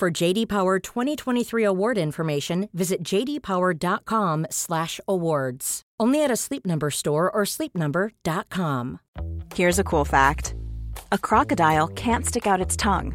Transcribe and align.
For 0.00 0.10
JD 0.10 0.48
Power 0.48 0.78
2023 0.78 1.62
award 1.62 1.98
information, 1.98 2.70
visit 2.72 3.02
jdpower.com/awards. 3.02 5.82
Only 6.00 6.24
at 6.24 6.30
a 6.30 6.36
Sleep 6.36 6.64
Number 6.64 6.90
store 6.90 7.30
or 7.30 7.42
sleepnumber.com. 7.44 9.00
Here's 9.54 9.78
a 9.78 9.84
cool 9.84 10.06
fact: 10.06 10.54
a 11.12 11.18
crocodile 11.18 11.88
can't 11.88 12.24
stick 12.24 12.46
out 12.46 12.62
its 12.62 12.78
tongue. 12.78 13.14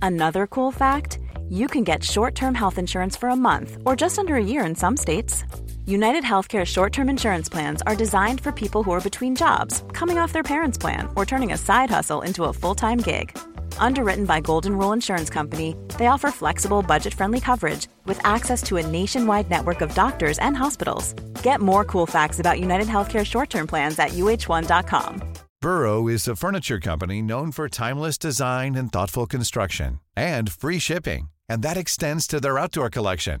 Another 0.00 0.46
cool 0.46 0.72
fact: 0.72 1.18
you 1.50 1.66
can 1.66 1.84
get 1.84 2.02
short-term 2.02 2.54
health 2.54 2.78
insurance 2.78 3.14
for 3.14 3.28
a 3.28 3.36
month 3.36 3.76
or 3.84 3.94
just 3.94 4.18
under 4.18 4.36
a 4.36 4.42
year 4.42 4.64
in 4.64 4.74
some 4.74 4.96
states. 4.96 5.44
United 5.86 6.22
Healthcare 6.22 6.64
short 6.64 6.92
term 6.92 7.08
insurance 7.08 7.48
plans 7.48 7.82
are 7.82 7.96
designed 7.96 8.40
for 8.40 8.52
people 8.52 8.84
who 8.84 8.92
are 8.92 9.00
between 9.00 9.34
jobs, 9.34 9.82
coming 9.92 10.16
off 10.16 10.32
their 10.32 10.44
parents' 10.44 10.78
plan, 10.78 11.08
or 11.16 11.26
turning 11.26 11.52
a 11.52 11.58
side 11.58 11.90
hustle 11.90 12.22
into 12.22 12.44
a 12.44 12.52
full 12.52 12.74
time 12.74 12.98
gig. 12.98 13.36
Underwritten 13.78 14.24
by 14.24 14.40
Golden 14.40 14.78
Rule 14.78 14.92
Insurance 14.92 15.28
Company, 15.28 15.74
they 15.98 16.06
offer 16.06 16.30
flexible, 16.30 16.82
budget 16.82 17.12
friendly 17.14 17.40
coverage 17.40 17.88
with 18.06 18.24
access 18.24 18.62
to 18.62 18.76
a 18.76 18.86
nationwide 18.86 19.50
network 19.50 19.80
of 19.80 19.92
doctors 19.94 20.38
and 20.38 20.56
hospitals. 20.56 21.14
Get 21.42 21.60
more 21.60 21.84
cool 21.84 22.06
facts 22.06 22.38
about 22.38 22.60
United 22.60 22.86
Healthcare 22.86 23.26
short 23.26 23.50
term 23.50 23.66
plans 23.66 23.98
at 23.98 24.10
uh1.com. 24.10 25.32
Burrow 25.60 26.08
is 26.08 26.28
a 26.28 26.36
furniture 26.36 26.78
company 26.78 27.22
known 27.22 27.50
for 27.50 27.68
timeless 27.68 28.18
design 28.18 28.76
and 28.76 28.92
thoughtful 28.92 29.26
construction 29.26 30.00
and 30.16 30.50
free 30.52 30.78
shipping, 30.78 31.30
and 31.48 31.62
that 31.62 31.76
extends 31.76 32.28
to 32.28 32.40
their 32.40 32.58
outdoor 32.58 32.88
collection. 32.90 33.40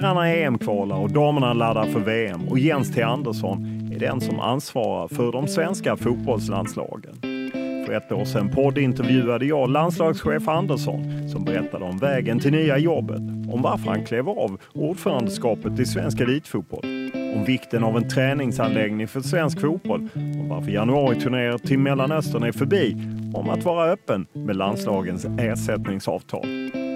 Herrarna 0.00 0.28
är 0.28 0.46
EM-kvalar 0.46 0.96
och 0.96 1.10
damerna 1.10 1.52
laddar 1.52 1.86
för 1.86 2.00
VM 2.00 2.48
och 2.48 2.58
Jens 2.58 2.94
T 2.94 3.02
Andersson 3.02 3.90
är 3.94 3.98
den 3.98 4.20
som 4.20 4.40
ansvarar 4.40 5.08
för 5.08 5.32
de 5.32 5.48
svenska 5.48 5.96
fotbollslandslagen. 5.96 7.14
För 7.86 7.92
ett 7.92 8.12
år 8.12 8.24
sedan 8.24 8.48
poddintervjuade 8.48 9.46
jag 9.46 9.70
landslagschef 9.70 10.48
Andersson 10.48 11.28
som 11.28 11.44
berättade 11.44 11.84
om 11.84 11.98
vägen 11.98 12.40
till 12.40 12.52
nya 12.52 12.78
jobbet, 12.78 13.20
om 13.52 13.62
varför 13.62 13.90
han 13.90 14.04
klev 14.04 14.28
av 14.28 14.60
ordförandeskapet 14.74 15.80
i 15.80 15.84
svensk 15.84 16.20
elitfotboll, 16.20 17.10
om 17.34 17.44
vikten 17.44 17.84
av 17.84 17.96
en 17.96 18.08
träningsanläggning 18.08 19.08
för 19.08 19.20
svensk 19.20 19.60
fotboll, 19.60 20.08
om 20.14 20.48
varför 20.48 20.70
januariturnéer 20.70 21.58
till 21.58 21.78
Mellanöstern 21.78 22.42
är 22.42 22.52
förbi, 22.52 22.96
om 23.34 23.50
att 23.50 23.64
vara 23.64 23.90
öppen 23.90 24.26
med 24.32 24.56
landslagens 24.56 25.26
ersättningsavtal. 25.38 26.46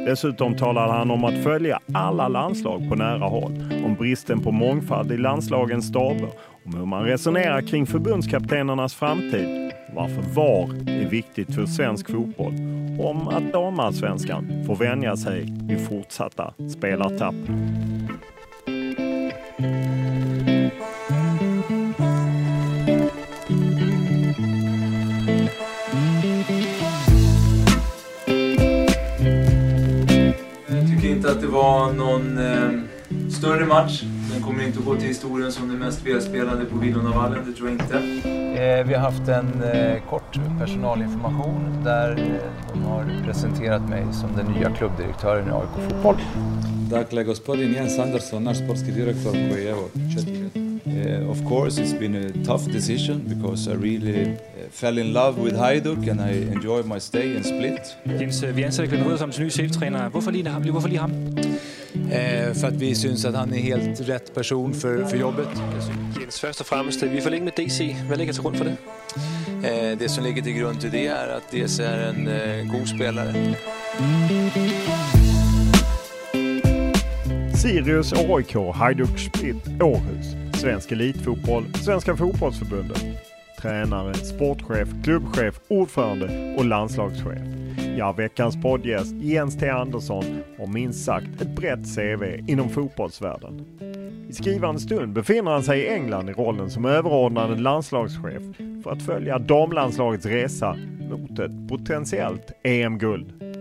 Dessutom 0.05 0.57
talade 0.57 0.93
han 0.93 1.11
om 1.11 1.25
att 1.25 1.43
följa 1.43 1.81
alla 1.95 2.29
landslag 2.29 2.89
på 2.89 2.95
nära 2.95 3.29
håll, 3.29 3.53
om 3.85 3.95
bristen 3.95 4.41
på 4.41 4.51
mångfald 4.51 5.13
i 5.13 5.17
landslagens 5.17 5.87
staber, 5.89 6.29
om 6.65 6.75
hur 6.75 6.87
man 6.87 7.05
resonerar 7.05 7.61
kring 7.61 7.87
förbundskaptenernas 7.87 8.95
framtid, 8.95 9.73
varför 9.95 10.23
VAR 10.35 10.91
är 10.91 11.09
viktigt 11.11 11.55
för 11.55 11.67
svensk 11.67 12.11
fotboll 12.11 12.55
och 12.99 13.11
om 13.11 13.29
att 13.29 13.53
damallsvenskan 13.53 14.65
får 14.67 14.77
vänja 14.77 15.17
sig 15.17 15.53
vid 15.69 15.89
fortsatta 15.89 16.55
spelartapp. 16.79 17.35
Det 31.45 31.51
var 31.51 31.93
någon 31.93 32.39
eh, 32.39 32.71
större 33.31 33.65
match. 33.65 34.03
Den 34.33 34.43
kommer 34.43 34.67
inte 34.67 34.79
att 34.79 34.85
gå 34.85 34.97
till 34.97 35.09
historien 35.09 35.53
som 35.53 35.69
den 35.69 35.79
mest 35.79 36.07
välspelade 36.07 36.65
på 36.65 36.79
Villonavallen, 36.79 37.39
det 37.47 37.53
tror 37.53 37.69
jag 37.69 37.79
inte. 37.81 37.97
Eh, 38.63 38.87
vi 38.87 38.95
har 38.95 39.01
haft 39.01 39.29
en 39.29 39.63
eh, 39.63 40.03
kort 40.11 40.39
personalinformation 40.61 41.85
där 41.85 42.11
eh, 42.11 42.73
de 42.73 42.83
har 42.83 43.23
presenterat 43.25 43.89
mig 43.89 44.05
som 44.13 44.29
den 44.37 44.47
nya 44.47 44.71
klubbdirektören 44.71 45.49
i 45.49 45.51
AIK 45.51 45.91
Fotboll. 45.91 46.17
Dakle, 46.91 47.25
gospodin 47.25 47.73
Jens 47.73 47.99
Andersson, 47.99 48.45
naš 48.45 48.57
sportski 48.57 48.91
direktor 48.91 49.33
koji 49.33 49.65
je 49.65 49.71
evo 49.71 49.89
četiri 50.15 50.34
Uh, 51.05 51.31
of 51.31 51.45
course, 51.45 51.79
it's 51.79 51.93
been 51.93 52.15
a 52.15 52.33
tough 52.45 52.65
decision 52.73 53.19
because 53.29 53.69
I 53.69 53.75
really 53.75 54.23
uh, 54.23 54.37
fell 54.71 54.99
in 54.99 55.13
love 55.13 55.39
with 55.39 55.55
Hajduk 55.55 56.09
and 56.09 56.21
I 56.21 56.31
enjoyed 56.31 56.87
my 56.87 56.99
stay 56.99 57.37
in 57.37 57.45
Split. 57.45 57.97
Jens, 58.21 58.45
vi 58.55 58.63
ansætter 58.63 58.91
Glenn 58.91 59.07
Rød 59.07 59.19
som 59.19 59.33
ny 59.39 59.51
cheftræner. 59.51 60.09
Hvorfor 60.09 60.31
lige 60.31 60.49
ham? 60.49 60.63
Hvorfor 60.63 60.89
lige 60.89 61.01
ham? 61.01 61.13
Eh, 61.95 62.55
för 62.55 62.69
att 62.69 62.75
vi 62.75 62.95
syns 62.95 63.25
att 63.25 63.35
han 63.35 63.55
är 63.55 63.59
helt 63.59 64.01
rätt 64.01 64.35
person 64.35 64.75
för, 64.75 65.05
för 65.05 65.17
jobbet. 65.17 65.49
Jens, 66.21 66.41
først 66.41 66.61
og 66.61 66.67
fremmest, 66.67 67.03
vi 67.03 67.21
længe 67.21 67.45
med 67.45 67.53
DC. 67.57 67.97
Hvad 68.07 68.19
ligger 68.19 68.33
til 68.33 68.43
grund 68.43 68.57
for 68.57 68.65
det? 68.65 68.77
Eh, 69.65 69.99
det 69.99 70.11
som 70.11 70.25
ligger 70.25 70.43
till 70.43 70.53
grund 70.53 70.81
till 70.81 70.91
det 70.91 71.07
är 71.07 71.29
att 71.37 71.51
DC 71.51 71.85
är 71.85 72.11
en 72.11 72.29
eh, 72.29 72.73
god 72.73 72.87
spelare. 72.87 73.55
Sirius, 77.55 78.13
AIK, 78.13 78.75
Hajduk 78.75 79.19
Split, 79.19 79.83
Århus, 79.83 80.44
Svensk 80.65 80.93
Elitfotboll, 80.93 81.65
Svenska 81.75 82.17
Fotbollsförbundet. 82.17 83.05
Tränare, 83.61 84.15
sportchef, 84.15 84.89
klubbchef, 85.05 85.61
ordförande 85.69 86.55
och 86.59 86.65
landslagschef. 86.65 87.43
Ja, 87.97 88.13
veckans 88.13 88.63
poddgäst 88.63 89.15
Jens 89.15 89.59
T 89.59 89.69
Andersson 89.69 90.25
har 90.59 90.67
minst 90.67 91.05
sagt 91.05 91.41
ett 91.41 91.57
brett 91.57 91.97
CV 91.97 92.51
inom 92.51 92.69
fotbollsvärlden. 92.69 93.65
I 94.29 94.33
skrivande 94.33 94.81
stund 94.81 95.13
befinner 95.13 95.51
han 95.51 95.63
sig 95.63 95.81
i 95.81 95.89
England 95.89 96.31
i 96.31 96.33
rollen 96.33 96.71
som 96.71 96.85
överordnad 96.85 97.61
landslagschef 97.61 98.43
för 98.85 98.91
att 98.91 99.03
följa 99.03 99.39
damlandslagets 99.39 100.27
resa 100.27 100.77
mot 101.11 101.39
ett 101.39 101.69
potentiellt 101.69 102.53
EM-guld. 102.63 103.54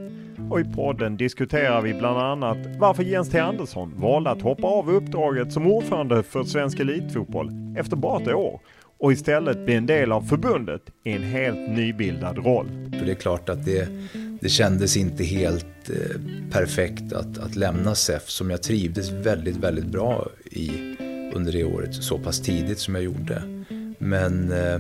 Och 0.54 0.60
i 0.60 0.64
podden 0.64 1.18
diskuterar 1.18 1.82
vi 1.82 1.94
bland 1.94 2.18
annat 2.18 2.58
varför 2.80 3.04
Jens 3.04 3.30
T 3.30 3.40
Andersson 3.40 3.94
valde 3.98 4.30
att 4.30 4.42
hoppa 4.42 4.68
av 4.68 4.90
uppdraget 4.90 5.54
som 5.54 5.68
ordförande 5.68 6.24
för 6.24 6.44
Svensk 6.44 6.80
Elitfotboll 6.80 7.52
efter 7.78 7.96
bara 7.96 8.22
ett 8.22 8.28
år 8.28 8.62
och 9.00 9.12
istället 9.12 9.66
bli 9.66 9.76
en 9.76 9.86
del 9.86 10.12
av 10.12 10.22
förbundet 10.22 10.82
i 11.04 11.12
en 11.12 11.24
helt 11.24 11.70
nybildad 11.70 12.38
roll. 12.38 12.68
För 13.00 13.06
det 13.06 13.12
är 13.12 13.16
klart 13.16 13.50
att 13.50 13.66
det, 13.66 13.88
det 14.42 14.50
kändes 14.50 14.98
inte 14.98 15.24
helt 15.24 15.90
eh, 15.90 16.22
perfekt 16.52 17.14
att, 17.14 17.38
att 17.38 17.56
lämna 17.56 17.96
SEF 17.96 18.30
som 18.30 18.50
jag 18.50 18.64
trivdes 18.64 19.12
väldigt, 19.12 19.58
väldigt 19.58 19.88
bra 19.88 20.28
i 20.52 20.70
under 21.34 21.52
det 21.52 21.64
året 21.64 21.96
så 21.96 22.18
pass 22.18 22.42
tidigt 22.42 22.80
som 22.80 22.96
jag 22.96 23.04
gjorde. 23.04 23.44
Men 23.98 24.52
eh, 24.52 24.80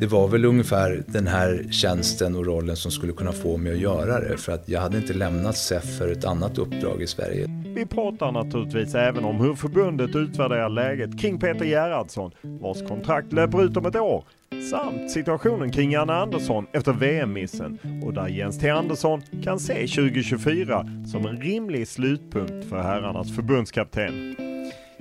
det 0.00 0.06
var 0.06 0.28
väl 0.28 0.44
ungefär 0.44 1.02
den 1.06 1.26
här 1.26 1.66
tjänsten 1.70 2.36
och 2.36 2.46
rollen 2.46 2.76
som 2.76 2.90
skulle 2.90 3.12
kunna 3.12 3.32
få 3.32 3.56
mig 3.56 3.72
att 3.72 3.78
göra 3.78 4.20
det 4.20 4.36
för 4.36 4.52
att 4.52 4.68
jag 4.68 4.80
hade 4.80 4.96
inte 4.96 5.12
lämnat 5.12 5.56
SEF 5.56 5.98
för 5.98 6.12
ett 6.12 6.24
annat 6.24 6.58
uppdrag 6.58 7.02
i 7.02 7.06
Sverige. 7.06 7.46
Vi 7.74 7.86
pratar 7.86 8.32
naturligtvis 8.32 8.94
även 8.94 9.24
om 9.24 9.36
hur 9.36 9.54
förbundet 9.54 10.16
utvärderar 10.16 10.68
läget 10.68 11.20
kring 11.20 11.38
Peter 11.38 11.64
Gerhardsson 11.64 12.30
vars 12.42 12.88
kontrakt 12.88 13.32
löper 13.32 13.64
ut 13.64 13.76
om 13.76 13.86
ett 13.86 13.96
år 13.96 14.24
samt 14.70 15.10
situationen 15.10 15.72
kring 15.72 15.92
Janne 15.92 16.12
Andersson 16.12 16.66
efter 16.72 16.92
VM-missen 16.92 17.78
och 18.04 18.14
där 18.14 18.28
Jens 18.28 18.58
T 18.58 18.70
Andersson 18.70 19.22
kan 19.44 19.60
se 19.60 19.74
2024 19.74 20.86
som 21.12 21.26
en 21.26 21.40
rimlig 21.40 21.88
slutpunkt 21.88 22.68
för 22.68 22.82
herrarnas 22.82 23.36
förbundskapten. 23.36 24.36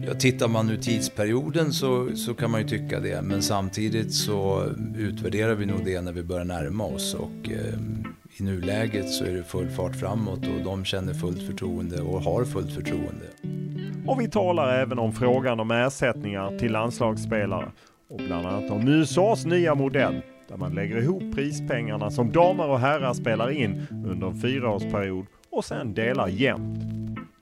Ja, 0.08 0.14
tittar 0.14 0.48
man 0.48 0.68
nu 0.68 0.78
tidsperioden 0.78 1.74
så, 1.74 2.16
så 2.16 2.34
kan 2.34 2.52
man 2.52 2.62
ju 2.62 2.68
tycka 2.68 3.00
det, 3.00 3.22
men 3.22 3.42
samtidigt 3.42 4.14
så 4.14 4.70
utvärderar 4.98 5.56
vi 5.56 5.66
nog 5.66 5.86
det 5.86 6.02
när 6.02 6.12
vi 6.12 6.24
börjar 6.24 6.46
närma 6.46 6.84
oss 6.84 7.14
och 7.14 7.52
eh, 7.52 7.80
i 8.38 8.44
nuläget 8.44 9.10
så 9.10 9.26
är 9.26 9.34
det 9.34 9.44
full 9.44 9.70
fart 9.70 9.96
framåt 9.96 10.40
och 10.40 10.64
de 10.64 10.86
känner 10.86 11.14
fullt 11.14 11.44
förtroende 11.44 12.02
och 12.02 12.22
har 12.22 12.46
fullt 12.46 12.74
förtroende. 12.74 13.26
Och 14.08 14.22
vi 14.22 14.30
talar 14.30 14.74
även 14.74 15.00
om 15.00 15.14
frågan 15.14 15.60
om 15.60 15.72
ersättningar 15.72 16.60
till 16.60 16.72
landslagsspelare 16.72 17.72
och 18.10 18.18
bland 18.18 18.48
annat 18.48 18.72
om 18.72 18.88
USAs 18.88 19.46
nya 19.46 19.76
modell 19.76 20.22
där 20.50 20.58
man 20.58 20.76
lägger 20.76 20.98
ihop 20.98 21.24
prispengarna 21.36 22.12
som 22.12 22.32
damer 22.32 22.68
och 22.68 22.80
herrar 22.80 23.14
spelar 23.14 23.52
in 23.52 23.88
under 24.06 24.28
en 24.28 24.42
fyraårsperiod 24.42 25.26
och 25.52 25.66
sen 25.66 25.94
delar 25.94 26.28
jämnt. 26.28 26.99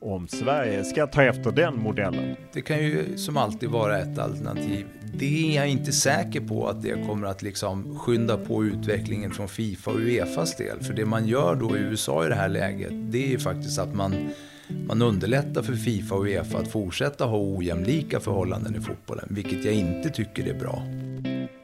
Om 0.07 0.27
Sverige 0.27 0.83
ska 0.83 1.07
ta 1.07 1.23
efter 1.23 1.51
den 1.51 1.79
modellen. 1.79 2.35
Det 2.53 2.61
kan 2.61 2.77
ju 2.77 3.17
som 3.17 3.37
alltid 3.37 3.69
vara 3.69 3.99
ett 3.99 4.19
alternativ. 4.19 4.85
Det 5.13 5.25
är 5.25 5.55
jag 5.55 5.69
inte 5.69 5.91
säker 5.91 6.41
på 6.41 6.67
att 6.67 6.81
det 6.81 7.07
kommer 7.07 7.27
att 7.27 7.41
liksom 7.41 7.99
skynda 7.99 8.37
på 8.37 8.63
utvecklingen 8.63 9.31
från 9.31 9.47
Fifa 9.47 9.91
och 9.91 9.99
Uefas 9.99 10.57
del. 10.57 10.79
För 10.83 10.93
det 10.93 11.05
man 11.05 11.27
gör 11.27 11.55
då 11.55 11.77
i 11.77 11.79
USA 11.79 12.25
i 12.25 12.29
det 12.29 12.35
här 12.35 12.49
läget, 12.49 12.91
det 13.11 13.25
är 13.25 13.27
ju 13.27 13.39
faktiskt 13.39 13.79
att 13.79 13.95
man 13.95 14.29
man 14.87 15.01
underlättar 15.01 15.61
för 15.61 15.73
Fifa 15.73 16.15
och 16.15 16.23
Uefa 16.23 16.57
att 16.57 16.67
fortsätta 16.67 17.25
ha 17.25 17.37
ojämlika 17.37 18.19
förhållanden 18.19 18.75
i 18.75 18.79
fotbollen, 18.79 19.27
vilket 19.29 19.65
jag 19.65 19.73
inte 19.73 20.09
tycker 20.09 20.47
är 20.47 20.59
bra. 20.59 20.83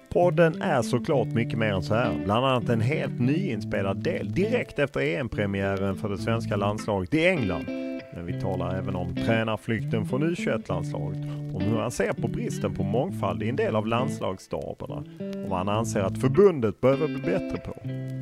Podden 0.10 0.62
är 0.62 0.81
såklart 0.81 1.28
mycket 1.28 1.60
mer 1.60 1.74
än 1.74 1.84
så 1.84 1.96
här. 1.96 2.22
Bland 2.25 2.46
annat 2.46 2.69
en 2.69 2.81
helt 2.81 3.19
nyinspelad 3.19 4.04
del 4.04 4.34
direkt 4.34 4.80
efter 4.80 5.00
EM-premiären 5.00 5.96
för 5.96 6.10
det 6.10 6.18
svenska 6.18 6.56
landslaget 6.56 7.13
i 7.13 7.25
England. 7.25 7.93
Men 8.15 8.25
vi 8.25 8.42
talar 8.42 8.75
även 8.75 8.95
om 8.95 9.15
tränarflykten 9.15 10.06
från 10.06 10.24
U21-landslaget, 10.24 11.19
om 11.54 11.62
hur 11.62 11.77
han 11.77 11.92
ser 11.92 12.13
på 12.13 12.27
bristen 12.27 12.75
på 12.75 12.83
mångfald 12.83 13.44
i 13.44 13.50
en 13.50 13.56
del 13.56 13.75
av 13.75 13.88
landslagsstaberna, 13.88 15.04
om 15.19 15.50
vad 15.50 15.57
han 15.57 15.69
anser 15.69 16.00
att 16.00 16.18
förbundet 16.18 16.81
behöver 16.81 17.07
bli 17.07 17.19
bättre 17.19 17.57
på, 17.57 17.71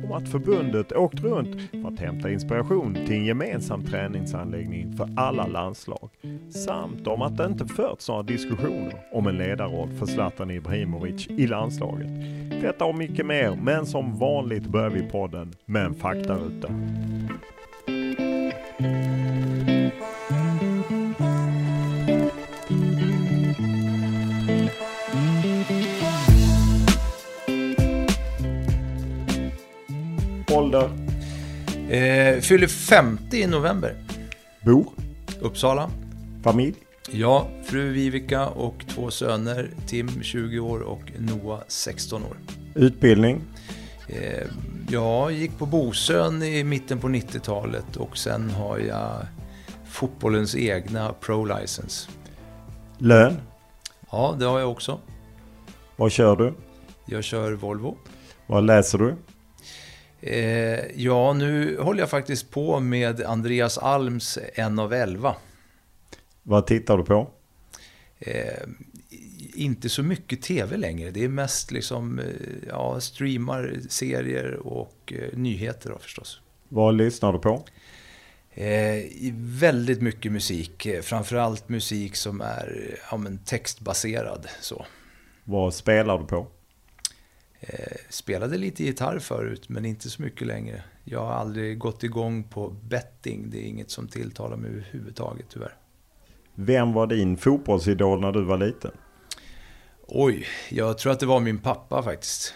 om 0.06 0.12
att 0.12 0.28
förbundet 0.28 0.92
åkt 0.92 1.20
runt 1.20 1.70
för 1.70 1.88
att 1.88 2.00
hämta 2.00 2.30
inspiration 2.30 2.94
till 2.94 3.12
en 3.12 3.24
gemensam 3.24 3.84
träningsanläggning 3.84 4.96
för 4.96 5.08
alla 5.16 5.46
landslag, 5.46 6.10
samt 6.50 7.06
om 7.06 7.22
att 7.22 7.36
det 7.36 7.46
inte 7.46 7.66
förts 7.66 8.08
några 8.08 8.22
diskussioner 8.22 8.94
om 9.12 9.26
en 9.26 9.38
ledarroll 9.38 9.90
för 9.98 10.06
Zlatan 10.06 10.50
Ibrahimovic 10.50 11.26
i 11.26 11.46
landslaget. 11.46 12.08
Detta 12.62 12.84
och 12.84 12.94
mycket 12.94 13.26
mer, 13.26 13.58
men 13.62 13.86
som 13.86 14.18
vanligt 14.18 14.66
börjar 14.66 14.90
vi 14.90 15.02
podden 15.02 15.52
med 15.66 15.84
en 15.84 15.94
faktaruta. 15.94 16.68
Ålder? 30.52 30.90
Eh, 31.90 32.40
fyller 32.40 32.66
50 32.66 33.36
i 33.36 33.46
november. 33.46 33.94
Bor? 34.64 34.86
Uppsala. 35.40 35.90
Familj? 36.42 36.74
Ja, 37.10 37.48
fru 37.64 37.92
Vivica 37.92 38.46
och 38.48 38.84
två 38.88 39.10
söner. 39.10 39.70
Tim 39.86 40.22
20 40.22 40.58
år 40.58 40.80
och 40.80 41.12
Noah 41.18 41.60
16 41.68 42.22
år. 42.22 42.36
Utbildning? 42.74 43.40
Eh, 44.08 44.46
jag 44.90 45.32
gick 45.32 45.58
på 45.58 45.66
Bosön 45.66 46.42
i 46.42 46.64
mitten 46.64 46.98
på 46.98 47.08
90-talet 47.08 47.96
och 47.96 48.18
sen 48.18 48.50
har 48.50 48.78
jag 48.78 49.12
fotbollens 49.90 50.56
egna 50.56 51.14
pro-license. 51.20 52.08
Lön? 52.98 53.36
Ja, 54.10 54.36
det 54.38 54.44
har 54.44 54.60
jag 54.60 54.70
också. 54.70 55.00
Vad 55.96 56.12
kör 56.12 56.36
du? 56.36 56.54
Jag 57.06 57.24
kör 57.24 57.52
Volvo. 57.52 57.96
Vad 58.46 58.64
läser 58.64 58.98
du? 58.98 59.14
Eh, 60.22 61.00
ja, 61.02 61.32
nu 61.32 61.78
håller 61.78 62.00
jag 62.00 62.10
faktiskt 62.10 62.50
på 62.50 62.80
med 62.80 63.20
Andreas 63.22 63.78
Alms 63.78 64.38
En 64.54 64.78
av 64.78 64.92
elva. 64.92 65.36
Vad 66.42 66.66
tittar 66.66 66.98
du 66.98 67.04
på? 67.04 67.30
Eh, 68.18 68.62
inte 69.54 69.88
så 69.88 70.02
mycket 70.02 70.42
tv 70.42 70.76
längre. 70.76 71.10
Det 71.10 71.24
är 71.24 71.28
mest 71.28 71.70
liksom, 71.70 72.18
eh, 72.18 72.24
ja, 72.68 73.00
streamar, 73.00 73.80
serier 73.88 74.54
och 74.54 75.12
eh, 75.16 75.38
nyheter 75.38 75.90
då 75.90 75.98
förstås. 75.98 76.40
Vad 76.68 76.94
lyssnar 76.94 77.32
du 77.32 77.38
på? 77.38 77.64
Eh, 78.54 79.04
väldigt 79.36 80.02
mycket 80.02 80.32
musik. 80.32 80.86
Eh, 80.86 81.02
framförallt 81.02 81.68
musik 81.68 82.16
som 82.16 82.40
är 82.40 82.98
ja, 83.10 83.20
textbaserad. 83.44 84.46
Så. 84.60 84.86
Vad 85.44 85.74
spelar 85.74 86.18
du 86.18 86.24
på? 86.24 86.46
Eh, 87.64 87.96
spelade 88.08 88.58
lite 88.58 88.84
gitarr 88.84 89.18
förut, 89.18 89.68
men 89.68 89.84
inte 89.84 90.10
så 90.10 90.22
mycket 90.22 90.46
längre. 90.46 90.82
Jag 91.04 91.20
har 91.20 91.32
aldrig 91.32 91.78
gått 91.78 92.04
igång 92.04 92.44
på 92.44 92.68
betting. 92.70 93.50
Det 93.50 93.58
är 93.58 93.68
inget 93.68 93.90
som 93.90 94.08
tilltalar 94.08 94.56
mig 94.56 94.70
överhuvudtaget 94.70 95.46
tyvärr. 95.48 95.76
Vem 96.54 96.92
var 96.92 97.06
din 97.06 97.36
fotbollsidol 97.36 98.20
när 98.20 98.32
du 98.32 98.44
var 98.44 98.58
liten? 98.58 98.90
Oj, 100.06 100.46
jag 100.70 100.98
tror 100.98 101.12
att 101.12 101.20
det 101.20 101.26
var 101.26 101.40
min 101.40 101.58
pappa 101.58 102.02
faktiskt. 102.02 102.54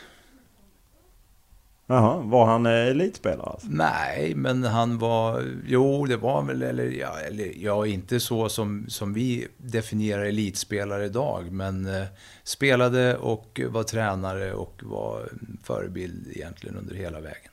Jaha, 1.88 2.20
var 2.20 2.46
han 2.46 2.66
elitspelare? 2.66 3.46
Alltså? 3.46 3.68
Nej, 3.70 4.34
men 4.34 4.64
han 4.64 4.98
var... 4.98 5.44
Jo, 5.66 6.06
det 6.06 6.16
var 6.16 6.42
väl... 6.42 6.62
Eller 6.62 6.84
ja, 6.84 7.18
eller, 7.18 7.52
ja 7.56 7.86
inte 7.86 8.20
så 8.20 8.48
som, 8.48 8.84
som 8.88 9.12
vi 9.12 9.48
definierar 9.56 10.24
elitspelare 10.24 11.04
idag. 11.04 11.52
Men 11.52 11.86
eh, 11.86 12.06
spelade 12.44 13.16
och 13.16 13.60
var 13.68 13.82
tränare 13.82 14.54
och 14.54 14.80
var 14.84 15.28
förebild 15.62 16.26
egentligen 16.34 16.76
under 16.76 16.94
hela 16.94 17.20
vägen. 17.20 17.50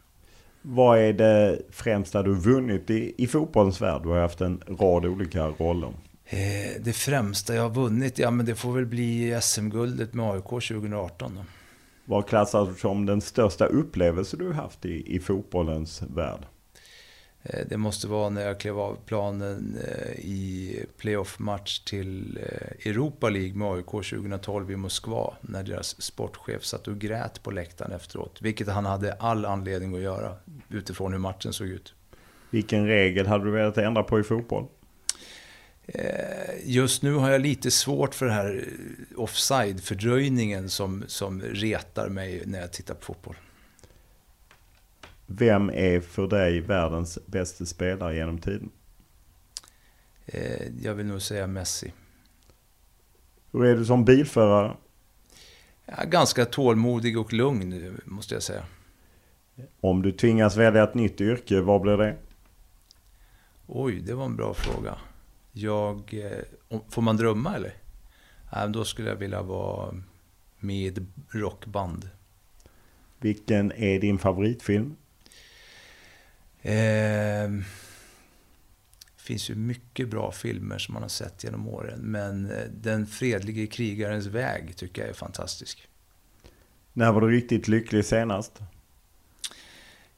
Vad 0.61 0.99
är 0.99 1.13
det 1.13 1.59
främsta 1.71 2.23
du 2.23 2.35
vunnit 2.35 2.89
i, 2.89 3.13
i 3.17 3.27
fotbollens 3.27 3.81
värld? 3.81 4.03
Du 4.03 4.09
har 4.09 4.19
haft 4.19 4.41
en 4.41 4.61
rad 4.67 5.05
olika 5.05 5.47
roller. 5.47 5.93
Eh, 6.25 6.81
det 6.81 6.93
främsta 6.93 7.55
jag 7.55 7.63
har 7.63 7.69
vunnit? 7.69 8.19
Ja, 8.19 8.31
men 8.31 8.45
det 8.45 8.55
får 8.55 8.73
väl 8.73 8.85
bli 8.85 9.39
SM-guldet 9.41 10.13
med 10.13 10.25
AIK 10.25 10.43
2018 10.43 11.31
då. 11.35 11.45
Vad 12.05 12.27
klassar 12.27 12.65
du 12.65 12.75
som 12.75 13.05
den 13.05 13.21
största 13.21 13.65
upplevelse 13.65 14.37
du 14.37 14.53
haft 14.53 14.85
i, 14.85 15.15
i 15.15 15.19
fotbollens 15.19 16.01
värld? 16.01 16.45
Eh, 17.43 17.65
det 17.69 17.77
måste 17.77 18.07
vara 18.07 18.29
när 18.29 18.41
jag 18.41 18.59
klev 18.59 18.79
av 18.79 18.97
planen 19.05 19.77
eh, 19.87 20.11
i 20.19 20.85
playoff-match 20.97 21.79
till 21.79 22.37
eh, 22.37 22.89
Europa 22.91 23.29
League 23.29 23.53
med 23.53 23.67
AIK 23.67 23.85
2012 23.85 24.71
i 24.71 24.75
Moskva. 24.75 25.33
När 25.41 25.63
deras 25.63 26.01
sportchef 26.01 26.63
satt 26.63 26.87
och 26.87 26.99
grät 26.99 27.43
på 27.43 27.51
läktaren 27.51 27.91
efteråt. 27.91 28.41
Vilket 28.41 28.67
han 28.67 28.85
hade 28.85 29.13
all 29.13 29.45
anledning 29.45 29.95
att 29.95 30.01
göra 30.01 30.35
utifrån 30.69 31.11
hur 31.11 31.19
matchen 31.19 31.53
såg 31.53 31.67
ut. 31.67 31.93
Vilken 32.49 32.87
regel 32.87 33.27
hade 33.27 33.45
du 33.45 33.51
velat 33.51 33.77
ändra 33.77 34.03
på 34.03 34.19
i 34.19 34.23
fotboll? 34.23 34.65
Just 36.63 37.03
nu 37.03 37.13
har 37.13 37.31
jag 37.31 37.41
lite 37.41 37.71
svårt 37.71 38.15
för 38.15 38.25
den 38.25 38.35
här 38.35 38.67
offside-fördröjningen 39.15 40.69
som, 40.69 41.03
som 41.07 41.41
retar 41.41 42.09
mig 42.09 42.43
när 42.45 42.61
jag 42.61 42.73
tittar 42.73 42.93
på 42.93 43.05
fotboll. 43.05 43.35
Vem 45.25 45.69
är 45.69 45.99
för 45.99 46.27
dig 46.27 46.59
världens 46.59 47.19
bästa 47.25 47.65
spelare 47.65 48.15
genom 48.15 48.37
tiden? 48.37 48.69
Jag 50.81 50.93
vill 50.93 51.05
nog 51.05 51.21
säga 51.21 51.47
Messi. 51.47 51.93
Hur 53.51 53.65
är 53.65 53.75
du 53.75 53.85
som 53.85 54.05
bilförare? 54.05 54.77
Ja, 55.85 56.03
ganska 56.05 56.45
tålmodig 56.45 57.19
och 57.19 57.33
lugn, 57.33 58.01
måste 58.05 58.33
jag 58.33 58.43
säga. 58.43 58.65
Om 59.79 60.01
du 60.01 60.11
tvingas 60.11 60.57
välja 60.57 60.83
ett 60.83 60.93
nytt 60.93 61.21
yrke, 61.21 61.61
vad 61.61 61.81
blir 61.81 61.97
det? 61.97 62.17
Oj, 63.67 63.99
det 63.99 64.13
var 64.13 64.25
en 64.25 64.35
bra 64.35 64.53
fråga. 64.53 64.97
Jag, 65.55 66.13
får 66.89 67.01
man 67.01 67.17
drömma 67.17 67.55
eller? 67.55 67.73
Nej, 68.53 68.69
då 68.69 68.85
skulle 68.85 69.09
jag 69.09 69.15
vilja 69.15 69.41
vara 69.41 69.95
med 70.59 71.05
rockband. 71.29 72.09
Vilken 73.19 73.71
är 73.71 73.99
din 73.99 74.19
favoritfilm? 74.19 74.95
Eh, 76.61 77.49
det 79.15 79.27
finns 79.27 79.49
ju 79.49 79.55
mycket 79.55 80.09
bra 80.09 80.31
filmer 80.31 80.77
som 80.77 80.93
man 80.93 81.01
har 81.01 81.09
sett 81.09 81.43
genom 81.43 81.67
åren. 81.67 81.99
Men 81.99 82.51
Den 82.71 83.07
fredlige 83.07 83.67
krigarens 83.67 84.25
väg 84.25 84.75
tycker 84.75 85.01
jag 85.01 85.09
är 85.09 85.13
fantastisk. 85.13 85.87
När 86.93 87.11
var 87.11 87.21
du 87.21 87.31
riktigt 87.31 87.67
lycklig 87.67 88.05
senast? 88.05 88.61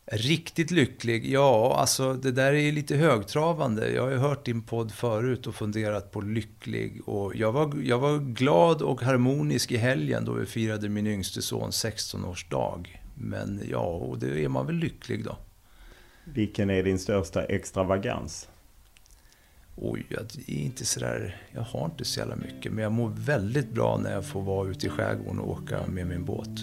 Riktigt 0.07 0.71
lycklig? 0.71 1.25
Ja, 1.31 1.75
alltså 1.79 2.13
det 2.13 2.31
där 2.31 2.53
är 2.53 2.71
lite 2.71 2.95
högtravande. 2.95 3.91
Jag 3.91 4.03
har 4.03 4.09
ju 4.09 4.17
hört 4.17 4.45
din 4.45 4.61
podd 4.61 4.91
förut 4.91 5.47
och 5.47 5.55
funderat 5.55 6.11
på 6.11 6.21
lycklig. 6.21 7.01
Och 7.05 7.35
jag 7.35 7.51
var, 7.51 7.81
jag 7.83 7.99
var 7.99 8.19
glad 8.19 8.81
och 8.81 9.01
harmonisk 9.01 9.71
i 9.71 9.77
helgen 9.77 10.25
då 10.25 10.33
vi 10.33 10.45
firade 10.45 10.89
min 10.89 11.07
yngste 11.07 11.41
son 11.41 11.69
16-årsdag. 11.69 12.99
Men 13.15 13.61
ja, 13.69 13.85
och 13.85 14.19
det 14.19 14.43
är 14.43 14.49
man 14.49 14.65
väl 14.65 14.75
lycklig 14.75 15.23
då. 15.23 15.37
Vilken 16.23 16.69
är 16.69 16.83
din 16.83 16.99
största 16.99 17.43
extravagans? 17.43 18.49
Oj, 19.75 20.05
jag 20.09 20.21
är 20.47 20.59
inte 20.59 20.85
sådär, 20.85 21.41
jag 21.51 21.61
har 21.61 21.85
inte 21.85 22.05
så 22.05 22.19
jävla 22.19 22.35
mycket. 22.35 22.71
Men 22.71 22.83
jag 22.83 22.91
mår 22.91 23.09
väldigt 23.17 23.69
bra 23.69 23.97
när 23.97 24.11
jag 24.13 24.25
får 24.25 24.41
vara 24.41 24.69
ute 24.69 24.87
i 24.87 24.89
skärgården 24.89 25.39
och 25.39 25.49
åka 25.49 25.87
med 25.87 26.07
min 26.07 26.25
båt. 26.25 26.59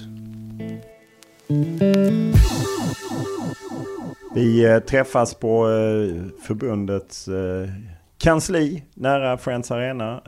Vi 4.35 4.65
eh, 4.65 4.79
träffas 4.79 5.35
på 5.35 5.69
eh, 5.69 6.43
förbundets 6.43 7.29
eh, 7.29 7.69
kansli 8.19 8.83
nära 8.95 9.39
Friends 9.39 9.71
Arena. 9.71 10.23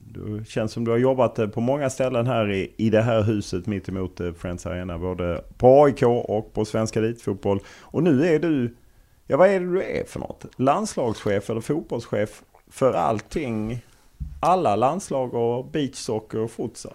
Det 0.00 0.48
känns 0.48 0.72
som 0.72 0.84
du 0.84 0.90
har 0.90 0.98
jobbat 0.98 1.52
på 1.52 1.60
många 1.60 1.90
ställen 1.90 2.26
här 2.26 2.50
i, 2.50 2.74
i 2.76 2.90
det 2.90 3.02
här 3.02 3.22
huset 3.22 3.66
mittemot 3.66 4.20
Friends 4.38 4.66
Arena. 4.66 4.98
Både 4.98 5.44
på 5.58 5.84
AIK 5.84 6.02
och 6.02 6.52
på 6.52 6.64
Svenska 6.64 6.98
Elitfotboll. 6.98 7.60
Och 7.80 8.02
nu 8.02 8.26
är 8.26 8.38
du, 8.38 8.76
ja 9.26 9.36
vad 9.36 9.48
är 9.48 9.60
det 9.60 9.72
du 9.72 9.82
är 9.82 10.04
för 10.04 10.20
något? 10.20 10.46
Landslagschef 10.56 11.50
eller 11.50 11.60
fotbollschef 11.60 12.42
för 12.70 12.92
allting? 12.92 13.84
Alla 14.40 14.76
landslag 14.76 15.34
och 15.34 15.66
beachsocker 15.66 16.38
och 16.38 16.50
futsal? 16.50 16.94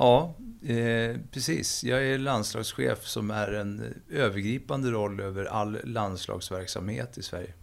Ja, 0.00 0.34
eh, 0.62 1.16
precis. 1.32 1.84
Jag 1.84 2.06
är 2.06 2.18
landslagschef 2.18 3.06
som 3.06 3.30
är 3.30 3.52
en 3.52 3.94
övergripande 4.10 4.90
roll 4.90 5.20
över 5.20 5.44
all 5.44 5.78
landslagsverksamhet 5.84 7.18
i 7.18 7.22
Sverige. 7.22 7.54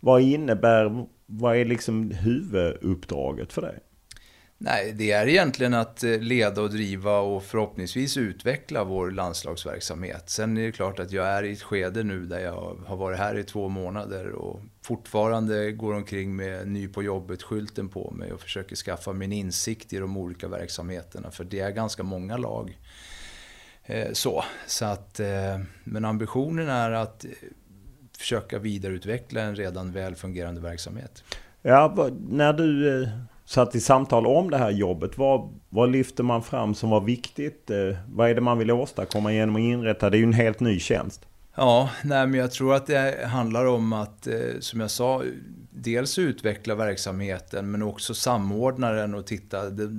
Vad 0.00 0.22
innebär, 0.22 1.06
vad 1.26 1.56
är 1.56 1.64
liksom 1.64 2.10
huvuduppdraget 2.10 3.52
för 3.52 3.62
dig? 3.62 3.78
Nej, 4.58 4.92
det 4.92 5.12
är 5.12 5.28
egentligen 5.28 5.74
att 5.74 6.04
eh, 6.04 6.18
leda 6.18 6.62
och 6.62 6.70
driva 6.70 7.18
och 7.18 7.42
förhoppningsvis 7.42 8.16
utveckla 8.16 8.84
vår 8.84 9.10
landslagsverksamhet. 9.10 10.30
Sen 10.30 10.56
är 10.56 10.62
det 10.62 10.72
klart 10.72 10.98
att 10.98 11.12
jag 11.12 11.26
är 11.26 11.42
i 11.42 11.52
ett 11.52 11.62
skede 11.62 12.02
nu 12.02 12.26
där 12.26 12.40
jag 12.40 12.76
har 12.86 12.96
varit 12.96 13.18
här 13.18 13.38
i 13.38 13.44
två 13.44 13.68
månader 13.68 14.28
och 14.28 14.60
fortfarande 14.82 15.72
går 15.72 15.94
omkring 15.94 16.36
med 16.36 16.68
ny 16.68 16.88
på 16.88 17.02
jobbet-skylten 17.02 17.88
på 17.88 18.10
mig 18.10 18.32
och 18.32 18.40
försöker 18.40 18.76
skaffa 18.76 19.12
min 19.12 19.32
insikt 19.32 19.92
i 19.92 19.98
de 19.98 20.16
olika 20.16 20.48
verksamheterna. 20.48 21.30
För 21.30 21.44
det 21.44 21.60
är 21.60 21.70
ganska 21.70 22.02
många 22.02 22.36
lag. 22.36 22.78
Eh, 23.84 24.12
så, 24.12 24.44
så 24.66 24.84
att, 24.84 25.20
eh, 25.20 25.60
men 25.84 26.04
ambitionen 26.04 26.68
är 26.68 26.90
att 26.90 27.24
försöka 28.18 28.58
vidareutveckla 28.58 29.40
en 29.40 29.56
redan 29.56 29.92
väl 29.92 30.14
fungerande 30.14 30.60
verksamhet. 30.60 31.24
Ja, 31.62 32.10
när 32.28 32.52
du 32.52 33.08
så 33.48 33.60
att 33.60 33.74
i 33.74 33.80
samtal 33.80 34.26
om 34.26 34.50
det 34.50 34.58
här 34.58 34.70
jobbet. 34.70 35.18
Vad, 35.18 35.54
vad 35.68 35.90
lyfter 35.90 36.22
man 36.22 36.42
fram 36.42 36.74
som 36.74 36.90
var 36.90 37.00
viktigt? 37.00 37.70
Eh, 37.70 37.96
vad 38.08 38.30
är 38.30 38.34
det 38.34 38.40
man 38.40 38.58
vill 38.58 38.70
åstadkomma 38.70 39.32
genom 39.32 39.56
att 39.56 39.60
inrätta? 39.60 40.10
Det 40.10 40.16
är 40.16 40.18
ju 40.18 40.24
en 40.24 40.32
helt 40.32 40.60
ny 40.60 40.80
tjänst. 40.80 41.26
Ja, 41.56 41.90
nej, 42.04 42.26
men 42.26 42.40
jag 42.40 42.52
tror 42.52 42.74
att 42.74 42.86
det 42.86 43.26
handlar 43.26 43.64
om 43.64 43.92
att, 43.92 44.26
eh, 44.26 44.34
som 44.60 44.80
jag 44.80 44.90
sa, 44.90 45.22
dels 45.70 46.18
utveckla 46.18 46.74
verksamheten 46.74 47.70
men 47.70 47.82
också 47.82 48.14
samordna 48.14 48.92
den 48.92 49.14
och 49.14 49.26
titta. 49.26 49.70
Det 49.70 49.90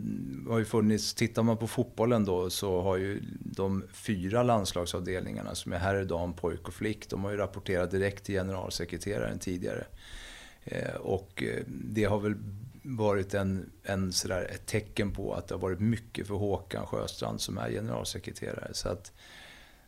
har 0.49 0.59
ju 0.59 0.65
funnits, 0.65 1.13
tittar 1.13 1.43
man 1.43 1.57
på 1.57 1.67
fotbollen 1.67 2.25
då 2.25 2.49
så 2.49 2.81
har 2.81 2.97
ju 2.97 3.21
de 3.39 3.83
fyra 3.93 4.43
landslagsavdelningarna 4.43 5.55
som 5.55 5.73
är 5.73 5.77
herr, 5.77 6.03
dam, 6.03 6.33
pojk 6.33 6.67
och 6.67 6.73
flick, 6.73 7.09
de 7.09 7.23
har 7.23 7.31
ju 7.31 7.37
rapporterat 7.37 7.91
direkt 7.91 8.23
till 8.23 8.35
generalsekreteraren 8.35 9.39
tidigare. 9.39 9.83
Eh, 10.65 10.95
och 10.95 11.43
det 11.67 12.03
har 12.03 12.19
väl 12.19 12.35
varit 12.95 13.33
en, 13.33 13.69
en 13.83 14.13
sådär, 14.13 14.49
ett 14.53 14.65
tecken 14.65 15.11
på 15.11 15.33
att 15.33 15.47
det 15.47 15.55
har 15.55 15.59
varit 15.59 15.79
mycket 15.79 16.27
för 16.27 16.35
Håkan 16.35 16.85
Sjöstrand 16.85 17.41
som 17.41 17.57
är 17.57 17.69
generalsekreterare. 17.69 18.73
Så 18.73 18.89
att 18.89 19.11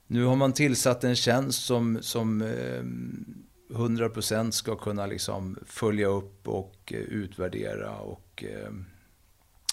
nu 0.08 0.24
har 0.24 0.36
man 0.36 0.54
tillsatt 0.54 1.04
en 1.04 1.16
tjänst 1.16 1.66
som, 1.66 1.98
som 2.02 2.42
eh, 2.42 2.84
100% 3.70 4.52
ska 4.52 4.76
kunna 4.76 5.06
liksom 5.06 5.58
följa 5.66 6.08
upp 6.08 6.48
och 6.48 6.94
eh, 6.94 7.00
utvärdera 7.00 7.98
och 7.98 8.44
eh, 8.48 8.72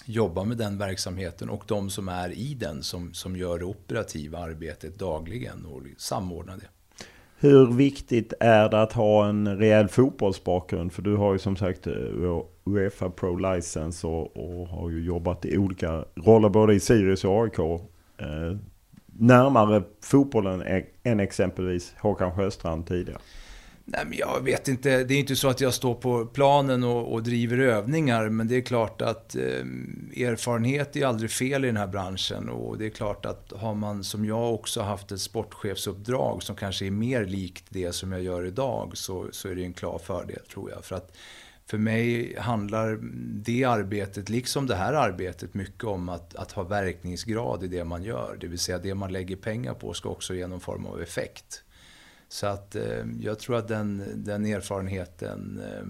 jobba 0.05 0.43
med 0.43 0.57
den 0.57 0.77
verksamheten 0.77 1.49
och 1.49 1.63
de 1.67 1.89
som 1.89 2.07
är 2.07 2.29
i 2.29 2.53
den 2.53 2.83
som, 2.83 3.13
som 3.13 3.35
gör 3.35 3.59
det 3.59 3.65
operativa 3.65 4.39
arbetet 4.39 4.99
dagligen 4.99 5.65
och 5.65 5.81
samordna 5.97 6.57
det. 6.57 6.67
Hur 7.39 7.73
viktigt 7.73 8.33
är 8.39 8.69
det 8.69 8.81
att 8.81 8.93
ha 8.93 9.29
en 9.29 9.57
rejäl 9.57 9.87
fotbollsbakgrund? 9.87 10.93
För 10.93 11.01
du 11.01 11.15
har 11.15 11.33
ju 11.33 11.39
som 11.39 11.55
sagt 11.55 11.87
eh, 11.87 11.93
Uefa 12.73 13.09
Pro 13.09 13.35
License 13.35 14.07
och, 14.07 14.37
och 14.37 14.67
har 14.67 14.89
ju 14.89 15.05
jobbat 15.05 15.45
i 15.45 15.57
olika 15.57 16.05
roller 16.15 16.49
både 16.49 16.73
i 16.73 16.79
Sirius 16.79 17.25
och 17.25 17.43
AIK. 17.43 17.59
Eh, 17.59 18.57
närmare 19.19 19.83
fotbollen 20.01 20.83
än 21.03 21.19
exempelvis 21.19 21.93
Håkan 21.97 22.35
Sjöstrand 22.35 22.87
tidigare. 22.87 23.19
Nej, 23.89 24.05
men 24.05 24.17
jag 24.17 24.43
vet 24.43 24.67
inte. 24.67 25.03
Det 25.03 25.13
är 25.13 25.19
inte 25.19 25.35
så 25.35 25.47
att 25.47 25.61
jag 25.61 25.73
står 25.73 25.95
på 25.95 26.25
planen 26.25 26.83
och, 26.83 27.13
och 27.13 27.23
driver 27.23 27.57
övningar. 27.57 28.29
Men 28.29 28.47
det 28.47 28.55
är 28.55 28.61
klart 28.61 29.01
att 29.01 29.35
eh, 29.35 29.41
erfarenhet 30.25 30.95
är 30.95 31.05
aldrig 31.05 31.31
fel 31.31 31.65
i 31.65 31.67
den 31.67 31.77
här 31.77 31.87
branschen. 31.87 32.49
Och 32.49 32.77
det 32.77 32.85
är 32.85 32.89
klart 32.89 33.25
att 33.25 33.53
har 33.55 33.73
man, 33.73 34.03
som 34.03 34.25
jag 34.25 34.53
också 34.53 34.81
haft 34.81 35.11
ett 35.11 35.21
sportchefsuppdrag 35.21 36.43
som 36.43 36.55
kanske 36.55 36.85
är 36.85 36.91
mer 36.91 37.25
likt 37.25 37.65
det 37.69 37.91
som 37.91 38.11
jag 38.11 38.21
gör 38.21 38.45
idag, 38.45 38.91
så, 38.93 39.27
så 39.31 39.49
är 39.49 39.55
det 39.55 39.63
en 39.63 39.73
klar 39.73 39.97
fördel 39.97 40.39
tror 40.53 40.71
jag. 40.71 40.85
För 40.85 40.95
att 40.95 41.17
för 41.67 41.77
mig 41.77 42.35
handlar 42.39 42.99
det 43.43 43.63
arbetet, 43.63 44.29
liksom 44.29 44.67
det 44.67 44.75
här 44.75 44.93
arbetet, 44.93 45.53
mycket 45.53 45.83
om 45.83 46.09
att, 46.09 46.35
att 46.35 46.51
ha 46.51 46.63
verkningsgrad 46.63 47.63
i 47.63 47.67
det 47.67 47.83
man 47.83 48.03
gör. 48.03 48.37
Det 48.41 48.47
vill 48.47 48.59
säga 48.59 48.77
det 48.77 48.95
man 48.95 49.11
lägger 49.11 49.35
pengar 49.35 49.73
på 49.73 49.93
ska 49.93 50.09
också 50.09 50.35
ge 50.35 50.47
någon 50.47 50.59
form 50.59 50.85
av 50.85 51.01
effekt. 51.01 51.63
Så 52.27 52.47
att 52.47 52.75
eh, 52.75 53.05
jag 53.19 53.39
tror 53.39 53.55
att 53.55 53.67
den, 53.67 54.03
den 54.15 54.45
erfarenheten 54.45 55.61
eh, 55.63 55.85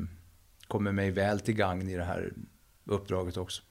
kommer 0.68 0.92
mig 0.92 1.12
väl 1.12 1.40
till 1.40 1.56
gagn 1.56 1.90
i 1.90 1.96
det 1.98 2.04
här 2.04 2.34
uppdraget 2.86 3.38
också. 3.38 3.62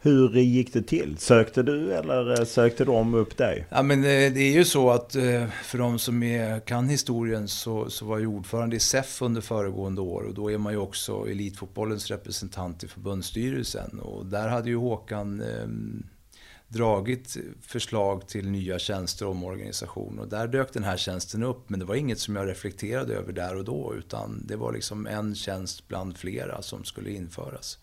Hur 0.00 0.28
gick 0.28 0.72
det 0.72 0.82
till? 0.82 1.16
Sökte 1.18 1.62
du 1.62 1.92
eller 1.92 2.40
eh, 2.40 2.44
sökte 2.44 2.84
de 2.84 3.14
upp 3.14 3.36
dig? 3.36 3.66
Ja, 3.70 3.82
men 3.82 3.98
eh, 3.98 4.04
det 4.04 4.40
är 4.40 4.52
ju 4.52 4.64
så 4.64 4.90
att 4.90 5.16
eh, 5.16 5.46
för 5.64 5.78
de 5.78 5.98
som 5.98 6.22
är, 6.22 6.60
kan 6.60 6.88
historien 6.88 7.48
så, 7.48 7.90
så 7.90 8.04
var 8.04 8.18
jag 8.18 8.30
ordförande 8.30 8.76
i 8.76 8.80
SEF 8.80 9.22
under 9.22 9.40
föregående 9.40 10.00
år 10.00 10.22
och 10.22 10.34
då 10.34 10.52
är 10.52 10.58
man 10.58 10.72
ju 10.72 10.78
också 10.78 11.28
elitfotbollens 11.28 12.10
representant 12.10 12.84
i 12.84 12.88
förbundsstyrelsen. 12.88 14.00
Och 14.00 14.26
där 14.26 14.48
hade 14.48 14.68
ju 14.68 14.76
Håkan 14.76 15.40
ehm, 15.40 16.06
dragit 16.68 17.36
förslag 17.62 18.28
till 18.28 18.48
nya 18.48 18.78
tjänster 18.78 19.26
och 19.26 19.30
omorganisation. 19.30 20.18
Och 20.18 20.28
där 20.28 20.48
dök 20.48 20.72
den 20.72 20.84
här 20.84 20.96
tjänsten 20.96 21.42
upp. 21.42 21.70
Men 21.70 21.80
det 21.80 21.86
var 21.86 21.94
inget 21.94 22.18
som 22.18 22.36
jag 22.36 22.48
reflekterade 22.48 23.14
över 23.14 23.32
där 23.32 23.56
och 23.56 23.64
då. 23.64 23.94
Utan 23.98 24.46
det 24.46 24.56
var 24.56 24.72
liksom 24.72 25.06
en 25.06 25.34
tjänst 25.34 25.88
bland 25.88 26.16
flera 26.16 26.62
som 26.62 26.84
skulle 26.84 27.10
införas. 27.10 27.78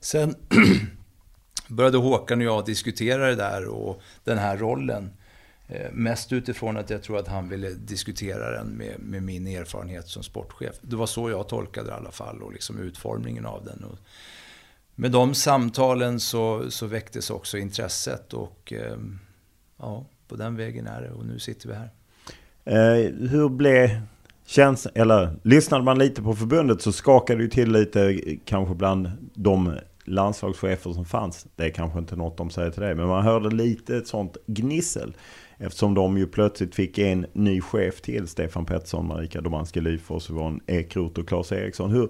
Sen 0.00 0.34
började 1.68 1.98
Håkan 1.98 2.38
och 2.38 2.44
jag 2.44 2.66
diskutera 2.66 3.26
det 3.26 3.34
där 3.34 3.66
och 3.66 4.02
den 4.24 4.38
här 4.38 4.56
rollen. 4.56 5.10
Eh, 5.68 5.92
mest 5.92 6.32
utifrån 6.32 6.76
att 6.76 6.90
jag 6.90 7.02
tror 7.02 7.18
att 7.18 7.28
han 7.28 7.48
ville 7.48 7.70
diskutera 7.70 8.50
den 8.50 8.66
med, 8.66 9.00
med, 9.00 9.22
min 9.22 9.46
erfarenhet 9.46 10.08
som 10.08 10.22
sportchef. 10.22 10.74
Det 10.80 10.96
var 10.96 11.06
så 11.06 11.30
jag 11.30 11.48
tolkade 11.48 11.86
det 11.86 11.92
i 11.92 11.96
alla 11.96 12.10
fall 12.10 12.42
och 12.42 12.52
liksom 12.52 12.78
utformningen 12.78 13.46
av 13.46 13.64
den. 13.64 13.84
Och 13.84 13.98
med 14.94 15.10
de 15.10 15.34
samtalen 15.34 16.20
så, 16.20 16.70
så 16.70 16.86
väcktes 16.86 17.30
också 17.30 17.58
intresset 17.58 18.32
och 18.32 18.72
eh, 18.72 18.96
ja, 19.76 20.04
på 20.28 20.36
den 20.36 20.56
vägen 20.56 20.86
är 20.86 21.02
det 21.02 21.10
och 21.10 21.26
nu 21.26 21.38
sitter 21.38 21.68
vi 21.68 21.74
här. 21.74 21.90
Eh, 22.64 23.12
hur 23.30 23.48
blev 23.48 24.00
känslan, 24.46 24.92
eller 24.96 25.36
lyssnade 25.42 25.84
man 25.84 25.98
lite 25.98 26.22
på 26.22 26.34
förbundet 26.34 26.82
så 26.82 26.92
skakade 26.92 27.42
det 27.42 27.50
till 27.50 27.72
lite 27.72 28.02
eh, 28.02 28.38
kanske 28.44 28.74
bland 28.74 29.10
de 29.34 29.78
landslagschefer 30.04 30.92
som 30.92 31.04
fanns. 31.04 31.46
Det 31.56 31.64
är 31.64 31.70
kanske 31.70 31.98
inte 31.98 32.16
något 32.16 32.36
de 32.36 32.50
säger 32.50 32.70
till 32.70 32.82
dig, 32.82 32.94
men 32.94 33.08
man 33.08 33.24
hörde 33.24 33.50
lite 33.50 33.96
ett 33.96 34.06
sånt 34.06 34.36
gnissel. 34.46 35.16
Eftersom 35.58 35.94
de 35.94 36.18
ju 36.18 36.26
plötsligt 36.26 36.74
fick 36.74 36.98
en 36.98 37.26
ny 37.32 37.60
chef 37.60 38.00
till, 38.00 38.28
Stefan 38.28 38.66
Pettersson, 38.66 39.06
Marika 39.06 39.40
Domanski 39.40 39.80
Lyfors, 39.80 40.30
Yvonne 40.30 40.60
Ekroth 40.66 41.20
och 41.20 41.28
Claes 41.28 41.52
Eriksson. 41.52 41.90
Hur, 41.90 42.08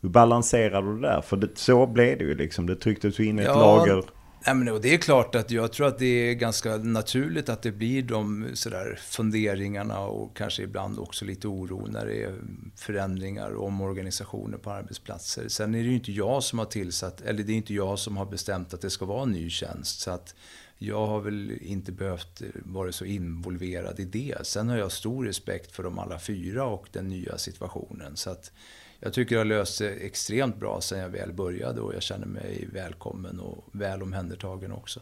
hur 0.00 0.08
balanserar 0.08 0.82
du 0.82 0.94
det 0.94 1.08
där? 1.08 1.20
För 1.20 1.36
det, 1.36 1.58
så 1.58 1.86
blev 1.86 2.18
det 2.18 2.24
ju 2.24 2.34
liksom. 2.34 2.66
Det 2.66 2.76
trycktes 2.76 3.20
ju 3.20 3.24
in 3.24 3.38
ett 3.38 3.44
ja, 3.44 3.54
lager. 3.54 4.02
Ja, 4.48 4.54
men 4.54 4.80
det 4.80 4.94
är 4.94 4.98
klart 4.98 5.34
att 5.34 5.50
jag 5.50 5.72
tror 5.72 5.86
att 5.86 5.98
det 5.98 6.30
är 6.30 6.34
ganska 6.34 6.76
naturligt 6.76 7.48
att 7.48 7.62
det 7.62 7.72
blir 7.72 8.02
de 8.02 8.50
sådär 8.54 8.98
funderingarna 9.02 10.00
och 10.00 10.36
kanske 10.36 10.62
ibland 10.62 10.98
också 10.98 11.24
lite 11.24 11.48
oro 11.48 11.86
när 11.86 12.06
det 12.06 12.22
är 12.22 12.34
förändringar 12.76 13.50
och 13.50 13.66
omorganisationer 13.66 14.58
på 14.58 14.70
arbetsplatser. 14.70 15.48
Sen 15.48 15.74
är 15.74 15.78
det 15.78 15.84
ju 15.84 15.94
inte 15.94 16.12
jag 16.12 16.42
som 16.42 16.58
har 16.58 16.66
tillsatt, 16.66 17.20
eller 17.20 17.42
det 17.42 17.52
är 17.52 17.56
inte 17.56 17.74
jag 17.74 17.98
som 17.98 18.16
har 18.16 18.26
bestämt 18.26 18.74
att 18.74 18.80
det 18.80 18.90
ska 18.90 19.04
vara 19.04 19.22
en 19.22 19.32
ny 19.32 19.50
tjänst. 19.50 20.00
Så 20.00 20.10
att 20.10 20.34
jag 20.78 21.06
har 21.06 21.20
väl 21.20 21.58
inte 21.60 21.92
behövt 21.92 22.42
vara 22.54 22.92
så 22.92 23.04
involverad 23.04 24.00
i 24.00 24.04
det. 24.04 24.46
Sen 24.46 24.68
har 24.68 24.76
jag 24.76 24.92
stor 24.92 25.24
respekt 25.24 25.72
för 25.72 25.82
de 25.82 25.98
alla 25.98 26.18
fyra 26.18 26.64
och 26.64 26.88
den 26.92 27.08
nya 27.08 27.38
situationen. 27.38 28.16
Så 28.16 28.30
att 28.30 28.52
jag 29.00 29.12
tycker 29.12 29.34
jag 29.34 29.40
har 29.40 29.44
löst 29.44 29.78
det 29.78 29.90
extremt 29.90 30.56
bra 30.56 30.80
sen 30.80 30.98
jag 30.98 31.08
väl 31.08 31.32
började 31.32 31.80
och 31.80 31.94
jag 31.94 32.02
känner 32.02 32.26
mig 32.26 32.68
välkommen 32.72 33.40
och 33.40 33.64
väl 33.72 34.02
omhändertagen 34.02 34.72
också. 34.72 35.00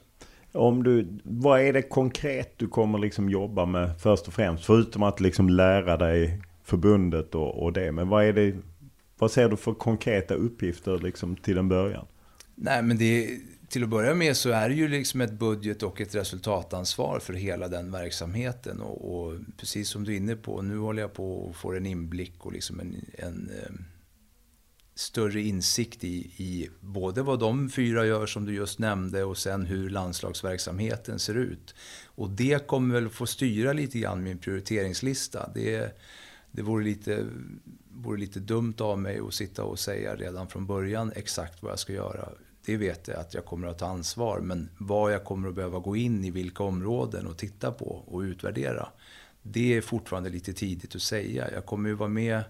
Om 0.52 0.82
du, 0.82 1.08
vad 1.22 1.60
är 1.60 1.72
det 1.72 1.82
konkret 1.82 2.52
du 2.56 2.68
kommer 2.68 2.98
liksom 2.98 3.28
jobba 3.28 3.66
med 3.66 4.00
först 4.00 4.28
och 4.28 4.34
främst? 4.34 4.64
Förutom 4.64 5.02
att 5.02 5.20
liksom 5.20 5.48
lära 5.48 5.96
dig 5.96 6.42
förbundet 6.64 7.34
och, 7.34 7.62
och 7.62 7.72
det. 7.72 7.92
Men 7.92 8.08
vad 8.08 8.24
är 8.24 8.32
det, 8.32 8.56
vad 9.18 9.30
ser 9.30 9.48
du 9.48 9.56
för 9.56 9.74
konkreta 9.74 10.34
uppgifter 10.34 10.98
liksom 10.98 11.36
till 11.36 11.58
en 11.58 11.68
början? 11.68 12.06
Nej 12.54 12.82
men 12.82 12.98
det 12.98 13.28
till 13.74 13.82
att 13.82 13.88
börja 13.88 14.14
med 14.14 14.36
så 14.36 14.50
är 14.50 14.68
det 14.68 14.74
ju 14.74 14.88
liksom 14.88 15.20
ett 15.20 15.32
budget 15.32 15.82
och 15.82 16.00
ett 16.00 16.14
resultatansvar 16.14 17.18
för 17.18 17.32
hela 17.32 17.68
den 17.68 17.90
verksamheten. 17.90 18.80
Och, 18.80 19.14
och 19.14 19.38
precis 19.56 19.88
som 19.88 20.04
du 20.04 20.12
är 20.12 20.16
inne 20.16 20.36
på, 20.36 20.62
nu 20.62 20.78
håller 20.78 21.02
jag 21.02 21.12
på 21.12 21.48
att 21.50 21.56
få 21.56 21.72
en 21.72 21.86
inblick 21.86 22.46
och 22.46 22.52
liksom 22.52 22.80
en, 22.80 22.96
en 23.12 23.50
eh, 23.62 23.72
större 24.94 25.40
insikt 25.40 26.04
i, 26.04 26.16
i 26.36 26.70
både 26.80 27.22
vad 27.22 27.40
de 27.40 27.70
fyra 27.70 28.06
gör 28.06 28.26
som 28.26 28.44
du 28.44 28.54
just 28.54 28.78
nämnde 28.78 29.24
och 29.24 29.38
sen 29.38 29.66
hur 29.66 29.90
landslagsverksamheten 29.90 31.18
ser 31.18 31.34
ut. 31.34 31.74
Och 32.04 32.30
det 32.30 32.66
kommer 32.66 32.94
väl 32.94 33.08
få 33.08 33.26
styra 33.26 33.72
lite 33.72 33.98
grann 33.98 34.22
min 34.22 34.38
prioriteringslista. 34.38 35.50
Det, 35.54 35.98
det 36.50 36.62
vore 36.62 36.84
lite, 36.84 37.26
vore 37.88 38.20
lite 38.20 38.40
dumt 38.40 38.76
av 38.78 38.98
mig 38.98 39.20
att 39.28 39.34
sitta 39.34 39.64
och 39.64 39.78
säga 39.78 40.16
redan 40.16 40.48
från 40.48 40.66
början 40.66 41.12
exakt 41.16 41.62
vad 41.62 41.72
jag 41.72 41.78
ska 41.78 41.92
göra. 41.92 42.28
Det 42.66 42.76
vet 42.76 43.08
jag 43.08 43.16
att 43.16 43.34
jag 43.34 43.44
kommer 43.44 43.66
att 43.68 43.78
ta 43.78 43.86
ansvar, 43.86 44.40
men 44.40 44.70
vad 44.78 45.12
jag 45.12 45.24
kommer 45.24 45.48
att 45.48 45.54
behöva 45.54 45.78
gå 45.78 45.96
in 45.96 46.24
i, 46.24 46.30
vilka 46.30 46.62
områden 46.62 47.26
och 47.26 47.36
titta 47.36 47.72
på 47.72 47.86
och 47.86 48.20
utvärdera. 48.20 48.88
Det 49.42 49.76
är 49.76 49.80
fortfarande 49.80 50.30
lite 50.30 50.52
tidigt 50.52 50.94
att 50.94 51.02
säga. 51.02 51.50
Jag 51.52 51.66
kommer 51.66 51.88
ju 51.88 51.94
vara 51.94 52.08
med 52.08 52.44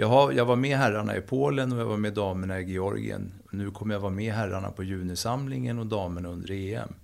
jag, 0.00 0.08
har, 0.08 0.32
jag 0.32 0.44
var 0.44 0.56
med 0.56 0.78
herrarna 0.78 1.16
i 1.16 1.20
Polen 1.20 1.72
och 1.72 1.78
jag 1.78 1.84
var 1.84 1.96
med 1.96 2.12
damerna 2.12 2.60
i 2.60 2.72
Georgien. 2.72 3.32
Nu 3.50 3.70
kommer 3.70 3.94
jag 3.94 4.00
vara 4.00 4.12
med 4.12 4.34
herrarna 4.34 4.70
på 4.70 4.84
junisamlingen 4.84 5.78
och 5.78 5.86
damerna 5.86 6.28
under 6.28 6.50
EM. 6.50 6.94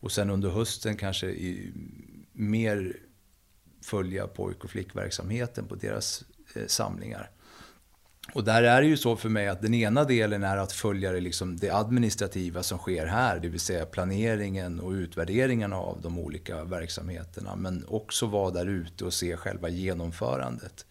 Och 0.00 0.12
sen 0.12 0.30
under 0.30 0.50
hösten 0.50 0.96
kanske 0.96 1.26
i, 1.26 1.72
mer 2.32 2.96
följa 3.82 4.26
pojk 4.26 4.64
och 4.64 4.70
flickverksamheten 4.70 5.66
på 5.66 5.74
deras 5.74 6.24
eh, 6.54 6.66
samlingar. 6.66 7.30
Och 8.32 8.44
där 8.44 8.62
är 8.62 8.80
det 8.80 8.86
ju 8.86 8.96
så 8.96 9.16
för 9.16 9.28
mig 9.28 9.48
att 9.48 9.62
den 9.62 9.74
ena 9.74 10.04
delen 10.04 10.42
är 10.42 10.56
att 10.56 10.72
följa 10.72 11.12
det, 11.12 11.20
liksom 11.20 11.56
det 11.56 11.70
administrativa 11.70 12.62
som 12.62 12.78
sker 12.78 13.06
här, 13.06 13.38
det 13.38 13.48
vill 13.48 13.60
säga 13.60 13.86
planeringen 13.86 14.80
och 14.80 14.90
utvärderingen 14.90 15.72
av 15.72 16.00
de 16.02 16.18
olika 16.18 16.64
verksamheterna. 16.64 17.56
Men 17.56 17.84
också 17.88 18.26
vara 18.26 18.50
där 18.50 18.66
ute 18.66 19.04
och 19.04 19.12
se 19.12 19.36
själva 19.36 19.68
genomförandet 19.68 20.86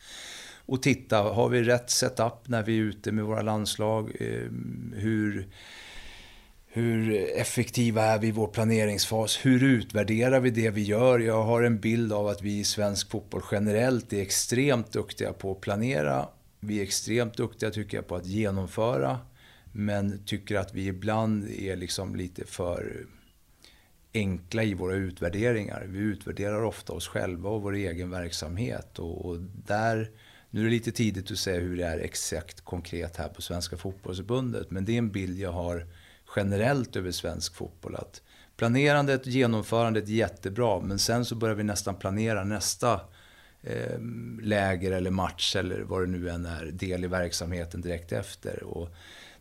och 0.66 0.82
titta, 0.82 1.18
har 1.18 1.50
vi 1.50 1.64
rätt 1.64 1.90
setup 1.90 2.48
när 2.48 2.64
vi 2.64 2.78
är 2.78 2.82
ute 2.82 3.12
med 3.12 3.26
våra 3.26 3.42
landslag? 3.42 4.16
Ehm, 4.20 4.94
hur, 4.98 5.48
hur 6.68 7.30
effektiva 7.38 8.04
är 8.04 8.20
vi 8.20 8.28
i 8.28 8.32
vår 8.32 8.48
planeringsfas? 8.48 9.40
Hur 9.46 9.64
utvärderar 9.64 10.40
vi 10.40 10.50
det 10.50 10.70
vi 10.70 10.84
gör? 10.84 11.20
Jag 11.20 11.44
har 11.44 11.64
en 11.64 11.80
bild 11.80 12.14
av 12.14 12.28
att 12.28 12.42
vi 12.42 12.60
i 12.60 12.64
svensk 12.64 13.12
fotboll 13.12 13.42
generellt 13.52 14.14
är 14.14 14.22
extremt 14.22 14.92
duktiga 14.92 15.34
på 15.34 15.52
att 15.52 15.62
planera. 15.62 16.28
Vi 16.64 16.80
är 16.80 16.84
extremt 16.84 17.38
duktiga, 17.38 17.72
tycker 17.72 17.98
jag, 17.98 18.08
på 18.08 18.16
att 18.16 18.26
genomföra. 18.26 19.20
Men 19.72 20.26
tycker 20.26 20.56
att 20.56 20.74
vi 20.74 20.88
ibland 20.88 21.50
är 21.50 21.76
liksom 21.76 22.16
lite 22.16 22.46
för 22.46 23.06
enkla 24.14 24.64
i 24.64 24.74
våra 24.74 24.96
utvärderingar. 24.96 25.86
Vi 25.88 26.00
utvärderar 26.00 26.64
ofta 26.64 26.94
oss 26.94 27.08
själva 27.08 27.50
och 27.50 27.62
vår 27.62 27.76
egen 27.76 28.10
verksamhet. 28.10 29.00
Och, 29.00 29.26
och 29.26 29.38
där 29.66 30.12
nu 30.50 30.60
är 30.60 30.66
det 30.66 30.72
lite 30.72 30.92
tidigt 30.92 31.32
att 31.32 31.38
säga 31.38 31.60
hur 31.60 31.78
det 31.78 31.86
är 31.86 32.00
exakt 32.00 32.62
konkret 32.62 33.18
här 33.18 33.28
på 33.30 33.42
Svenska 33.42 33.78
fotbollsförbundet. 33.78 34.72
Men 34.72 34.86
det 34.86 34.94
är 34.94 34.98
en 34.98 35.12
bild 35.12 35.40
jag 35.40 35.52
har 35.52 35.88
generellt 36.36 36.96
över 36.96 37.12
svensk 37.12 37.56
fotboll. 37.56 37.96
Att 37.96 38.22
planerandet, 38.58 39.28
genomförandet 39.28 40.08
är 40.08 40.12
jättebra. 40.12 40.80
Men 40.80 41.00
sen 41.00 41.26
så 41.26 41.36
börjar 41.36 41.56
vi 41.56 41.64
nästan 41.64 41.96
planera 41.96 42.44
nästa 42.44 43.02
eh, 43.64 44.00
läger 44.42 44.92
eller 44.92 45.12
match 45.12 45.56
eller 45.56 45.82
vad 45.82 46.02
det 46.02 46.08
nu 46.08 46.30
än 46.30 46.46
är, 46.46 46.66
del 46.66 47.04
i 47.04 47.08
verksamheten 47.08 47.82
direkt 47.82 48.12
efter. 48.12 48.64
Och 48.64 48.90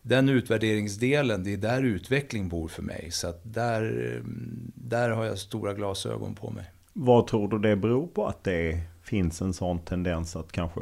den 0.01 0.29
utvärderingsdelen, 0.29 1.43
det 1.43 1.53
är 1.53 1.57
där 1.57 1.83
utveckling 1.83 2.49
bor 2.49 2.67
för 2.67 2.83
mig. 2.83 3.11
Så 3.11 3.27
att 3.27 3.39
där, 3.43 4.15
ehm, 4.17 4.71
där 4.75 5.09
har 5.09 5.25
jag 5.25 5.37
stora 5.37 5.73
glasögon 5.73 6.35
på 6.35 6.49
mig. 6.49 6.65
Vad 6.93 7.27
tror 7.27 7.47
du 7.47 7.59
det 7.59 7.75
beror 7.75 8.07
på 8.07 8.27
att 8.27 8.43
det 8.43 8.81
finns 9.03 9.41
en 9.41 9.53
sån 9.53 9.79
tendens 9.79 10.35
att 10.35 10.51
kanske 10.51 10.81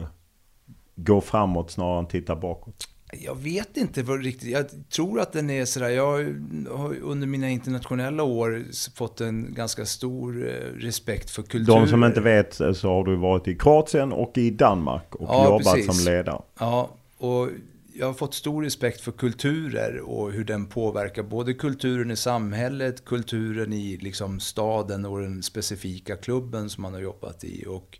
gå 0.95 1.21
framåt 1.21 1.71
snarare 1.71 1.99
än 1.99 2.07
titta 2.07 2.35
bakåt? 2.35 2.87
Jag 3.11 3.35
vet 3.35 3.77
inte 3.77 4.03
vad 4.03 4.23
riktigt. 4.23 4.49
Jag 4.49 4.65
tror 4.89 5.19
att 5.19 5.33
den 5.33 5.49
är 5.49 5.65
sådär. 5.65 5.89
Jag 5.89 6.35
har 6.69 6.95
under 7.01 7.27
mina 7.27 7.49
internationella 7.49 8.23
år 8.23 8.63
fått 8.95 9.21
en 9.21 9.53
ganska 9.53 9.85
stor 9.85 10.47
eh, 10.47 10.79
respekt 10.79 11.29
för 11.29 11.43
kultur. 11.43 11.73
De 11.73 11.87
som 11.87 12.03
inte 12.03 12.21
vet 12.21 12.53
så 12.53 12.89
har 12.89 13.03
du 13.03 13.15
varit 13.15 13.47
i 13.47 13.55
Kroatien 13.55 14.13
och 14.13 14.37
i 14.37 14.49
Danmark 14.49 15.15
och 15.15 15.29
ja, 15.29 15.45
jobbat 15.45 15.75
precis. 15.75 16.03
som 16.03 16.13
ledare. 16.13 16.41
Ja, 16.59 16.89
och 17.17 17.49
jag 17.93 18.05
har 18.05 18.13
fått 18.13 18.33
stor 18.33 18.63
respekt 18.63 19.01
för 19.01 19.11
kulturer 19.11 19.99
och 19.99 20.31
hur 20.31 20.43
den 20.43 20.65
påverkar 20.65 21.23
både 21.23 21.53
kulturen 21.53 22.11
i 22.11 22.15
samhället, 22.15 23.05
kulturen 23.05 23.73
i 23.73 23.97
liksom 23.97 24.39
staden 24.39 25.05
och 25.05 25.21
den 25.21 25.43
specifika 25.43 26.15
klubben 26.15 26.69
som 26.69 26.81
man 26.81 26.93
har 26.93 27.01
jobbat 27.01 27.43
i. 27.43 27.65
Och 27.67 27.99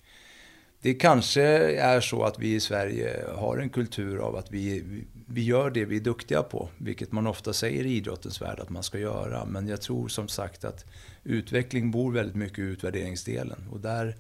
det 0.82 0.94
kanske 0.94 1.44
är 1.78 2.02
så 2.02 2.24
att 2.24 2.40
vi 2.40 2.56
i 2.56 2.60
Sverige 2.60 3.26
har 3.36 3.58
en 3.58 3.70
kultur 3.70 4.18
av 4.18 4.36
att 4.36 4.52
vi, 4.52 4.84
vi 5.26 5.44
gör 5.44 5.70
det 5.70 5.86
vi 5.86 5.96
är 5.96 6.02
duktiga 6.02 6.44
på. 6.44 6.70
Vilket 6.78 7.12
man 7.12 7.28
ofta 7.28 7.54
säger 7.54 7.86
i 7.86 7.96
idrottens 7.96 8.42
värld 8.42 8.60
att 8.60 8.70
man 8.70 8.84
ska 8.84 9.00
göra. 9.00 9.46
Men 9.46 9.68
jag 9.68 9.82
tror 9.82 10.08
som 10.08 10.28
sagt 10.28 10.66
att 10.66 10.86
utveckling 11.24 11.92
bor 11.92 12.12
väldigt 12.12 12.36
mycket 12.36 12.60
i 12.60 12.62
utvärderingsdelen. 12.62 13.68
Och 13.72 13.80
där, 13.80 14.16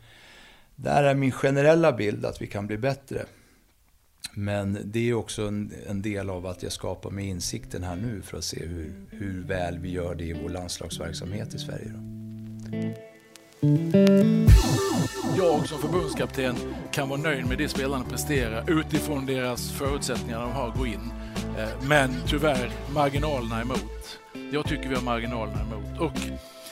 där 0.75 1.03
är 1.03 1.15
min 1.15 1.31
generella 1.31 1.91
bild 1.91 2.25
att 2.25 2.41
vi 2.41 2.47
kan 2.47 2.67
bli 2.67 2.77
bättre. 2.77 3.25
Men 4.33 4.77
det 4.83 5.09
är 5.09 5.13
också 5.13 5.47
en, 5.47 5.73
en, 5.87 6.01
del 6.01 6.29
av 6.29 6.45
att 6.45 6.63
jag 6.63 6.71
skapar 6.71 7.09
mig 7.09 7.25
insikten 7.25 7.83
här 7.83 7.95
nu 7.95 8.21
för 8.21 8.37
att 8.37 8.43
se 8.43 8.65
hur, 8.65 8.93
hur 9.09 9.43
väl 9.43 9.79
vi 9.79 9.91
gör 9.91 10.15
det 10.15 10.25
i 10.25 10.33
vår 10.33 10.49
landslagsverksamhet 10.49 11.53
i 11.53 11.59
Sverige. 11.59 11.93
Då. 13.61 14.48
Jag 15.37 15.67
som 15.67 15.79
förbundskapten 15.79 16.55
kan 16.91 17.09
vara 17.09 17.21
nöjd 17.21 17.45
med 17.45 17.57
det 17.57 17.69
spelarna 17.69 18.05
presterar 18.05 18.79
utifrån 18.79 19.25
deras 19.25 19.71
förutsättningar 19.71 20.39
de 20.39 20.51
har 20.51 20.67
att 20.67 20.77
gå 20.77 20.85
in. 20.87 21.11
Eh, 21.57 21.69
men 21.87 22.15
tyvärr, 22.27 22.71
marginalerna 22.93 23.61
emot. 23.61 24.19
Jag 24.51 24.65
tycker 24.65 24.89
vi 24.89 24.95
har 24.95 25.01
marginalerna 25.01 25.61
emot. 25.61 25.99
Och 25.99 26.13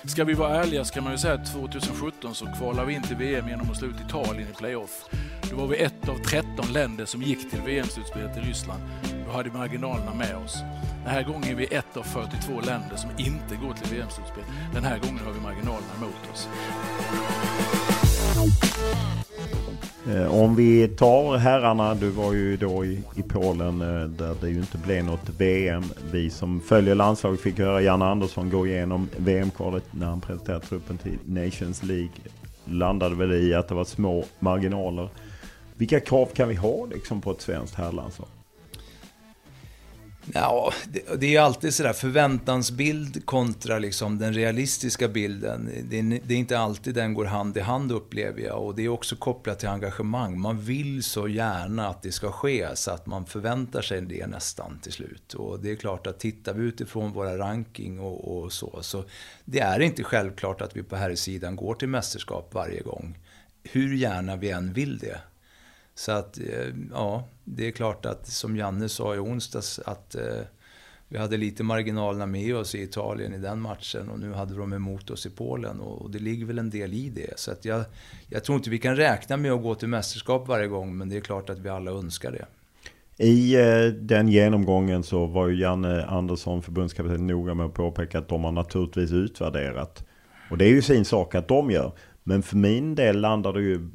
ska 0.09 0.23
vi 0.23 0.33
vara 0.33 0.63
ärliga 0.63 0.85
så 0.85 0.93
kan 0.93 1.03
man 1.03 1.13
ju 1.13 1.17
säga 1.17 1.33
att 1.33 1.53
2017 1.53 2.35
så 2.35 2.45
kvalade 2.57 2.87
vi 2.87 2.93
in 2.93 3.03
till 3.03 3.15
VM 3.15 3.49
genom 3.49 3.71
att 3.71 3.77
slå 3.77 3.87
ut 3.87 4.01
Italien 4.07 4.49
i 4.49 4.53
playoff. 4.53 5.09
Då 5.49 5.55
var 5.55 5.67
vi 5.67 5.77
ett 5.77 6.09
av 6.09 6.17
13 6.17 6.73
länder 6.73 7.05
som 7.05 7.21
gick 7.21 7.51
till 7.51 7.61
VM-slutspelet 7.61 8.37
i 8.37 8.39
Ryssland. 8.39 8.81
Då 9.25 9.31
hade 9.31 9.49
vi 9.49 9.57
marginalerna 9.57 10.13
med 10.13 10.35
oss. 10.35 10.55
Den 11.03 11.13
här 11.13 11.23
gången 11.23 11.43
är 11.43 11.55
vi 11.55 11.65
ett 11.65 11.97
av 11.97 12.03
42 12.03 12.61
länder 12.61 12.95
som 12.95 13.09
inte 13.17 13.55
går 13.55 13.73
till 13.73 13.97
VM-slutspel. 13.97 14.43
Den 14.73 14.83
här 14.83 14.99
gången 14.99 15.19
har 15.25 15.33
vi 15.33 15.39
marginalerna 15.39 15.93
emot 15.97 16.33
oss. 16.33 16.47
Eh, 20.09 20.33
om 20.41 20.55
vi 20.55 20.87
tar 20.87 21.37
herrarna, 21.37 21.95
du 21.95 22.09
var 22.09 22.33
ju 22.33 22.57
då 22.57 22.85
i, 22.85 23.03
i 23.15 23.21
Polen 23.21 23.81
eh, 23.81 24.07
där 24.09 24.35
det 24.41 24.49
ju 24.49 24.59
inte 24.59 24.77
blev 24.77 25.05
något 25.05 25.29
VM. 25.37 25.83
Vi 26.11 26.29
som 26.29 26.61
följer 26.61 26.95
landslaget 26.95 27.41
fick 27.41 27.59
höra 27.59 27.81
Janne 27.81 28.05
Andersson 28.05 28.49
gå 28.49 28.67
igenom 28.67 29.09
VM-kvalet 29.17 29.83
när 29.91 30.07
han 30.07 30.21
presenterade 30.21 30.65
truppen 30.65 30.97
till 30.97 31.17
Nations 31.25 31.83
League. 31.83 32.09
Landade 32.65 33.15
väl 33.15 33.33
i 33.33 33.53
att 33.53 33.67
det 33.67 33.75
var 33.75 33.85
små 33.85 34.23
marginaler. 34.39 35.09
Vilka 35.75 35.99
krav 35.99 36.25
kan 36.25 36.49
vi 36.49 36.55
ha 36.55 36.85
liksom 36.85 37.21
på 37.21 37.31
ett 37.31 37.41
svenskt 37.41 37.75
herrlandslag? 37.75 38.36
Ja, 40.33 40.73
det, 40.91 41.21
det 41.21 41.35
är 41.35 41.41
alltid 41.41 41.73
sådär 41.73 41.93
förväntansbild 41.93 43.25
kontra 43.25 43.79
liksom 43.79 44.17
den 44.17 44.33
realistiska 44.33 45.07
bilden. 45.07 45.69
Det 45.89 45.99
är, 45.99 46.21
det 46.25 46.33
är, 46.33 46.37
inte 46.37 46.59
alltid 46.59 46.95
den 46.95 47.13
går 47.13 47.25
hand 47.25 47.57
i 47.57 47.59
hand 47.59 47.91
upplever 47.91 48.41
jag. 48.41 48.63
Och 48.63 48.75
det 48.75 48.85
är 48.85 48.89
också 48.89 49.15
kopplat 49.15 49.59
till 49.59 49.69
engagemang. 49.69 50.39
Man 50.39 50.59
vill 50.59 51.03
så 51.03 51.27
gärna 51.27 51.87
att 51.87 52.01
det 52.01 52.11
ska 52.11 52.31
ske 52.31 52.67
så 52.75 52.91
att 52.91 53.05
man 53.05 53.25
förväntar 53.25 53.81
sig 53.81 54.01
det 54.01 54.27
nästan 54.27 54.79
till 54.79 54.91
slut. 54.91 55.33
Och 55.33 55.59
det 55.59 55.71
är 55.71 55.75
klart 55.75 56.07
att 56.07 56.19
tittar 56.19 56.53
vi 56.53 56.63
utifrån 56.63 57.11
våra 57.11 57.37
ranking 57.37 57.99
och, 57.99 58.37
och 58.37 58.53
så, 58.53 58.79
så 58.81 59.03
det 59.45 59.59
är 59.59 59.79
inte 59.79 60.03
självklart 60.03 60.61
att 60.61 60.75
vi 60.75 60.83
på 60.83 60.95
här 60.95 61.15
sidan 61.15 61.55
går 61.55 61.75
till 61.75 61.87
mästerskap 61.87 62.53
varje 62.53 62.81
gång. 62.81 63.17
Hur 63.63 63.95
gärna 63.95 64.35
vi 64.35 64.49
än 64.49 64.73
vill 64.73 64.97
det. 64.97 65.19
Så 65.97 66.11
att, 66.11 66.39
eh, 66.39 66.73
ja, 66.91 67.23
det 67.43 67.67
är 67.67 67.71
klart 67.71 68.05
att 68.05 68.27
som 68.27 68.57
Janne 68.57 68.89
sa 68.89 69.15
i 69.15 69.19
onsdags 69.19 69.79
att 69.85 70.15
eh, 70.15 70.41
vi 71.07 71.17
hade 71.17 71.37
lite 71.37 71.63
marginalerna 71.63 72.25
med 72.25 72.55
oss 72.55 72.75
i 72.75 72.81
Italien 72.81 73.33
i 73.33 73.37
den 73.37 73.61
matchen 73.61 74.09
och 74.09 74.19
nu 74.19 74.33
hade 74.33 74.57
de 74.57 74.73
emot 74.73 75.09
oss 75.09 75.25
i 75.25 75.29
Polen 75.29 75.79
och 75.79 76.11
det 76.11 76.19
ligger 76.19 76.45
väl 76.45 76.59
en 76.59 76.69
del 76.69 76.93
i 76.93 77.09
det. 77.09 77.39
Så 77.39 77.51
att 77.51 77.65
jag, 77.65 77.83
jag 78.29 78.43
tror 78.43 78.55
inte 78.55 78.69
vi 78.69 78.79
kan 78.79 78.95
räkna 78.95 79.37
med 79.37 79.51
att 79.51 79.61
gå 79.61 79.75
till 79.75 79.87
mästerskap 79.87 80.47
varje 80.47 80.67
gång 80.67 80.97
men 80.97 81.09
det 81.09 81.17
är 81.17 81.21
klart 81.21 81.49
att 81.49 81.59
vi 81.59 81.69
alla 81.69 81.91
önskar 81.91 82.31
det. 82.31 82.45
I 83.23 83.55
eh, 83.55 83.93
den 83.93 84.27
genomgången 84.27 85.03
så 85.03 85.25
var 85.25 85.47
ju 85.47 85.61
Janne 85.61 86.05
Andersson, 86.05 86.61
förbundskapten, 86.61 87.27
noga 87.27 87.53
med 87.53 87.65
att 87.65 87.73
påpeka 87.73 88.19
att 88.19 88.29
de 88.29 88.43
har 88.43 88.51
naturligtvis 88.51 89.11
utvärderat. 89.11 90.03
Och 90.51 90.57
det 90.57 90.65
är 90.65 90.69
ju 90.69 90.81
sin 90.81 91.05
sak 91.05 91.35
att 91.35 91.47
de 91.47 91.71
gör. 91.71 91.91
Men 92.23 92.43
för 92.43 92.57
min 92.57 92.95
del 92.95 93.21
landar 93.21 93.53
det 93.53 93.61
ju 93.61 93.89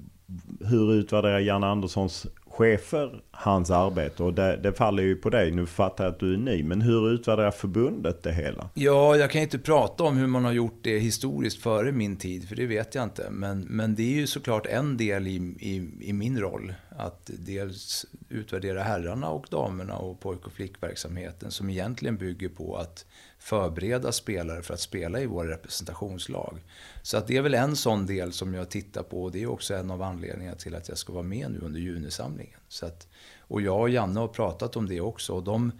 hur 0.64 0.94
utvärderar 0.94 1.38
Janne 1.38 1.66
Anderssons 1.66 2.26
chefer 2.52 3.22
hans 3.30 3.70
arbete 3.70 4.22
och 4.22 4.34
det, 4.34 4.56
det, 4.56 4.72
faller 4.72 5.02
ju 5.02 5.16
på 5.16 5.30
dig. 5.30 5.50
Nu 5.50 5.66
fattar 5.66 6.04
jag 6.04 6.12
att 6.12 6.20
du 6.20 6.34
är 6.34 6.38
ny, 6.38 6.62
men 6.62 6.80
hur 6.80 7.10
utvärderar 7.10 7.50
förbundet 7.50 8.22
det 8.22 8.32
hela? 8.32 8.70
Ja, 8.74 9.16
jag 9.16 9.30
kan 9.30 9.42
inte 9.42 9.58
prata 9.58 10.04
om 10.04 10.16
hur 10.16 10.26
man 10.26 10.44
har 10.44 10.52
gjort 10.52 10.78
det 10.82 10.98
historiskt 10.98 11.62
före 11.62 11.92
min 11.92 12.16
tid, 12.16 12.48
för 12.48 12.56
det 12.56 12.66
vet 12.66 12.94
jag 12.94 13.04
inte. 13.04 13.30
Men, 13.30 13.60
men 13.60 13.94
det 13.94 14.02
är 14.02 14.14
ju 14.14 14.26
såklart 14.26 14.66
en 14.66 14.96
del 14.96 15.26
i, 15.26 15.36
i, 15.60 15.90
i 16.00 16.12
min 16.12 16.40
roll. 16.40 16.74
Att 16.88 17.30
dels 17.38 18.06
utvärdera 18.28 18.82
herrarna 18.82 19.28
och 19.28 19.46
damerna 19.50 19.96
och 19.96 20.20
pojk 20.20 20.46
och 20.46 20.52
flickverksamheten 20.52 21.50
som 21.50 21.70
egentligen 21.70 22.16
bygger 22.16 22.48
på 22.48 22.76
att 22.76 23.06
förbereda 23.42 24.12
spelare 24.12 24.62
för 24.62 24.74
att 24.74 24.80
spela 24.80 25.20
i 25.20 25.26
våra 25.26 25.50
representationslag. 25.50 26.58
Så 27.02 27.16
att 27.16 27.26
det 27.26 27.36
är 27.36 27.42
väl 27.42 27.54
en 27.54 27.76
sån 27.76 28.06
del 28.06 28.32
som 28.32 28.54
jag 28.54 28.70
tittar 28.70 29.02
på 29.02 29.22
och 29.22 29.32
det 29.32 29.42
är 29.42 29.50
också 29.50 29.74
en 29.74 29.90
av 29.90 30.02
anledningarna 30.02 30.56
till 30.56 30.74
att 30.74 30.88
jag 30.88 30.98
ska 30.98 31.12
vara 31.12 31.22
med 31.22 31.50
nu 31.50 31.58
under 31.58 31.80
junisamlingen. 31.80 32.60
Så 32.68 32.86
att, 32.86 33.08
och 33.38 33.62
jag 33.62 33.80
och 33.80 33.90
Janne 33.90 34.20
har 34.20 34.28
pratat 34.28 34.76
om 34.76 34.88
det 34.88 35.00
också 35.00 35.32
och 35.32 35.42
de, 35.42 35.72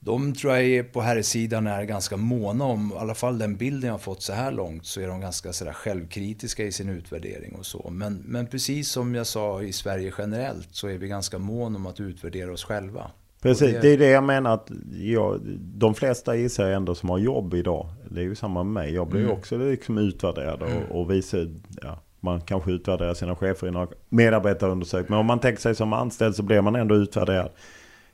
de 0.00 0.34
tror 0.34 0.54
jag 0.54 0.64
är 0.64 0.82
på 0.82 1.00
här 1.00 1.22
sidan 1.22 1.66
är 1.66 1.84
ganska 1.84 2.16
måna 2.16 2.64
om, 2.64 2.92
i 2.92 2.98
alla 2.98 3.14
fall 3.14 3.38
den 3.38 3.56
bilden 3.56 3.88
jag 3.88 3.94
har 3.94 3.98
fått 3.98 4.22
så 4.22 4.32
här 4.32 4.52
långt, 4.52 4.86
så 4.86 5.00
är 5.00 5.08
de 5.08 5.20
ganska 5.20 5.52
sådär 5.52 5.72
självkritiska 5.72 6.64
i 6.64 6.72
sin 6.72 6.88
utvärdering 6.88 7.54
och 7.54 7.66
så. 7.66 7.90
Men, 7.90 8.22
men 8.26 8.46
precis 8.46 8.90
som 8.90 9.14
jag 9.14 9.26
sa 9.26 9.62
i 9.62 9.72
Sverige 9.72 10.12
generellt 10.18 10.68
så 10.70 10.88
är 10.88 10.98
vi 10.98 11.08
ganska 11.08 11.38
måna 11.38 11.76
om 11.76 11.86
att 11.86 12.00
utvärdera 12.00 12.52
oss 12.52 12.64
själva. 12.64 13.10
Precis, 13.42 13.72
det... 13.72 13.80
det 13.80 13.88
är 13.88 13.98
det 13.98 14.10
jag 14.10 14.24
menar 14.24 14.54
att 14.54 14.70
jag, 14.92 15.40
de 15.60 15.94
flesta 15.94 16.36
gissar 16.36 16.64
jag 16.64 16.76
ändå 16.76 16.94
som 16.94 17.10
har 17.10 17.18
jobb 17.18 17.54
idag. 17.54 17.88
Det 18.10 18.20
är 18.20 18.24
ju 18.24 18.34
samma 18.34 18.62
med 18.62 18.72
mig. 18.72 18.94
Jag 18.94 19.08
blir 19.08 19.20
mm. 19.20 19.32
också 19.32 19.56
liksom 19.56 19.98
utvärderad 19.98 20.62
och, 20.62 20.70
mm. 20.70 20.90
och 20.90 21.10
visar, 21.10 21.48
ja, 21.82 22.02
man 22.20 22.40
kanske 22.40 22.70
utvärderar 22.70 23.14
sina 23.14 23.36
chefer 23.36 23.66
i 23.66 23.70
några 23.70 23.88
medarbetarundersökningar. 24.08 25.10
Men 25.10 25.18
om 25.18 25.26
man 25.26 25.38
tänker 25.38 25.60
sig 25.60 25.74
som 25.74 25.92
anställd 25.92 26.34
så 26.34 26.42
blir 26.42 26.60
man 26.60 26.76
ändå 26.76 26.94
utvärderad. 26.94 27.50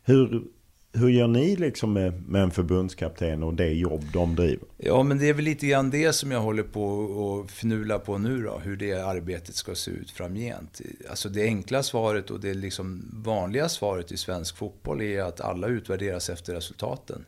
Hur, 0.03 0.43
hur 0.95 1.09
gör 1.09 1.29
ni 1.29 1.57
liksom 1.57 1.93
med, 1.93 2.29
med 2.29 2.43
en 2.43 2.51
förbundskapten 2.51 3.43
och 3.43 3.55
det 3.55 3.73
jobb 3.73 4.05
de 4.13 4.37
driver? 4.37 4.69
Ja, 4.77 5.03
men 5.03 5.19
det 5.19 5.29
är 5.29 5.35
väl 5.35 5.45
lite 5.45 5.67
grann 5.67 5.91
det 5.91 6.13
som 6.13 6.31
jag 6.31 6.41
håller 6.41 6.63
på 6.63 6.85
och 6.99 7.51
fnula 7.51 7.99
på 7.99 8.19
nu 8.19 8.43
då. 8.43 8.59
Hur 8.59 8.77
det 8.77 8.93
arbetet 8.93 9.55
ska 9.55 9.75
se 9.75 9.91
ut 9.91 10.11
framgent. 10.11 10.81
Alltså 11.11 11.29
det 11.29 11.43
enkla 11.43 11.83
svaret 11.83 12.31
och 12.31 12.41
det 12.41 12.55
liksom 12.55 13.11
vanliga 13.25 13.69
svaret 13.69 14.13
i 14.13 14.17
svensk 14.17 14.57
fotboll 14.57 15.03
är 15.03 15.23
att 15.23 15.41
alla 15.41 15.67
utvärderas 15.67 16.31
efter 16.31 16.55
resultaten. 16.55 17.25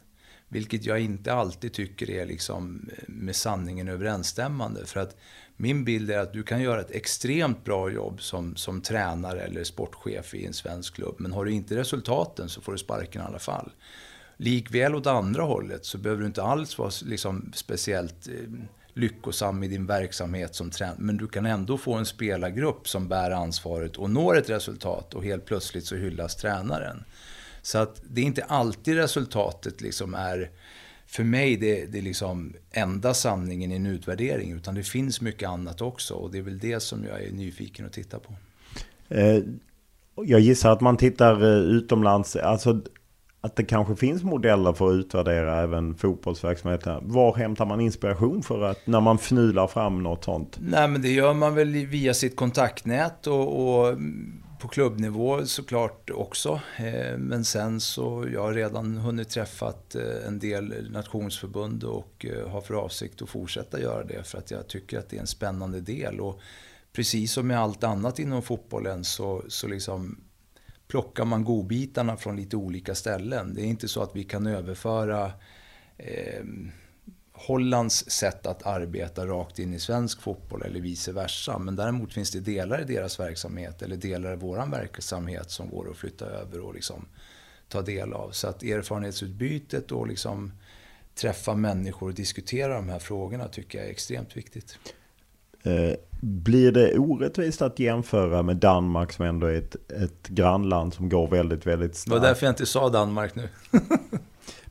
Vilket 0.49 0.85
jag 0.85 1.01
inte 1.01 1.33
alltid 1.33 1.73
tycker 1.73 2.11
är 2.11 2.27
liksom 2.27 2.91
med 3.07 3.37
sanningen 3.37 3.89
överensstämmande. 3.89 4.87
För 4.87 5.01
att 5.01 5.17
min 5.57 5.85
bild 5.85 6.11
är 6.11 6.19
att 6.19 6.33
du 6.33 6.43
kan 6.43 6.63
göra 6.63 6.81
ett 6.81 6.91
extremt 6.91 7.65
bra 7.65 7.91
jobb 7.91 8.23
som, 8.23 8.57
som 8.57 8.81
tränare 8.81 9.41
eller 9.41 9.65
sportchef 9.65 10.35
i 10.35 10.47
en 10.47 10.53
svensk 10.53 10.95
klubb. 10.95 11.15
Men 11.19 11.33
har 11.33 11.45
du 11.45 11.53
inte 11.53 11.77
resultaten 11.77 12.49
så 12.49 12.61
får 12.61 12.73
du 12.73 12.79
sparken 12.79 13.23
i 13.23 13.25
alla 13.25 13.39
fall. 13.39 13.73
Likväl 14.37 14.95
åt 14.95 15.07
andra 15.07 15.43
hållet 15.43 15.85
så 15.85 15.99
behöver 15.99 16.21
du 16.21 16.27
inte 16.27 16.43
alls 16.43 16.79
vara 16.79 16.91
liksom 17.05 17.53
speciellt 17.55 18.29
eh, 18.29 18.35
lyckosam 18.95 19.63
i 19.63 19.69
din 19.69 19.87
verksamhet 19.87 20.55
som 20.55 20.71
tränare. 20.71 20.97
Men 20.99 21.17
du 21.17 21.29
kan 21.29 21.47
ändå 21.47 21.79
få 21.79 21.95
en 21.95 22.07
spelargrupp 22.07 22.89
som 22.89 23.09
bär 23.09 23.31
ansvaret 23.31 23.97
och 23.97 24.11
når 24.11 24.37
ett 24.37 24.51
resultat 24.51 25.15
och 25.15 25.25
helt 25.25 25.45
plötsligt 25.45 25.87
så 25.87 25.97
hyllas 25.97 26.37
tränaren. 26.37 27.05
Så 27.63 27.79
att 27.79 28.03
det 28.11 28.21
är 28.21 28.25
inte 28.25 28.45
alltid 28.45 28.97
resultatet 28.97 29.81
liksom 29.81 30.15
är 30.15 30.51
för 31.17 31.25
mig 31.25 31.57
det, 31.57 31.87
det 31.87 31.99
är 31.99 32.03
liksom 32.03 32.55
enda 32.71 33.15
sanningen 33.15 33.73
i 33.73 33.77
en 33.77 33.87
utvärdering. 33.87 34.53
Utan 34.53 34.75
det 34.75 34.83
finns 34.83 35.21
mycket 35.21 35.49
annat 35.49 35.81
också. 35.81 36.15
Och 36.15 36.33
det 36.33 36.39
är 36.39 36.43
väl 36.43 36.59
det 36.59 36.81
som 36.81 37.05
jag 37.05 37.23
är 37.23 37.33
nyfiken 37.33 37.87
att 37.87 37.93
titta 37.93 38.19
på. 38.19 38.33
Eh, 39.09 39.43
jag 40.25 40.41
gissar 40.41 40.73
att 40.73 40.81
man 40.81 40.97
tittar 40.97 41.43
eh, 41.43 41.77
utomlands. 41.77 42.37
Alltså 42.37 42.83
att 43.41 43.57
det 43.57 43.65
kanske 43.65 43.97
finns 43.97 44.23
modeller 44.23 44.73
för 44.73 44.89
att 44.89 44.95
utvärdera 44.95 45.63
även 45.63 45.95
fotbollsverksamheten. 45.95 47.01
Var 47.03 47.35
hämtar 47.35 47.67
man 47.67 47.81
inspiration 47.81 48.43
för 48.43 48.63
att 48.63 48.87
när 48.87 49.01
man 49.01 49.19
fnular 49.19 49.67
fram 49.67 50.03
något 50.03 50.25
sånt? 50.25 50.59
Nej 50.61 50.89
men 50.89 51.03
det 51.03 51.11
gör 51.11 51.35
man 51.35 51.55
väl 51.55 51.87
via 51.87 52.15
sitt 52.15 52.37
kontaktnät 52.37 53.27
och, 53.27 53.79
och 53.79 53.97
på 54.59 54.69
klubbnivå 54.69 55.47
såklart 55.47 56.11
också. 56.11 56.61
Eh, 56.77 57.19
men 57.19 57.45
sen 57.45 57.81
så, 57.81 58.27
jag 58.33 58.43
har 58.43 58.55
redan 58.55 58.97
hunnit 58.97 59.29
träffat 59.29 59.95
eh, 59.95 60.27
en 60.27 60.39
del 60.39 60.91
nationsförbund 60.91 61.85
och 61.85 62.27
eh, 62.29 62.49
har 62.49 62.61
för 62.61 62.75
avsikt 62.75 63.23
att 63.23 63.29
fortsätta 63.29 63.81
göra 63.81 64.05
det 64.05 64.23
för 64.23 64.39
att 64.39 64.51
jag 64.51 64.69
tycker 64.69 64.99
att 64.99 65.09
det 65.09 65.17
är 65.17 65.21
en 65.21 65.27
spännande 65.27 65.81
del. 65.81 66.21
Och 66.21 66.41
precis 66.93 67.33
som 67.33 67.47
med 67.47 67.59
allt 67.61 67.85
annat 67.85 68.19
inom 68.19 68.43
fotbollen 68.43 69.05
så, 69.05 69.43
så 69.49 69.69
liksom 69.69 70.21
plockar 70.89 71.25
man 71.25 71.45
godbitarna 71.45 72.17
från 72.17 72.37
lite 72.37 72.57
olika 72.57 72.95
ställen. 72.95 73.55
Det 73.55 73.63
är 73.63 73.67
inte 73.67 73.89
så 73.89 74.03
att 74.03 74.17
vi 74.17 74.25
kan 74.25 74.47
överföra 74.47 75.33
eh, 75.99 76.45
Hollands 77.39 78.11
sätt 78.11 78.47
att 78.47 78.67
arbeta 78.67 79.27
rakt 79.27 79.59
in 79.59 79.75
i 79.75 79.79
svensk 79.79 80.23
fotboll 80.23 80.63
eller 80.63 80.81
vice 80.81 81.13
versa. 81.13 81.59
Men 81.59 81.77
däremot 81.77 82.13
finns 82.13 82.31
det 82.31 82.41
delar 82.41 82.81
i 82.81 82.85
deras 82.85 83.21
verksamhet 83.21 83.83
eller 83.83 83.97
delar 83.97 84.33
i 84.33 84.37
vår 84.37 84.71
verksamhet 84.71 85.51
som 85.51 85.71
går 85.71 85.91
att 85.91 85.97
flytta 85.97 86.25
över 86.25 86.61
och 86.61 86.75
liksom 86.75 87.05
ta 87.69 87.83
del 87.83 88.13
av. 88.13 88.31
Så 88.31 88.49
att 88.49 88.63
erfarenhetsutbytet 88.63 89.93
och 89.93 90.07
liksom 90.07 90.53
träffa 91.15 91.55
människor 91.55 92.09
och 92.09 92.15
diskutera 92.15 92.75
de 92.75 92.89
här 92.89 92.99
frågorna 92.99 93.49
tycker 93.49 93.79
jag 93.79 93.87
är 93.87 93.91
extremt 93.91 94.37
viktigt. 94.37 94.79
Eh, 95.63 95.97
blir 96.21 96.73
det 96.73 96.99
orättvist 96.99 97.63
att 97.63 97.79
jämföra 97.79 98.43
med 98.43 98.57
Danmark 98.57 99.13
som 99.13 99.25
ändå 99.25 99.47
är 99.47 99.55
ett, 99.55 99.93
ett 99.93 100.29
grannland 100.29 100.95
som 100.95 101.09
går 101.09 101.29
väldigt, 101.29 101.67
väldigt 101.67 101.97
snabbt? 101.97 102.15
Det 102.15 102.21
var 102.21 102.29
därför 102.29 102.47
jag 102.47 102.53
inte 102.53 102.67
sa 102.67 102.89
Danmark 102.89 103.35
nu. 103.35 103.49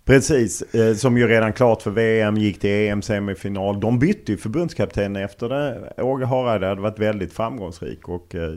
Precis, 0.05 0.61
eh, 0.61 0.95
som 0.95 1.17
ju 1.17 1.27
redan 1.27 1.53
klart 1.53 1.81
för 1.81 1.91
VM, 1.91 2.37
gick 2.37 2.59
till 2.59 2.69
EM-semifinal. 2.69 3.79
De 3.79 3.99
bytte 3.99 4.31
ju 4.31 4.37
förbundskapten 4.37 5.15
efter 5.15 5.49
det. 5.49 5.93
Åge 5.97 6.25
Harald 6.25 6.63
hade 6.63 6.81
varit 6.81 6.99
väldigt 6.99 7.33
framgångsrik 7.33 8.09
och 8.09 8.35
eh, 8.35 8.53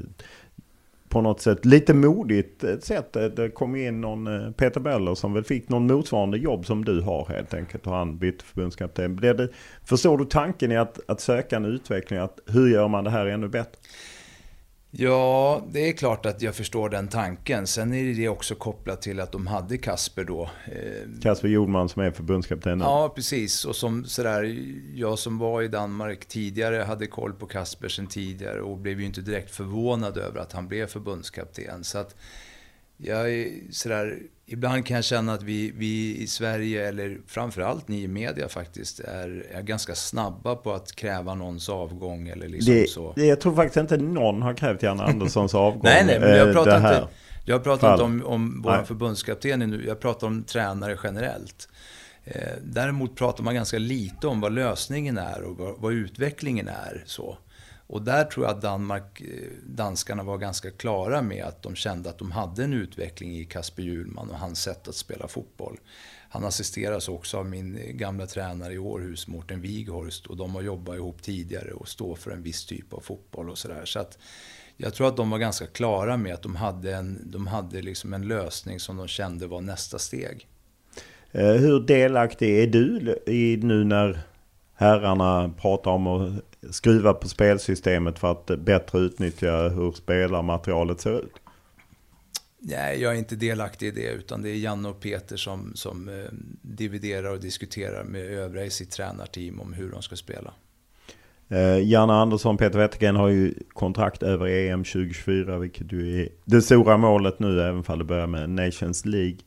på 1.08 1.20
något 1.20 1.40
sätt 1.40 1.64
lite 1.64 1.94
modigt 1.94 2.64
eh, 2.64 2.78
sätt. 2.78 3.16
Eh, 3.16 3.24
det 3.24 3.50
kom 3.50 3.76
in 3.76 4.00
någon 4.00 4.26
eh, 4.26 4.50
Peter 4.50 4.80
Böller 4.80 5.14
som 5.14 5.32
väl 5.32 5.44
fick 5.44 5.68
någon 5.68 5.87
motsvarande 5.87 6.38
jobb 6.38 6.66
som 6.66 6.84
du 6.84 7.00
har 7.00 7.26
helt 7.28 7.54
enkelt. 7.54 7.87
Och 7.87 7.92
han 7.92 8.18
bytte 8.18 8.44
förbundskapten. 8.44 9.16
Det, 9.16 9.48
förstår 9.84 10.18
du 10.18 10.24
tanken 10.24 10.72
i 10.72 10.76
att, 10.76 11.00
att 11.11 11.20
söka 11.20 11.56
en 11.56 11.64
utveckling? 11.64 12.18
Att 12.18 12.40
hur 12.46 12.68
gör 12.68 12.88
man 12.88 13.04
det 13.04 13.11
här 13.11 13.26
ännu 13.26 13.48
bättre? 13.48 13.78
Ja, 14.90 15.62
det 15.72 15.88
är 15.88 15.92
klart 15.92 16.27
att 16.27 16.42
jag 16.42 16.55
förstår 16.55 16.88
den 16.88 17.09
tanken. 17.09 17.66
Sen 17.66 17.94
är 17.94 18.14
det 18.14 18.29
också 18.29 18.55
kopplat 18.55 19.03
till 19.03 19.20
att 19.20 19.33
de 19.33 19.46
hade 19.46 19.79
Kasper 19.79 20.24
då. 20.24 20.51
Eh, 20.66 21.20
Kasper 21.22 21.48
Jordman 21.48 21.88
som 21.88 22.03
är 22.03 22.11
förbundskapten 22.11 22.81
Ja, 22.81 23.12
precis. 23.14 23.64
Och 23.64 23.77
som 23.77 24.05
sådär, 24.05 24.59
jag 24.94 25.18
som 25.18 25.38
var 25.38 25.62
i 25.62 25.68
Danmark 25.68 26.27
tidigare 26.27 26.83
hade 26.83 27.07
koll 27.07 27.33
på 27.33 27.46
Kasper 27.46 27.88
sen 27.88 28.07
tidigare 28.07 28.61
och 28.61 28.79
blev 28.79 29.01
ju 29.01 29.07
inte 29.07 29.20
direkt 29.20 29.51
förvånad 29.51 30.18
över 30.18 30.40
att 30.40 30.53
han 30.53 30.68
blev 30.68 30.87
förbundskapten. 30.87 31.85
Så 31.85 31.98
att 31.98 32.16
jag 32.96 33.33
är 33.33 33.51
sådär, 33.70 34.18
ibland 34.48 34.87
kan 34.87 34.94
jag 34.94 35.04
känna 35.04 35.32
att 35.32 35.42
vi, 35.42 35.72
vi 35.76 36.16
i 36.16 36.26
Sverige, 36.26 36.88
eller 36.88 37.18
framförallt 37.26 37.88
ni 37.88 38.02
i 38.02 38.08
media 38.08 38.48
faktiskt, 38.48 39.00
är, 39.00 39.46
är 39.52 39.62
ganska 39.62 39.94
snabba 39.94 40.56
på 40.56 40.72
att 40.72 40.92
kräva 40.96 41.34
någons 41.34 41.68
avgång 41.68 42.28
eller 42.28 42.48
liksom 42.48 42.74
det, 42.74 42.90
så. 42.90 43.12
Det, 43.16 43.26
jag 43.26 43.40
tror 43.40 43.54
faktiskt 43.56 43.76
inte 43.76 43.96
någon 43.96 44.42
har 44.42 44.54
krävt 44.54 44.82
Janne 44.82 45.02
Anderssons 45.02 45.54
avgång. 45.66 45.80
nej, 45.84 46.04
nej, 46.06 46.20
men 46.20 46.30
jag 46.30 46.48
eh, 46.48 46.54
pratar 46.54 46.76
inte, 46.76 47.08
jag 47.44 47.64
pratar 47.64 47.92
inte 47.92 48.04
om, 48.04 48.22
om 48.26 48.62
vår 48.62 48.84
förbundskapten 48.84 49.58
nu, 49.58 49.84
jag 49.87 50.00
pratar 50.00 50.26
om 50.26 50.42
tränare 50.42 50.98
generellt. 51.02 51.68
Eh, 52.24 52.52
däremot 52.62 53.16
pratar 53.16 53.44
man 53.44 53.54
ganska 53.54 53.78
lite 53.78 54.26
om 54.26 54.40
vad 54.40 54.52
lösningen 54.52 55.18
är 55.18 55.42
och 55.42 55.56
vad, 55.56 55.74
vad 55.78 55.92
utvecklingen 55.92 56.68
är. 56.68 57.02
så. 57.06 57.38
Och 57.88 58.03
där 58.03 58.24
tror 58.24 58.46
jag 58.46 58.57
att 58.57 58.62
Danmark, 58.62 59.20
eh, 59.20 59.27
danskarna 59.66 60.22
var 60.22 60.38
ganska 60.38 60.70
klara 60.70 61.22
med 61.22 61.44
att 61.44 61.62
de 61.62 61.74
kände 61.74 62.11
att 62.11 62.18
de 62.18 62.31
hade 62.31 62.64
en 62.64 62.72
utveckling 62.72 63.37
i 63.37 63.44
Kasper 63.44 63.83
Hjulman 63.83 64.31
och 64.31 64.38
hans 64.38 64.62
sätt 64.62 64.88
att 64.88 64.94
spela 64.94 65.29
fotboll. 65.29 65.81
Han 66.31 66.44
assisteras 66.44 67.09
också 67.09 67.37
av 67.37 67.46
min 67.46 67.79
eh, 67.79 67.92
gamla 67.92 68.27
tränare 68.27 68.72
i 68.72 68.79
Århus, 68.79 69.29
Mårten 69.29 69.61
Wighorst, 69.61 70.27
och 70.27 70.37
de 70.37 70.55
har 70.55 70.62
jobbat 70.62 70.96
ihop 70.96 71.22
tidigare 71.22 71.72
och 71.72 71.88
står 71.88 72.14
för 72.16 72.31
en 72.31 72.42
viss 72.42 72.66
typ 72.66 72.92
av 72.92 73.01
fotboll 73.01 73.51
och 73.51 73.59
sådär. 73.59 73.85
Så 73.85 73.98
att 74.01 74.18
jag 74.77 74.94
tror 74.94 75.09
att 75.09 75.16
de 75.16 75.31
var 75.31 75.38
ganska 75.38 75.66
klara 75.66 76.16
med 76.16 76.35
att 76.35 76.42
de 76.42 76.57
hade, 76.57 76.94
en, 76.94 77.31
de 77.31 77.46
hade 77.46 77.83
liksom 77.83 78.14
en 78.14 78.29
lösning 78.29 78.81
som 78.81 78.96
de 78.96 79.09
kände 79.09 79.46
var 79.46 79.61
nästa 79.61 79.98
steg. 79.98 80.46
Eh, 81.33 81.53
hur 81.53 81.81
delaktig 81.81 82.59
är 82.59 82.66
du 82.66 83.18
i 83.27 83.57
nu 83.62 83.85
när 83.85 84.27
herrarna 84.78 85.50
pratar 85.60 85.90
om 85.90 86.06
att 86.06 86.74
skruva 86.74 87.14
på 87.14 87.28
spelsystemet 87.28 88.18
för 88.18 88.30
att 88.30 88.46
bättre 88.46 88.98
utnyttja 88.98 89.68
hur 89.68 89.92
spelarmaterialet 89.92 91.00
ser 91.00 91.18
ut? 91.18 91.32
Nej, 92.60 93.02
jag 93.02 93.14
är 93.14 93.18
inte 93.18 93.36
delaktig 93.36 93.86
i 93.86 93.90
det, 93.90 94.10
utan 94.10 94.42
det 94.42 94.50
är 94.50 94.54
Janne 94.54 94.88
och 94.88 95.00
Peter 95.00 95.36
som, 95.36 95.72
som 95.74 96.08
eh, 96.08 96.14
dividerar 96.62 97.30
och 97.30 97.40
diskuterar 97.40 98.04
med 98.04 98.22
övriga 98.22 98.64
i 98.64 98.70
sitt 98.70 98.90
tränarteam 98.90 99.60
om 99.60 99.72
hur 99.72 99.90
de 99.90 100.02
ska 100.02 100.16
spela. 100.16 100.52
Eh, 101.48 101.88
Janne 101.88 102.12
Andersson, 102.12 102.56
Peter 102.56 102.78
Wettergren 102.78 103.16
har 103.16 103.28
ju 103.28 103.54
kontrakt 103.68 104.22
över 104.22 104.46
EM 104.46 104.84
2024, 104.84 105.58
vilket 105.58 105.92
ju 105.92 106.22
är 106.22 106.28
det 106.44 106.62
stora 106.62 106.96
målet 106.96 107.38
nu, 107.38 107.60
även 107.62 107.84
om 107.86 107.98
det 107.98 108.04
börjar 108.04 108.26
med 108.26 108.50
Nations 108.50 109.04
League. 109.04 109.38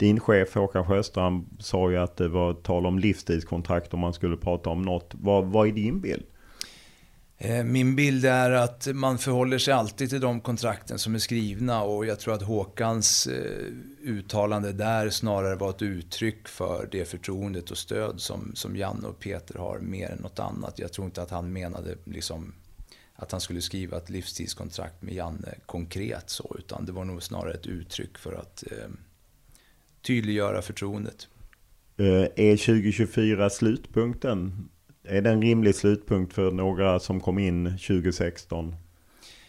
Din 0.00 0.20
chef 0.20 0.54
Håkan 0.54 0.86
Sjöstrand 0.86 1.46
sa 1.58 1.90
ju 1.90 1.96
att 1.96 2.16
det 2.16 2.28
var 2.28 2.54
tal 2.54 2.86
om 2.86 2.98
livstidskontrakt 2.98 3.94
om 3.94 4.00
man 4.00 4.12
skulle 4.12 4.36
prata 4.36 4.70
om 4.70 4.82
något. 4.82 5.10
Vad, 5.12 5.44
vad 5.44 5.68
är 5.68 5.72
din 5.72 6.00
bild? 6.00 6.22
Eh, 7.38 7.64
min 7.64 7.96
bild 7.96 8.24
är 8.24 8.50
att 8.50 8.88
man 8.94 9.18
förhåller 9.18 9.58
sig 9.58 9.74
alltid 9.74 10.10
till 10.10 10.20
de 10.20 10.40
kontrakten 10.40 10.98
som 10.98 11.14
är 11.14 11.18
skrivna 11.18 11.82
och 11.82 12.06
jag 12.06 12.20
tror 12.20 12.34
att 12.34 12.42
Håkans 12.42 13.26
eh, 13.26 13.66
uttalande 14.02 14.72
där 14.72 15.10
snarare 15.10 15.54
var 15.54 15.70
ett 15.70 15.82
uttryck 15.82 16.48
för 16.48 16.88
det 16.90 17.04
förtroendet 17.04 17.70
och 17.70 17.78
stöd 17.78 18.20
som, 18.20 18.52
som 18.54 18.76
Janne 18.76 19.08
och 19.08 19.18
Peter 19.18 19.58
har 19.58 19.78
mer 19.78 20.10
än 20.10 20.18
något 20.18 20.38
annat. 20.38 20.78
Jag 20.78 20.92
tror 20.92 21.04
inte 21.04 21.22
att 21.22 21.30
han 21.30 21.52
menade 21.52 21.96
liksom 22.04 22.54
att 23.14 23.32
han 23.32 23.40
skulle 23.40 23.60
skriva 23.60 23.96
ett 23.96 24.10
livstidskontrakt 24.10 25.02
med 25.02 25.14
Janne 25.14 25.54
konkret 25.66 26.30
så, 26.30 26.56
utan 26.58 26.86
det 26.86 26.92
var 26.92 27.04
nog 27.04 27.22
snarare 27.22 27.54
ett 27.54 27.66
uttryck 27.66 28.18
för 28.18 28.32
att 28.32 28.64
eh, 28.70 28.88
tydliggöra 30.02 30.62
förtroendet. 30.62 31.28
Är 32.36 32.56
2024 32.56 33.50
slutpunkten 33.50 34.68
är 35.04 35.22
det 35.22 35.30
en 35.30 35.42
rimlig 35.42 35.74
slutpunkt 35.74 36.32
för 36.32 36.50
några 36.50 37.00
som 37.00 37.20
kom 37.20 37.38
in 37.38 37.64
2016? 37.64 38.74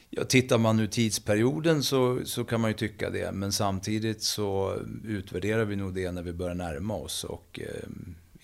Ja, 0.10 0.24
tittar 0.24 0.58
man 0.58 0.78
nu 0.78 0.88
tidsperioden 0.88 1.84
så, 1.84 2.26
så 2.26 2.44
kan 2.44 2.62
man 2.62 2.70
ju 2.70 2.78
tycka 2.78 3.10
det. 3.10 3.32
Men 3.32 3.52
samtidigt 3.52 4.22
så 4.22 4.78
utvärderar 5.04 5.66
vi 5.66 5.76
nog 5.76 5.94
det 5.94 6.12
när 6.12 6.22
vi 6.22 6.34
börjar 6.34 6.56
närma 6.56 6.96
oss. 6.96 7.24
Och 7.24 7.60
eh, 7.64 7.90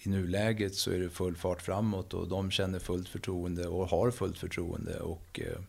i 0.03 0.09
nuläget 0.09 0.75
så 0.75 0.91
är 0.91 0.99
det 0.99 1.09
full 1.09 1.35
fart 1.35 1.61
framåt 1.61 2.13
och 2.13 2.27
de 2.27 2.51
känner 2.51 2.79
fullt 2.79 3.09
förtroende 3.09 3.67
och 3.67 3.87
har 3.87 4.11
fullt 4.11 4.37
förtroende. 4.37 4.99
Och 4.99 5.39
eh, 5.43 5.61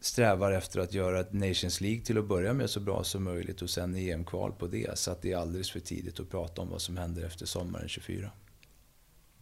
strävar 0.00 0.52
efter 0.52 0.80
att 0.80 0.94
göra 0.94 1.20
ett 1.20 1.32
Nations 1.32 1.80
League 1.80 2.00
till 2.00 2.18
att 2.18 2.28
börja 2.28 2.52
med 2.52 2.70
så 2.70 2.80
bra 2.80 3.04
som 3.04 3.24
möjligt 3.24 3.62
och 3.62 3.70
sen 3.70 3.96
EM-kval 3.96 4.52
på 4.58 4.66
det. 4.66 4.98
Så 4.98 5.10
att 5.10 5.22
det 5.22 5.32
är 5.32 5.36
alldeles 5.36 5.70
för 5.70 5.80
tidigt 5.80 6.20
att 6.20 6.30
prata 6.30 6.62
om 6.62 6.70
vad 6.70 6.80
som 6.80 6.96
händer 6.96 7.24
efter 7.24 7.46
sommaren 7.46 7.88
24. 7.88 8.30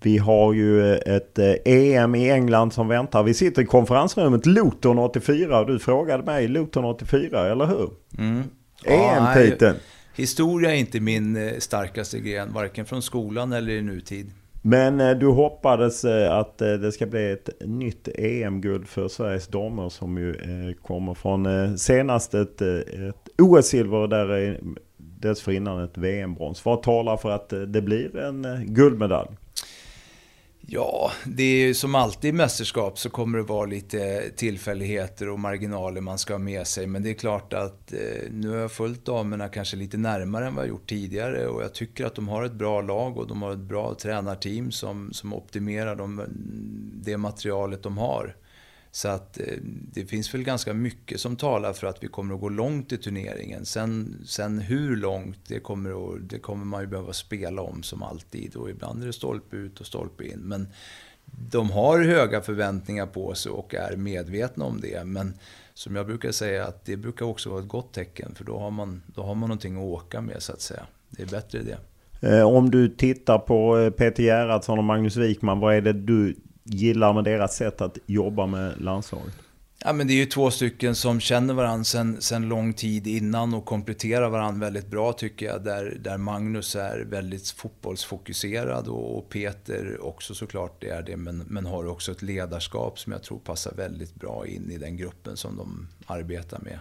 Vi 0.02 0.18
har 0.18 0.52
ju 0.52 0.94
ett 0.96 1.38
EM 1.64 2.14
i 2.14 2.30
England 2.30 2.72
som 2.72 2.88
väntar. 2.88 3.22
Vi 3.22 3.34
sitter 3.34 3.62
i 3.62 3.66
konferensrummet 3.66 4.46
Luton 4.46 4.98
84 4.98 5.60
och 5.60 5.66
du 5.66 5.78
frågade 5.78 6.22
mig 6.22 6.48
Luton 6.48 6.84
84, 6.84 7.52
eller 7.52 7.66
hur? 7.66 7.90
Mm. 8.18 8.42
EM-titeln. 8.84 9.76
Ja, 9.76 9.82
historia 10.14 10.74
är 10.74 10.78
inte 10.78 11.00
min 11.00 11.36
eh, 11.36 11.58
starkaste 11.58 12.20
gren, 12.20 12.52
varken 12.52 12.86
från 12.86 13.02
skolan 13.02 13.52
eller 13.52 13.72
i 13.72 13.82
nutid. 13.82 14.30
Men 14.66 15.00
eh, 15.00 15.10
du 15.10 15.26
hoppades 15.26 16.04
eh, 16.04 16.32
att 16.32 16.62
eh, 16.62 16.72
det 16.72 16.92
ska 16.92 17.06
bli 17.06 17.32
ett 17.32 17.48
nytt 17.60 18.08
EM-guld 18.14 18.88
för 18.88 19.08
Sveriges 19.08 19.46
damer 19.46 19.88
som 19.88 20.18
ju 20.18 20.34
kommer 20.82 21.14
från 21.14 21.78
senast 21.78 22.34
ett, 22.34 22.62
ett 22.62 23.28
OS-silver 23.38 24.06
där 24.06 24.58
dessförinnan 24.96 25.84
ett 25.84 25.98
VM-brons. 25.98 26.64
Vad 26.64 26.82
talar 26.82 27.16
för 27.16 27.30
att 27.30 27.48
det 27.48 27.82
blir 27.82 28.16
en 28.16 28.46
guldmedalj? 28.66 29.28
Ja, 30.66 31.12
det 31.24 31.42
är 31.42 31.66
ju 31.66 31.74
som 31.74 31.94
alltid 31.94 32.28
i 32.28 32.32
mästerskap 32.32 32.98
så 32.98 33.10
kommer 33.10 33.38
det 33.38 33.44
vara 33.44 33.66
lite 33.66 34.30
tillfälligheter 34.36 35.28
och 35.28 35.40
marginaler 35.40 36.00
man 36.00 36.18
ska 36.18 36.34
ha 36.34 36.38
med 36.38 36.66
sig. 36.66 36.86
Men 36.86 37.02
det 37.02 37.10
är 37.10 37.14
klart 37.14 37.52
att 37.52 37.92
eh, 37.92 38.30
nu 38.30 38.48
har 38.48 38.56
jag 38.56 38.72
följt 38.72 39.04
damerna 39.04 39.48
kanske 39.48 39.76
lite 39.76 39.96
närmare 39.96 40.46
än 40.46 40.54
vad 40.54 40.64
jag 40.64 40.68
gjort 40.68 40.88
tidigare. 40.88 41.46
Och 41.46 41.62
jag 41.62 41.74
tycker 41.74 42.06
att 42.06 42.14
de 42.14 42.28
har 42.28 42.44
ett 42.44 42.52
bra 42.52 42.80
lag 42.80 43.16
och 43.16 43.26
de 43.26 43.42
har 43.42 43.52
ett 43.52 43.58
bra 43.58 43.94
tränarteam 43.94 44.72
som, 44.72 45.12
som 45.12 45.34
optimerar 45.34 45.96
de, 45.96 46.18
mm, 46.18 46.92
det 47.04 47.16
materialet 47.16 47.82
de 47.82 47.98
har. 47.98 48.36
Så 48.94 49.08
att 49.08 49.40
eh, 49.40 49.46
det 49.92 50.04
finns 50.04 50.34
väl 50.34 50.42
ganska 50.42 50.74
mycket 50.74 51.20
som 51.20 51.36
talar 51.36 51.72
för 51.72 51.86
att 51.86 52.02
vi 52.02 52.08
kommer 52.08 52.34
att 52.34 52.40
gå 52.40 52.48
långt 52.48 52.92
i 52.92 52.96
turneringen. 52.96 53.64
Sen, 53.64 54.22
sen 54.26 54.58
hur 54.58 54.96
långt, 54.96 55.38
det 55.48 55.60
kommer, 55.60 55.90
att, 55.90 56.28
det 56.28 56.38
kommer 56.38 56.64
man 56.64 56.80
ju 56.80 56.86
behöva 56.86 57.12
spela 57.12 57.62
om 57.62 57.82
som 57.82 58.02
alltid. 58.02 58.56
Och 58.56 58.70
ibland 58.70 59.02
är 59.02 59.06
det 59.06 59.12
stolpe 59.12 59.56
ut 59.56 59.80
och 59.80 59.86
stolpe 59.86 60.24
in. 60.24 60.38
Men 60.38 60.68
de 61.50 61.70
har 61.70 62.00
höga 62.00 62.40
förväntningar 62.40 63.06
på 63.06 63.34
sig 63.34 63.52
och 63.52 63.74
är 63.74 63.96
medvetna 63.96 64.64
om 64.64 64.80
det. 64.80 65.04
Men 65.04 65.34
som 65.74 65.96
jag 65.96 66.06
brukar 66.06 66.32
säga, 66.32 66.66
att 66.66 66.84
det 66.84 66.96
brukar 66.96 67.26
också 67.26 67.50
vara 67.50 67.60
ett 67.60 67.68
gott 67.68 67.92
tecken. 67.92 68.34
För 68.34 68.44
då 68.44 68.58
har 68.58 68.70
man, 68.70 69.02
då 69.06 69.22
har 69.22 69.34
man 69.34 69.48
någonting 69.48 69.76
att 69.76 69.82
åka 69.82 70.20
med 70.20 70.42
så 70.42 70.52
att 70.52 70.60
säga. 70.60 70.86
Det 71.10 71.22
är 71.22 71.26
bättre 71.26 71.60
det. 71.62 71.78
Eh, 72.28 72.48
om 72.48 72.70
du 72.70 72.88
tittar 72.88 73.38
på 73.38 73.78
eh, 73.78 73.90
Peter 73.90 74.22
Gerhardsson 74.22 74.78
och 74.78 74.84
Magnus 74.84 75.16
Wikman, 75.16 75.60
vad 75.60 75.74
är 75.74 75.80
det 75.80 75.92
du 75.92 76.36
gillar 76.64 77.12
med 77.12 77.24
deras 77.24 77.56
sätt 77.56 77.80
att 77.80 77.98
jobba 78.06 78.46
med 78.46 78.80
landslaget? 78.80 79.34
Ja, 79.86 79.92
men 79.92 80.06
det 80.06 80.12
är 80.12 80.16
ju 80.16 80.26
två 80.26 80.50
stycken 80.50 80.94
som 80.94 81.20
känner 81.20 81.54
varandra 81.54 81.84
sen, 81.84 82.20
sen 82.20 82.48
lång 82.48 82.74
tid 82.74 83.06
innan 83.06 83.54
och 83.54 83.64
kompletterar 83.64 84.28
varandra 84.28 84.66
väldigt 84.66 84.86
bra 84.86 85.12
tycker 85.12 85.46
jag. 85.46 85.64
Där, 85.64 85.98
där 86.00 86.18
Magnus 86.18 86.76
är 86.76 87.00
väldigt 87.00 87.50
fotbollsfokuserad 87.50 88.88
och, 88.88 89.18
och 89.18 89.28
Peter 89.28 90.04
också 90.04 90.34
såklart 90.34 90.80
det 90.80 90.88
är 90.88 91.02
det. 91.02 91.16
Men, 91.16 91.38
men 91.38 91.66
har 91.66 91.86
också 91.86 92.12
ett 92.12 92.22
ledarskap 92.22 92.98
som 92.98 93.12
jag 93.12 93.22
tror 93.22 93.38
passar 93.38 93.74
väldigt 93.74 94.14
bra 94.14 94.46
in 94.46 94.70
i 94.70 94.78
den 94.78 94.96
gruppen 94.96 95.36
som 95.36 95.56
de 95.56 95.88
arbetar 96.06 96.58
med. 96.58 96.78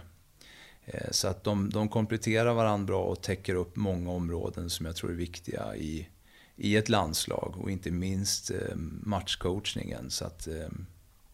Eh, 0.84 1.10
så 1.10 1.28
att 1.28 1.44
de, 1.44 1.70
de 1.70 1.88
kompletterar 1.88 2.54
varandra 2.54 2.86
bra 2.86 3.02
och 3.02 3.22
täcker 3.22 3.54
upp 3.54 3.76
många 3.76 4.10
områden 4.10 4.70
som 4.70 4.86
jag 4.86 4.96
tror 4.96 5.10
är 5.10 5.14
viktiga 5.14 5.76
i, 5.76 6.08
i 6.56 6.76
ett 6.76 6.88
landslag 6.88 7.54
och 7.60 7.70
inte 7.70 7.90
minst 7.90 8.50
eh, 8.50 8.76
matchcoachningen. 9.02 10.10
Så 10.10 10.24
att 10.24 10.46
eh, 10.46 10.68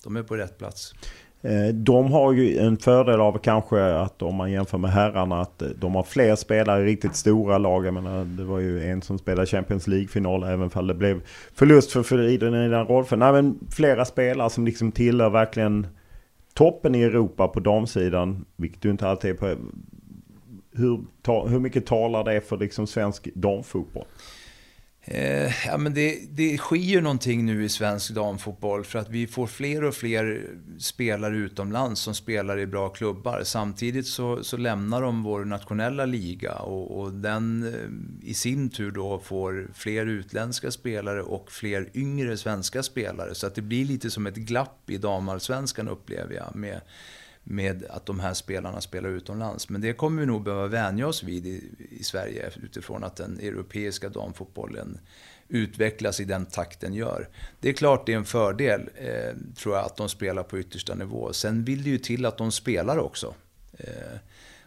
de 0.04 0.16
är 0.16 0.22
på 0.22 0.36
rätt 0.36 0.58
plats. 0.58 0.94
Eh, 1.42 1.74
de 1.74 2.12
har 2.12 2.32
ju 2.32 2.58
en 2.58 2.76
fördel 2.76 3.20
av 3.20 3.38
kanske 3.38 3.84
att 3.94 4.22
om 4.22 4.34
man 4.34 4.52
jämför 4.52 4.78
med 4.78 4.90
herrarna 4.90 5.40
att 5.40 5.62
de 5.76 5.94
har 5.94 6.02
fler 6.02 6.36
spelare 6.36 6.82
i 6.82 6.84
riktigt 6.84 7.16
stora 7.16 7.58
lag. 7.58 7.86
Jag 7.86 7.94
menar, 7.94 8.24
det 8.24 8.44
var 8.44 8.58
ju 8.58 8.90
en 8.90 9.02
som 9.02 9.18
spelade 9.18 9.46
Champions 9.46 9.86
League-final 9.86 10.42
även 10.42 10.70
om 10.74 10.86
det 10.86 10.94
blev 10.94 11.20
förlust 11.54 11.92
för 11.92 12.02
Fridolina 12.02 12.84
Rolfö. 12.84 13.16
Nej 13.16 13.32
men 13.32 13.58
flera 13.70 14.04
spelare 14.04 14.50
som 14.50 14.64
liksom 14.64 14.92
tillhör 14.92 15.30
verkligen 15.30 15.86
toppen 16.54 16.94
i 16.94 17.02
Europa 17.02 17.48
på 17.48 17.60
damsidan. 17.60 18.44
Vilket 18.56 18.82
du 18.82 18.90
inte 18.90 19.08
alltid 19.08 19.30
är 19.30 19.34
på. 19.34 19.56
Hur, 20.72 21.00
hur 21.48 21.58
mycket 21.58 21.86
talar 21.86 22.24
det 22.24 22.40
för 22.40 22.56
liksom 22.56 22.86
svensk 22.86 23.28
damfotboll? 23.34 24.04
Eh, 25.04 25.66
ja, 25.66 25.78
men 25.78 25.94
det, 25.94 26.18
det 26.30 26.58
sker 26.58 27.00
någonting 27.00 27.46
nu 27.46 27.64
i 27.64 27.68
svensk 27.68 28.10
damfotboll 28.10 28.84
för 28.84 28.98
att 28.98 29.08
vi 29.08 29.26
får 29.26 29.46
fler 29.46 29.84
och 29.84 29.94
fler 29.94 30.46
spelare 30.78 31.36
utomlands 31.36 32.00
som 32.00 32.14
spelar 32.14 32.58
i 32.58 32.66
bra 32.66 32.88
klubbar. 32.88 33.42
Samtidigt 33.44 34.06
så, 34.06 34.44
så 34.44 34.56
lämnar 34.56 35.02
de 35.02 35.22
vår 35.22 35.44
nationella 35.44 36.04
liga 36.04 36.54
och, 36.54 37.00
och, 37.00 37.12
den 37.12 37.62
eh, 37.62 38.28
i 38.30 38.34
sin 38.34 38.70
tur 38.70 38.90
då 38.90 39.18
får 39.18 39.70
fler 39.74 40.06
utländska 40.06 40.70
spelare 40.70 41.22
och 41.22 41.52
fler 41.52 41.88
yngre 41.94 42.36
svenska 42.36 42.82
spelare. 42.82 43.34
Så 43.34 43.46
att 43.46 43.54
det 43.54 43.62
blir 43.62 43.84
lite 43.84 44.10
som 44.10 44.26
ett 44.26 44.36
glapp 44.36 44.90
i 44.90 44.96
damallsvenskan 44.96 45.88
upplever 45.88 46.34
jag 46.34 46.56
med 46.56 46.80
med 47.44 47.84
att 47.90 48.06
de 48.06 48.20
här 48.20 48.34
spelarna 48.34 48.80
spelar 48.80 49.08
utomlands. 49.08 49.68
Men 49.68 49.80
det 49.80 49.92
kommer 49.92 50.20
vi 50.20 50.26
nog 50.26 50.42
behöva 50.42 50.66
vänja 50.66 51.06
oss 51.06 51.22
vid 51.22 51.46
i, 51.46 51.64
i 51.90 52.04
Sverige 52.04 52.50
utifrån 52.62 53.04
att 53.04 53.16
den 53.16 53.40
europeiska 53.40 54.08
damfotbollen 54.08 54.98
utvecklas 55.48 56.20
i 56.20 56.24
den 56.24 56.46
takt 56.46 56.80
den 56.80 56.94
gör. 56.94 57.28
Det 57.60 57.68
är 57.68 57.72
klart 57.72 58.06
det 58.06 58.12
är 58.12 58.16
en 58.16 58.24
fördel, 58.24 58.80
eh, 58.94 59.36
tror 59.56 59.76
jag, 59.76 59.84
att 59.84 59.96
de 59.96 60.08
spelar 60.08 60.42
på 60.42 60.58
yttersta 60.58 60.94
nivå. 60.94 61.32
Sen 61.32 61.64
vill 61.64 61.82
det 61.82 61.90
ju 61.90 61.98
till 61.98 62.26
att 62.26 62.38
de 62.38 62.52
spelar 62.52 62.98
också. 62.98 63.34
Eh, 63.72 64.18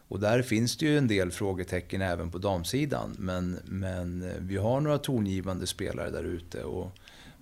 och 0.07 0.19
där 0.19 0.41
finns 0.41 0.77
det 0.77 0.86
ju 0.86 0.97
en 0.97 1.07
del 1.07 1.31
frågetecken 1.31 2.01
även 2.01 2.31
på 2.31 2.38
damsidan. 2.38 3.15
Men, 3.19 3.59
men 3.65 4.23
eh, 4.23 4.36
vi 4.39 4.57
har 4.57 4.81
några 4.81 4.97
tongivande 4.97 5.67
spelare 5.67 6.09
där 6.09 6.23
ute 6.23 6.63
och 6.63 6.91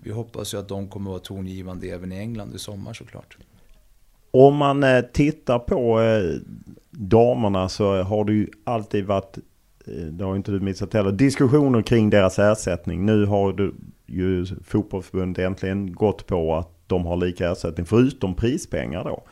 vi 0.04 0.12
hoppas 0.12 0.54
ju 0.54 0.58
att 0.58 0.68
de 0.68 0.90
kommer 0.90 1.10
att 1.10 1.14
vara 1.14 1.24
tongivande 1.24 1.88
även 1.88 2.12
i 2.12 2.18
England 2.18 2.56
i 2.56 2.60
sommar 2.60 2.94
såklart. 2.94 3.38
Om 4.32 4.56
man 4.56 4.84
eh, 4.84 5.02
tittar 5.02 5.60
på 5.60 6.02
eh, 6.02 6.40
damerna 6.90 7.70
så 7.70 8.04
har 8.04 8.26
det 8.26 8.34
ju 8.34 8.48
alltid 8.64 9.06
varit, 9.06 9.38
eh, 9.86 9.94
det 9.94 10.24
har 10.24 10.36
inte 10.36 10.52
du 10.52 10.60
missat 10.60 10.94
heller, 10.94 11.12
diskussioner 11.12 11.82
kring 11.82 12.10
deras 12.10 12.40
ersättning. 12.40 13.06
Nu 13.06 13.26
har 13.26 13.54
du 13.54 13.74
ju 14.06 14.46
fotbollsförbundet 14.46 15.46
äntligen 15.46 15.94
gått 15.94 16.28
på 16.28 16.56
att 16.56 16.70
de 16.88 17.06
har 17.06 17.18
lika 17.18 17.52
ersättning 17.52 17.86
förutom 17.86 18.36
prispengar 18.36 19.04
då. 19.04 19.24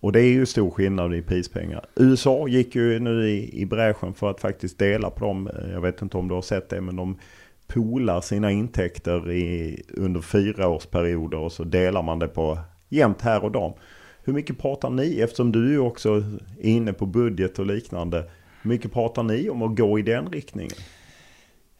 Och 0.00 0.12
det 0.12 0.20
är 0.20 0.32
ju 0.32 0.46
stor 0.46 0.70
skillnad 0.70 1.14
i 1.14 1.22
prispengar. 1.22 1.86
USA 1.96 2.48
gick 2.48 2.74
ju 2.74 2.98
nu 2.98 3.28
i, 3.28 3.60
i 3.60 3.66
bräschen 3.66 4.14
för 4.14 4.30
att 4.30 4.40
faktiskt 4.40 4.78
dela 4.78 5.10
på 5.10 5.24
dem. 5.24 5.50
Jag 5.72 5.80
vet 5.80 6.02
inte 6.02 6.16
om 6.16 6.28
du 6.28 6.34
har 6.34 6.42
sett 6.42 6.68
det 6.68 6.80
men 6.80 6.96
de 6.96 7.18
polar 7.66 8.20
sina 8.20 8.50
intäkter 8.50 9.32
i, 9.32 9.82
under 9.88 10.20
fyra 10.20 10.68
årsperioder 10.68 11.38
och 11.38 11.52
så 11.52 11.64
delar 11.64 12.02
man 12.02 12.18
det 12.18 12.28
på 12.28 12.58
jämnt 12.88 13.22
här 13.22 13.44
och 13.44 13.52
dam. 13.52 13.72
Hur 14.24 14.32
mycket 14.32 14.58
pratar 14.58 14.90
ni, 14.90 15.20
eftersom 15.20 15.52
du 15.52 15.74
är 15.74 15.78
också 15.78 16.24
inne 16.60 16.92
på 16.92 17.06
budget 17.06 17.58
och 17.58 17.66
liknande, 17.66 18.30
hur 18.62 18.68
mycket 18.68 18.92
pratar 18.92 19.22
ni 19.22 19.50
om 19.50 19.62
att 19.62 19.76
gå 19.76 19.98
i 19.98 20.02
den 20.02 20.32
riktningen? 20.32 20.76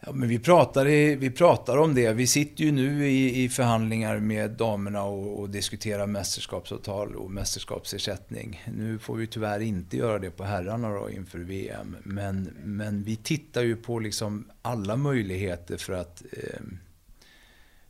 Ja, 0.07 0.13
men 0.13 0.29
vi, 0.29 0.39
pratar 0.39 0.89
i, 0.89 1.15
vi 1.15 1.31
pratar 1.31 1.77
om 1.77 1.95
det. 1.95 2.13
Vi 2.13 2.27
sitter 2.27 2.65
ju 2.65 2.73
nu 2.73 3.09
i, 3.09 3.45
i 3.45 3.49
förhandlingar 3.49 4.19
med 4.19 4.51
damerna 4.51 5.03
och, 5.03 5.41
och, 5.41 5.51
diskuterar 5.51 6.07
mästerskapsavtal 6.07 7.17
och 7.17 7.31
mästerskapsersättning. 7.31 8.63
Nu 8.77 8.99
får 8.99 9.17
vi 9.17 9.27
tyvärr 9.27 9.61
inte 9.61 9.97
göra 9.97 10.19
det 10.19 10.31
på 10.31 10.45
herrarna 10.45 10.91
då 10.91 11.11
inför 11.11 11.39
VM. 11.39 11.97
Men, 12.03 12.51
men 12.65 13.03
vi 13.03 13.17
tittar 13.17 13.63
ju 13.63 13.77
på 13.77 13.99
liksom 13.99 14.51
alla 14.63 14.97
möjligheter 14.97 15.77
för 15.77 15.93
att 15.93 16.23
eh, 16.33 16.61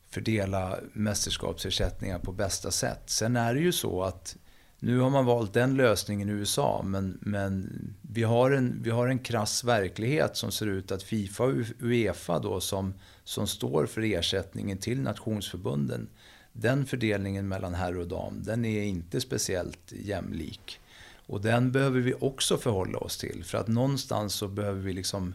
fördela 0.09 0.79
mästerskapsersättningar 0.93 2.19
på 2.19 2.31
bästa 2.31 2.71
sätt. 2.71 3.01
Sen 3.05 3.35
är 3.35 3.53
det 3.53 3.59
ju 3.59 3.71
så 3.71 4.03
att 4.03 4.37
nu 4.85 4.99
har 4.99 5.09
man 5.09 5.25
valt 5.25 5.53
den 5.53 5.75
lösningen 5.75 6.29
i 6.29 6.31
USA, 6.31 6.81
men, 6.85 7.17
men 7.21 7.69
vi, 8.01 8.23
har 8.23 8.51
en, 8.51 8.79
vi 8.83 8.89
har 8.89 9.07
en 9.07 9.19
krass 9.19 9.63
verklighet 9.63 10.37
som 10.37 10.51
ser 10.51 10.67
ut 10.67 10.91
att 10.91 11.03
Fifa 11.03 11.43
och 11.43 11.53
Uefa 11.79 12.39
då, 12.39 12.59
som, 12.59 12.93
som 13.23 13.47
står 13.47 13.85
för 13.85 14.01
ersättningen 14.01 14.77
till 14.77 15.01
nationsförbunden, 15.01 16.07
den 16.53 16.85
fördelningen 16.85 17.47
mellan 17.47 17.73
herr 17.73 17.97
och 17.97 18.07
dam, 18.07 18.43
den 18.43 18.65
är 18.65 18.83
inte 18.83 19.21
speciellt 19.21 19.91
jämlik. 19.91 20.79
Och 21.27 21.41
den 21.41 21.71
behöver 21.71 21.99
vi 21.99 22.13
också 22.19 22.57
förhålla 22.57 22.97
oss 22.97 23.17
till, 23.17 23.43
för 23.43 23.57
att 23.57 23.67
någonstans 23.67 24.33
så 24.33 24.47
behöver 24.47 24.81
vi 24.81 24.93
liksom 24.93 25.33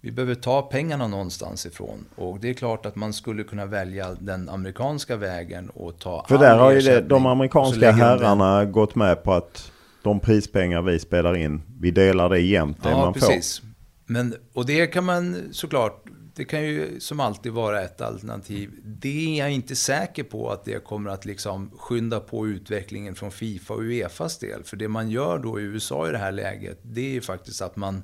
vi 0.00 0.12
behöver 0.12 0.34
ta 0.34 0.62
pengarna 0.62 1.08
någonstans 1.08 1.66
ifrån. 1.66 2.06
Och 2.14 2.40
det 2.40 2.50
är 2.50 2.54
klart 2.54 2.86
att 2.86 2.96
man 2.96 3.12
skulle 3.12 3.44
kunna 3.44 3.66
välja 3.66 4.14
den 4.20 4.48
amerikanska 4.48 5.16
vägen 5.16 5.70
och 5.70 5.98
ta 5.98 6.26
För 6.28 6.38
där 6.38 6.58
har 6.58 6.72
ju 6.72 6.80
det, 6.80 7.00
de 7.00 7.26
amerikanska 7.26 7.90
herrarna 7.90 8.58
den... 8.58 8.72
gått 8.72 8.94
med 8.94 9.22
på 9.22 9.32
att 9.32 9.72
de 10.02 10.20
prispengar 10.20 10.82
vi 10.82 10.98
spelar 10.98 11.36
in, 11.36 11.62
vi 11.80 11.90
delar 11.90 12.28
det 12.28 12.40
jämnt 12.40 12.82
det 12.82 12.90
ja, 12.90 12.98
man 12.98 13.12
precis. 13.12 13.60
får. 13.60 13.68
Men, 14.06 14.34
och 14.52 14.66
det 14.66 14.86
kan 14.86 15.04
man 15.04 15.48
såklart, 15.52 16.04
det 16.34 16.44
kan 16.44 16.62
ju 16.62 17.00
som 17.00 17.20
alltid 17.20 17.52
vara 17.52 17.82
ett 17.82 18.00
alternativ. 18.00 18.70
Det 18.84 19.26
är 19.34 19.38
jag 19.38 19.50
inte 19.50 19.76
säker 19.76 20.24
på 20.24 20.50
att 20.50 20.64
det 20.64 20.84
kommer 20.84 21.10
att 21.10 21.24
liksom 21.24 21.70
skynda 21.78 22.20
på 22.20 22.46
utvecklingen 22.46 23.14
från 23.14 23.30
Fifa 23.30 23.74
och 23.74 23.80
Uefas 23.80 24.38
del. 24.38 24.64
För 24.64 24.76
det 24.76 24.88
man 24.88 25.10
gör 25.10 25.38
då 25.38 25.60
i 25.60 25.62
USA 25.62 26.08
i 26.08 26.12
det 26.12 26.18
här 26.18 26.32
läget, 26.32 26.78
det 26.82 27.00
är 27.00 27.12
ju 27.12 27.20
faktiskt 27.20 27.62
att 27.62 27.76
man 27.76 28.02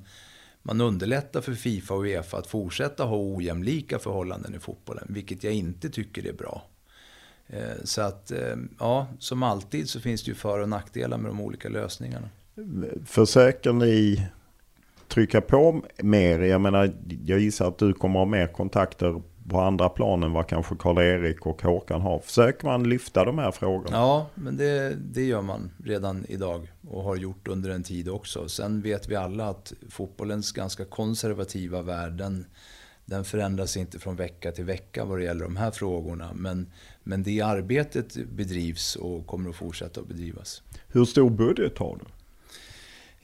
man 0.62 0.80
underlättar 0.80 1.40
för 1.40 1.54
Fifa 1.54 1.94
och 1.94 2.02
Uefa 2.02 2.38
att 2.38 2.46
fortsätta 2.46 3.04
ha 3.04 3.16
ojämlika 3.16 3.98
förhållanden 3.98 4.54
i 4.54 4.58
fotbollen, 4.58 5.06
vilket 5.08 5.44
jag 5.44 5.52
inte 5.52 5.90
tycker 5.90 6.26
är 6.26 6.32
bra. 6.32 6.62
Eh, 7.46 7.84
så 7.84 8.02
att, 8.02 8.30
eh, 8.30 8.56
ja, 8.78 9.06
som 9.18 9.42
alltid 9.42 9.88
så 9.88 10.00
finns 10.00 10.24
det 10.24 10.28
ju 10.28 10.34
för 10.34 10.58
och 10.58 10.68
nackdelar 10.68 11.18
med 11.18 11.30
de 11.30 11.40
olika 11.40 11.68
lösningarna. 11.68 12.28
Försöker 13.06 13.72
ni 13.72 14.26
trycka 15.08 15.40
på 15.40 15.82
mer? 15.98 16.38
Jag 16.38 16.60
menar, 16.60 16.92
jag 17.24 17.40
gissar 17.40 17.68
att 17.68 17.78
du 17.78 17.92
kommer 17.92 18.18
ha 18.18 18.26
mer 18.26 18.46
kontakter 18.46 19.22
på 19.48 19.60
andra 19.60 19.88
plan 19.88 20.22
än 20.22 20.32
vad 20.32 20.46
kanske 20.46 20.74
Karl-Erik 20.76 21.46
och 21.46 21.62
Håkan 21.62 22.00
har. 22.00 22.18
Försöker 22.18 22.66
man 22.66 22.88
lyfta 22.88 23.24
de 23.24 23.38
här 23.38 23.50
frågorna? 23.50 23.96
Ja, 23.96 24.26
men 24.34 24.56
det, 24.56 24.94
det 24.94 25.24
gör 25.24 25.42
man 25.42 25.70
redan 25.84 26.24
idag 26.28 26.72
och 26.92 27.02
har 27.02 27.16
gjort 27.16 27.48
under 27.48 27.70
en 27.70 27.82
tid 27.82 28.08
också. 28.08 28.48
Sen 28.48 28.82
vet 28.82 29.08
vi 29.08 29.16
alla 29.16 29.48
att 29.48 29.72
fotbollens 29.88 30.52
ganska 30.52 30.84
konservativa 30.84 31.82
värld, 31.82 32.12
den, 32.12 32.46
den 33.04 33.24
förändras 33.24 33.76
inte 33.76 33.98
från 33.98 34.16
vecka 34.16 34.52
till 34.52 34.64
vecka 34.64 35.04
vad 35.04 35.18
det 35.18 35.24
gäller 35.24 35.44
de 35.44 35.56
här 35.56 35.70
frågorna. 35.70 36.32
Men, 36.34 36.72
men 37.02 37.22
det 37.22 37.40
arbetet 37.40 38.16
bedrivs 38.36 38.96
och 38.96 39.26
kommer 39.26 39.50
att 39.50 39.56
fortsätta 39.56 40.00
att 40.00 40.08
bedrivas. 40.08 40.62
Hur 40.88 41.04
stor 41.04 41.30
budget 41.30 41.78
har 41.78 41.96
du? 41.96 42.04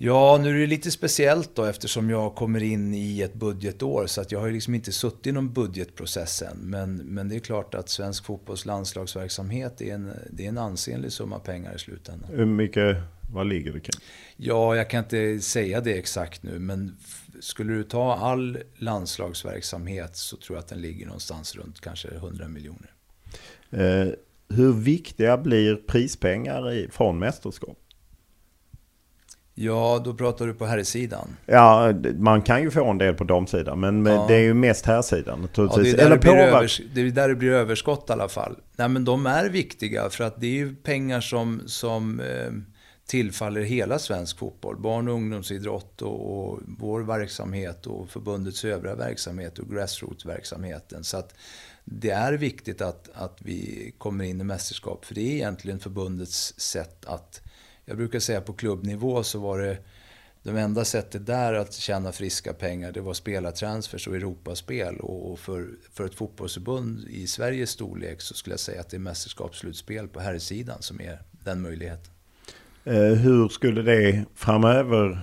Ja, 0.01 0.39
nu 0.43 0.57
är 0.57 0.61
det 0.61 0.67
lite 0.67 0.91
speciellt 0.91 1.55
då 1.55 1.65
eftersom 1.65 2.11
jag 2.11 2.35
kommer 2.35 2.63
in 2.63 2.95
i 2.95 3.23
ett 3.23 3.35
budgetår. 3.35 4.07
Så 4.07 4.21
att 4.21 4.33
jag 4.33 4.41
har 4.41 4.51
liksom 4.51 4.75
inte 4.75 4.93
suttit 4.93 5.27
i 5.27 5.33
någon 5.33 5.53
budgetprocess 5.53 6.43
än. 6.43 6.57
Men, 6.59 6.97
men 6.97 7.29
det 7.29 7.37
är 7.37 7.41
klart 7.41 7.75
att 7.75 7.89
svensk 7.89 8.25
fotbolls 8.25 8.67
landslagsverksamhet 8.67 9.81
är 9.81 9.95
en, 9.95 10.13
det 10.31 10.45
är 10.45 10.49
en 10.49 10.59
ansenlig 10.59 11.13
summa 11.13 11.39
pengar 11.39 11.75
i 11.75 11.79
slutändan. 11.79 12.31
Hur 12.33 12.47
mycket, 12.47 12.97
vad 13.33 13.47
ligger 13.47 13.73
det 13.73 13.81
kring? 13.81 14.01
Ja, 14.37 14.77
jag 14.77 14.91
kan 14.91 15.05
inte 15.05 15.41
säga 15.41 15.81
det 15.81 15.99
exakt 15.99 16.43
nu. 16.43 16.59
Men 16.59 16.97
skulle 17.41 17.73
du 17.73 17.85
ta 17.85 18.15
all 18.15 18.59
landslagsverksamhet 18.77 20.17
så 20.17 20.37
tror 20.37 20.57
jag 20.57 20.63
att 20.63 20.69
den 20.69 20.81
ligger 20.81 21.07
någonstans 21.07 21.57
runt 21.57 21.81
kanske 21.81 22.09
100 22.09 22.49
miljoner. 22.49 22.93
Eh, 23.71 24.09
hur 24.49 24.73
viktiga 24.73 25.39
blir 25.39 25.77
prispengar 25.77 26.73
i, 26.73 26.89
från 26.93 27.19
mästerskap? 27.19 27.79
Ja, 29.61 30.03
då 30.05 30.15
pratar 30.15 30.47
du 30.47 30.55
på 30.55 30.67
herrsidan. 30.67 31.37
Ja, 31.47 31.93
man 32.19 32.43
kan 32.43 32.63
ju 32.63 32.71
få 32.71 32.85
en 32.91 32.99
del 32.99 33.15
på 33.15 33.25
damsidan. 33.25 33.81
Men 33.81 34.07
ja. 34.07 34.25
det 34.29 34.35
är 34.35 34.41
ju 34.41 34.55
mest 34.55 34.87
herrsidan 34.87 35.43
naturligtvis. 35.43 35.87
Ja, 35.87 35.97
det, 35.97 36.03
är 36.03 36.09
där 36.09 36.17
det, 36.17 36.21
blir 36.21 36.37
övers, 36.37 36.81
det 36.95 37.01
är 37.01 37.11
där 37.11 37.29
det 37.29 37.35
blir 37.35 37.51
överskott 37.51 38.11
i 38.11 38.13
alla 38.13 38.29
fall. 38.29 38.57
Nej, 38.77 38.89
men 38.89 39.05
de 39.05 39.27
är 39.27 39.49
viktiga 39.49 40.11
för 40.11 40.25
att 40.25 40.41
det 40.41 40.47
är 40.47 40.53
ju 40.53 40.75
pengar 40.75 41.21
som, 41.21 41.63
som 41.67 42.21
eh, 42.21 42.53
tillfaller 43.09 43.61
hela 43.61 43.99
svensk 43.99 44.39
fotboll. 44.39 44.77
Barn 44.77 45.09
och 45.09 45.15
ungdomsidrott 45.15 46.03
och, 46.03 46.51
och 46.51 46.61
vår 46.79 47.01
verksamhet 47.01 47.87
och 47.87 48.11
förbundets 48.11 48.65
övriga 48.65 48.95
verksamhet 48.95 49.59
och 49.59 49.69
grassroots-verksamheten. 49.69 51.05
Så 51.05 51.17
att 51.17 51.35
det 51.85 52.11
är 52.11 52.33
viktigt 52.33 52.81
att, 52.81 53.09
att 53.15 53.39
vi 53.43 53.93
kommer 53.99 54.25
in 54.25 54.41
i 54.41 54.45
mästerskap. 54.45 55.05
För 55.05 55.15
det 55.15 55.21
är 55.21 55.35
egentligen 55.35 55.81
förbundets 55.81 56.61
sätt 56.61 57.05
att 57.07 57.43
jag 57.85 57.97
brukar 57.97 58.21
säga 58.21 58.41
på 58.41 58.53
klubbnivå 58.53 59.23
så 59.23 59.39
var 59.39 59.59
det 59.59 59.79
det 60.43 60.61
enda 60.61 60.85
sättet 60.85 61.27
där 61.27 61.55
att 61.55 61.75
tjäna 61.75 62.13
friska 62.13 62.53
pengar 62.53 62.93
det 62.93 63.01
var 63.01 63.15
spelartransfers 63.15 64.09
och 64.09 64.17
Europaspel. 64.17 65.01
Och 65.01 65.39
för, 65.39 65.71
för 65.93 66.05
ett 66.05 66.15
fotbollsförbund 66.15 67.09
i 67.09 67.27
Sveriges 67.27 67.71
storlek 67.71 68.21
så 68.21 68.35
skulle 68.35 68.53
jag 68.53 68.61
säga 68.61 68.81
att 68.81 68.89
det 68.89 68.97
är 68.97 68.99
mästerskapsslutspel 68.99 70.09
på 70.09 70.21
herrsidan 70.21 70.83
som 70.83 71.01
är 71.01 71.23
den 71.45 71.63
möjligheten. 71.63 72.13
Eh, 72.85 72.95
hur 72.95 73.49
skulle 73.49 73.83
det 73.83 74.25
framöver, 74.35 75.21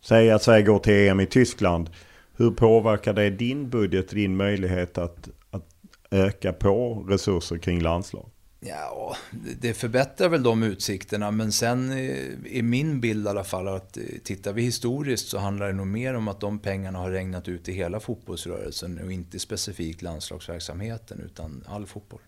säga 0.00 0.34
att 0.34 0.42
Sverige 0.42 0.62
går 0.62 0.78
till 0.78 1.08
EM 1.08 1.20
i 1.20 1.26
Tyskland. 1.26 1.90
Hur 2.36 2.50
påverkar 2.50 3.12
det 3.12 3.30
din 3.30 3.70
budget, 3.70 4.08
din 4.08 4.36
möjlighet 4.36 4.98
att, 4.98 5.28
att 5.50 5.66
öka 6.10 6.52
på 6.52 7.06
resurser 7.08 7.58
kring 7.58 7.82
landslag? 7.82 8.30
Ja, 8.66 9.16
det 9.60 9.74
förbättrar 9.74 10.28
väl 10.28 10.42
de 10.42 10.62
utsikterna, 10.62 11.30
men 11.30 11.52
sen 11.52 11.92
är 11.92 12.62
min 12.62 13.00
bild 13.00 13.26
i 13.26 13.28
alla 13.28 13.44
fall 13.44 13.68
att 13.68 13.96
eh, 13.96 14.02
tittar 14.24 14.52
vi 14.52 14.62
historiskt 14.62 15.28
så 15.28 15.38
handlar 15.38 15.66
det 15.66 15.72
nog 15.72 15.86
mer 15.86 16.14
om 16.14 16.28
att 16.28 16.40
de 16.40 16.58
pengarna 16.58 16.98
har 16.98 17.10
regnat 17.10 17.48
ut 17.48 17.68
i 17.68 17.72
hela 17.72 18.00
fotbollsrörelsen 18.00 19.00
och 19.04 19.12
inte 19.12 19.38
specifikt 19.38 20.02
landslagsverksamheten 20.02 21.20
utan 21.20 21.64
all 21.66 21.86
fotboll. 21.86 22.20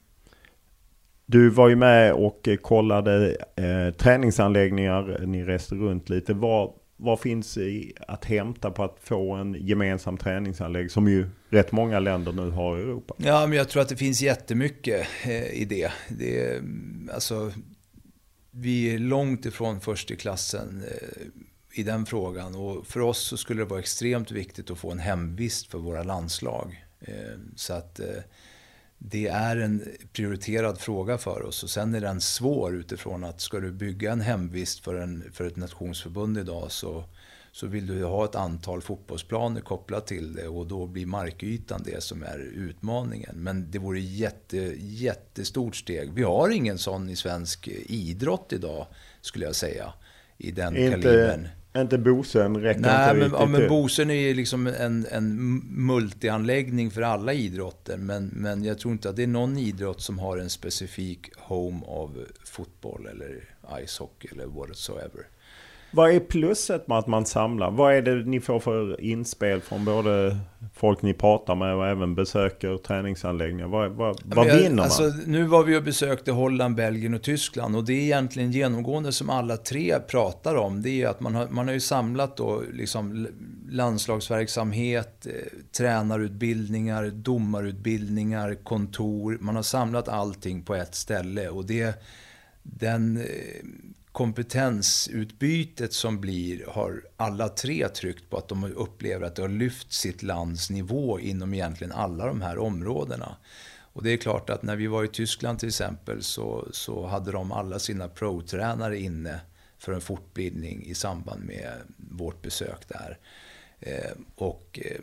Du 1.26 1.48
var 1.48 1.68
ju 1.68 1.76
med 1.76 2.12
och 2.12 2.48
eh, 2.48 2.56
kollade 2.56 3.36
eh, 3.56 3.94
träningsanläggningar, 3.94 5.20
eh, 5.20 5.28
ni 5.28 5.44
reste 5.44 5.74
runt 5.74 6.08
lite. 6.08 6.34
Vad, 6.34 6.72
vad 6.96 7.20
finns 7.20 7.58
att 8.08 8.24
hämta 8.24 8.70
på 8.70 8.84
att 8.84 8.96
få 9.00 9.32
en 9.32 9.56
gemensam 9.60 10.18
träningsanläggning 10.18 10.90
som 10.90 11.08
ju 11.08 11.28
rätt 11.50 11.72
många 11.72 12.00
länder 12.00 12.32
nu 12.32 12.50
har 12.50 12.78
i 12.78 12.82
Europa? 12.82 13.14
Ja, 13.16 13.46
men 13.46 13.58
jag 13.58 13.68
tror 13.68 13.82
att 13.82 13.88
det 13.88 13.96
finns 13.96 14.22
jättemycket 14.22 15.06
eh, 15.24 15.52
i 15.52 15.64
det. 15.64 15.92
det 16.08 16.56
mm, 16.56 17.10
alltså, 17.14 17.52
vi 18.50 18.94
är 18.94 18.98
långt 18.98 19.46
ifrån 19.46 19.80
först 19.80 20.10
i 20.10 20.16
klassen 20.16 20.82
eh, 20.90 21.26
i 21.80 21.82
den 21.82 22.06
frågan. 22.06 22.54
Och 22.54 22.86
för 22.86 23.00
oss 23.00 23.18
så 23.18 23.36
skulle 23.36 23.60
det 23.60 23.66
vara 23.66 23.80
extremt 23.80 24.30
viktigt 24.30 24.70
att 24.70 24.78
få 24.78 24.90
en 24.90 24.98
hemvist 24.98 25.66
för 25.66 25.78
våra 25.78 26.02
landslag. 26.02 26.84
Eh, 27.00 27.38
så 27.56 27.72
att 27.72 28.00
eh, 28.00 28.06
det 28.98 29.26
är 29.26 29.56
en 29.56 29.82
prioriterad 30.12 30.78
fråga 30.78 31.18
för 31.18 31.42
oss. 31.42 31.62
Och 31.62 31.70
sen 31.70 31.94
är 31.94 32.00
den 32.00 32.20
svår 32.20 32.74
utifrån 32.76 33.24
att 33.24 33.40
ska 33.40 33.60
du 33.60 33.72
bygga 33.72 34.12
en 34.12 34.20
hemvist 34.20 34.84
för, 34.84 34.94
en, 34.94 35.24
för 35.32 35.46
ett 35.46 35.56
nationsförbund 35.56 36.38
idag 36.38 36.72
så, 36.72 37.04
så 37.52 37.66
vill 37.66 37.86
du 37.86 38.04
ha 38.04 38.24
ett 38.24 38.34
antal 38.34 38.82
fotbollsplaner 38.82 39.60
kopplat 39.60 40.06
till 40.06 40.32
det 40.32 40.48
och 40.48 40.66
då 40.66 40.86
blir 40.86 41.06
markytan 41.06 41.82
det 41.84 42.02
som 42.02 42.22
är 42.22 42.38
utmaningen. 42.38 43.36
Men 43.36 43.70
det 43.70 43.78
vore 43.78 44.00
jätte, 44.00 44.56
jättestort 44.78 45.76
steg. 45.76 46.12
Vi 46.12 46.22
har 46.22 46.50
ingen 46.50 46.78
sån 46.78 47.08
i 47.08 47.16
svensk 47.16 47.68
idrott 47.86 48.52
idag 48.52 48.86
skulle 49.20 49.44
jag 49.44 49.56
säga. 49.56 49.92
I 50.38 50.50
den 50.50 50.76
inte, 50.76 50.90
kalibern. 50.90 51.48
Inte 51.80 51.98
Bosön 51.98 52.56
räcker 52.56 52.80
Nej, 52.80 53.10
inte 53.10 53.28
men, 53.28 53.40
ja, 53.40 53.46
men 53.46 53.68
Bosön 53.68 54.10
är 54.10 54.34
liksom 54.34 54.66
en, 54.66 55.06
en 55.10 55.36
multianläggning 55.86 56.90
för 56.90 57.02
alla 57.02 57.32
idrotter. 57.32 57.96
Men, 57.96 58.26
men 58.26 58.64
jag 58.64 58.78
tror 58.78 58.92
inte 58.92 59.10
att 59.10 59.16
det 59.16 59.22
är 59.22 59.26
någon 59.26 59.58
idrott 59.58 60.00
som 60.00 60.18
har 60.18 60.38
en 60.38 60.50
specifik 60.50 61.30
home 61.36 61.86
av 61.86 62.24
fotboll 62.44 63.06
eller 63.06 63.44
icehockey 63.82 64.28
eller 64.32 64.46
whatsoever. 64.46 65.26
Vad 65.90 66.10
är 66.10 66.20
plusset 66.20 66.88
med 66.88 66.98
att 66.98 67.06
man 67.06 67.26
samlar? 67.26 67.70
Vad 67.70 67.94
är 67.94 68.02
det 68.02 68.14
ni 68.14 68.40
får 68.40 68.60
för 68.60 69.00
inspel 69.00 69.60
från 69.60 69.84
både 69.84 70.36
folk 70.74 71.02
ni 71.02 71.14
pratar 71.14 71.54
med 71.54 71.74
och 71.74 71.86
även 71.86 72.14
besöker 72.14 72.76
träningsanläggningar? 72.76 73.68
Vad, 73.68 73.90
vad, 73.90 74.20
vad 74.24 74.46
vinner 74.46 74.70
man? 74.70 74.84
Alltså, 74.84 75.12
nu 75.26 75.44
var 75.44 75.64
vi 75.64 75.76
och 75.76 75.82
besökte 75.82 76.32
Holland, 76.32 76.76
Belgien 76.76 77.14
och 77.14 77.22
Tyskland 77.22 77.76
och 77.76 77.84
det 77.84 77.92
är 77.92 78.02
egentligen 78.02 78.52
genomgående 78.52 79.12
som 79.12 79.30
alla 79.30 79.56
tre 79.56 79.98
pratar 80.08 80.54
om. 80.54 80.82
Det 80.82 81.02
är 81.02 81.08
att 81.08 81.20
man 81.20 81.34
har, 81.34 81.48
man 81.48 81.66
har 81.66 81.74
ju 81.74 81.80
samlat 81.80 82.36
då 82.36 82.62
liksom 82.72 83.28
landslagsverksamhet, 83.70 85.26
eh, 85.26 85.32
tränarutbildningar, 85.76 87.06
domarutbildningar, 87.06 88.54
kontor. 88.54 89.38
Man 89.40 89.56
har 89.56 89.62
samlat 89.62 90.08
allting 90.08 90.62
på 90.62 90.74
ett 90.74 90.94
ställe 90.94 91.48
och 91.48 91.64
det, 91.64 92.02
den 92.62 93.16
eh, 93.16 93.24
kompetensutbytet 94.16 95.92
som 95.92 96.20
blir 96.20 96.66
har 96.66 97.02
alla 97.16 97.48
tre 97.48 97.88
tryckt 97.88 98.30
på 98.30 98.36
att 98.36 98.48
de 98.48 98.64
upplever 98.64 99.26
att 99.26 99.36
det 99.36 99.42
har 99.42 99.48
lyft 99.48 99.92
sitt 99.92 100.22
lands 100.22 100.70
nivå 100.70 101.20
inom 101.20 101.54
egentligen 101.54 101.92
alla 101.92 102.26
de 102.26 102.42
här 102.42 102.58
områdena. 102.58 103.36
Och 103.92 104.02
det 104.02 104.10
är 104.10 104.16
klart 104.16 104.50
att 104.50 104.62
när 104.62 104.76
vi 104.76 104.86
var 104.86 105.04
i 105.04 105.08
Tyskland 105.08 105.58
till 105.58 105.68
exempel 105.68 106.22
så, 106.22 106.68
så 106.72 107.06
hade 107.06 107.32
de 107.32 107.52
alla 107.52 107.78
sina 107.78 108.08
pro-tränare 108.08 108.98
inne 108.98 109.40
för 109.78 109.92
en 109.92 110.00
fortbildning 110.00 110.84
i 110.86 110.94
samband 110.94 111.44
med 111.44 111.72
vårt 111.96 112.42
besök 112.42 112.88
där. 112.88 113.18
Eh, 113.80 114.12
och 114.34 114.80
eh, 114.82 115.00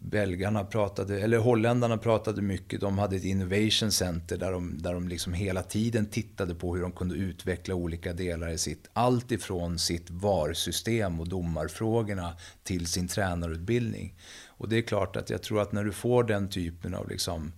belgarna 0.00 0.64
pratade, 0.64 1.20
eller 1.20 1.38
holländarna 1.38 1.98
pratade 1.98 2.42
mycket. 2.42 2.80
De 2.80 2.98
hade 2.98 3.16
ett 3.16 3.24
innovation 3.24 3.92
center 3.92 4.36
där 4.36 4.52
de, 4.52 4.78
där 4.82 4.94
de 4.94 5.08
liksom 5.08 5.32
hela 5.32 5.62
tiden 5.62 6.06
tittade 6.06 6.54
på 6.54 6.74
hur 6.74 6.82
de 6.82 6.92
kunde 6.92 7.14
utveckla 7.14 7.74
olika 7.74 8.12
delar 8.12 8.48
i 8.48 8.58
sitt, 8.58 8.88
allt 8.92 9.32
ifrån 9.32 9.78
sitt 9.78 10.10
VAR-system 10.10 11.20
och 11.20 11.28
domarfrågorna 11.28 12.36
till 12.62 12.86
sin 12.86 13.08
tränarutbildning. 13.08 14.14
Och 14.48 14.68
det 14.68 14.76
är 14.76 14.82
klart 14.82 15.16
att 15.16 15.30
jag 15.30 15.42
tror 15.42 15.62
att 15.62 15.72
när 15.72 15.84
du 15.84 15.92
får 15.92 16.24
den 16.24 16.48
typen 16.48 16.94
av 16.94 17.08
liksom 17.08 17.52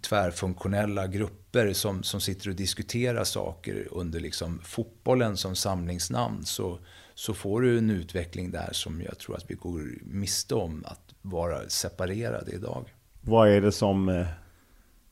tvärfunktionella 0.00 1.06
grupper 1.06 1.72
som, 1.72 2.02
som 2.02 2.20
sitter 2.20 2.48
och 2.48 2.56
diskuterar 2.56 3.24
saker 3.24 3.88
under 3.90 4.20
liksom 4.20 4.60
fotbollen 4.64 5.36
som 5.36 5.56
samlingsnamn 5.56 6.44
så, 6.44 6.78
så 7.14 7.34
får 7.34 7.60
du 7.60 7.78
en 7.78 7.90
utveckling 7.90 8.50
där 8.50 8.68
som 8.72 9.02
jag 9.02 9.18
tror 9.18 9.36
att 9.36 9.50
vi 9.50 9.54
går 9.54 9.98
miste 10.04 10.54
om 10.54 10.84
att 10.86 11.07
vara 11.30 11.68
separerade 11.68 12.50
idag. 12.52 12.84
Vad 13.20 13.48
är 13.48 13.60
det 13.60 13.72
som 13.72 14.08
eh, 14.08 14.26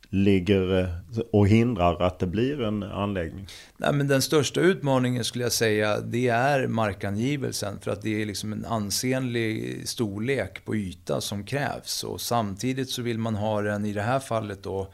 ligger 0.09 0.81
eh, 0.81 0.89
och 1.33 1.49
hindrar 1.49 2.03
att 2.03 2.19
det 2.19 2.27
blir 2.27 2.63
en 2.63 2.83
anläggning? 2.83 3.47
Nej, 3.77 3.93
men 3.93 4.09
den 4.09 4.23
största 4.23 4.61
utmaningen 4.61 5.25
skulle 5.25 5.45
jag 5.45 5.53
säga, 5.53 6.01
det 6.01 6.29
är 6.29 6.67
markangivelsen. 6.67 7.81
För 7.81 7.91
att 7.91 8.03
det 8.03 8.23
är 8.23 8.27
liksom 8.27 8.53
en 8.53 8.65
ansenlig 8.65 9.83
storlek 9.89 10.65
på 10.65 10.77
yta 10.77 11.21
som 11.21 11.45
krävs. 11.45 12.05
Och 12.05 12.21
samtidigt 12.21 12.91
så 12.91 13.03
vill 13.03 13.19
man 13.19 13.35
ha 13.35 13.63
den, 13.63 13.85
i 13.85 13.93
det 13.93 14.03
här 14.03 14.21
fallet 14.21 14.63
då, 14.63 14.93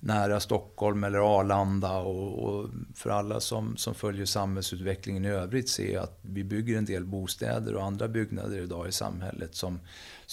nära 0.00 0.40
Stockholm 0.40 1.04
eller 1.04 1.38
Arlanda. 1.38 1.96
Och, 1.96 2.38
och 2.44 2.70
för 2.94 3.10
alla 3.10 3.40
som, 3.40 3.76
som 3.76 3.94
följer 3.94 4.26
samhällsutvecklingen 4.26 5.24
i 5.24 5.28
övrigt 5.28 5.68
ser 5.68 5.98
att 5.98 6.18
vi 6.22 6.44
bygger 6.44 6.78
en 6.78 6.84
del 6.84 7.04
bostäder 7.04 7.74
och 7.74 7.84
andra 7.84 8.08
byggnader 8.08 8.62
idag 8.62 8.88
i 8.88 8.92
samhället 8.92 9.54
som, 9.54 9.80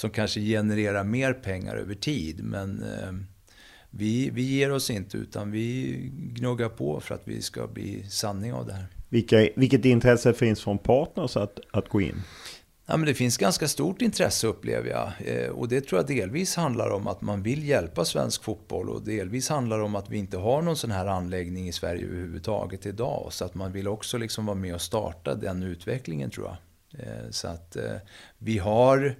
som 0.01 0.09
kanske 0.09 0.39
genererar 0.39 1.03
mer 1.03 1.33
pengar 1.33 1.75
över 1.75 1.95
tid. 1.95 2.43
Men 2.43 2.83
eh, 2.83 3.11
vi, 3.89 4.29
vi 4.29 4.41
ger 4.41 4.71
oss 4.71 4.89
inte 4.89 5.17
utan 5.17 5.51
vi 5.51 5.95
gnuggar 6.13 6.69
på 6.69 6.99
för 6.99 7.15
att 7.15 7.21
vi 7.23 7.41
ska 7.41 7.67
bli 7.67 8.03
sanning 8.09 8.53
av 8.53 8.65
det 8.65 8.73
här. 8.73 8.85
Vilka, 9.09 9.49
vilket 9.55 9.85
intresse 9.85 10.33
finns 10.33 10.61
från 10.61 10.77
partners 10.77 11.37
att, 11.37 11.59
att 11.71 11.89
gå 11.89 12.01
in? 12.01 12.21
Ja, 12.85 12.97
men 12.97 13.05
det 13.05 13.13
finns 13.13 13.37
ganska 13.37 13.67
stort 13.67 14.01
intresse 14.01 14.47
upplever 14.47 14.89
jag. 14.89 15.11
Eh, 15.25 15.49
och 15.49 15.67
det 15.67 15.81
tror 15.81 15.99
jag 15.99 16.07
delvis 16.07 16.55
handlar 16.55 16.89
om 16.89 17.07
att 17.07 17.21
man 17.21 17.43
vill 17.43 17.67
hjälpa 17.67 18.05
svensk 18.05 18.43
fotboll 18.43 18.89
och 18.89 19.01
delvis 19.01 19.49
handlar 19.49 19.79
om 19.79 19.95
att 19.95 20.09
vi 20.09 20.17
inte 20.17 20.37
har 20.37 20.61
någon 20.61 20.77
sån 20.77 20.91
här 20.91 21.05
anläggning 21.05 21.67
i 21.67 21.71
Sverige 21.71 22.05
överhuvudtaget 22.05 22.85
idag. 22.85 23.27
Så 23.29 23.45
att 23.45 23.55
man 23.55 23.71
vill 23.71 23.87
också 23.87 24.17
liksom 24.17 24.45
vara 24.45 24.57
med 24.57 24.75
och 24.75 24.81
starta 24.81 25.35
den 25.35 25.63
utvecklingen 25.63 26.29
tror 26.29 26.47
jag. 26.47 26.57
Eh, 26.99 27.29
så 27.29 27.47
att 27.47 27.75
eh, 27.75 27.95
vi 28.37 28.57
har 28.57 29.15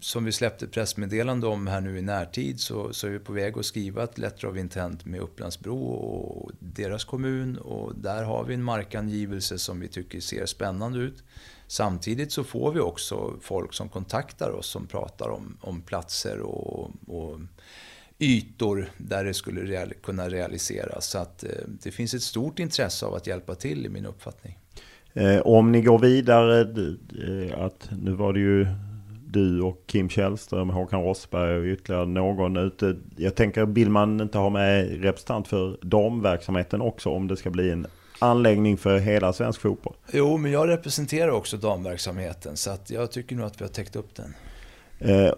som 0.00 0.24
vi 0.24 0.32
släppte 0.32 0.66
pressmeddelande 0.66 1.46
om 1.46 1.66
här 1.66 1.80
nu 1.80 1.98
i 1.98 2.02
närtid 2.02 2.60
så, 2.60 2.92
så 2.92 3.06
är 3.06 3.10
vi 3.10 3.18
på 3.18 3.32
väg 3.32 3.58
att 3.58 3.66
skriva 3.66 4.04
ett 4.04 4.18
letter 4.18 4.48
of 4.48 4.56
intent 4.56 5.04
med 5.04 5.20
Upplandsbro 5.20 5.84
och 5.84 6.50
deras 6.58 7.04
kommun 7.04 7.56
och 7.56 7.94
där 7.94 8.22
har 8.22 8.44
vi 8.44 8.54
en 8.54 8.62
markangivelse 8.62 9.58
som 9.58 9.80
vi 9.80 9.88
tycker 9.88 10.20
ser 10.20 10.46
spännande 10.46 10.98
ut. 10.98 11.22
Samtidigt 11.66 12.32
så 12.32 12.44
får 12.44 12.72
vi 12.72 12.80
också 12.80 13.34
folk 13.40 13.72
som 13.72 13.88
kontaktar 13.88 14.50
oss 14.50 14.66
som 14.66 14.86
pratar 14.86 15.28
om, 15.28 15.58
om 15.60 15.80
platser 15.80 16.40
och, 16.40 16.90
och 17.06 17.40
ytor 18.18 18.90
där 18.96 19.24
det 19.24 19.34
skulle 19.34 19.60
real, 19.60 19.92
kunna 20.02 20.28
realiseras. 20.28 21.06
Så 21.06 21.18
att, 21.18 21.44
eh, 21.44 21.50
det 21.82 21.90
finns 21.90 22.14
ett 22.14 22.22
stort 22.22 22.58
intresse 22.58 23.06
av 23.06 23.14
att 23.14 23.26
hjälpa 23.26 23.54
till 23.54 23.86
i 23.86 23.88
min 23.88 24.06
uppfattning. 24.06 24.58
Eh, 25.12 25.40
om 25.40 25.72
ni 25.72 25.82
går 25.82 25.98
vidare, 25.98 26.60
eh, 26.60 27.60
att 27.60 27.88
nu 28.02 28.10
var 28.10 28.32
det 28.32 28.40
ju 28.40 28.66
du 29.36 29.60
och 29.60 29.82
Kim 29.86 30.08
Källström, 30.08 30.70
Håkan 30.70 31.02
Rossberg 31.02 31.58
och 31.58 31.64
ytterligare 31.64 32.06
någon 32.06 32.56
ute. 32.56 32.96
Jag 33.16 33.34
tänker, 33.34 33.66
vill 33.66 33.90
man 33.90 34.20
inte 34.20 34.38
ha 34.38 34.50
med 34.50 35.02
representant 35.02 35.48
för 35.48 35.78
damverksamheten 35.82 36.80
också 36.80 37.10
om 37.10 37.28
det 37.28 37.36
ska 37.36 37.50
bli 37.50 37.70
en 37.70 37.86
anläggning 38.18 38.76
för 38.76 38.98
hela 38.98 39.32
svensk 39.32 39.60
fotboll? 39.60 39.94
Jo, 40.12 40.36
men 40.36 40.52
jag 40.52 40.68
representerar 40.68 41.30
också 41.30 41.56
damverksamheten 41.56 42.56
så 42.56 42.70
att 42.70 42.90
jag 42.90 43.12
tycker 43.12 43.36
nog 43.36 43.46
att 43.46 43.60
vi 43.60 43.64
har 43.64 43.72
täckt 43.72 43.96
upp 43.96 44.14
den. 44.14 44.34
Eh, 44.98 45.32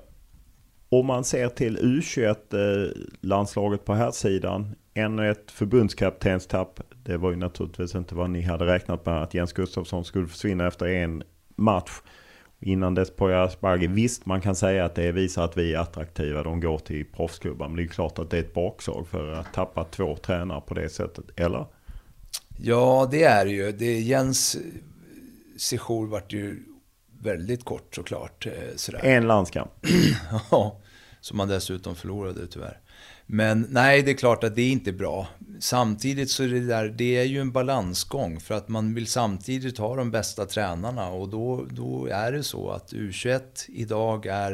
om 0.89 1.07
man 1.07 1.25
ser 1.25 1.49
till 1.49 1.79
U21-landslaget 1.79 3.85
på 3.85 3.95
här 3.95 4.11
sidan 4.11 4.75
ännu 4.95 5.31
ett 5.31 5.51
förbundskaptenstapp. 5.51 6.81
Det 7.05 7.17
var 7.17 7.31
ju 7.31 7.37
naturligtvis 7.37 7.95
inte 7.95 8.15
vad 8.15 8.31
ni 8.31 8.43
hade 8.43 8.67
räknat 8.67 9.07
med 9.07 9.23
att 9.23 9.35
Jens 9.35 9.53
Gustafsson 9.53 10.05
skulle 10.05 10.27
försvinna 10.27 10.67
efter 10.67 10.87
en 10.87 11.23
match. 11.57 11.91
Innan 12.61 12.95
dess 12.95 13.11
på 13.11 13.29
Asperger, 13.29 13.89
visst 13.89 14.27
man 14.27 14.41
kan 14.41 14.57
säga 14.57 14.85
att 14.85 14.95
det 14.95 15.13
visar 15.13 15.45
att 15.45 15.57
vi 15.57 15.75
är 15.75 15.79
attraktiva. 15.79 16.43
De 16.43 16.61
går 16.61 16.79
till 16.79 17.05
proffsklubbar. 17.05 17.69
Men 17.69 17.77
det 17.77 17.83
är 17.83 17.87
klart 17.87 18.19
att 18.19 18.31
det 18.31 18.37
är 18.37 18.41
ett 18.41 18.55
bakslag 18.55 19.09
för 19.09 19.33
att 19.33 19.53
tappa 19.53 19.85
två 19.85 20.17
tränare 20.17 20.61
på 20.61 20.75
det 20.75 20.89
sättet. 20.89 21.25
Eller? 21.37 21.67
Ja, 22.59 23.09
det 23.11 23.23
är 23.23 23.45
det 23.45 23.51
ju. 23.51 23.73
Det, 23.73 24.01
Jens 24.01 24.57
sejour 25.57 26.07
vart 26.07 26.33
ju 26.33 26.63
väldigt 27.23 27.65
kort 27.65 27.95
såklart. 27.95 28.47
Eh, 28.47 28.53
sådär. 28.77 29.01
En 29.05 29.27
landskamp. 29.27 29.71
ja, 30.51 30.81
som 31.21 31.39
han 31.39 31.49
dessutom 31.49 31.97
förlorade 31.97 32.47
tyvärr. 32.47 32.81
Men 33.31 33.67
nej, 33.71 34.03
det 34.03 34.11
är 34.11 34.15
klart 34.15 34.45
att 34.45 34.55
det 34.55 34.63
är 34.63 34.71
inte 34.71 34.93
bra. 34.93 35.27
Samtidigt 35.61 36.31
så 36.31 36.43
är 36.43 36.49
det 36.49 36.61
där, 36.61 36.89
det 36.89 37.17
är 37.17 37.25
ju 37.25 37.41
en 37.41 37.53
balansgång 37.53 38.41
för 38.41 38.55
att 38.55 38.69
man 38.69 38.95
vill 38.95 39.07
samtidigt 39.07 39.79
ha 39.79 39.97
de 39.97 40.11
bästa 40.11 40.47
tränarna 40.47 41.09
och 41.09 41.29
då, 41.29 41.67
då 41.71 42.07
är 42.07 42.33
det 42.33 42.43
så 42.43 42.71
att 42.71 42.93
U21 42.93 43.41
idag 43.69 44.27
är 44.27 44.53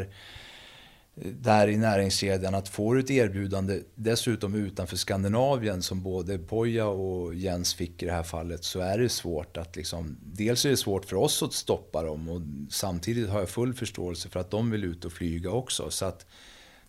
eh, 1.16 1.26
där 1.26 1.68
i 1.68 1.76
näringskedjan 1.76 2.54
att 2.54 2.68
få 2.68 2.94
ett 2.94 3.10
erbjudande 3.10 3.80
dessutom 3.94 4.54
utanför 4.54 4.96
Skandinavien 4.96 5.82
som 5.82 6.02
både 6.02 6.38
Poja 6.38 6.86
och 6.86 7.34
Jens 7.34 7.74
fick 7.74 8.02
i 8.02 8.06
det 8.06 8.12
här 8.12 8.22
fallet 8.22 8.64
så 8.64 8.80
är 8.80 8.98
det 8.98 9.08
svårt 9.08 9.56
att 9.56 9.76
liksom, 9.76 10.16
dels 10.22 10.64
är 10.64 10.70
det 10.70 10.76
svårt 10.76 11.04
för 11.04 11.16
oss 11.16 11.42
att 11.42 11.52
stoppa 11.52 12.02
dem 12.02 12.28
och 12.28 12.42
samtidigt 12.70 13.28
har 13.28 13.38
jag 13.38 13.48
full 13.48 13.74
förståelse 13.74 14.28
för 14.28 14.40
att 14.40 14.50
de 14.50 14.70
vill 14.70 14.84
ut 14.84 15.04
och 15.04 15.12
flyga 15.12 15.50
också. 15.50 15.90
Så 15.90 16.04
att 16.04 16.26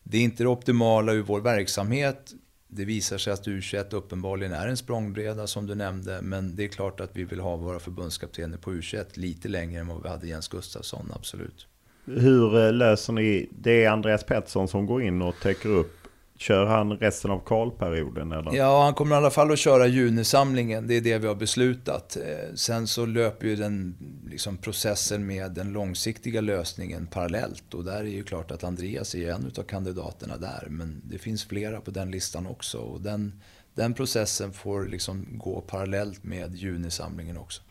det 0.07 0.17
är 0.17 0.21
inte 0.21 0.43
det 0.43 0.49
optimala 0.49 1.13
ur 1.13 1.21
vår 1.21 1.41
verksamhet. 1.41 2.33
Det 2.67 2.85
visar 2.85 3.17
sig 3.17 3.33
att 3.33 3.47
U21 3.47 3.95
uppenbarligen 3.95 4.53
är 4.53 4.67
en 4.67 4.77
språngbräda 4.77 5.47
som 5.47 5.67
du 5.67 5.75
nämnde. 5.75 6.19
Men 6.21 6.55
det 6.55 6.63
är 6.63 6.67
klart 6.67 6.99
att 6.99 7.09
vi 7.13 7.23
vill 7.23 7.39
ha 7.39 7.55
våra 7.55 7.79
förbundskaptener 7.79 8.57
på 8.57 8.71
U21 8.71 9.05
lite 9.13 9.47
längre 9.47 9.79
än 9.79 9.87
vad 9.87 10.03
vi 10.03 10.09
hade 10.09 10.27
Jens 10.27 10.47
Gustafsson, 10.47 11.11
absolut. 11.15 11.67
Hur 12.05 12.65
eh, 12.65 12.73
löser 12.73 13.13
ni, 13.13 13.49
det 13.51 13.83
är 13.83 13.89
Andreas 13.89 14.23
Pettersson 14.23 14.67
som 14.67 14.85
går 14.85 15.03
in 15.03 15.21
och 15.21 15.35
täcker 15.41 15.69
upp 15.69 16.04
Kör 16.37 16.65
han 16.65 16.97
resten 16.97 17.31
av 17.31 17.39
kvalperioden 17.45 18.31
eller? 18.31 18.53
Ja, 18.53 18.83
han 18.83 18.93
kommer 18.93 19.15
i 19.15 19.17
alla 19.17 19.31
fall 19.31 19.51
att 19.51 19.59
köra 19.59 19.87
junisamlingen. 19.87 20.87
Det 20.87 20.93
är 20.93 21.01
det 21.01 21.17
vi 21.17 21.27
har 21.27 21.35
beslutat. 21.35 22.17
Eh, 22.17 22.53
sen 22.55 22.87
så 22.87 23.05
löper 23.05 23.47
ju 23.47 23.55
den 23.55 23.95
liksom, 24.29 24.57
processen 24.57 25.27
med 25.27 25.51
den 25.51 25.73
långsiktiga 25.73 26.41
lösningen 26.41 27.07
parallellt. 27.07 27.73
Och 27.73 27.83
där 27.83 27.99
är 27.99 28.03
ju 28.03 28.23
klart 28.23 28.51
att 28.51 28.63
Andreas 28.63 29.15
är 29.15 29.31
en 29.31 29.51
av 29.57 29.63
kandidaterna 29.63 30.37
där. 30.37 30.67
Men 30.69 31.01
det 31.03 31.17
finns 31.17 31.45
flera 31.45 31.81
på 31.81 31.91
den 31.91 32.11
listan 32.11 32.47
också. 32.47 32.77
Och 32.77 33.01
den, 33.01 33.41
den 33.73 33.93
processen 33.93 34.53
får 34.53 34.85
liksom 34.85 35.25
gå 35.31 35.61
parallellt 35.61 36.23
med 36.23 36.55
junisamlingen 36.55 37.37
också. 37.37 37.61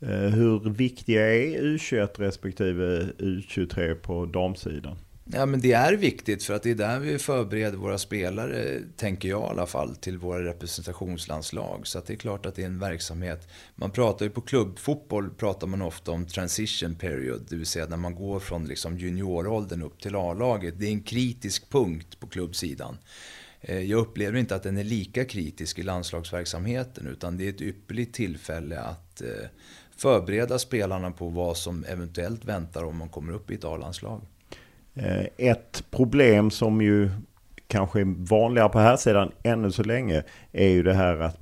Eh, 0.00 0.08
hur 0.08 0.70
viktiga 0.70 1.34
är 1.34 1.62
U21 1.62 2.08
respektive 2.18 3.02
U23 3.18 3.94
på 3.94 4.26
damsidan? 4.26 4.96
Ja, 5.24 5.46
men 5.46 5.60
det 5.60 5.72
är 5.72 5.92
viktigt 5.92 6.44
för 6.44 6.54
att 6.54 6.62
det 6.62 6.70
är 6.70 6.74
där 6.74 6.98
vi 6.98 7.18
förbereder 7.18 7.76
våra 7.76 7.98
spelare, 7.98 8.80
tänker 8.96 9.28
jag 9.28 9.40
i 9.40 9.50
alla 9.50 9.66
fall, 9.66 9.96
till 9.96 10.18
våra 10.18 10.44
representationslandslag. 10.44 11.86
Så 11.86 11.98
att 11.98 12.06
det 12.06 12.12
är 12.12 12.16
klart 12.16 12.46
att 12.46 12.54
det 12.54 12.62
är 12.62 12.66
en 12.66 12.78
verksamhet. 12.78 13.48
Man 13.74 13.90
pratar 13.90 14.24
ju 14.24 14.30
på 14.30 14.40
klubbfotboll 14.40 15.30
pratar 15.30 15.66
man 15.66 15.82
ofta 15.82 16.10
om 16.10 16.26
transition 16.26 16.94
period, 16.94 17.46
det 17.48 17.56
vill 17.56 17.66
säga 17.66 17.86
när 17.86 17.96
man 17.96 18.14
går 18.14 18.40
från 18.40 18.64
liksom 18.64 18.98
junioråldern 18.98 19.82
upp 19.82 20.00
till 20.00 20.16
A-laget. 20.16 20.74
Det 20.78 20.86
är 20.86 20.90
en 20.90 21.02
kritisk 21.02 21.70
punkt 21.70 22.20
på 22.20 22.26
klubbsidan. 22.26 22.98
Eh, 23.60 23.80
jag 23.80 24.00
upplever 24.00 24.38
inte 24.38 24.54
att 24.54 24.62
den 24.62 24.78
är 24.78 24.84
lika 24.84 25.24
kritisk 25.24 25.78
i 25.78 25.82
landslagsverksamheten 25.82 27.06
utan 27.06 27.36
det 27.36 27.44
är 27.44 27.50
ett 27.50 27.60
ypperligt 27.60 28.14
tillfälle 28.14 28.80
att 28.80 29.20
eh, 29.20 29.28
förbereda 29.96 30.58
spelarna 30.58 31.10
på 31.10 31.28
vad 31.28 31.56
som 31.56 31.84
eventuellt 31.84 32.44
väntar 32.44 32.84
om 32.84 32.96
man 32.96 33.08
kommer 33.08 33.32
upp 33.32 33.50
i 33.50 33.54
ett 33.54 33.64
A-landslag. 33.64 34.22
Eh, 34.94 35.26
ett 35.36 35.84
problem 35.90 36.50
som 36.50 36.82
ju 36.82 37.10
kanske 37.66 38.00
är 38.00 38.28
vanligare 38.28 38.68
på 38.68 38.78
här 38.78 38.96
sidan 38.96 39.32
ännu 39.42 39.70
så 39.70 39.82
länge 39.82 40.22
är 40.52 40.68
ju 40.68 40.82
det 40.82 40.94
här 40.94 41.20
att 41.20 41.38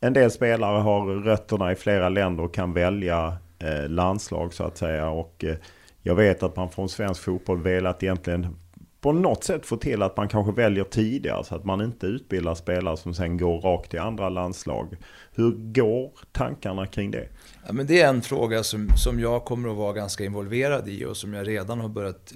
en 0.00 0.12
del 0.12 0.30
spelare 0.30 0.80
har 0.80 1.06
rötterna 1.06 1.72
i 1.72 1.74
flera 1.74 2.08
länder 2.08 2.44
och 2.44 2.54
kan 2.54 2.72
välja 2.72 3.36
eh, 3.58 3.88
landslag 3.88 4.54
så 4.54 4.64
att 4.64 4.76
säga. 4.76 5.08
Och 5.08 5.44
eh, 5.44 5.56
jag 6.02 6.14
vet 6.14 6.42
att 6.42 6.56
man 6.56 6.70
från 6.70 6.88
svensk 6.88 7.22
fotboll 7.22 7.62
velat 7.62 8.02
egentligen 8.02 8.56
på 9.00 9.12
något 9.12 9.44
sätt 9.44 9.66
få 9.66 9.76
till 9.76 10.02
att 10.02 10.16
man 10.16 10.28
kanske 10.28 10.52
väljer 10.52 10.84
tidigare 10.84 11.44
så 11.44 11.54
att 11.54 11.64
man 11.64 11.80
inte 11.80 12.06
utbildar 12.06 12.54
spelare 12.54 12.96
som 12.96 13.14
sen 13.14 13.36
går 13.36 13.60
rakt 13.60 13.90
till 13.90 14.00
andra 14.00 14.28
landslag. 14.28 14.96
Hur 15.34 15.72
går 15.72 16.10
tankarna 16.32 16.86
kring 16.86 17.10
det? 17.10 17.28
Ja, 17.66 17.72
men 17.72 17.86
det 17.86 18.00
är 18.00 18.08
en 18.08 18.22
fråga 18.22 18.62
som, 18.62 18.88
som 18.96 19.20
jag 19.20 19.44
kommer 19.44 19.68
att 19.68 19.76
vara 19.76 19.92
ganska 19.92 20.24
involverad 20.24 20.88
i 20.88 21.04
och 21.04 21.16
som 21.16 21.34
jag 21.34 21.48
redan 21.48 21.80
har 21.80 21.88
börjat 21.88 22.32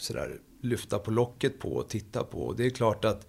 sådär, 0.00 0.38
lyfta 0.62 0.98
på 0.98 1.10
locket 1.10 1.58
på 1.58 1.72
och 1.72 1.88
titta 1.88 2.24
på. 2.24 2.38
Och 2.38 2.56
det 2.56 2.66
är 2.66 2.70
klart 2.70 3.04
att 3.04 3.26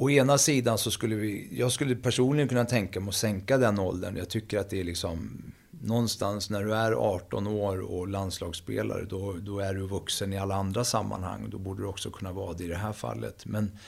Å 0.00 0.10
ena 0.10 0.38
sidan 0.38 0.78
så 0.78 0.90
skulle 0.90 1.14
vi, 1.14 1.48
jag 1.58 1.72
skulle 1.72 1.96
personligen 1.96 2.48
kunna 2.48 2.64
tänka 2.64 3.00
mig 3.00 3.08
att 3.08 3.14
sänka 3.14 3.58
den 3.58 3.78
åldern. 3.78 4.16
Jag 4.16 4.28
tycker 4.28 4.58
att 4.58 4.70
det 4.70 4.80
är 4.80 4.84
liksom 4.84 5.42
någonstans 5.70 6.50
när 6.50 6.64
du 6.64 6.74
är 6.74 6.92
18 6.92 7.46
år 7.46 7.80
och 7.80 8.08
landslagsspelare, 8.08 9.04
då, 9.04 9.32
då 9.32 9.60
är 9.60 9.74
du 9.74 9.86
vuxen 9.86 10.32
i 10.32 10.38
alla 10.38 10.54
andra 10.54 10.84
sammanhang. 10.84 11.50
Då 11.50 11.58
borde 11.58 11.82
du 11.82 11.86
också 11.86 12.10
kunna 12.10 12.32
vara 12.32 12.52
det 12.52 12.64
i 12.64 12.68
det 12.68 12.76
här 12.76 12.92
fallet. 12.92 13.46
Men 13.46 13.78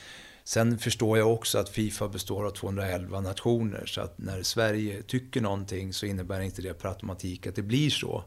sen 0.44 0.78
förstår 0.78 1.18
jag 1.18 1.32
också 1.32 1.58
att 1.58 1.68
Fifa 1.68 2.08
består 2.08 2.46
av 2.46 2.50
211 2.50 3.20
nationer. 3.20 3.86
Så 3.86 4.00
att 4.00 4.18
när 4.18 4.42
Sverige 4.42 5.02
tycker 5.02 5.40
någonting 5.40 5.92
så 5.92 6.06
innebär 6.06 6.40
inte 6.40 6.62
det 6.62 6.74
per 6.74 6.88
automatik 6.88 7.46
att 7.46 7.56
det 7.56 7.62
blir 7.62 7.90
så. 7.90 8.24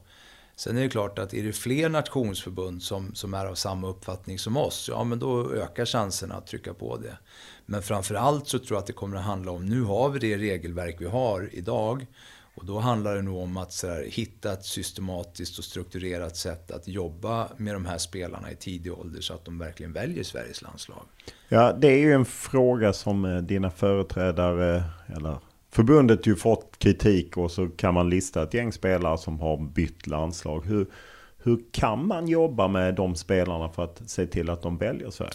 Sen 0.63 0.77
är 0.77 0.81
det 0.81 0.89
klart 0.89 1.19
att 1.19 1.33
är 1.33 1.43
det 1.43 1.53
fler 1.53 1.89
nationsförbund 1.89 2.83
som, 2.83 3.15
som 3.15 3.33
är 3.33 3.45
av 3.45 3.55
samma 3.55 3.87
uppfattning 3.87 4.39
som 4.39 4.57
oss, 4.57 4.89
ja 4.91 5.03
men 5.03 5.19
då 5.19 5.53
ökar 5.53 5.85
chanserna 5.85 6.35
att 6.35 6.47
trycka 6.47 6.73
på 6.73 6.97
det. 6.97 7.17
Men 7.65 7.81
framförallt 7.81 8.47
så 8.47 8.59
tror 8.59 8.75
jag 8.75 8.79
att 8.79 8.87
det 8.87 8.93
kommer 8.93 9.17
att 9.17 9.23
handla 9.23 9.51
om, 9.51 9.65
nu 9.65 9.81
har 9.81 10.09
vi 10.09 10.19
det 10.19 10.37
regelverk 10.37 10.95
vi 10.99 11.05
har 11.05 11.49
idag. 11.51 12.05
Och 12.55 12.65
då 12.65 12.79
handlar 12.79 13.15
det 13.15 13.21
nog 13.21 13.37
om 13.37 13.57
att 13.57 13.83
här, 13.83 14.05
hitta 14.09 14.53
ett 14.53 14.65
systematiskt 14.65 15.57
och 15.57 15.63
strukturerat 15.63 16.37
sätt 16.37 16.71
att 16.71 16.87
jobba 16.87 17.47
med 17.57 17.75
de 17.75 17.85
här 17.85 17.97
spelarna 17.97 18.51
i 18.51 18.55
tidig 18.55 18.93
ålder 18.93 19.21
så 19.21 19.33
att 19.33 19.45
de 19.45 19.59
verkligen 19.59 19.93
väljer 19.93 20.23
Sveriges 20.23 20.61
landslag. 20.61 21.03
Ja, 21.49 21.73
det 21.73 21.87
är 21.87 21.97
ju 21.97 22.13
en 22.13 22.25
fråga 22.25 22.93
som 22.93 23.25
eh, 23.25 23.37
dina 23.37 23.71
företrädare, 23.71 24.83
eller 25.15 25.37
förbundet 25.73 26.27
ju 26.27 26.35
fått 26.35 26.79
kritik 26.79 27.37
och 27.37 27.51
så 27.51 27.67
kan 27.67 27.93
man 27.93 28.09
lista 28.09 28.43
ett 28.43 28.53
gäng 28.53 28.71
spelare 28.71 29.17
som 29.17 29.39
har 29.39 29.57
bytt 29.57 30.07
landslag. 30.07 30.65
Hur, 30.65 30.87
hur 31.43 31.59
kan 31.71 32.07
man 32.07 32.27
jobba 32.27 32.67
med 32.67 32.95
de 32.95 33.15
spelarna 33.15 33.69
för 33.69 33.83
att 33.83 34.09
se 34.09 34.27
till 34.27 34.49
att 34.49 34.61
de 34.61 34.77
väljer 34.77 35.09
Sverige? 35.09 35.33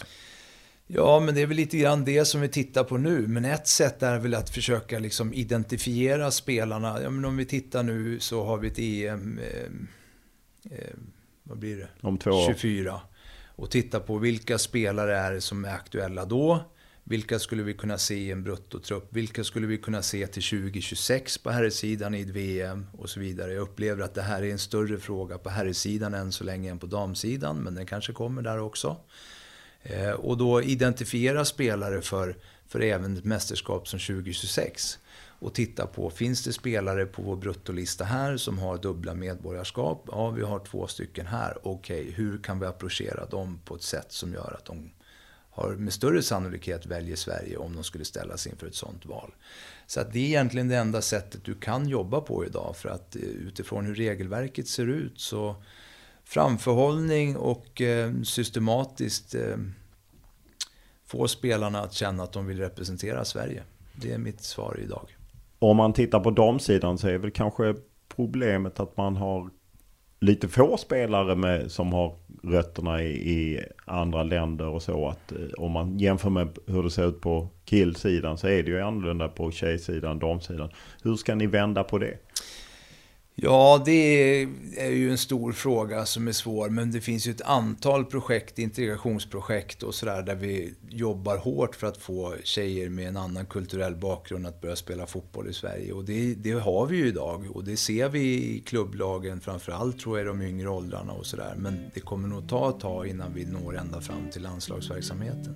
Ja, 0.87 1.19
men 1.19 1.35
det 1.35 1.41
är 1.41 1.45
väl 1.45 1.57
lite 1.57 1.77
grann 1.77 2.05
det 2.05 2.25
som 2.25 2.41
vi 2.41 2.49
tittar 2.49 2.83
på 2.83 2.97
nu. 2.97 3.27
Men 3.27 3.45
ett 3.45 3.67
sätt 3.67 4.03
är 4.03 4.19
väl 4.19 4.33
att 4.33 4.49
försöka 4.49 4.99
liksom 4.99 5.33
identifiera 5.33 6.31
spelarna. 6.31 7.01
Ja, 7.03 7.09
men 7.09 7.25
om 7.25 7.37
vi 7.37 7.45
tittar 7.45 7.83
nu 7.83 8.19
så 8.19 8.43
har 8.43 8.57
vi 8.57 8.67
ett 8.67 8.79
EM, 8.79 9.39
eh, 9.39 10.77
eh, 10.77 10.93
vad 11.43 11.57
blir 11.57 11.77
det? 11.77 11.87
Om 12.01 12.17
två 12.17 12.31
år. 12.31 12.45
24. 12.47 13.01
Och 13.55 13.71
titta 13.71 13.99
på 13.99 14.17
vilka 14.17 14.57
spelare 14.57 15.17
är 15.17 15.31
det 15.31 15.41
som 15.41 15.65
är 15.65 15.73
aktuella 15.73 16.25
då. 16.25 16.59
Vilka 17.09 17.39
skulle 17.39 17.63
vi 17.63 17.73
kunna 17.73 17.97
se 17.97 18.15
i 18.15 18.31
en 18.31 18.43
bruttotrupp? 18.43 19.07
Vilka 19.09 19.43
skulle 19.43 19.67
vi 19.67 19.77
kunna 19.77 20.01
se 20.01 20.27
till 20.27 20.43
2026 20.43 21.37
på 21.37 21.49
herrsidan 21.49 22.15
i 22.15 22.21
ett 22.21 22.29
VM 22.29 22.85
och 22.97 23.09
så 23.09 23.19
vidare. 23.19 23.53
Jag 23.53 23.61
upplever 23.61 24.03
att 24.03 24.13
det 24.13 24.21
här 24.21 24.43
är 24.43 24.51
en 24.51 24.59
större 24.59 24.97
fråga 24.97 25.37
på 25.37 25.49
herrsidan 25.49 26.13
än 26.13 26.31
så 26.31 26.43
länge 26.43 26.71
än 26.71 26.79
på 26.79 26.85
damsidan, 26.85 27.57
men 27.57 27.75
den 27.75 27.85
kanske 27.85 28.13
kommer 28.13 28.41
där 28.41 28.59
också. 28.59 28.97
Eh, 29.83 30.11
och 30.11 30.37
då 30.37 30.61
identifiera 30.61 31.45
spelare 31.45 32.01
för, 32.01 32.37
för 32.67 32.79
även 32.79 33.17
ett 33.17 33.25
mästerskap 33.25 33.87
som 33.87 33.99
2026. 33.99 34.99
Och 35.39 35.53
titta 35.53 35.87
på, 35.87 36.09
finns 36.09 36.43
det 36.43 36.53
spelare 36.53 37.05
på 37.05 37.21
vår 37.21 37.35
bruttolista 37.35 38.03
här 38.03 38.37
som 38.37 38.59
har 38.59 38.77
dubbla 38.77 39.13
medborgarskap? 39.13 40.03
Ja, 40.11 40.29
vi 40.29 40.41
har 40.41 40.59
två 40.59 40.87
stycken 40.87 41.25
här. 41.25 41.57
Okej, 41.63 42.01
okay, 42.01 42.11
hur 42.11 42.43
kan 42.43 42.59
vi 42.59 42.65
approchera 42.65 43.25
dem 43.25 43.59
på 43.65 43.75
ett 43.75 43.83
sätt 43.83 44.11
som 44.11 44.33
gör 44.33 44.55
att 44.57 44.65
de 44.65 44.91
har 45.49 45.75
med 45.75 45.93
större 45.93 46.21
sannolikhet 46.21 46.85
väljer 46.85 47.15
Sverige 47.15 47.57
om 47.57 47.75
de 47.75 47.83
skulle 47.83 48.05
ställas 48.05 48.47
inför 48.47 48.67
ett 48.67 48.75
sånt 48.75 49.05
val. 49.05 49.31
Så 49.87 50.01
att 50.01 50.13
det 50.13 50.19
är 50.19 50.23
egentligen 50.23 50.67
det 50.67 50.77
enda 50.77 51.01
sättet 51.01 51.43
du 51.43 51.55
kan 51.55 51.87
jobba 51.87 52.21
på 52.21 52.45
idag. 52.45 52.75
För 52.75 52.89
att 52.89 53.15
eh, 53.15 53.21
utifrån 53.21 53.85
hur 53.85 53.95
regelverket 53.95 54.67
ser 54.67 54.87
ut 54.87 55.19
så 55.19 55.55
framförhållning 56.23 57.37
och 57.37 57.81
eh, 57.81 58.13
systematiskt 58.23 59.35
eh, 59.35 59.57
få 61.05 61.27
spelarna 61.27 61.81
att 61.81 61.93
känna 61.93 62.23
att 62.23 62.33
de 62.33 62.45
vill 62.45 62.57
representera 62.57 63.25
Sverige. 63.25 63.63
Det 63.95 64.11
är 64.11 64.17
mitt 64.17 64.43
svar 64.43 64.79
idag. 64.83 65.17
Om 65.59 65.77
man 65.77 65.93
tittar 65.93 66.19
på 66.19 66.31
damsidan 66.31 66.97
så 66.97 67.07
är 67.07 67.17
väl 67.17 67.31
kanske 67.31 67.75
problemet 68.15 68.79
att 68.79 68.97
man 68.97 69.15
har 69.15 69.49
lite 70.19 70.47
få 70.47 70.77
spelare 70.77 71.35
med, 71.35 71.71
som 71.71 71.93
har 71.93 72.15
rötterna 72.43 73.03
i, 73.03 73.07
i, 73.07 73.63
andra 73.85 74.23
länder 74.23 74.67
och 74.67 74.81
så. 74.81 75.07
Att, 75.07 75.31
eh, 75.31 75.37
om 75.57 75.71
man 75.71 75.99
jämför 75.99 76.29
med 76.29 76.57
hur 76.67 76.83
det 76.83 76.91
ser 76.91 77.09
ut 77.09 77.21
på 77.21 77.47
killsidan 77.65 78.37
så 78.37 78.47
är 78.47 78.63
det 78.63 78.69
ju 78.69 78.81
annorlunda 78.81 79.27
på 79.27 79.51
tjejsidan, 79.51 80.19
damsidan. 80.19 80.69
Hur 81.03 81.15
ska 81.15 81.35
ni 81.35 81.47
vända 81.47 81.83
på 81.83 81.97
det? 81.97 82.17
Ja, 83.41 83.81
det 83.85 84.41
är 84.77 84.91
ju 84.91 85.11
en 85.11 85.17
stor 85.17 85.51
fråga 85.51 86.05
som 86.05 86.27
är 86.27 86.31
svår, 86.31 86.69
men 86.69 86.91
det 86.91 87.01
finns 87.01 87.27
ju 87.27 87.31
ett 87.31 87.41
antal 87.41 88.05
projekt, 88.05 88.59
integrationsprojekt 88.59 89.83
och 89.83 89.95
sådär, 89.95 90.21
där 90.21 90.35
vi 90.35 90.73
jobbar 90.89 91.37
hårt 91.37 91.75
för 91.75 91.87
att 91.87 91.97
få 91.97 92.35
tjejer 92.43 92.89
med 92.89 93.07
en 93.07 93.17
annan 93.17 93.45
kulturell 93.45 93.95
bakgrund 93.95 94.47
att 94.47 94.61
börja 94.61 94.75
spela 94.75 95.05
fotboll 95.05 95.49
i 95.49 95.53
Sverige. 95.53 95.93
Och 95.93 96.05
det, 96.05 96.35
det 96.35 96.51
har 96.51 96.85
vi 96.85 96.97
ju 96.97 97.07
idag 97.07 97.45
och 97.53 97.63
det 97.63 97.77
ser 97.77 98.09
vi 98.09 98.55
i 98.55 98.63
klubblagen, 98.65 99.41
framförallt 99.41 99.99
tror 99.99 100.17
jag 100.17 100.25
i 100.25 100.27
de 100.27 100.41
yngre 100.41 100.69
åldrarna 100.69 101.13
och 101.13 101.25
sådär. 101.25 101.53
Men 101.57 101.91
det 101.93 101.99
kommer 101.99 102.27
nog 102.27 102.49
ta 102.49 102.69
ett 102.69 102.79
tag 102.79 103.07
innan 103.07 103.33
vi 103.33 103.45
når 103.45 103.77
ända 103.77 104.01
fram 104.01 104.29
till 104.31 104.41
landslagsverksamheten. 104.41 105.55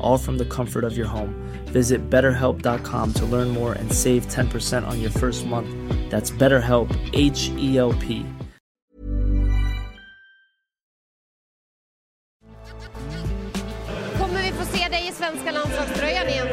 all 0.00 0.18
from 0.18 0.38
the 0.38 0.44
comfort 0.44 0.84
of 0.84 0.96
your 0.96 1.06
home. 1.06 1.34
Visit 1.66 2.10
betterhelp.com 2.10 3.12
to 3.14 3.26
learn 3.26 3.48
more 3.48 3.72
and 3.72 3.92
save 3.92 4.26
10% 4.26 4.86
on 4.86 5.00
your 5.00 5.10
first 5.10 5.46
month. 5.46 5.68
That's 6.10 6.30
BetterHelp, 6.30 6.90
H 7.12 7.50
E 7.58 7.78
L 7.78 7.92
P. 7.92 8.24
Kommer 14.18 14.42
vi 14.42 14.52
få 14.52 14.64
se 14.64 14.88
dig 14.88 15.08
i 15.08 15.12
svenska 15.12 15.50
landslagströjan 15.50 16.28
igen? 16.28 16.46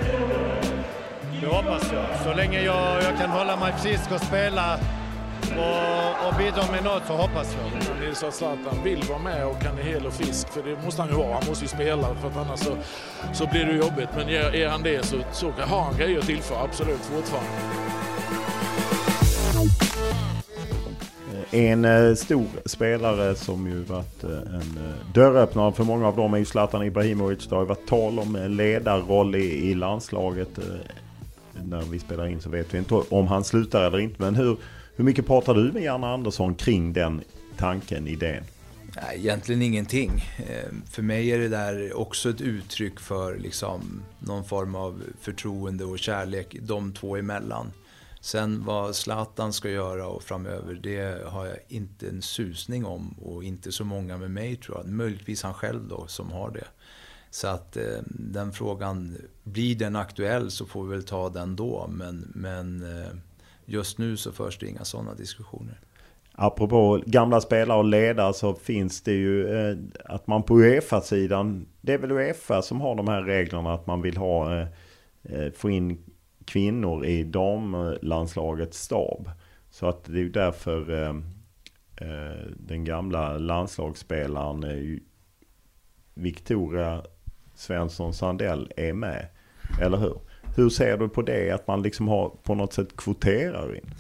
Det 1.42 1.48
hoppas 1.48 1.92
jag. 1.94 2.06
Så 2.24 2.34
länge 2.34 2.62
jag, 2.62 3.04
jag 3.04 3.18
kan 3.18 3.30
hålla 3.30 3.56
mig 3.56 3.74
frisk 3.74 4.12
och 4.12 4.22
spela 4.22 4.80
och, 5.58 6.28
och 6.28 6.34
bidra 6.38 6.72
med 6.72 6.84
något 6.84 7.04
så 7.08 7.14
hoppas 7.14 7.58
jag. 7.58 8.18
Så 8.18 8.28
att 8.28 8.34
Zlatan 8.34 8.84
vill 8.84 9.04
vara 9.10 9.20
med 9.20 9.46
och 9.46 9.56
han 9.64 9.78
är 9.78 9.84
hel 9.84 10.06
och 10.06 10.14
frisk, 10.14 10.50
för 10.50 10.64
det 10.64 10.84
måste 10.86 11.02
han 11.02 11.12
ju 11.12 11.18
vara. 11.18 11.34
Han 11.34 11.44
måste 11.48 11.66
ju 11.66 11.70
spela, 11.70 12.16
för 12.16 12.28
att 12.28 12.38
annars 12.38 12.60
så, 12.60 12.78
så 13.34 13.48
blir 13.48 13.66
det 13.66 13.76
jobbigt. 13.76 14.10
Men 14.16 14.30
är, 14.30 14.56
är 14.56 14.70
han 14.70 14.84
det 14.84 15.06
så, 15.06 15.18
så 15.32 15.52
har 15.52 15.82
han 15.82 15.98
grejer 15.98 16.20
att 16.20 16.26
tillföra, 16.26 16.62
absolut, 16.62 17.00
fortfarande. 17.00 17.50
En 21.52 21.86
eh, 21.86 22.16
stor 22.16 22.46
spelare 22.66 23.36
som 23.36 23.68
ju 23.68 23.84
varit 23.84 24.24
eh, 24.24 24.30
en 24.30 24.78
eh, 24.86 25.14
dörröppnare 25.14 25.74
för 25.74 25.84
många 25.84 26.08
av 26.08 26.16
dem 26.16 26.34
är 26.34 26.38
ju 26.38 26.46
Zlatan 26.46 26.84
Ibrahimovic. 26.84 27.48
Det 27.48 27.56
har 27.56 27.62
ju 27.62 27.68
varit 27.68 27.88
tal 27.88 28.20
om 28.20 28.36
ledarroll 28.50 29.36
i, 29.36 29.70
i 29.70 29.74
landslaget. 29.74 30.60
När 31.64 31.82
vi 31.82 32.00
spelar 32.00 32.28
in 32.28 32.42
så 32.42 32.50
vet 32.50 32.74
vi 32.74 32.78
inte 32.78 32.96
om 33.10 33.28
han 33.28 33.44
slutar 33.44 33.84
eller 33.84 34.00
inte. 34.00 34.16
Men 34.22 34.36
hur, 34.36 34.58
hur 34.98 35.04
mycket 35.04 35.28
pratar 35.28 35.54
du 35.54 35.72
med 35.72 35.84
Janne 35.84 36.08
Andersson 36.08 36.56
kring 36.56 36.94
den 36.94 37.22
tanken, 37.58 38.08
idén? 38.08 38.44
Nej, 38.96 39.18
egentligen 39.18 39.62
ingenting. 39.62 40.12
Eh, 40.38 40.74
för 40.90 41.02
mig 41.02 41.32
är 41.32 41.40
det 41.40 41.48
där 41.48 41.98
också 41.98 42.30
ett 42.30 42.42
uttryck 42.42 43.00
för 43.00 43.38
liksom 43.38 44.02
någon 44.20 44.46
form 44.46 44.76
av 44.76 45.02
förtroende 45.22 45.86
och 45.86 46.00
kärlek 46.00 46.56
de 46.62 46.94
två 46.94 47.18
emellan. 47.18 47.72
Sen 48.22 48.66
vad 48.66 48.96
Zlatan 48.96 49.54
ska 49.54 49.70
göra 49.70 50.08
och 50.08 50.24
framöver, 50.24 50.74
det 50.74 51.28
har 51.28 51.46
jag 51.46 51.58
inte 51.68 52.08
en 52.08 52.22
susning 52.22 52.86
om 52.86 53.16
och 53.22 53.44
inte 53.44 53.72
så 53.72 53.84
många 53.84 54.18
med 54.18 54.32
mig 54.32 54.56
tror 54.56 54.78
jag. 54.78 54.88
Möjligtvis 54.88 55.44
han 55.44 55.54
själv 55.54 55.88
då 55.88 56.08
som 56.08 56.32
har 56.32 56.52
det. 56.52 56.68
Så 57.30 57.48
att 57.48 57.78
eh, 57.78 58.00
den 58.10 58.52
frågan, 58.52 59.18
blir 59.44 59.76
den 59.76 59.96
aktuell 59.96 60.52
så 60.52 60.66
får 60.66 60.84
vi 60.84 60.90
väl 60.90 61.04
ta 61.04 61.30
den 61.30 61.56
då. 61.56 61.88
Men, 61.90 62.32
men 62.36 62.84
eh, 63.02 63.12
just 63.68 63.98
nu 63.98 64.18
så 64.18 64.32
förs 64.32 64.58
det 64.58 64.68
inga 64.68 64.86
sådana 64.86 65.14
diskussioner. 65.14 65.80
Apropå 66.32 67.02
gamla 67.06 67.42
spelare 67.42 67.78
och 67.78 67.86
ledare 67.86 68.34
så 68.34 68.54
finns 68.54 69.02
det 69.02 69.14
ju 69.14 69.48
eh, 69.48 69.78
att 70.06 70.28
man 70.28 70.44
på 70.44 70.60
Uefa-sidan, 70.60 71.68
det 71.82 71.94
är 71.94 71.98
väl 71.98 72.12
Uefa 72.12 72.62
som 72.62 72.82
har 72.82 72.96
de 72.96 73.08
här 73.08 73.22
reglerna 73.22 73.74
att 73.74 73.88
man 73.88 74.02
vill 74.02 74.18
ha, 74.18 74.60
eh, 74.60 74.68
eh 75.24 75.52
få 75.52 75.70
in 75.70 76.04
kvinnor 76.46 77.06
i 77.06 77.24
damlandslagets 77.24 78.82
stab. 78.82 79.32
Så 79.70 79.88
att 79.88 80.04
det 80.04 80.20
är 80.20 80.24
ju 80.24 80.30
därför 80.30 81.04
eh, 81.04 81.16
eh 82.08 82.48
den 82.58 82.86
gamla 82.86 83.38
landslagsspelaren 83.38 84.64
eh, 84.64 85.00
Victoria 86.14 87.04
Svensson 87.56 88.14
Sandell 88.14 88.72
är 88.76 88.94
med. 88.94 89.28
Eller 89.82 89.98
hur? 89.98 90.20
Hur 90.58 90.70
ser 90.70 90.98
du 90.98 91.10
på 91.10 91.22
det? 91.22 91.52
Att 91.52 91.68
man 91.68 91.82
liksom 91.82 92.08
har 92.08 92.30
på 92.30 92.56
något 92.56 92.74
sätt 92.74 92.98
kvoterar 92.98 93.76
in? 93.76 93.94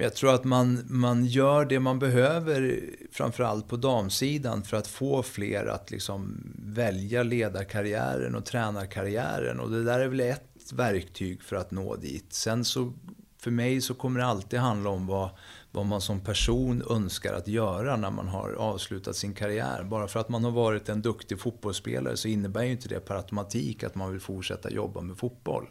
Jag 0.00 0.14
tror 0.14 0.34
att 0.34 0.44
man, 0.44 0.84
man 0.88 1.24
gör 1.24 1.64
det 1.64 1.80
man 1.80 1.98
behöver, 1.98 2.80
framförallt 3.12 3.68
på 3.68 3.76
damsidan, 3.76 4.62
för 4.62 4.76
att 4.76 4.86
få 4.86 5.22
fler 5.22 5.66
att 5.66 5.90
liksom 5.90 6.42
välja 6.58 7.22
ledarkarriären 7.22 8.34
och 8.34 8.44
tränarkarriären. 8.44 9.60
Och 9.60 9.70
det 9.70 9.84
där 9.84 10.00
är 10.00 10.08
väl 10.08 10.20
ett 10.20 10.72
verktyg 10.72 11.42
för 11.42 11.56
att 11.56 11.70
nå 11.70 11.96
dit. 11.96 12.32
Sen 12.32 12.64
så, 12.64 12.92
för 13.38 13.50
mig 13.50 13.80
så 13.80 13.94
kommer 13.94 14.20
det 14.20 14.26
alltid 14.26 14.58
handla 14.58 14.90
om 14.90 15.06
vad, 15.06 15.30
vad 15.72 15.86
man 15.86 16.00
som 16.00 16.20
person 16.20 16.82
önskar 16.90 17.34
att 17.34 17.48
göra 17.48 17.96
när 17.96 18.10
man 18.10 18.28
har 18.28 18.52
avslutat 18.52 19.16
sin 19.16 19.34
karriär. 19.34 19.82
Bara 19.84 20.08
för 20.08 20.20
att 20.20 20.28
man 20.28 20.44
har 20.44 20.50
varit 20.50 20.88
en 20.88 21.02
duktig 21.02 21.40
fotbollsspelare 21.40 22.16
så 22.16 22.28
innebär 22.28 22.62
ju 22.62 22.70
inte 22.70 22.88
det 22.88 23.00
per 23.00 23.14
automatik 23.14 23.84
att 23.84 23.94
man 23.94 24.12
vill 24.12 24.20
fortsätta 24.20 24.70
jobba 24.70 25.00
med 25.00 25.18
fotboll. 25.18 25.68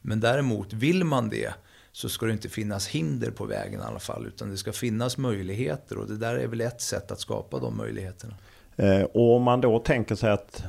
Men 0.00 0.20
däremot, 0.20 0.72
vill 0.72 1.04
man 1.04 1.28
det 1.28 1.54
så 1.92 2.08
ska 2.08 2.26
det 2.26 2.32
inte 2.32 2.48
finnas 2.48 2.88
hinder 2.88 3.30
på 3.30 3.44
vägen 3.44 3.80
i 3.80 3.84
alla 3.84 3.98
fall. 3.98 4.26
Utan 4.26 4.50
det 4.50 4.56
ska 4.56 4.72
finnas 4.72 5.18
möjligheter 5.18 5.98
och 5.98 6.06
det 6.06 6.16
där 6.16 6.34
är 6.34 6.46
väl 6.46 6.60
ett 6.60 6.80
sätt 6.80 7.10
att 7.10 7.20
skapa 7.20 7.58
de 7.58 7.76
möjligheterna. 7.76 8.34
Eh, 8.76 9.02
och 9.02 9.36
om 9.36 9.42
man 9.42 9.60
då 9.60 9.78
tänker 9.78 10.14
sig 10.14 10.30
att 10.30 10.64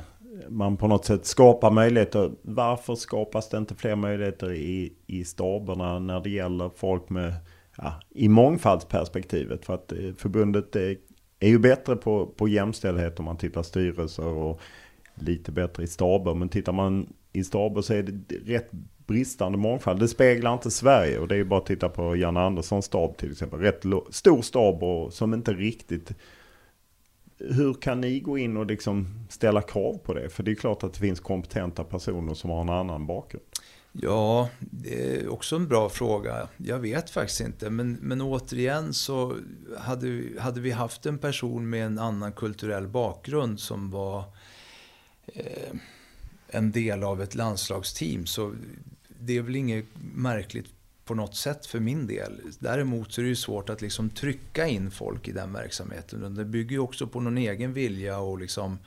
man 0.48 0.76
på 0.76 0.88
något 0.88 1.04
sätt 1.04 1.26
skapar 1.26 1.70
möjligheter. 1.70 2.30
Varför 2.42 2.94
skapas 2.94 3.48
det 3.48 3.58
inte 3.58 3.74
fler 3.74 3.96
möjligheter 3.96 4.52
i, 4.52 4.92
i 5.06 5.24
staberna 5.24 5.98
när 5.98 6.20
det 6.20 6.30
gäller 6.30 6.70
folk 6.76 7.08
med, 7.08 7.34
ja, 7.82 7.94
i 8.10 8.28
mångfaldsperspektivet? 8.28 9.64
För 9.64 9.74
att 9.74 9.92
eh, 9.92 9.98
förbundet 10.16 10.76
är, 10.76 10.96
är 11.40 11.48
ju 11.48 11.58
bättre 11.58 11.96
på, 11.96 12.26
på 12.26 12.48
jämställdhet 12.48 13.18
om 13.18 13.24
man 13.24 13.36
tittar 13.36 13.62
styrelser 13.62 14.26
och 14.26 14.60
lite 15.14 15.52
bättre 15.52 15.82
i 15.82 15.86
staber. 15.86 16.34
Men 16.34 16.48
tittar 16.48 16.72
man 16.72 17.12
i 17.32 17.44
staber 17.44 17.82
så 17.82 17.94
är 17.94 18.02
det 18.02 18.34
rätt 18.54 18.70
bristande 19.06 19.58
mångfald. 19.58 20.00
Det 20.00 20.08
speglar 20.08 20.52
inte 20.52 20.70
Sverige 20.70 21.18
och 21.18 21.28
det 21.28 21.34
är 21.34 21.38
ju 21.38 21.44
bara 21.44 21.60
att 21.60 21.66
titta 21.66 21.88
på 21.88 22.16
Janne 22.16 22.40
Anderssons 22.40 22.84
stab 22.84 23.16
till 23.16 23.32
exempel. 23.32 23.60
Rätt 23.60 23.84
stor 24.10 24.42
stab 24.42 24.82
och 24.82 25.12
som 25.12 25.34
inte 25.34 25.52
riktigt 25.52 26.12
hur 27.40 27.74
kan 27.74 28.00
ni 28.00 28.20
gå 28.20 28.38
in 28.38 28.56
och 28.56 28.66
liksom 28.66 29.26
ställa 29.28 29.62
krav 29.62 29.98
på 29.98 30.14
det? 30.14 30.28
För 30.28 30.42
det 30.42 30.50
är 30.50 30.54
klart 30.54 30.82
att 30.82 30.92
det 30.92 31.00
finns 31.00 31.20
kompetenta 31.20 31.84
personer 31.84 32.34
som 32.34 32.50
har 32.50 32.60
en 32.60 32.68
annan 32.68 33.06
bakgrund. 33.06 33.44
Ja, 33.92 34.48
det 34.60 35.16
är 35.16 35.28
också 35.28 35.56
en 35.56 35.68
bra 35.68 35.88
fråga. 35.88 36.48
Jag 36.56 36.78
vet 36.78 37.10
faktiskt 37.10 37.40
inte. 37.40 37.70
Men, 37.70 37.92
men 37.92 38.20
återigen 38.20 38.94
så 38.94 39.36
hade, 39.78 40.22
hade 40.38 40.60
vi 40.60 40.70
haft 40.70 41.06
en 41.06 41.18
person 41.18 41.70
med 41.70 41.86
en 41.86 41.98
annan 41.98 42.32
kulturell 42.32 42.88
bakgrund 42.88 43.60
som 43.60 43.90
var 43.90 44.24
eh, 45.26 45.72
en 46.48 46.72
del 46.72 47.02
av 47.02 47.22
ett 47.22 47.34
landslagsteam. 47.34 48.26
Så 48.26 48.52
det 49.20 49.36
är 49.36 49.42
väl 49.42 49.56
inget 49.56 49.86
märkligt 50.14 50.66
på 51.04 51.14
något 51.14 51.36
sätt 51.36 51.66
för 51.66 51.80
min 51.80 52.06
del. 52.06 52.40
Däremot 52.58 53.12
så 53.12 53.20
är 53.20 53.22
det 53.22 53.28
ju 53.28 53.36
svårt 53.36 53.70
att 53.70 53.82
liksom 53.82 54.10
trycka 54.10 54.66
in 54.66 54.90
folk 54.90 55.28
i 55.28 55.32
den 55.32 55.52
verksamheten. 55.52 56.34
Det 56.34 56.44
bygger 56.44 56.70
ju 56.70 56.78
också 56.78 57.06
på 57.06 57.20
någon 57.20 57.38
egen 57.38 57.72
vilja 57.72 58.18
och 58.18 58.38
liksom... 58.38 58.78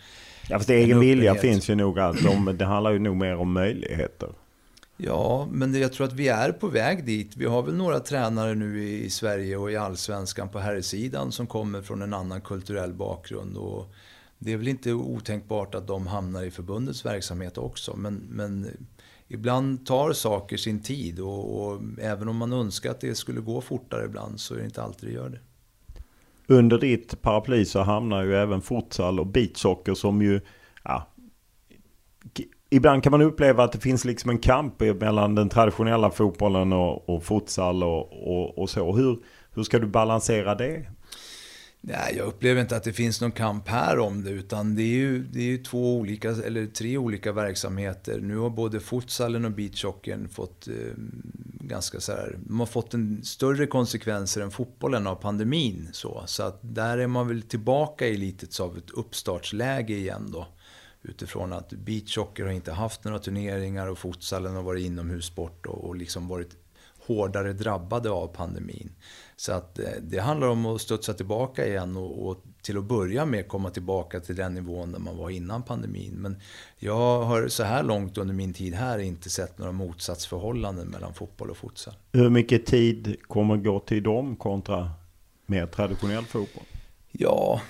Ja 0.49 0.57
fast 0.57 0.69
egen 0.69 0.99
vilja 0.99 1.35
finns 1.35 1.69
ju 1.69 1.75
nog 1.75 1.99
allt 1.99 2.25
om, 2.25 2.55
det 2.57 2.65
handlar 2.65 2.91
ju 2.91 2.99
nog 2.99 3.15
mer 3.15 3.35
om 3.35 3.51
möjligheter. 3.51 4.29
Ja, 4.97 5.47
men 5.51 5.73
jag 5.73 5.93
tror 5.93 6.07
att 6.07 6.13
vi 6.13 6.27
är 6.27 6.51
på 6.51 6.67
väg 6.67 7.05
dit. 7.05 7.35
Vi 7.37 7.45
har 7.45 7.63
väl 7.63 7.75
några 7.75 7.99
tränare 7.99 8.55
nu 8.55 8.83
i 8.83 9.09
Sverige 9.09 9.57
och 9.57 9.71
i 9.71 9.75
Allsvenskan 9.75 10.49
på 10.49 10.59
herrsidan 10.59 11.31
som 11.31 11.47
kommer 11.47 11.81
från 11.81 12.01
en 12.01 12.13
annan 12.13 12.41
kulturell 12.41 12.93
bakgrund. 12.93 13.57
Och 13.57 13.93
det 14.39 14.53
är 14.53 14.57
väl 14.57 14.67
inte 14.67 14.93
otänkbart 14.93 15.75
att 15.75 15.87
de 15.87 16.07
hamnar 16.07 16.43
i 16.43 16.51
förbundets 16.51 17.05
verksamhet 17.05 17.57
också. 17.57 17.95
Men, 17.95 18.15
men 18.15 18.67
ibland 19.27 19.85
tar 19.85 20.13
saker 20.13 20.57
sin 20.57 20.81
tid 20.81 21.19
och, 21.19 21.65
och, 21.65 21.81
även 22.01 22.27
om 22.27 22.37
man 22.37 22.53
önskar 22.53 22.91
att 22.91 23.01
det 23.01 23.15
skulle 23.15 23.41
gå 23.41 23.61
fortare 23.61 24.05
ibland 24.05 24.39
så 24.39 24.53
är 24.53 24.57
det 24.57 24.65
inte 24.65 24.83
alltid 24.83 25.09
det 25.09 25.13
gör 25.13 25.29
det. 25.29 25.39
Under 26.47 26.79
ditt 26.79 27.21
paraply 27.21 27.65
så 27.65 27.81
hamnar 27.81 28.23
ju 28.23 28.35
även 28.35 28.61
futsal 28.61 29.19
och 29.19 29.27
beachhockey 29.27 29.95
som 29.95 30.21
ju, 30.21 30.41
ja, 30.83 31.07
ibland 32.75 33.03
kan 33.03 33.11
man 33.11 33.21
uppleva 33.21 33.63
att 33.63 33.71
det 33.71 33.79
finns 33.79 34.05
liksom 34.05 34.29
en 34.29 34.37
kamp 34.37 34.79
mellan 34.79 35.35
den 35.35 35.49
traditionella 35.49 36.11
fotbollen 36.11 36.73
och, 36.73 37.09
och 37.09 37.23
futsal 37.23 37.83
och, 37.83 38.27
och, 38.27 38.57
och 38.57 38.69
så. 38.69 38.95
Hur, 38.95 39.19
hur 39.51 39.63
ska 39.63 39.79
du 39.79 39.87
balansera 39.87 40.55
det? 40.55 40.85
Nej, 41.85 42.15
jag 42.17 42.27
upplever 42.27 42.61
inte 42.61 42.75
att 42.75 42.83
det 42.83 42.93
finns 42.93 43.21
någon 43.21 43.31
kamp 43.31 43.67
här 43.67 43.99
om 43.99 44.23
det, 44.23 44.29
utan 44.29 44.75
det 44.75 44.81
är 44.81 44.95
ju, 44.95 45.23
det 45.23 45.39
är 45.39 45.43
ju 45.43 45.57
två 45.57 45.97
olika, 45.97 46.29
eller 46.29 46.65
tre 46.65 46.97
olika 46.97 47.31
verksamheter. 47.31 48.19
Nu 48.19 48.37
har 48.37 48.49
både 48.49 48.79
futsalen 48.79 49.45
och 49.45 49.51
beachhockeyn 49.51 50.29
fått 50.29 50.67
eh, 50.67 50.73
ganska 51.59 51.99
så 51.99 52.11
här, 52.11 52.37
de 52.47 52.59
har 52.59 52.67
fått 52.67 52.93
en 52.93 53.23
större 53.23 53.67
konsekvenser 53.67 54.41
än 54.41 54.51
fotbollen 54.51 55.07
av 55.07 55.15
pandemin. 55.15 55.89
Så, 55.91 56.23
så 56.25 56.43
att 56.43 56.59
där 56.61 56.97
är 56.97 57.07
man 57.07 57.27
väl 57.27 57.41
tillbaka 57.41 58.07
i 58.07 58.17
lite 58.17 58.63
av 58.63 58.77
ett 58.77 58.89
uppstartsläge 58.89 59.93
igen 59.93 60.29
då. 60.31 60.47
Utifrån 61.03 61.53
att 61.53 61.69
beachhockey 61.69 62.43
har 62.43 62.51
inte 62.51 62.71
haft 62.71 63.03
några 63.03 63.19
turneringar 63.19 63.87
och 63.87 63.97
futsalen 63.97 64.55
har 64.55 64.63
varit 64.63 64.85
inomhussport 64.85 65.65
och, 65.65 65.83
och 65.83 65.95
liksom 65.95 66.27
varit 66.27 66.57
hårdare 67.07 67.53
drabbade 67.53 68.09
av 68.09 68.27
pandemin. 68.27 68.91
Så 69.35 69.51
att 69.51 69.79
eh, 69.79 69.85
det 70.01 70.19
handlar 70.19 70.47
om 70.47 70.65
att 70.65 70.81
studsa 70.81 71.13
tillbaka 71.13 71.67
igen 71.67 71.97
och, 71.97 72.27
och, 72.27 72.43
till 72.61 72.77
att 72.77 72.83
börja 72.83 73.25
med 73.25 73.47
komma 73.47 73.69
tillbaka 73.69 74.19
till 74.19 74.35
den 74.35 74.53
nivån 74.53 74.91
där 74.91 74.99
man 74.99 75.17
var 75.17 75.29
innan 75.29 75.63
pandemin. 75.63 76.13
Men 76.13 76.37
jag 76.79 77.23
har 77.23 77.47
så 77.47 77.63
här 77.63 77.83
långt 77.83 78.17
under 78.17 78.33
min 78.33 78.53
tid 78.53 78.73
här 78.73 78.99
inte 78.99 79.29
sett 79.29 79.57
några 79.57 79.71
motsatsförhållanden 79.71 80.87
mellan 80.87 81.13
fotboll 81.13 81.49
och 81.49 81.57
futsal. 81.57 81.93
Hur 82.11 82.29
mycket 82.29 82.65
tid 82.65 83.15
kommer 83.21 83.57
gå 83.57 83.79
till 83.79 84.03
dem 84.03 84.35
kontra 84.35 84.91
mer 85.45 85.67
traditionell 85.67 86.25
fotboll? 86.25 86.63
Ja, 87.17 87.61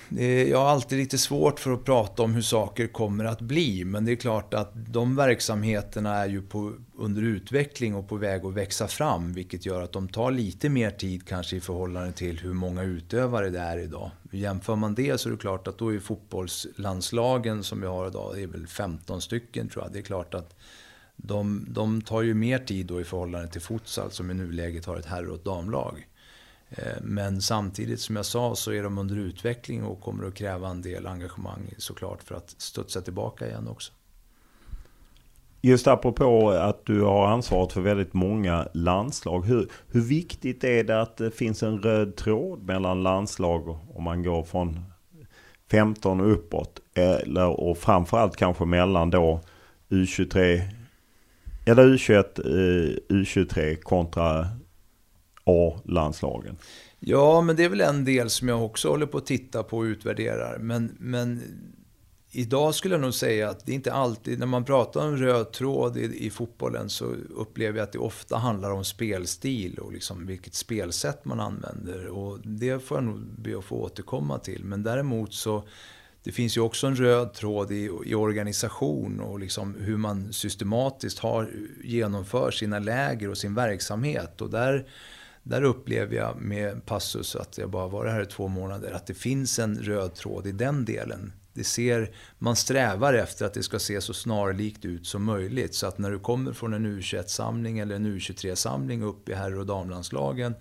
jag 0.48 0.58
har 0.58 0.68
alltid 0.68 0.98
lite 0.98 1.18
svårt 1.18 1.60
för 1.60 1.72
att 1.72 1.84
prata 1.84 2.22
om 2.22 2.34
hur 2.34 2.42
saker 2.42 2.86
kommer 2.86 3.24
att 3.24 3.40
bli. 3.40 3.84
Men 3.84 4.04
det 4.04 4.12
är 4.12 4.16
klart 4.16 4.54
att 4.54 4.72
de 4.74 5.16
verksamheterna 5.16 6.14
är 6.14 6.28
ju 6.28 6.42
på, 6.42 6.72
under 6.96 7.22
utveckling 7.22 7.94
och 7.94 8.08
på 8.08 8.16
väg 8.16 8.44
att 8.44 8.54
växa 8.54 8.88
fram. 8.88 9.32
Vilket 9.32 9.66
gör 9.66 9.82
att 9.82 9.92
de 9.92 10.08
tar 10.08 10.30
lite 10.30 10.68
mer 10.68 10.90
tid 10.90 11.28
kanske 11.28 11.56
i 11.56 11.60
förhållande 11.60 12.12
till 12.12 12.38
hur 12.38 12.52
många 12.52 12.82
utövare 12.82 13.50
det 13.50 13.58
är 13.58 13.78
idag. 13.78 14.10
Jämför 14.30 14.76
man 14.76 14.94
det 14.94 15.20
så 15.20 15.28
är 15.28 15.32
det 15.32 15.38
klart 15.38 15.68
att 15.68 15.78
då 15.78 15.94
är 15.94 15.98
fotbollslandslagen 15.98 17.64
som 17.64 17.80
vi 17.80 17.86
har 17.86 18.06
idag, 18.06 18.34
det 18.34 18.42
är 18.42 18.46
väl 18.46 18.66
15 18.66 19.20
stycken 19.20 19.68
tror 19.68 19.84
jag. 19.84 19.92
Det 19.92 19.98
är 19.98 20.02
klart 20.02 20.34
att 20.34 20.56
de, 21.16 21.66
de 21.68 22.02
tar 22.02 22.22
ju 22.22 22.34
mer 22.34 22.58
tid 22.58 22.86
då 22.86 23.00
i 23.00 23.04
förhållande 23.04 23.48
till 23.48 23.60
futsal 23.60 24.10
som 24.10 24.30
i 24.30 24.34
nuläget 24.34 24.84
har 24.84 24.96
ett 24.96 25.06
herr 25.06 25.28
och 25.28 25.36
ett 25.36 25.44
damlag. 25.44 26.06
Eh, 26.76 27.02
men 27.02 27.42
samtidigt 27.42 28.00
som 28.00 28.16
jag 28.16 28.26
sa 28.26 28.54
så 28.54 28.72
är 28.72 28.82
de 28.82 28.98
under 28.98 29.16
utveckling 29.16 29.84
och 29.84 30.00
kommer 30.00 30.26
att 30.26 30.34
kräva 30.34 30.68
en 30.68 30.82
del 30.82 31.06
engagemang 31.06 31.74
såklart 31.78 32.22
för 32.22 32.34
att 32.34 32.54
studsa 32.58 33.00
tillbaka 33.00 33.46
igen 33.46 33.68
också. 33.68 33.92
Just 35.60 35.86
apropå 35.86 36.50
att 36.50 36.86
du 36.86 37.00
har 37.00 37.26
ansvaret 37.26 37.72
för 37.72 37.80
väldigt 37.80 38.14
många 38.14 38.68
landslag. 38.74 39.46
Hur, 39.46 39.68
hur 39.88 40.00
viktigt 40.00 40.64
är 40.64 40.84
det 40.84 41.00
att 41.00 41.16
det 41.16 41.30
finns 41.30 41.62
en 41.62 41.78
röd 41.78 42.16
tråd 42.16 42.62
mellan 42.62 43.02
landslag 43.02 43.78
om 43.94 44.04
man 44.04 44.22
går 44.22 44.42
från 44.42 44.84
15 45.70 46.20
och 46.20 46.32
uppåt? 46.32 46.80
Eller, 46.94 47.60
och 47.60 47.78
framförallt 47.78 48.36
kanske 48.36 48.64
mellan 48.64 49.10
då 49.10 49.40
U23 49.88 50.60
eller 51.66 51.84
U21, 51.86 52.24
eh, 52.44 53.14
U23 53.14 53.76
kontra 53.76 54.48
A-landslagen? 55.44 56.56
Ja, 57.00 57.40
men 57.40 57.56
det 57.56 57.64
är 57.64 57.68
väl 57.68 57.80
en 57.80 58.04
del 58.04 58.30
som 58.30 58.48
jag 58.48 58.64
också 58.64 58.88
håller 58.88 59.06
på 59.06 59.18
att 59.18 59.26
titta 59.26 59.62
på 59.62 59.78
och 59.78 59.82
utvärderar. 59.82 60.58
Men, 60.58 60.96
men 60.98 61.42
idag 62.30 62.74
skulle 62.74 62.94
jag 62.94 63.02
nog 63.02 63.14
säga 63.14 63.50
att 63.50 63.66
det 63.66 63.72
inte 63.72 63.92
alltid, 63.92 64.38
när 64.38 64.46
man 64.46 64.64
pratar 64.64 65.08
om 65.08 65.16
röd 65.16 65.52
tråd 65.52 65.96
i, 65.96 66.26
i 66.26 66.30
fotbollen 66.30 66.90
så 66.90 67.04
upplever 67.36 67.78
jag 67.78 67.84
att 67.84 67.92
det 67.92 67.98
ofta 67.98 68.36
handlar 68.36 68.70
om 68.70 68.84
spelstil 68.84 69.78
och 69.78 69.92
liksom 69.92 70.26
vilket 70.26 70.54
spelsätt 70.54 71.24
man 71.24 71.40
använder. 71.40 72.06
Och 72.06 72.38
det 72.44 72.78
får 72.78 72.96
jag 72.96 73.04
nog 73.04 73.20
be 73.20 73.58
att 73.58 73.64
få 73.64 73.76
återkomma 73.76 74.38
till. 74.38 74.64
Men 74.64 74.82
däremot 74.82 75.34
så 75.34 75.64
det 76.22 76.32
finns 76.32 76.56
ju 76.56 76.60
också 76.60 76.86
en 76.86 76.96
röd 76.96 77.32
tråd 77.32 77.72
i, 77.72 77.90
i 78.04 78.14
organisation 78.14 79.20
och 79.20 79.38
liksom 79.38 79.76
hur 79.80 79.96
man 79.96 80.32
systematiskt 80.32 81.18
har, 81.18 81.50
genomför 81.84 82.50
sina 82.50 82.78
läger 82.78 83.30
och 83.30 83.38
sin 83.38 83.54
verksamhet. 83.54 84.40
Och 84.40 84.50
där 84.50 84.86
där 85.44 85.62
upplever 85.62 86.16
jag 86.16 86.36
med 86.40 86.86
Passus, 86.86 87.36
att 87.36 87.58
jag 87.58 87.70
bara 87.70 87.88
varit 87.88 88.12
här 88.12 88.22
i 88.22 88.26
två 88.26 88.48
månader, 88.48 88.92
att 88.92 89.06
det 89.06 89.14
finns 89.14 89.58
en 89.58 89.78
röd 89.78 90.14
tråd 90.14 90.46
i 90.46 90.52
den 90.52 90.84
delen. 90.84 91.32
Det 91.52 91.64
ser, 91.64 92.10
man 92.38 92.56
strävar 92.56 93.14
efter 93.14 93.46
att 93.46 93.54
det 93.54 93.62
ska 93.62 93.78
se 93.78 94.00
så 94.00 94.14
snarlikt 94.14 94.84
ut 94.84 95.06
som 95.06 95.24
möjligt. 95.24 95.74
Så 95.74 95.86
att 95.86 95.98
när 95.98 96.10
du 96.10 96.18
kommer 96.18 96.52
från 96.52 96.74
en 96.74 96.86
U21-samling 96.86 97.78
eller 97.78 97.96
en 97.96 98.06
U23-samling 98.06 99.02
upp 99.02 99.28
i 99.28 99.34
herr 99.34 99.58
och 99.58 99.66
damlandslagen 99.66 100.54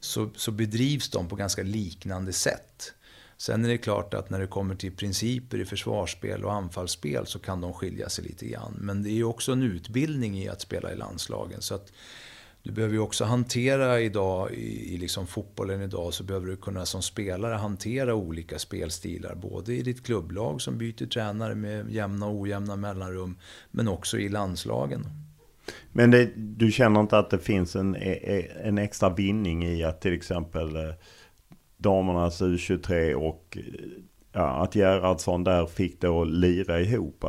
så, 0.00 0.30
så 0.36 0.50
bedrivs 0.50 1.10
de 1.10 1.28
på 1.28 1.36
ganska 1.36 1.62
liknande 1.62 2.32
sätt. 2.32 2.92
Sen 3.36 3.64
är 3.64 3.68
det 3.68 3.78
klart 3.78 4.14
att 4.14 4.30
när 4.30 4.40
det 4.40 4.46
kommer 4.46 4.74
till 4.74 4.96
principer 4.96 5.58
i 5.58 5.64
försvarsspel 5.64 6.44
och 6.44 6.52
anfallsspel 6.52 7.26
så 7.26 7.38
kan 7.38 7.60
de 7.60 7.72
skilja 7.72 8.08
sig 8.08 8.24
lite 8.24 8.46
grann. 8.46 8.76
Men 8.80 9.02
det 9.02 9.10
är 9.10 9.14
ju 9.14 9.24
också 9.24 9.52
en 9.52 9.62
utbildning 9.62 10.38
i 10.38 10.48
att 10.48 10.60
spela 10.60 10.92
i 10.92 10.96
landslagen. 10.96 11.62
Så 11.62 11.74
att 11.74 11.92
du 12.64 12.72
behöver 12.72 12.94
ju 12.94 13.00
också 13.00 13.24
hantera 13.24 14.00
idag, 14.00 14.52
i, 14.52 14.94
i 14.94 14.96
liksom 14.96 15.26
fotbollen 15.26 15.82
idag, 15.82 16.14
så 16.14 16.24
behöver 16.24 16.46
du 16.46 16.56
kunna 16.56 16.86
som 16.86 17.02
spelare 17.02 17.54
hantera 17.54 18.14
olika 18.14 18.58
spelstilar. 18.58 19.34
Både 19.34 19.74
i 19.74 19.82
ditt 19.82 20.06
klubblag 20.06 20.60
som 20.60 20.78
byter 20.78 21.06
tränare 21.06 21.54
med 21.54 21.90
jämna 21.90 22.26
och 22.26 22.40
ojämna 22.40 22.76
mellanrum, 22.76 23.38
men 23.70 23.88
också 23.88 24.18
i 24.18 24.28
landslagen. 24.28 25.06
Men 25.92 26.10
det, 26.10 26.30
du 26.36 26.72
känner 26.72 27.00
inte 27.00 27.18
att 27.18 27.30
det 27.30 27.38
finns 27.38 27.76
en, 27.76 27.96
e, 27.96 28.18
e, 28.22 28.50
en 28.62 28.78
extra 28.78 29.10
vinning 29.10 29.64
i 29.64 29.84
att 29.84 30.00
till 30.00 30.14
exempel 30.14 30.76
eh, 30.76 30.94
damernas 31.76 32.42
U23 32.42 33.14
och 33.14 33.58
ja, 34.32 34.62
att 34.62 34.74
Gerhardsson 34.74 35.44
där 35.44 35.66
fick 35.66 36.00
det 36.00 36.08
att 36.08 36.28
lira 36.28 36.80
ihop? 36.80 37.24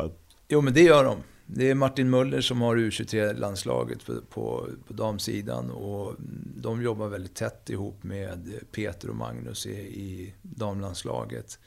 Jo, 0.47 0.61
men 0.61 0.73
det 0.73 0.81
gör 0.81 1.03
de. 1.03 1.17
Det 1.47 1.69
är 1.69 1.75
Martin 1.75 2.09
Möller 2.09 2.41
som 2.41 2.61
har 2.61 2.75
U23-landslaget 2.75 4.05
på, 4.05 4.21
på, 4.21 4.67
på 4.87 4.93
damsidan 4.93 5.71
och 5.71 6.15
de 6.57 6.81
jobbar 6.81 7.07
väldigt 7.07 7.35
tätt 7.35 7.69
ihop 7.69 8.03
med 8.03 8.53
Peter 8.71 9.09
och 9.09 9.15
Magnus 9.15 9.65
i, 9.65 9.71
i 9.79 10.33
damlandslaget. 10.41 11.59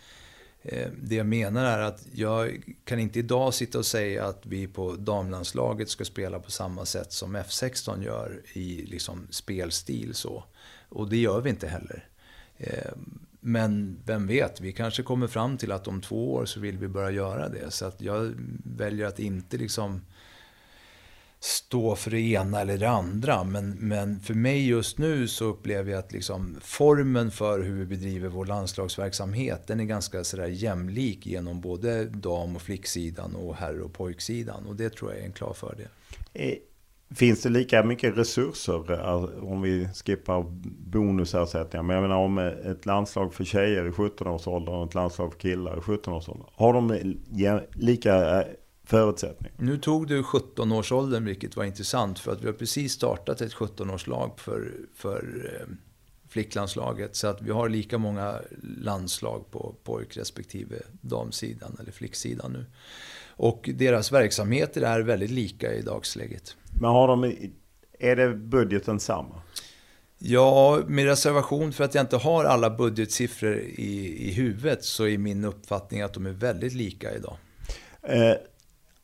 Eh, 0.62 0.89
det 1.03 1.14
jag 1.14 1.26
menar 1.26 1.64
är 1.64 1.79
att 1.79 2.07
jag 2.12 2.62
kan 2.85 2.99
inte 2.99 3.18
idag 3.18 3.55
sitta 3.55 3.79
och 3.79 3.87
säga 3.87 4.26
att 4.26 4.47
vi 4.47 4.66
på 4.66 4.93
damlandslaget 4.93 5.89
ska 5.89 6.05
spela 6.05 6.39
på 6.39 6.51
samma 6.51 6.85
sätt 6.85 7.12
som 7.12 7.37
F16 7.37 8.05
gör 8.05 8.43
i 8.53 8.87
liksom 8.87 9.26
spelstil 9.31 10.14
så. 10.14 10.45
Och 10.89 11.09
det 11.09 11.16
gör 11.16 11.41
vi 11.41 11.51
inte 11.51 11.68
heller. 11.68 12.09
Eh, 12.57 12.93
men 13.41 14.01
vem 14.05 14.26
vet, 14.26 14.61
vi 14.61 14.72
kanske 14.72 15.03
kommer 15.03 15.26
fram 15.26 15.57
till 15.57 15.72
att 15.72 15.89
om 15.89 16.01
två 16.01 16.34
år 16.34 16.47
så 16.47 16.61
vill 16.61 16.78
vi 16.78 16.89
börja 16.89 17.11
göra 17.11 17.49
det. 17.49 17.70
Så 17.70 17.84
att 17.86 18.01
jag 18.01 18.34
väljer 18.64 19.07
att 19.07 19.18
inte 19.18 19.57
liksom 19.57 20.01
stå 21.41 21.97
för 21.97 22.11
det 22.11 22.20
ena 22.20 22.61
eller 22.61 22.78
det 22.78 22.91
andra. 22.91 23.45
Men, 23.45 23.70
men 23.70 24.20
för 24.20 24.34
mig 24.34 24.68
just 24.68 24.99
nu 24.99 25.28
så 25.28 25.45
upplever 25.45 25.93
jag 25.93 25.99
att 25.99 26.12
liksom 26.12 26.57
formen 26.61 27.30
för 27.30 27.62
hur 27.62 27.78
vi 27.78 27.86
bedriver 27.86 28.28
vår 28.28 28.47
landslagsverksamhet, 28.47 29.66
den 29.66 29.80
är 29.80 29.84
ganska 29.84 30.24
sådär 30.24 30.47
jämlik 30.47 31.26
genom 31.26 31.61
både 31.61 32.05
dam 32.05 32.57
och 32.57 32.62
flicksidan 32.62 33.34
och 33.34 33.57
herr 33.57 33.80
och 33.80 33.93
pojksidan. 33.93 34.66
Och 34.66 34.76
det 34.76 34.91
tror 34.91 35.12
jag 35.12 35.20
är 35.20 35.24
en 35.24 35.32
klar 35.32 35.53
fördel. 35.53 35.89
Eh, 36.32 36.55
Finns 37.14 37.42
det 37.42 37.48
lika 37.48 37.82
mycket 37.82 38.16
resurser 38.16 38.92
eh, 38.92 39.44
om 39.44 39.62
vi 39.62 39.88
skippar 40.04 40.44
bonusersättningar? 40.90 41.82
Men 41.82 41.96
jag 41.96 42.02
menar 42.02 42.16
om 42.16 42.38
ett 42.38 42.86
landslag 42.86 43.34
för 43.34 43.44
tjejer 43.44 43.86
i 43.86 43.90
17-årsåldern 43.90 44.74
och 44.74 44.86
ett 44.86 44.94
landslag 44.94 45.32
för 45.32 45.40
killar 45.40 45.76
i 45.78 45.80
17-årsåldern. 45.80 46.46
Har 46.54 46.72
de 46.72 47.14
lika 47.72 48.40
eh, 48.40 48.46
förutsättningar? 48.84 49.54
Nu 49.59 49.78
tog 49.78 50.06
du 50.06 50.22
17-årsåldern 50.22 51.24
vilket 51.24 51.56
var 51.56 51.64
intressant 51.64 52.18
för 52.18 52.32
att 52.32 52.42
vi 52.42 52.46
har 52.46 52.52
precis 52.52 52.92
startat 52.92 53.40
ett 53.40 53.54
17-årslag 53.54 54.40
för, 54.40 54.72
för 54.94 55.50
eh, 55.61 55.74
flicklandslaget. 56.28 57.16
Så 57.16 57.26
att 57.26 57.42
vi 57.42 57.50
har 57.50 57.68
lika 57.68 57.98
många 57.98 58.34
landslag 58.80 59.50
på 59.50 59.74
pojk 59.84 60.16
respektive 60.16 60.76
damsidan 61.00 61.76
eller 61.80 61.92
flicksidan 61.92 62.52
nu. 62.52 62.64
Och 63.39 63.70
deras 63.74 64.12
verksamheter 64.12 64.82
är 64.82 65.01
väldigt 65.01 65.30
lika 65.30 65.72
i 65.72 65.82
dagsläget. 65.82 66.57
Men 66.80 66.91
har 66.91 67.09
de, 67.09 67.32
är 67.99 68.16
det 68.16 68.34
budgeten 68.34 69.01
samma? 69.01 69.43
Ja, 70.18 70.80
med 70.86 71.05
reservation 71.05 71.72
för 71.72 71.84
att 71.84 71.95
jag 71.95 72.03
inte 72.03 72.16
har 72.16 72.45
alla 72.45 72.70
budgetsiffror 72.70 73.59
i, 73.59 74.28
i 74.28 74.32
huvudet 74.32 74.84
så 74.84 75.07
är 75.07 75.18
min 75.18 75.45
uppfattning 75.45 76.03
att 76.03 76.14
de 76.14 76.26
är 76.26 76.30
väldigt 76.30 76.74
lika 76.74 77.14
idag. 77.14 77.36
Eh, 78.03 78.34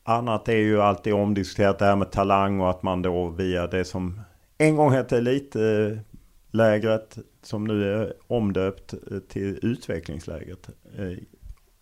annat 0.03 0.49
är 0.49 0.57
ju 0.57 0.81
alltid 0.81 1.13
omdiskuterat 1.13 1.79
det 1.79 1.85
här 1.85 1.95
med 1.95 2.11
talang 2.11 2.59
och 2.59 2.69
att 2.69 2.83
man 2.83 3.01
då 3.01 3.29
via 3.29 3.67
det 3.67 3.85
som 3.85 4.21
en 4.57 4.75
gång 4.75 4.91
hette 4.91 5.17
elitlägret 5.17 7.17
som 7.41 7.63
nu 7.63 7.93
är 7.93 8.13
omdöpt 8.27 8.93
till 9.29 9.59
utvecklingslägret. 9.61 10.69
Eh, 10.97 11.17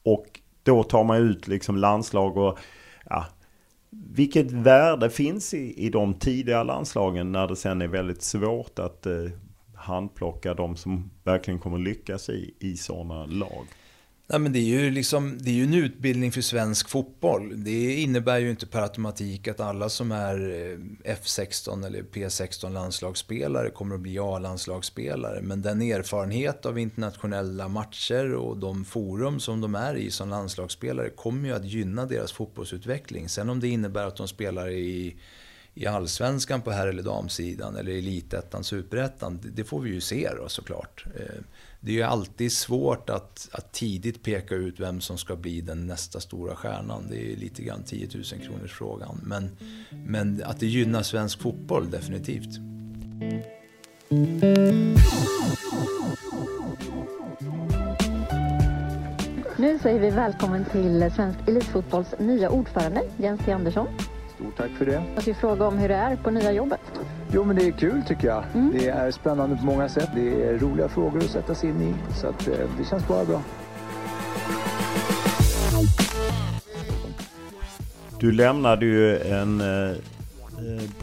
och 0.04 0.40
då 0.64 0.84
tar 0.84 1.04
man 1.04 1.18
ut 1.18 1.48
liksom 1.48 1.78
landslag 1.78 2.38
och 2.38 2.60
ja, 3.10 3.26
vilket 3.90 4.52
värde 4.52 5.10
finns 5.10 5.54
i, 5.54 5.86
i 5.86 5.90
de 5.90 6.14
tidiga 6.14 6.64
landslagen 6.64 7.32
när 7.32 7.48
det 7.48 7.56
sen 7.56 7.82
är 7.82 7.88
väldigt 7.88 8.22
svårt 8.22 8.80
att 8.80 9.06
eh, 9.06 9.14
handplocka 9.76 10.54
de 10.54 10.76
som 10.76 11.12
verkligen 11.24 11.60
kommer 11.60 11.78
lyckas 11.78 12.30
i, 12.30 12.56
i 12.60 12.78
sådana 12.78 13.26
lag? 13.26 13.66
Nej, 14.28 14.40
men 14.40 14.54
det, 14.54 14.60
är 14.60 14.80
ju 14.80 14.92
liksom, 14.92 15.38
det 15.42 15.50
är 15.50 15.54
ju 15.54 15.64
en 15.64 15.74
utbildning 15.74 16.32
för 16.32 16.42
svensk 16.42 16.90
fotboll. 16.90 17.64
Det 17.64 17.96
innebär 17.96 18.40
ju 18.40 18.50
inte 18.50 18.66
per 18.66 18.82
automatik 18.82 19.48
att 19.48 19.60
alla 19.60 19.90
som 19.90 20.12
är 20.12 20.36
eh, 20.36 21.14
F16 21.16 21.86
eller 21.86 22.02
P16 22.04 22.74
landslagsspelare 22.74 23.70
kommer 23.70 23.96
att 23.96 24.02
bli 24.02 24.20
A-landslagsspelare. 24.20 25.42
Men 25.42 25.62
den 25.62 25.82
erfarenhet 25.82 26.66
av 26.66 26.80
internationella 26.80 27.68
matcher 27.68 28.34
och 28.34 28.58
de 28.58 28.86
forum 28.86 29.40
som 29.40 29.62
de 29.62 29.76
är 29.76 29.96
i 29.96 30.12
som 30.12 30.30
landslagsspelare 30.30 31.10
kommer 31.10 31.50
ju 31.50 31.56
att 31.56 31.66
gynna 31.66 32.06
deras 32.06 32.32
fotbollsutveckling. 32.32 33.30
Sen 33.30 33.50
om 33.50 33.60
det 33.60 33.68
innebär 33.68 34.08
att 34.08 34.16
de 34.16 34.28
spelar 34.28 34.70
i 34.70 35.16
i 35.76 35.88
allsvenskan 35.88 36.62
på 36.62 36.72
herr 36.72 36.88
eller 36.88 37.04
damsidan 37.04 37.76
eller 37.76 37.92
elitettan, 37.92 38.64
superettan, 38.64 39.40
det 39.56 39.64
får 39.64 39.80
vi 39.80 39.90
ju 39.90 40.02
se 40.02 40.30
då 40.38 40.50
såklart. 40.50 41.06
Eh, 41.16 41.42
det 41.80 41.92
är 41.92 41.96
ju 41.96 42.04
alltid 42.04 42.52
svårt 42.52 43.10
att, 43.10 43.50
att 43.52 43.72
tidigt 43.72 44.24
peka 44.24 44.56
ut 44.56 44.80
vem 44.80 45.02
som 45.02 45.18
ska 45.18 45.36
bli 45.36 45.62
den 45.62 45.88
nästa 45.88 46.20
stora 46.20 46.56
stjärnan. 46.56 47.04
Det 47.10 47.34
är 47.34 47.36
lite 47.36 47.64
grann 47.64 47.84
10 47.84 48.08
000 48.14 48.24
kronors 48.24 48.74
frågan. 48.74 49.20
Men, 49.24 49.50
men 49.90 50.44
att 50.46 50.60
det 50.60 50.68
gynnar 50.68 51.04
svensk 51.04 51.40
fotboll, 51.40 51.90
definitivt. 51.90 52.60
Nu 59.58 59.80
säger 59.80 60.00
vi 60.00 60.10
välkommen 60.10 60.66
till 60.66 61.12
Svensk 61.16 61.40
Elitfotbolls 61.48 62.08
nya 62.20 62.50
ordförande, 62.50 63.04
Jens 63.18 63.42
T. 63.46 63.52
Andersson. 63.52 63.88
Stort 64.44 64.58
tack 64.58 64.72
för 64.72 64.86
det. 64.86 65.04
Jag 65.14 65.24
ska 65.24 65.34
fråga 65.34 65.68
om 65.68 65.78
hur 65.78 65.90
det 65.90 65.96
är 65.96 66.16
på 66.16 66.32
nya 66.32 66.52
jobbet. 66.52 66.80
Jo, 67.32 67.44
men 67.44 67.56
det 67.56 67.68
är 67.68 67.72
kul 67.72 68.04
tycker 68.08 68.28
jag. 68.28 68.44
Mm. 68.54 68.72
Det 68.72 68.88
är 68.88 69.12
spännande 69.12 69.56
på 69.56 69.66
många 69.66 69.90
sätt. 69.90 70.10
Det 70.16 70.44
är 70.44 70.58
roliga 70.58 70.90
frågor 70.90 71.18
att 71.18 71.30
sätta 71.30 71.56
sig 71.56 71.70
in 71.70 71.82
i, 71.82 71.94
så 72.16 72.28
att, 72.28 72.48
eh, 72.48 72.54
det 72.78 72.86
känns 72.86 73.08
bara 73.08 73.26
bra. 73.26 73.42
Du 78.20 78.32
lämnade 78.32 78.86
ju 78.86 79.18
en 79.18 79.62
eh, 79.62 79.96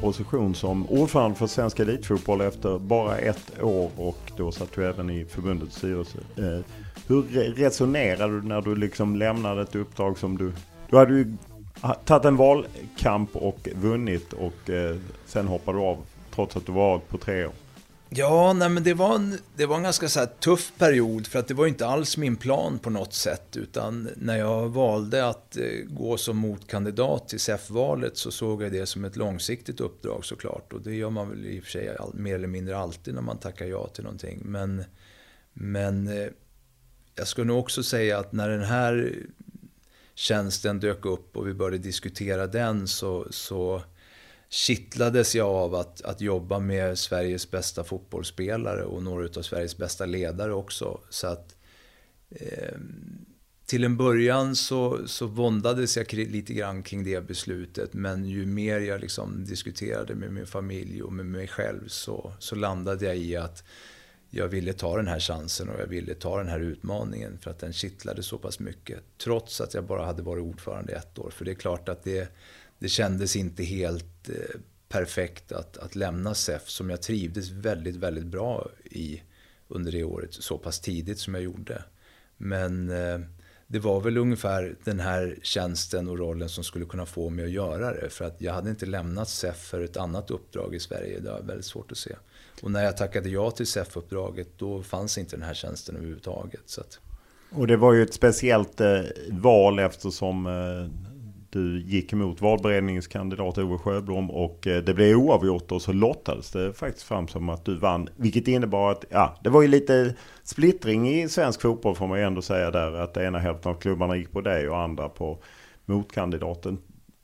position 0.01 0.55
som 0.55 0.87
ordförande 0.87 1.37
för 1.37 1.47
Svensk 1.47 1.81
Elitfotboll 1.81 2.41
efter 2.41 2.79
bara 2.79 3.17
ett 3.17 3.63
år 3.63 3.91
och 3.97 4.33
då 4.37 4.53
satt 4.53 4.73
du 4.73 4.87
även 4.87 5.11
i 5.11 5.25
förbundets 5.25 5.77
styrelse. 5.77 6.19
Eh, 6.37 6.65
hur 7.09 7.23
resonerade 7.55 8.41
du 8.41 8.49
när 8.49 8.63
du 8.63 8.77
liksom 8.77 9.17
lämnade 9.17 9.63
ett 9.63 9.75
uppdrag 9.75 10.19
som 10.19 10.39
du... 10.39 10.53
Du 10.91 10.97
hade 10.97 11.15
ju 11.15 11.37
Ah, 11.81 11.95
tagit 11.95 12.25
en 12.25 12.37
valkamp 12.37 13.37
och 13.37 13.69
vunnit 13.75 14.33
och 14.33 14.71
eh, 14.71 14.97
sen 15.27 15.49
hoppade 15.49 15.79
du 15.79 15.85
av 15.85 16.05
trots 16.35 16.57
att 16.57 16.67
du 16.67 16.73
var 16.73 16.99
på 16.99 17.19
tre 17.19 17.47
år. 17.47 17.53
Ja, 18.13 18.53
nej, 18.53 18.69
men 18.69 18.83
det 18.83 18.95
var 18.95 19.15
en, 19.15 19.39
det 19.57 19.67
var 19.67 19.77
en 19.77 19.83
ganska 19.83 20.09
så 20.09 20.27
tuff 20.27 20.73
period 20.79 21.27
för 21.27 21.39
att 21.39 21.49
det 21.49 21.55
var 21.55 21.67
inte 21.67 21.87
alls 21.87 22.17
min 22.17 22.37
plan 22.37 22.79
på 22.79 22.91
något 22.91 23.13
sätt. 23.13 23.57
Utan 23.57 24.09
när 24.17 24.37
jag 24.37 24.69
valde 24.69 25.29
att 25.29 25.57
eh, 25.57 25.65
gå 25.89 26.17
som 26.17 26.37
motkandidat 26.37 27.29
till 27.29 27.41
SEF-valet 27.41 28.17
så 28.17 28.31
såg 28.31 28.63
jag 28.63 28.73
det 28.73 28.87
som 28.87 29.05
ett 29.05 29.17
långsiktigt 29.17 29.81
uppdrag 29.81 30.25
såklart. 30.25 30.73
Och 30.73 30.81
det 30.81 30.95
gör 30.95 31.11
man 31.11 31.31
väl 31.31 31.47
i 31.47 31.61
och 31.61 31.65
för 31.65 31.71
sig 31.71 31.97
all, 31.97 32.15
mer 32.15 32.35
eller 32.35 32.49
mindre 32.49 32.79
alltid 32.79 33.15
när 33.15 33.23
man 33.23 33.39
tackar 33.39 33.67
ja 33.67 33.87
till 33.87 34.05
någonting. 34.05 34.41
Men, 34.45 34.85
men 35.53 36.09
eh, 36.09 36.29
jag 37.15 37.29
skulle 37.29 37.47
nog 37.47 37.59
också 37.59 37.83
säga 37.83 38.19
att 38.19 38.33
när 38.33 38.49
den 38.49 38.65
här 38.65 39.15
tjänsten 40.21 40.81
dök 40.81 41.05
upp 41.05 41.37
och 41.37 41.49
vi 41.49 41.55
började 41.55 41.79
diskutera 41.79 42.47
den 42.47 42.89
så, 42.89 43.27
så 43.31 43.83
kittlades 44.49 45.35
jag 45.35 45.49
av 45.49 45.75
att, 45.75 46.03
att 46.03 46.21
jobba 46.21 46.59
med 46.59 46.99
Sveriges 46.99 47.51
bästa 47.51 47.85
fotbollsspelare 47.85 48.85
och 48.85 49.03
några 49.03 49.25
av 49.25 49.43
Sveriges 49.43 49.77
bästa 49.77 50.07
ledare 50.07 50.55
också. 50.55 51.01
Så 51.11 51.27
att 51.27 51.57
eh, 52.31 52.79
till 53.67 53.85
en 53.85 53.97
början 53.97 54.57
så, 54.57 55.01
så 55.07 55.27
våndades 55.27 55.97
jag 55.97 56.13
lite 56.13 56.55
grann 56.55 56.83
kring 56.83 57.05
det 57.05 57.27
beslutet. 57.27 57.95
Men 57.95 58.25
ju 58.25 58.47
mer 58.47 58.81
jag 58.81 59.01
liksom 59.01 59.45
diskuterade 59.45 60.15
med 60.15 60.33
min 60.33 60.47
familj 60.47 61.03
och 61.03 61.13
med 61.13 61.27
mig 61.27 61.49
själv 61.49 61.89
så, 61.89 62.33
så 62.39 62.55
landade 62.55 63.07
jag 63.07 63.17
i 63.17 63.37
att 63.37 63.65
jag 64.31 64.49
ville 64.49 64.73
ta 64.73 64.97
den 64.97 65.07
här 65.07 65.21
chansen 65.21 65.69
och 65.69 65.81
jag 65.81 65.87
ville 65.87 66.15
ta 66.15 66.39
den 66.39 66.49
här 66.49 66.61
utmaningen 66.61 67.39
för 67.39 67.51
att 67.51 67.59
den 67.59 67.73
kittlade 67.73 68.23
så 68.23 68.39
pass 68.39 68.59
mycket. 68.59 68.99
Trots 69.19 69.61
att 69.61 69.75
jag 69.75 69.85
bara 69.85 70.05
hade 70.05 70.23
varit 70.23 70.45
ordförande 70.45 70.93
ett 70.93 71.19
år. 71.19 71.31
För 71.31 71.45
det 71.45 71.51
är 71.51 71.55
klart 71.55 71.89
att 71.89 72.05
det, 72.05 72.33
det 72.79 72.89
kändes 72.89 73.37
inte 73.37 73.63
helt 73.63 74.29
eh, 74.29 74.61
perfekt 74.89 75.53
att, 75.53 75.77
att 75.77 75.95
lämna 75.95 76.35
SEF 76.35 76.69
som 76.69 76.91
jag 76.91 77.03
trivdes 77.03 77.51
väldigt, 77.51 77.97
väldigt 77.97 78.27
bra 78.27 78.71
i 78.85 79.23
under 79.69 79.93
det 79.93 80.05
året 80.05 80.35
så 80.35 80.59
pass 80.59 80.81
tidigt 80.81 81.19
som 81.19 81.35
jag 81.35 81.43
gjorde. 81.43 81.85
Men 82.37 82.91
eh, 82.91 83.21
det 83.67 83.79
var 83.79 84.01
väl 84.01 84.19
ungefär 84.19 84.77
den 84.85 85.01
här 85.01 85.39
tjänsten 85.43 86.09
och 86.09 86.19
rollen 86.19 86.49
som 86.49 86.65
skulle 86.65 86.85
kunna 86.85 87.07
få 87.07 87.31
mig 87.31 87.45
att 87.45 87.51
göra 87.51 87.93
det. 87.93 88.11
För 88.11 88.25
att 88.25 88.41
jag 88.41 88.53
hade 88.53 88.71
inte 88.71 88.87
lämnat 88.87 89.29
SEF 89.29 89.57
för 89.57 89.81
ett 89.81 89.97
annat 89.97 90.31
uppdrag 90.31 90.75
i 90.75 90.81
Sverige. 90.81 91.21
Det 91.21 91.31
var 91.31 91.43
väldigt 91.43 91.67
svårt 91.67 91.93
att 91.93 91.99
se. 91.99 92.17
Och 92.63 92.71
när 92.71 92.85
jag 92.85 92.97
tackade 92.97 93.29
ja 93.29 93.51
till 93.51 93.67
SEF-uppdraget 93.67 94.49
då 94.59 94.83
fanns 94.83 95.19
inte 95.19 95.37
den 95.37 95.43
här 95.43 95.55
tjänsten 95.55 95.97
överhuvudtaget. 95.97 96.63
Så 96.67 96.81
att... 96.81 96.99
Och 97.53 97.67
det 97.67 97.77
var 97.77 97.93
ju 97.93 98.03
ett 98.03 98.15
speciellt 98.15 98.81
eh, 98.81 99.01
val 99.31 99.79
eftersom 99.79 100.47
eh, 100.47 101.11
du 101.51 101.81
gick 101.81 102.13
emot 102.13 102.41
valberedningens 102.41 103.07
kandidat 103.07 103.59
Ove 103.59 103.79
Sjöblom 103.79 104.31
och 104.31 104.67
eh, 104.67 104.83
det 104.83 104.95
blev 104.95 105.17
oavgjort 105.17 105.73
och 105.73 105.83
så 105.83 105.93
lottades 105.93 106.51
det 106.51 106.73
faktiskt 106.73 107.07
fram 107.07 107.29
som 107.29 107.49
att 107.49 107.65
du 107.65 107.79
vann. 107.79 108.09
Vilket 108.17 108.49
innebar 108.49 108.91
att, 108.91 109.05
ja, 109.09 109.39
det 109.43 109.51
var 109.51 109.63
ju 109.63 109.69
lite 109.69 110.15
splittring 110.43 111.11
i 111.11 111.29
svensk 111.29 111.61
fotboll 111.61 111.95
får 111.95 112.07
man 112.07 112.19
ju 112.19 112.25
ändå 112.25 112.43
säga 112.43 112.71
där. 112.71 112.93
Att 112.93 113.17
ena 113.17 113.39
hälften 113.39 113.73
av 113.73 113.75
klubbarna 113.75 114.17
gick 114.17 114.33
på 114.33 114.41
dig 114.41 114.69
och 114.69 114.79
andra 114.79 115.09
på 115.09 115.39
motkandidaten. 115.85 116.79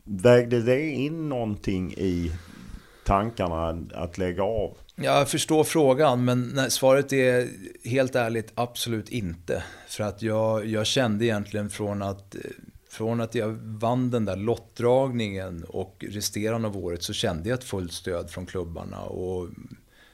Vägde 0.04 0.62
det 0.62 0.90
in 0.90 1.28
någonting 1.28 1.92
i 1.92 2.32
tankarna 3.04 3.86
att 3.94 4.18
lägga 4.18 4.42
av? 4.42 4.76
Jag 4.96 5.28
förstår 5.28 5.64
frågan, 5.64 6.24
men 6.24 6.42
nej, 6.54 6.70
svaret 6.70 7.12
är 7.12 7.48
helt 7.84 8.14
ärligt 8.14 8.52
absolut 8.54 9.08
inte. 9.08 9.64
För 9.88 10.04
att 10.04 10.22
jag, 10.22 10.66
jag 10.66 10.86
kände 10.86 11.24
egentligen 11.24 11.70
från 11.70 12.02
att 12.02 12.36
från 12.96 13.20
att 13.20 13.34
jag 13.34 13.48
vann 13.62 14.10
den 14.10 14.24
där 14.24 14.36
lottdragningen 14.36 15.64
och 15.68 16.04
resterande 16.08 16.68
av 16.68 16.76
året 16.76 17.02
så 17.02 17.12
kände 17.12 17.48
jag 17.48 17.58
ett 17.58 17.64
fullt 17.64 17.92
stöd 17.92 18.30
från 18.30 18.46
klubbarna. 18.46 19.00
Och 19.00 19.48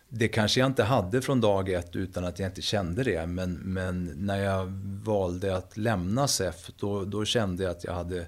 det 0.09 0.29
kanske 0.29 0.61
jag 0.61 0.67
inte 0.67 0.83
hade 0.83 1.23
från 1.23 1.41
dag 1.41 1.69
ett 1.69 1.97
utan 1.97 2.25
att 2.25 2.39
jag 2.39 2.49
inte 2.49 2.63
kände 2.63 3.05
det. 3.05 3.27
Men, 3.27 3.53
men 3.55 4.13
när 4.17 4.39
jag 4.39 4.67
valde 5.05 5.57
att 5.57 5.77
lämna 5.77 6.29
SEF 6.29 6.71
då, 6.77 7.05
då 7.05 7.25
kände 7.25 7.63
jag 7.63 7.71
att 7.71 7.85
jag 7.85 7.95
hade 7.95 8.27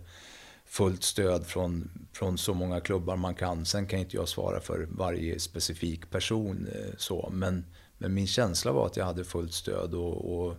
fullt 0.66 1.02
stöd 1.02 1.46
från, 1.46 1.90
från 2.14 2.38
så 2.38 2.54
många 2.54 2.80
klubbar 2.80 3.16
man 3.16 3.34
kan. 3.34 3.64
Sen 3.64 3.86
kan 3.86 3.98
inte 3.98 4.16
jag 4.16 4.28
svara 4.28 4.60
för 4.60 4.88
varje 4.90 5.38
specifik 5.38 6.10
person. 6.10 6.68
Eh, 6.74 6.94
så, 6.96 7.28
men, 7.32 7.64
men 7.98 8.14
min 8.14 8.26
känsla 8.26 8.72
var 8.72 8.86
att 8.86 8.96
jag 8.96 9.04
hade 9.04 9.24
fullt 9.24 9.52
stöd. 9.52 9.94
och, 9.94 10.46
och 10.46 10.56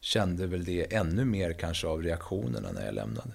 kände 0.00 0.46
väl 0.46 0.64
det 0.64 0.94
ännu 0.94 1.24
mer 1.24 1.52
kanske 1.52 1.86
av 1.86 2.02
reaktionerna 2.02 2.72
när 2.72 2.84
jag 2.86 2.94
lämnade. 2.94 3.30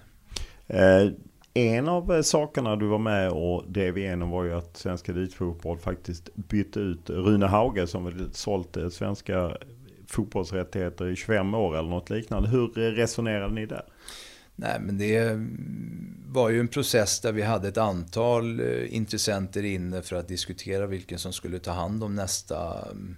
Eh, 0.66 1.12
en 1.54 1.88
av 1.88 2.14
eh, 2.14 2.22
sakerna 2.22 2.76
du 2.76 2.86
var 2.86 2.98
med 2.98 3.30
och 3.30 3.64
drev 3.66 3.98
igenom 3.98 4.30
var 4.30 4.44
ju 4.44 4.54
att 4.54 4.76
Svenska 4.76 5.12
Elitfotboll 5.12 5.78
faktiskt 5.78 6.34
bytte 6.34 6.80
ut 6.80 7.10
Rune 7.10 7.46
Hauge 7.46 7.86
som 7.86 8.04
väl 8.04 8.34
sålt 8.34 8.76
eh, 8.76 8.88
svenska 8.88 9.56
fotbollsrättigheter 10.06 11.06
i 11.06 11.16
25 11.16 11.54
år 11.54 11.78
eller 11.78 11.88
något 11.88 12.10
liknande. 12.10 12.48
Hur 12.48 12.68
resonerade 12.68 13.54
ni 13.54 13.66
där? 13.66 13.84
Nej, 14.56 14.80
men 14.80 14.98
det 14.98 15.40
var 16.26 16.50
ju 16.50 16.60
en 16.60 16.68
process 16.68 17.20
där 17.20 17.32
vi 17.32 17.42
hade 17.42 17.68
ett 17.68 17.78
antal 17.78 18.60
eh, 18.60 18.94
intressenter 18.94 19.64
inne 19.64 20.02
för 20.02 20.16
att 20.16 20.28
diskutera 20.28 20.86
vilken 20.86 21.18
som 21.18 21.32
skulle 21.32 21.58
ta 21.58 21.70
hand 21.70 22.04
om 22.04 22.14
nästa 22.14 22.88
mm, 22.90 23.16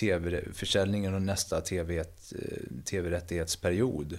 TV-försäljningen 0.00 1.14
och 1.14 1.22
nästa 1.22 1.56
eh, 1.56 1.94
TV-rättighetsperiod. 2.84 4.18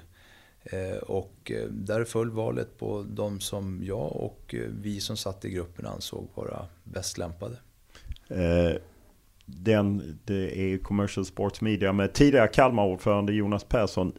Eh, 0.63 0.97
och 0.97 1.51
där 1.69 2.03
föll 2.03 2.29
valet 2.29 2.77
på 2.77 3.05
de 3.09 3.39
som 3.39 3.81
jag 3.83 4.15
och 4.15 4.55
vi 4.81 4.99
som 4.99 5.17
satt 5.17 5.45
i 5.45 5.49
gruppen 5.49 5.85
ansåg 5.85 6.27
vara 6.35 6.65
bäst 6.83 7.17
lämpade. 7.17 7.55
Den, 9.45 10.19
det 10.25 10.59
är 10.59 10.77
Commercial 10.77 11.25
Sports 11.25 11.61
Media 11.61 11.93
med 11.93 12.13
tidigare 12.13 12.47
Kalmar-ordförande 12.47 13.33
Jonas 13.33 13.63
Persson. 13.63 14.13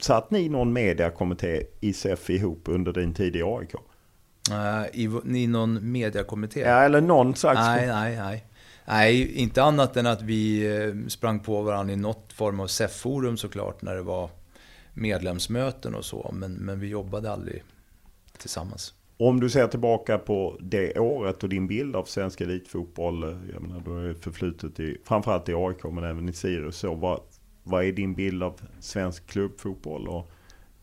Satt 0.00 0.30
ni 0.30 0.48
någon 0.48 0.72
mediakommitté 0.72 1.62
i 1.80 1.92
SEF 1.92 2.30
ihop 2.30 2.62
under 2.64 2.92
din 2.92 3.14
tid 3.14 3.36
i 3.36 3.42
AIK? 3.42 3.74
Uh, 4.50 4.86
i, 4.92 5.10
I 5.42 5.46
någon 5.46 5.92
mediakommitté? 5.92 6.60
Ja, 6.60 6.82
eller 6.82 7.00
någon 7.00 7.34
slags... 7.34 7.60
Nej, 7.60 7.86
nej, 7.86 8.16
nej. 8.16 8.44
Nej, 8.88 9.32
inte 9.32 9.62
annat 9.62 9.96
än 9.96 10.06
att 10.06 10.22
vi 10.22 10.66
eh, 10.76 11.08
sprang 11.08 11.40
på 11.40 11.62
varandra 11.62 11.92
i 11.94 11.96
något 11.96 12.32
form 12.32 12.60
av 12.60 12.66
SEF-forum 12.66 13.36
såklart 13.36 13.82
när 13.82 13.94
det 13.94 14.02
var 14.02 14.30
medlemsmöten 14.94 15.94
och 15.94 16.04
så. 16.04 16.30
Men, 16.32 16.52
men 16.52 16.80
vi 16.80 16.88
jobbade 16.88 17.30
aldrig 17.30 17.62
tillsammans. 18.38 18.94
Om 19.18 19.40
du 19.40 19.50
ser 19.50 19.66
tillbaka 19.66 20.18
på 20.18 20.56
det 20.60 20.98
året 20.98 21.42
och 21.42 21.48
din 21.48 21.66
bild 21.66 21.96
av 21.96 22.04
svensk 22.04 22.40
elitfotboll. 22.40 23.22
Eh, 23.22 23.28
jag 23.52 23.62
menar, 23.62 23.82
du 23.84 23.90
har 23.90 24.14
förflutet 24.14 24.80
i, 24.80 24.98
framförallt 25.04 25.48
i 25.48 25.54
AIK 25.54 25.84
men 25.84 26.04
även 26.04 26.28
i 26.28 26.32
Sirius. 26.32 26.76
Så 26.76 26.94
vad, 26.94 27.20
vad 27.66 27.84
är 27.84 27.92
din 27.92 28.14
bild 28.14 28.42
av 28.42 28.60
svensk 28.80 29.26
klubbfotboll 29.26 30.08
och 30.08 30.30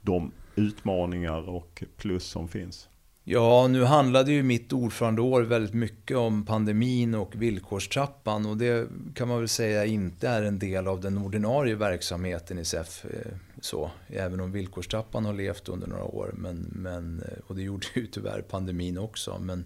de 0.02 0.32
utmaningar 0.56 1.50
och 1.50 1.84
plus 1.98 2.24
som 2.24 2.48
finns? 2.48 2.90
Ja, 3.24 3.68
nu 3.68 3.84
handlade 3.84 4.32
ju 4.32 4.44
mitt 4.44 4.74
ordförandeår 4.74 5.42
väldigt 5.42 5.74
mycket 5.74 6.18
om 6.18 6.46
pandemin 6.46 7.16
och 7.16 7.36
villkorstrappan 7.36 8.46
och 8.46 8.58
det 8.58 8.88
kan 9.16 9.28
man 9.28 9.40
väl 9.40 9.48
säga 9.48 9.86
inte 9.86 10.28
är 10.28 10.44
en 10.44 10.60
del 10.60 10.88
av 10.88 11.02
den 11.02 11.18
ordinarie 11.18 11.76
verksamheten 11.76 12.60
i 12.60 12.66
SEF. 12.66 13.06
Eh, 13.06 13.32
så, 13.62 13.92
även 14.08 14.40
om 14.40 14.52
villkorstrappan 14.52 15.26
har 15.26 15.34
levt 15.34 15.70
under 15.70 15.88
några 15.88 16.04
år, 16.04 16.32
men, 16.38 16.72
men, 16.76 17.20
eh, 17.20 17.40
och 17.48 17.56
det 17.56 17.62
gjorde 17.62 17.88
ju 17.96 18.08
tyvärr 18.08 18.42
pandemin 18.42 18.98
också. 18.98 19.40
Men, 19.40 19.66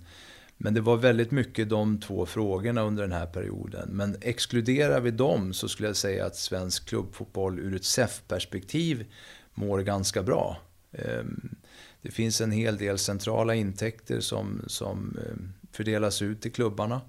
men 0.57 0.73
det 0.73 0.81
var 0.81 0.97
väldigt 0.97 1.31
mycket 1.31 1.69
de 1.69 1.99
två 1.99 2.25
frågorna 2.25 2.81
under 2.81 3.03
den 3.03 3.11
här 3.11 3.25
perioden. 3.25 3.89
Men 3.91 4.15
exkluderar 4.21 5.01
vi 5.01 5.11
dem 5.11 5.53
så 5.53 5.69
skulle 5.69 5.89
jag 5.89 5.95
säga 5.95 6.25
att 6.25 6.35
svensk 6.35 6.89
klubbfotboll 6.89 7.59
ur 7.59 7.75
ett 7.75 7.83
SEF-perspektiv 7.83 9.05
mår 9.53 9.79
ganska 9.79 10.23
bra. 10.23 10.57
Ehm, 10.91 11.55
det 12.01 12.11
finns 12.11 12.41
en 12.41 12.51
hel 12.51 12.77
del 12.77 12.97
centrala 12.97 13.55
intäkter 13.55 14.19
som, 14.19 14.61
som 14.67 15.17
ehm, 15.29 15.53
fördelas 15.71 16.21
ut 16.21 16.41
till 16.41 16.51
klubbarna. 16.51 17.01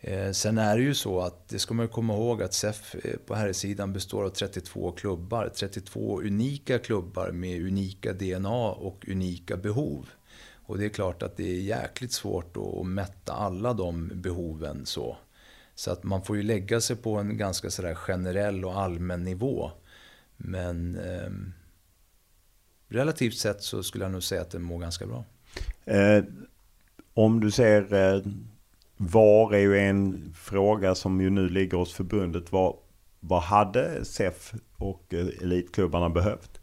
Ehm, 0.00 0.34
sen 0.34 0.58
är 0.58 0.76
det 0.76 0.82
ju 0.82 0.94
så 0.94 1.20
att, 1.20 1.48
det 1.48 1.58
ska 1.58 1.74
man 1.74 1.88
komma 1.88 2.14
ihåg 2.14 2.42
att 2.42 2.54
SEF 2.54 2.94
eh, 2.94 3.16
på 3.26 3.34
här 3.34 3.52
sidan 3.52 3.92
består 3.92 4.24
av 4.24 4.30
32 4.30 4.92
klubbar. 4.92 5.52
32 5.54 6.20
unika 6.20 6.78
klubbar 6.78 7.30
med 7.30 7.66
unika 7.66 8.12
DNA 8.12 8.70
och 8.70 9.04
unika 9.08 9.56
behov. 9.56 10.08
Och 10.72 10.78
det 10.78 10.84
är 10.84 10.88
klart 10.88 11.22
att 11.22 11.36
det 11.36 11.50
är 11.50 11.60
jäkligt 11.60 12.12
svårt 12.12 12.56
att 12.56 12.86
mätta 12.86 13.32
alla 13.32 13.74
de 13.74 14.10
behoven 14.14 14.86
så. 14.86 15.16
Så 15.74 15.90
att 15.90 16.02
man 16.02 16.22
får 16.22 16.36
ju 16.36 16.42
lägga 16.42 16.80
sig 16.80 16.96
på 16.96 17.16
en 17.16 17.36
ganska 17.36 17.70
sådär 17.70 17.94
generell 17.94 18.64
och 18.64 18.80
allmän 18.80 19.24
nivå. 19.24 19.70
Men 20.36 20.98
eh, 20.98 21.30
relativt 22.88 23.34
sett 23.34 23.62
så 23.62 23.82
skulle 23.82 24.04
jag 24.04 24.12
nog 24.12 24.22
säga 24.22 24.40
att 24.40 24.50
den 24.50 24.62
mår 24.62 24.78
ganska 24.78 25.06
bra. 25.06 25.24
Eh, 25.84 26.24
om 27.14 27.40
du 27.40 27.50
ser 27.50 27.94
eh, 27.94 28.22
VAR 28.96 29.54
är 29.54 29.60
ju 29.60 29.78
en 29.78 30.32
fråga 30.36 30.94
som 30.94 31.20
ju 31.20 31.30
nu 31.30 31.48
ligger 31.48 31.78
hos 31.78 31.92
förbundet. 31.92 32.52
Vad, 32.52 32.76
vad 33.20 33.42
hade 33.42 34.04
SEF 34.04 34.52
och 34.76 35.14
eh, 35.14 35.26
elitklubbarna 35.42 36.10
behövt? 36.10 36.60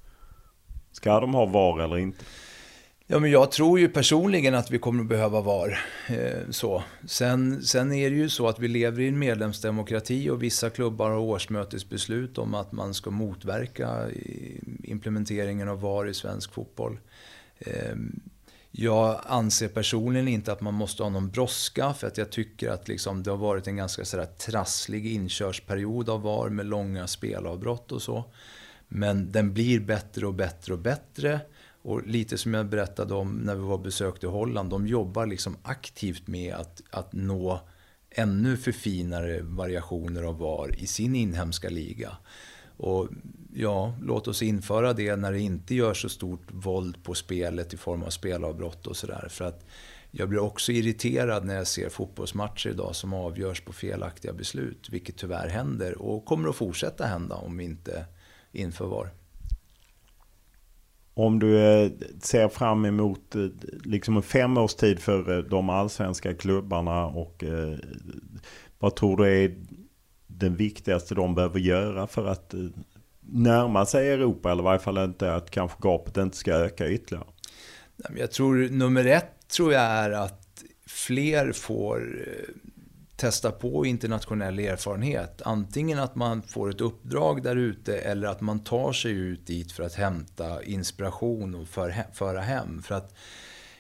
Ska 0.92 1.20
de 1.20 1.34
ha 1.34 1.46
VAR 1.46 1.80
eller 1.80 1.98
inte? 1.98 2.26
Ja, 3.12 3.20
men 3.20 3.32
jag 3.32 3.52
tror 3.52 3.80
ju 3.80 3.90
personligen 3.90 4.56
att 4.56 4.72
vi 4.72 4.80
kommer 4.80 5.02
att 5.02 5.10
behöva 5.10 5.42
VAR. 5.42 5.80
Eh, 6.08 6.50
så. 6.50 6.84
Sen, 7.08 7.64
sen 7.64 7.94
är 7.94 8.10
det 8.10 8.16
ju 8.16 8.30
så 8.30 8.48
att 8.48 8.60
vi 8.60 8.68
lever 8.68 9.02
i 9.02 9.08
en 9.08 9.20
medlemsdemokrati 9.20 10.30
och 10.30 10.44
vissa 10.44 10.70
klubbar 10.70 11.10
har 11.10 11.18
årsmötesbeslut 11.18 12.38
om 12.38 12.54
att 12.54 12.72
man 12.72 12.94
ska 12.94 13.12
motverka 13.12 14.10
eh, 14.10 14.58
implementeringen 14.84 15.70
av 15.70 15.82
VAR 15.82 16.08
i 16.08 16.14
svensk 16.14 16.54
fotboll. 16.54 17.00
Eh, 17.60 17.96
jag 18.72 19.22
anser 19.26 19.68
personligen 19.68 20.28
inte 20.28 20.52
att 20.52 20.62
man 20.62 20.74
måste 20.74 21.04
ha 21.04 21.10
någon 21.10 21.30
brådska 21.30 21.94
för 21.94 22.08
att 22.08 22.18
jag 22.18 22.30
tycker 22.30 22.70
att 22.70 22.88
liksom 22.88 23.24
det 23.24 23.32
har 23.32 23.38
varit 23.38 23.68
en 23.68 23.76
ganska 23.76 24.06
sådär 24.06 24.26
trasslig 24.26 25.14
inkörsperiod 25.14 26.10
av 26.10 26.22
VAR 26.22 26.50
med 26.50 26.66
långa 26.66 27.08
spelavbrott 27.08 27.92
och 27.92 28.02
så. 28.02 28.26
Men 28.88 29.32
den 29.32 29.54
blir 29.54 29.80
bättre 29.80 30.28
och 30.28 30.34
bättre 30.34 30.74
och 30.74 30.80
bättre. 30.80 31.40
Och 31.90 32.08
lite 32.08 32.38
som 32.38 32.54
jag 32.54 32.70
berättade 32.70 33.14
om 33.14 33.38
när 33.38 33.56
vi 33.56 33.62
var 33.62 33.74
och 33.74 33.80
besökte 33.80 34.28
Holland, 34.28 34.70
de 34.70 34.88
jobbar 34.88 35.26
liksom 35.26 35.58
aktivt 35.64 36.28
med 36.28 36.54
att, 36.54 36.82
att 36.90 37.14
nå 37.14 37.62
ännu 38.10 38.58
förfinare 38.58 39.42
variationer 39.42 40.24
av 40.24 40.38
VAR 40.38 40.76
i 40.78 40.88
sin 40.88 41.16
inhemska 41.16 41.70
liga. 41.70 42.18
Och 42.78 43.10
ja, 43.54 43.96
låt 44.02 44.28
oss 44.28 44.42
införa 44.42 44.94
det 44.94 45.16
när 45.16 45.32
det 45.32 45.40
inte 45.40 45.76
gör 45.76 45.94
så 45.94 46.10
stort 46.10 46.52
våld 46.52 47.04
på 47.04 47.14
spelet 47.14 47.74
i 47.74 47.78
form 47.78 48.04
av 48.04 48.10
spelavbrott 48.10 48.88
och 48.88 48.98
sådär. 48.98 49.28
För 49.30 49.46
att 49.46 49.66
jag 50.12 50.30
blir 50.30 50.40
också 50.40 50.72
irriterad 50.72 51.46
när 51.46 51.56
jag 51.56 51.68
ser 51.68 51.90
fotbollsmatcher 51.90 52.70
idag 52.70 52.96
som 52.96 53.14
avgörs 53.14 53.62
på 53.62 53.74
felaktiga 53.74 54.34
beslut, 54.34 54.90
vilket 54.90 55.18
tyvärr 55.18 55.48
händer 55.48 56.02
och 56.02 56.26
kommer 56.26 56.50
att 56.50 56.56
fortsätta 56.56 57.06
hända 57.06 57.36
om 57.36 57.58
vi 57.58 57.64
inte 57.64 58.06
inför 58.52 58.86
VAR. 58.86 59.19
Om 61.20 61.40
du 61.40 61.60
eh, 61.60 61.92
ser 62.22 62.50
fram 62.50 62.86
emot 62.86 63.36
eh, 63.36 63.46
liksom 63.84 64.18
en 64.18 64.24
femårstid 64.24 65.00
för 65.00 65.38
eh, 65.38 65.44
de 65.44 65.70
allsvenska 65.70 66.34
klubbarna 66.34 67.06
och 67.06 67.44
vad 68.80 68.96
tror 68.96 69.18
du 69.18 69.44
är 69.44 69.56
det 70.28 70.50
viktigaste 70.50 71.16
de 71.16 71.36
behöver 71.36 71.60
göra 71.60 72.08
för 72.08 72.26
att 72.26 72.54
närma 73.20 73.86
sig 73.86 74.12
Europa 74.12 74.52
eller 74.52 74.64
i 74.64 74.66
varje 74.66 74.80
fall 74.80 74.98
inte 74.98 75.34
att 75.36 75.52
kanske 75.52 75.78
gapet 75.82 76.18
inte 76.18 76.38
ska 76.38 76.54
öka 76.54 76.90
ytterligare? 76.90 77.28
Jag 78.18 78.32
tror 78.32 78.70
nummer 78.70 79.06
ett 79.06 79.48
tror 79.48 79.74
jag 79.74 79.84
är 79.84 80.12
att 80.12 80.64
fler 80.88 81.52
får 81.52 82.26
testa 83.20 83.52
på 83.52 83.86
internationell 83.86 84.60
erfarenhet. 84.60 85.42
Antingen 85.46 86.00
att 86.00 86.16
man 86.16 86.42
får 86.42 86.70
ett 86.70 86.82
uppdrag 86.82 87.44
där 87.44 87.56
ute 87.56 87.98
eller 87.98 88.28
att 88.28 88.42
man 88.42 88.60
tar 88.60 88.94
sig 88.94 89.12
ut 89.12 89.48
dit 89.48 89.72
för 89.72 89.84
att 89.84 89.94
hämta 89.94 90.64
inspiration 90.64 91.56
och 91.56 91.68
för, 91.68 91.96
föra 92.14 92.42
hem. 92.42 92.82
För 92.82 92.96
att 92.96 93.16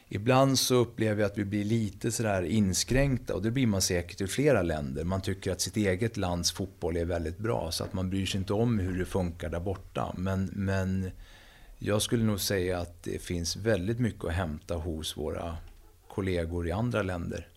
ibland 0.09 0.59
så 0.59 0.75
upplever 0.75 1.21
jag 1.21 1.31
att 1.31 1.37
vi 1.37 1.45
blir 1.45 1.63
lite 1.63 2.11
sådär 2.11 2.43
inskränkta 2.43 3.35
och 3.35 3.41
det 3.41 3.51
blir 3.51 3.67
man 3.67 3.81
säkert 3.81 4.21
i 4.21 4.27
flera 4.27 4.61
länder. 4.61 5.03
Man 5.03 5.21
tycker 5.21 5.51
att 5.51 5.61
sitt 5.61 5.77
eget 5.77 6.17
lands 6.17 6.51
fotboll 6.51 6.97
är 6.97 7.05
väldigt 7.05 7.37
bra 7.37 7.71
så 7.71 7.83
att 7.83 7.93
man 7.93 8.09
bryr 8.09 8.25
sig 8.25 8.39
inte 8.39 8.53
om 8.53 8.79
hur 8.79 8.99
det 8.99 9.05
funkar 9.05 9.49
där 9.49 9.59
borta. 9.59 10.13
Men, 10.17 10.49
men 10.53 11.11
jag 11.77 12.01
skulle 12.01 12.23
nog 12.23 12.39
säga 12.39 12.79
att 12.79 13.03
det 13.03 13.21
finns 13.21 13.55
väldigt 13.55 13.99
mycket 13.99 14.25
att 14.25 14.33
hämta 14.33 14.75
hos 14.75 15.17
våra 15.17 15.57
kollegor 16.07 16.67
i 16.67 16.71
andra 16.71 17.01
länder. 17.03 17.47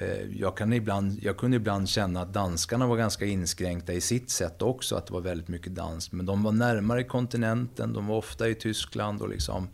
Eh, 0.00 0.40
jag, 0.40 0.56
kan 0.56 0.72
ibland, 0.72 1.18
jag 1.22 1.36
kunde 1.36 1.56
ibland 1.56 1.88
känna 1.88 2.20
att 2.20 2.32
danskarna 2.32 2.86
var 2.86 2.96
ganska 2.96 3.24
inskränkta 3.24 3.92
i 3.92 4.00
sitt 4.00 4.30
sätt 4.30 4.62
också, 4.62 4.96
att 4.96 5.06
det 5.06 5.12
var 5.12 5.20
väldigt 5.20 5.48
mycket 5.48 5.74
dans. 5.74 6.12
Men 6.12 6.26
de 6.26 6.42
var 6.42 6.52
närmare 6.52 7.04
kontinenten, 7.04 7.92
de 7.92 8.06
var 8.06 8.16
ofta 8.16 8.48
i 8.48 8.54
Tyskland 8.54 9.22
och 9.22 9.28
liksom. 9.28 9.68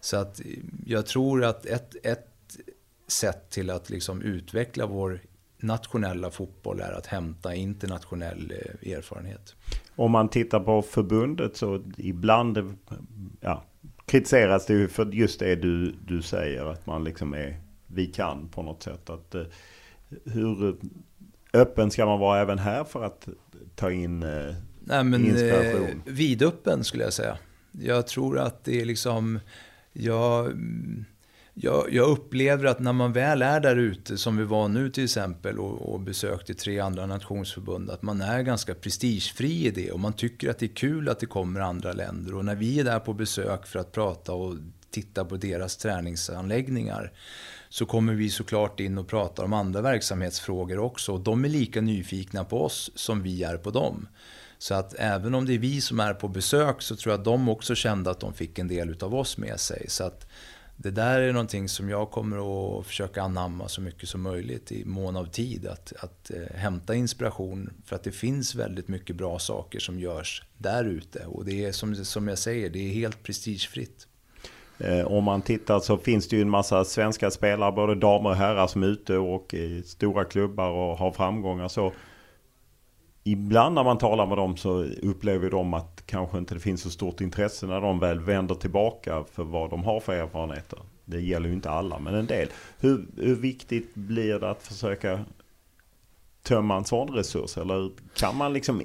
Så 0.00 0.16
att 0.16 0.40
jag 0.86 1.06
tror 1.06 1.44
att 1.44 1.66
ett, 1.66 1.96
ett 2.02 2.28
sätt 3.08 3.50
till 3.50 3.70
att 3.70 3.90
liksom 3.90 4.22
utveckla 4.22 4.86
vår 4.86 5.20
nationella 5.58 6.30
fotboll 6.30 6.80
är 6.80 6.92
att 6.92 7.06
hämta 7.06 7.54
internationell 7.54 8.52
eh, 8.82 8.92
erfarenhet. 8.92 9.54
Om 9.96 10.10
man 10.10 10.28
tittar 10.28 10.60
på 10.60 10.82
förbundet 10.82 11.56
så 11.56 11.82
ibland 11.96 12.76
ja, 13.40 13.64
kritiseras 14.06 14.66
det 14.66 14.74
ju 14.74 14.88
för 14.88 15.06
just 15.06 15.40
det 15.40 15.56
du, 15.56 15.94
du 16.06 16.22
säger, 16.22 16.64
att 16.64 16.86
man 16.86 17.04
liksom 17.04 17.34
är 17.34 17.65
vi 17.86 18.06
kan 18.06 18.48
på 18.48 18.62
något 18.62 18.82
sätt. 18.82 19.10
Att, 19.10 19.34
eh, 19.34 19.42
hur 20.24 20.76
öppen 21.52 21.90
ska 21.90 22.06
man 22.06 22.20
vara 22.20 22.40
även 22.40 22.58
här 22.58 22.84
för 22.84 23.04
att 23.04 23.28
ta 23.74 23.90
in 23.90 24.22
eh, 24.22 24.54
Nej, 24.80 25.04
men, 25.04 25.26
inspiration? 25.26 26.02
Eh, 26.06 26.12
vidöppen 26.12 26.84
skulle 26.84 27.04
jag 27.04 27.12
säga. 27.12 27.38
Jag 27.72 28.06
tror 28.06 28.38
att 28.38 28.64
det 28.64 28.80
är 28.80 28.84
liksom... 28.84 29.40
Jag, 29.92 30.52
jag, 31.54 31.92
jag, 31.92 32.08
upplever 32.10 32.64
att 32.64 32.80
när 32.80 32.92
man 32.92 33.12
väl 33.12 33.42
är 33.42 33.60
där 33.60 33.76
ute, 33.76 34.16
som 34.16 34.36
vi 34.36 34.44
var 34.44 34.68
nu 34.68 34.90
till 34.90 35.04
exempel, 35.04 35.58
och, 35.58 35.92
och 35.92 36.00
besökte 36.00 36.54
tre 36.54 36.80
andra 36.80 37.06
nationsförbund, 37.06 37.90
att 37.90 38.02
man 38.02 38.20
är 38.20 38.42
ganska 38.42 38.74
prestigefri 38.74 39.66
i 39.66 39.70
det. 39.70 39.90
Och 39.90 40.00
man 40.00 40.12
tycker 40.12 40.50
att 40.50 40.58
det 40.58 40.66
är 40.66 40.74
kul 40.74 41.08
att 41.08 41.20
det 41.20 41.26
kommer 41.26 41.60
andra 41.60 41.92
länder. 41.92 42.34
Och 42.34 42.44
när 42.44 42.54
vi 42.54 42.80
är 42.80 42.84
där 42.84 42.98
på 42.98 43.12
besök 43.12 43.66
för 43.66 43.78
att 43.78 43.92
prata 43.92 44.32
och 44.32 44.56
titta 44.90 45.24
på 45.24 45.36
deras 45.36 45.76
träningsanläggningar, 45.76 47.12
så 47.68 47.86
kommer 47.86 48.14
vi 48.14 48.30
såklart 48.30 48.80
in 48.80 48.98
och 48.98 49.08
pratar 49.08 49.44
om 49.44 49.52
andra 49.52 49.80
verksamhetsfrågor 49.80 50.78
också. 50.78 51.12
Och 51.12 51.20
de 51.20 51.44
är 51.44 51.48
lika 51.48 51.80
nyfikna 51.80 52.44
på 52.44 52.64
oss 52.64 52.90
som 52.94 53.22
vi 53.22 53.42
är 53.42 53.56
på 53.56 53.70
dem. 53.70 54.08
Så 54.58 54.74
att 54.74 54.94
även 54.98 55.34
om 55.34 55.46
det 55.46 55.54
är 55.54 55.58
vi 55.58 55.80
som 55.80 56.00
är 56.00 56.14
på 56.14 56.28
besök 56.28 56.82
så 56.82 56.96
tror 56.96 57.12
jag 57.12 57.18
att 57.18 57.24
de 57.24 57.48
också 57.48 57.74
kände 57.74 58.10
att 58.10 58.20
de 58.20 58.34
fick 58.34 58.58
en 58.58 58.68
del 58.68 58.96
av 59.02 59.14
oss 59.14 59.38
med 59.38 59.60
sig. 59.60 59.84
Så 59.88 60.04
att 60.04 60.26
det 60.76 60.90
där 60.90 61.20
är 61.20 61.32
någonting 61.32 61.68
som 61.68 61.88
jag 61.88 62.10
kommer 62.10 62.78
att 62.78 62.86
försöka 62.86 63.22
anamma 63.22 63.68
så 63.68 63.80
mycket 63.80 64.08
som 64.08 64.22
möjligt 64.22 64.72
i 64.72 64.84
mån 64.84 65.16
av 65.16 65.26
tid. 65.26 65.66
Att, 65.66 65.92
att 66.00 66.30
eh, 66.30 66.56
hämta 66.56 66.94
inspiration 66.94 67.70
för 67.84 67.96
att 67.96 68.02
det 68.02 68.12
finns 68.12 68.54
väldigt 68.54 68.88
mycket 68.88 69.16
bra 69.16 69.38
saker 69.38 69.78
som 69.78 70.00
görs 70.00 70.42
där 70.58 70.84
ute. 70.84 71.26
Och 71.26 71.44
det 71.44 71.64
är 71.64 71.72
som, 71.72 72.04
som 72.04 72.28
jag 72.28 72.38
säger, 72.38 72.70
det 72.70 72.78
är 72.78 72.92
helt 72.92 73.22
prestigefritt. 73.22 74.06
Eh, 74.78 75.06
om 75.06 75.24
man 75.24 75.42
tittar 75.42 75.80
så 75.80 75.96
finns 75.96 76.28
det 76.28 76.36
ju 76.36 76.42
en 76.42 76.50
massa 76.50 76.84
svenska 76.84 77.30
spelare, 77.30 77.72
både 77.72 77.94
damer 77.94 78.30
och 78.30 78.36
herrar 78.36 78.66
som 78.66 78.82
är 78.82 78.86
ute 78.86 79.18
och 79.18 79.54
i 79.54 79.82
stora 79.82 80.24
klubbar 80.24 80.70
och 80.70 80.98
har 80.98 81.10
framgångar. 81.10 81.68
Så 81.68 81.92
ibland 83.24 83.74
när 83.74 83.84
man 83.84 83.98
talar 83.98 84.26
med 84.26 84.38
dem 84.38 84.56
så 84.56 84.84
upplever 85.02 85.50
de 85.50 85.74
att 85.74 86.02
kanske 86.06 86.38
inte 86.38 86.54
det 86.54 86.60
finns 86.60 86.82
så 86.82 86.90
stort 86.90 87.20
intresse 87.20 87.66
när 87.66 87.80
de 87.80 87.98
väl 87.98 88.20
vänder 88.20 88.54
tillbaka 88.54 89.24
för 89.32 89.44
vad 89.44 89.70
de 89.70 89.84
har 89.84 90.00
för 90.00 90.12
erfarenheter. 90.12 90.78
Det 91.04 91.20
gäller 91.20 91.48
ju 91.48 91.54
inte 91.54 91.70
alla, 91.70 91.98
men 91.98 92.14
en 92.14 92.26
del. 92.26 92.48
Hur, 92.78 93.06
hur 93.16 93.34
viktigt 93.34 93.94
blir 93.94 94.38
det 94.38 94.50
att 94.50 94.62
försöka 94.62 95.20
tömma 96.46 96.76
en 96.76 96.84
sån 96.84 97.08
resurs? 97.08 97.56
Eller 97.58 97.90
kan 98.14 98.36
man 98.36 98.52
liksom 98.52 98.82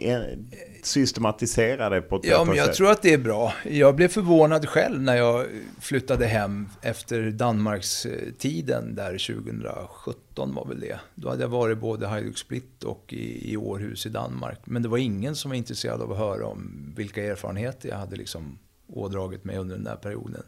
systematisera 0.84 1.90
det 1.90 2.02
på 2.02 2.16
ett 2.16 2.26
Ja, 2.26 2.44
men 2.44 2.56
jag 2.56 2.66
sätt? 2.66 2.76
tror 2.76 2.92
att 2.92 3.02
det 3.02 3.14
är 3.14 3.18
bra. 3.18 3.54
Jag 3.66 3.96
blev 3.96 4.08
förvånad 4.08 4.70
själv 4.70 5.02
när 5.02 5.16
jag 5.16 5.46
flyttade 5.80 6.26
hem 6.26 6.70
efter 6.82 7.32
Danmarks 7.32 8.08
tiden 8.38 8.96
där 8.96 9.12
2017 9.18 10.54
var 10.56 10.66
väl 10.66 10.80
det. 10.80 11.00
Då 11.16 11.30
hade 11.30 11.42
jag 11.42 11.50
varit 11.50 11.78
både 11.78 12.08
Hajduk 12.08 12.38
Split 12.38 12.84
och 12.84 13.14
i, 13.14 13.54
i 13.54 13.58
Århus 13.58 14.06
i 14.06 14.10
Danmark. 14.10 14.60
Men 14.64 14.82
det 14.82 14.90
var 14.90 14.98
ingen 14.98 15.36
som 15.36 15.50
var 15.52 15.56
intresserad 15.56 16.02
av 16.02 16.12
att 16.12 16.18
höra 16.18 16.48
om 16.48 16.94
vilka 16.98 17.24
erfarenheter 17.26 17.90
jag 17.90 17.98
hade 17.98 18.16
liksom 18.16 18.60
ådragit 18.88 19.44
mig 19.44 19.58
under 19.58 19.76
den 19.76 19.84
där 19.86 19.96
perioden. 19.96 20.44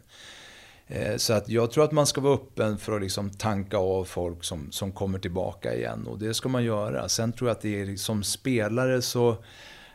Eh, 0.86 1.16
så 1.16 1.32
att 1.32 1.48
jag 1.48 1.70
tror 1.70 1.84
att 1.84 1.92
man 1.92 2.06
ska 2.06 2.20
vara 2.20 2.34
öppen 2.34 2.78
för 2.78 2.96
att 2.96 3.02
liksom 3.02 3.30
tanka 3.30 3.76
av 3.76 4.04
folk 4.04 4.44
som, 4.44 4.72
som 4.72 4.92
kommer 4.92 5.18
tillbaka 5.18 5.74
igen. 5.74 6.06
Och 6.06 6.18
det 6.18 6.34
ska 6.34 6.48
man 6.48 6.64
göra. 6.64 7.08
Sen 7.08 7.32
tror 7.32 7.48
jag 7.48 7.54
att 7.54 7.62
det 7.62 7.80
är 7.80 7.96
som 7.96 8.22
spelare 8.22 9.02
så 9.02 9.36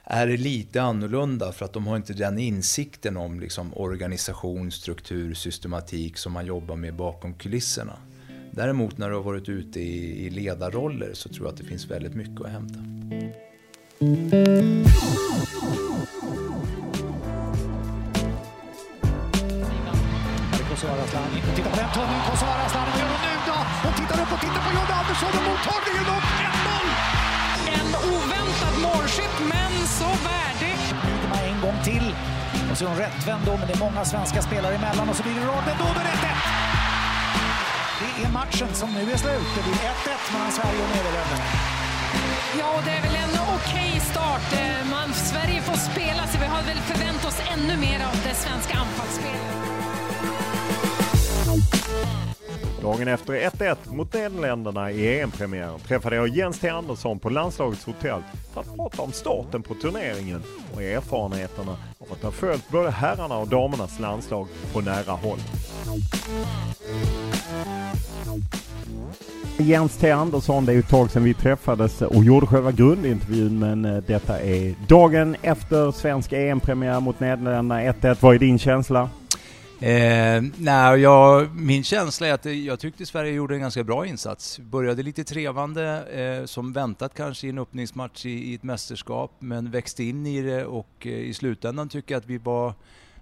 är 0.04 0.28
det 0.28 0.38
lite 0.38 0.82
annorlunda 0.82 1.52
för 1.52 1.66
att 1.66 1.74
de 1.74 1.88
har 1.88 1.96
inte 1.98 2.14
den 2.14 2.40
insikten 2.40 3.18
om 3.18 3.40
liksom 3.40 3.74
organisation, 3.74 4.72
struktur, 4.72 5.34
systematik 5.34 6.18
som 6.18 6.34
man 6.34 6.46
jobbar 6.46 6.76
med 6.76 6.96
bakom 6.96 7.34
kulisserna. 7.34 7.94
Däremot 8.52 8.98
när 8.98 9.10
du 9.10 9.16
har 9.16 9.24
varit 9.24 9.50
ute 9.50 9.80
i, 9.80 10.26
i 10.26 10.30
ledarroller 10.30 11.14
så 11.14 11.30
tror 11.30 11.46
jag 11.46 11.54
att 11.54 11.60
det 11.60 11.66
finns 11.66 11.86
väldigt 11.86 12.16
mycket 12.16 12.42
att 12.42 12.52
hämta. 12.52 12.80
Titta 22.00 22.12
på 22.14 22.32
Kosovo 22.32 22.52
Asllani. 22.66 22.92
Vad 22.92 23.00
gör 23.02 23.10
hon 23.16 23.22
nu 23.28 23.34
då? 23.52 23.58
Hon 23.84 23.94
tittar 24.00 24.18
upp 24.24 24.32
och 24.36 24.42
tittar 24.46 24.62
på 24.66 24.72
John 24.78 24.92
Andersson 25.00 25.32
och 25.40 25.46
mottagningen 25.50 26.06
upp 26.16 26.28
1-0! 26.48 26.86
En 27.78 27.90
oväntad 28.14 28.76
målskytt, 28.88 29.38
men 29.54 29.74
så 30.00 30.10
värdig. 30.30 30.78
Lidman 31.08 31.44
en 31.52 31.58
gång 31.66 31.78
till. 31.90 32.08
Och 32.72 32.78
så 32.78 32.82
är 32.86 32.90
hon 32.90 32.98
rättvänd 33.08 33.42
då, 33.50 33.54
men 33.60 33.68
det 33.68 33.74
är 33.80 33.84
många 33.88 34.06
svenska 34.06 34.42
spelare 34.48 34.76
emellan 34.76 35.10
och 35.10 35.16
så 35.16 35.24
blir 35.24 35.36
det 35.40 35.46
rad, 35.52 35.64
men 35.70 35.78
då 35.82 35.86
är 36.00 36.06
det 36.10 36.16
1-1! 36.16 36.38
Det 38.02 38.12
är 38.26 38.32
matchen 38.42 38.70
som 38.82 38.90
nu 38.98 39.02
är 39.16 39.18
slut. 39.26 39.50
Det 39.56 39.64
blir 39.68 39.80
1-1 39.94 40.34
mellan 40.34 40.52
Sverige 40.58 40.80
och 40.86 40.92
Nederländerna. 40.96 41.46
Ja, 42.60 42.68
och 42.78 42.84
det 42.88 42.94
är 43.00 43.02
väl 43.08 43.16
en 43.26 43.36
okej 43.58 43.92
start. 44.12 44.48
Eh, 44.62 44.82
Man, 44.94 45.10
Sverige 45.32 45.62
får 45.62 45.78
spela, 45.92 46.24
så 46.32 46.36
vi 46.44 46.48
har 46.56 46.62
väl 46.70 46.82
förväntat 46.92 47.26
oss 47.32 47.40
ännu 47.54 47.74
mer 47.86 48.00
av 48.10 48.16
det 48.28 48.36
svenska 48.46 48.74
anfallsspelet. 48.84 49.60
Dagen 52.82 53.08
efter 53.08 53.34
1-1 53.34 53.76
mot 53.86 54.14
Nederländerna 54.14 54.92
i 54.92 55.20
EM-premiären 55.20 55.80
träffade 55.80 56.16
jag 56.16 56.28
Jens 56.28 56.60
T 56.60 56.70
Andersson 56.70 57.20
på 57.20 57.30
landslagets 57.30 57.86
hotell 57.86 58.22
för 58.54 58.62
att 58.62 58.76
prata 58.76 59.02
om 59.02 59.12
starten 59.12 59.64
på 59.64 59.74
turneringen 59.74 60.44
och 60.76 60.84
erfarenheterna 60.84 61.72
av 62.00 62.08
att 62.12 62.24
ha 62.24 62.32
följt 62.32 62.70
både 62.70 62.92
herrarna 62.92 63.38
och 63.38 63.48
damernas 63.48 64.00
landslag 64.00 64.48
på 64.74 64.82
nära 64.82 65.12
håll. 65.12 65.40
Jens 69.58 69.98
T 69.98 70.12
Andersson, 70.12 70.66
det 70.66 70.72
är 70.72 70.74
ju 70.74 70.80
ett 70.80 70.90
tag 70.90 71.12
sedan 71.12 71.24
vi 71.24 71.34
träffades 71.34 72.02
och 72.02 72.24
gjorde 72.24 72.48
själva 72.48 72.72
grundintervjun 72.72 73.60
men 73.60 73.86
eh, 73.86 74.04
detta 74.08 74.40
är 74.40 74.76
dagen 74.88 75.36
efter 75.42 75.92
svensk 75.92 76.34
EM-premiär 76.34 77.00
mot 77.00 77.20
Nederländerna 77.20 77.82
1-1. 77.82 78.18
Vad 78.20 78.36
är 78.36 78.40
din 78.40 78.60
känsla? 78.60 79.10
Eh, 79.82 80.44
nej, 80.58 81.00
jag, 81.00 81.56
min 81.56 81.84
känsla 81.84 82.28
är 82.28 82.34
att 82.34 82.46
jag 82.46 82.80
tyckte 82.80 83.06
Sverige 83.06 83.32
gjorde 83.32 83.56
en 83.56 83.62
ganska 83.62 83.84
bra 83.84 84.06
insats. 84.06 84.60
Började 84.60 85.04
lite 85.04 85.24
trevande, 85.24 86.06
eh, 86.06 86.46
som 86.46 86.74
väntat 86.74 87.14
kanske 87.14 87.48
i 87.48 87.50
en 87.50 87.58
öppningsmatch 87.58 88.26
i, 88.26 88.30
i, 88.30 88.56
ett 88.56 88.64
mästerskap, 88.64 89.32
men 89.40 89.72
växte 89.72 90.04
in 90.04 90.26
i 90.26 90.42
det 90.42 90.66
och 90.66 90.90
eh, 91.00 91.12
i 91.12 91.34
slutändan 91.34 91.90
tycker 91.90 92.16
jag 92.16 92.20
att 92.20 92.26
vi 92.26 92.38
var 92.38 92.74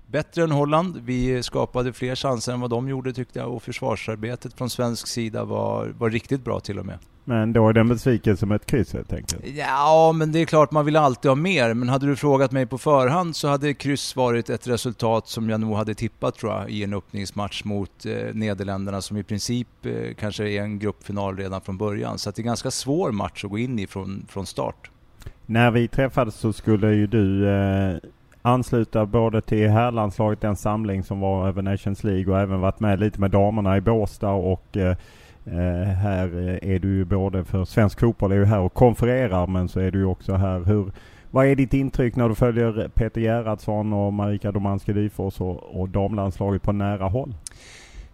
bättre 0.08 0.43
än 0.43 0.51
Holland. 0.51 1.01
Vi 1.05 1.43
skapade 1.43 1.93
fler 1.93 2.16
chanser 2.16 2.53
än 2.53 2.60
vad 2.60 2.70
de 2.70 2.89
gjorde 2.89 3.14
tyckte 3.14 3.39
jag 3.39 3.53
och 3.53 3.64
försvarsarbetet 3.64 4.53
från 4.53 4.70
svensk 4.70 5.08
sida 5.08 5.43
var, 5.43 5.88
var 5.88 6.10
riktigt 6.10 6.43
bra 6.43 6.60
till 6.60 6.80
och 6.80 6.86
med. 6.86 6.99
Men 7.30 7.53
då 7.53 7.69
är 7.69 7.73
den 7.73 7.88
besviken 7.88 8.38
som 8.38 8.51
ett 8.51 8.65
kryss 8.65 8.93
helt 8.93 9.13
enkelt? 9.13 9.45
Ja, 9.57 10.11
men 10.15 10.32
det 10.32 10.41
är 10.41 10.45
klart 10.45 10.71
man 10.71 10.86
vill 10.86 10.95
alltid 10.95 11.32
ha 11.32 11.36
mer. 11.36 11.73
Men 11.73 11.89
hade 11.89 12.05
du 12.05 12.15
frågat 12.15 12.51
mig 12.51 12.65
på 12.65 12.78
förhand 12.78 13.36
så 13.36 13.47
hade 13.47 13.73
kryss 13.73 14.15
varit 14.15 14.49
ett 14.49 14.67
resultat 14.67 15.28
som 15.28 15.49
jag 15.49 15.59
nog 15.59 15.75
hade 15.75 15.93
tippat 15.93 16.36
tror 16.36 16.53
jag 16.53 16.69
i 16.69 16.84
en 16.84 16.93
öppningsmatch 16.93 17.63
mot 17.63 18.05
eh, 18.05 18.34
Nederländerna 18.34 19.01
som 19.01 19.17
i 19.17 19.23
princip 19.23 19.67
eh, 19.84 20.13
kanske 20.19 20.49
är 20.49 20.61
en 20.61 20.80
gruppfinal 20.80 21.38
redan 21.38 21.61
från 21.61 21.78
början. 21.78 22.17
Så 22.17 22.32
det 22.32 22.39
är 22.39 22.41
en 22.41 22.47
ganska 22.47 22.71
svår 22.71 23.11
match 23.11 23.43
att 23.43 23.51
gå 23.51 23.57
in 23.57 23.80
i 23.80 23.88
från, 23.88 24.25
från 24.30 24.45
start. 24.45 24.91
När 25.45 25.71
vi 25.71 25.88
träffades 25.88 26.36
så 26.36 26.53
skulle 26.53 26.93
ju 26.93 27.07
du 27.07 27.49
eh, 27.49 27.97
ansluta 28.41 29.05
både 29.05 29.41
till 29.41 29.69
herrlandslaget, 29.69 30.41
den 30.41 30.55
samling 30.55 31.03
som 31.03 31.19
var 31.19 31.47
över 31.47 31.61
Nations 31.61 32.03
League 32.03 32.34
och 32.34 32.39
även 32.39 32.59
varit 32.59 32.80
med 32.80 32.99
lite 32.99 33.19
med 33.19 33.32
damerna 33.32 33.78
i 33.78 33.82
Båstad 33.82 34.32
och 34.32 34.78
eh, 34.78 34.97
Eh, 35.52 35.88
här 35.88 36.50
eh, 36.50 36.74
är 36.74 36.80
du 36.80 36.88
ju 36.88 37.06
både 37.06 37.43
för 37.43 37.66
svensk 37.66 38.00
fotboll 38.00 38.32
är 38.32 38.36
ju 38.36 38.45
här 38.45 38.60
och 38.60 38.74
konfererar 38.74 39.48
men 39.48 39.70
så 39.70 39.80
är 39.80 39.91
du 39.91 40.00
ju 40.00 40.06
också 40.06 40.34
här. 40.34 40.60
Hur, 40.60 40.91
vad 41.32 41.45
är 41.45 41.56
ditt 41.56 41.74
intryck 41.74 42.16
när 42.16 42.30
du 42.30 42.36
följer 42.36 42.88
Peter 42.88 43.22
Gerhardsson 43.22 43.93
och 43.93 44.14
Marika 44.14 44.52
Domanski 44.52 44.93
Dyfors 44.93 45.41
och, 45.41 45.82
och 45.82 45.89
damlandslaget 45.89 46.62
på 46.62 46.72
nära 46.72 47.06
håll? 47.06 47.34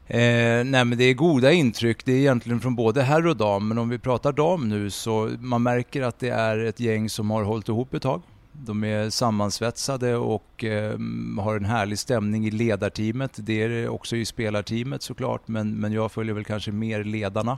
Eh, 0.08 0.64
nej 0.66 0.86
men 0.86 0.98
det 0.98 1.04
är 1.04 1.14
goda 1.14 1.52
intryck, 1.52 2.06
det 2.06 2.12
är 2.12 2.18
egentligen 2.18 2.60
från 2.60 2.76
både 2.76 3.02
herr 3.02 3.28
och 3.28 3.38
dam, 3.38 3.68
men 3.68 3.78
om 3.78 3.90
vi 3.90 4.00
pratar 4.00 4.32
dam 4.32 4.70
nu 4.70 4.90
så 4.90 5.30
man 5.40 5.64
märker 5.64 6.02
att 6.02 6.20
det 6.20 6.30
är 6.30 6.66
ett 6.66 6.80
gäng 6.80 7.10
som 7.10 7.32
har 7.32 7.44
hållit 7.44 7.70
ihop 7.70 7.94
ett 7.94 8.02
tag. 8.02 8.22
De 8.54 8.84
är 8.84 9.10
sammansvetsade 9.10 10.16
och 10.16 10.64
eh, 10.64 11.00
har 11.40 11.56
en 11.56 11.66
härlig 11.66 12.00
stämning 12.00 12.46
i 12.46 12.52
ledarteamet. 12.52 13.32
Det 13.38 13.64
är 13.64 13.70
det 13.70 13.90
också 13.90 14.16
i 14.16 14.26
spelarteamet 14.26 15.02
såklart, 15.02 15.48
men, 15.48 15.76
men 15.76 15.92
jag 15.92 16.12
följer 16.12 16.34
väl 16.34 16.44
kanske 16.44 16.72
mer 16.72 17.04
ledarna. 17.04 17.58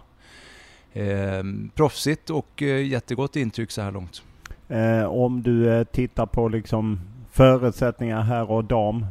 Eh, 0.93 1.43
proffsigt 1.73 2.29
och 2.29 2.63
eh, 2.63 2.85
jättegott 2.85 3.35
intryck 3.35 3.71
så 3.71 3.81
här 3.81 3.91
långt. 3.91 4.23
Eh, 4.67 5.03
om 5.03 5.43
du 5.43 5.73
eh, 5.73 5.83
tittar 5.83 6.25
på 6.25 6.47
liksom 6.47 6.99
förutsättningar 7.31 8.21
här 8.21 8.51
och 8.51 8.63
dam. 8.63 9.05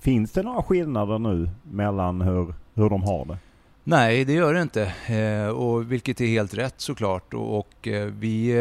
Finns 0.00 0.32
det 0.32 0.42
några 0.42 0.62
skillnader 0.62 1.18
nu 1.18 1.50
mellan 1.62 2.20
hur, 2.20 2.54
hur 2.74 2.90
de 2.90 3.02
har 3.02 3.24
det? 3.24 3.38
Nej, 3.84 4.24
det 4.24 4.32
gör 4.32 4.54
det 4.54 4.62
inte. 4.62 4.92
Eh, 5.06 5.48
och 5.48 5.92
vilket 5.92 6.20
är 6.20 6.26
helt 6.26 6.54
rätt 6.54 6.74
såklart. 6.76 7.34
Och, 7.34 7.58
och 7.58 7.88
eh, 7.88 8.06
vi 8.06 8.52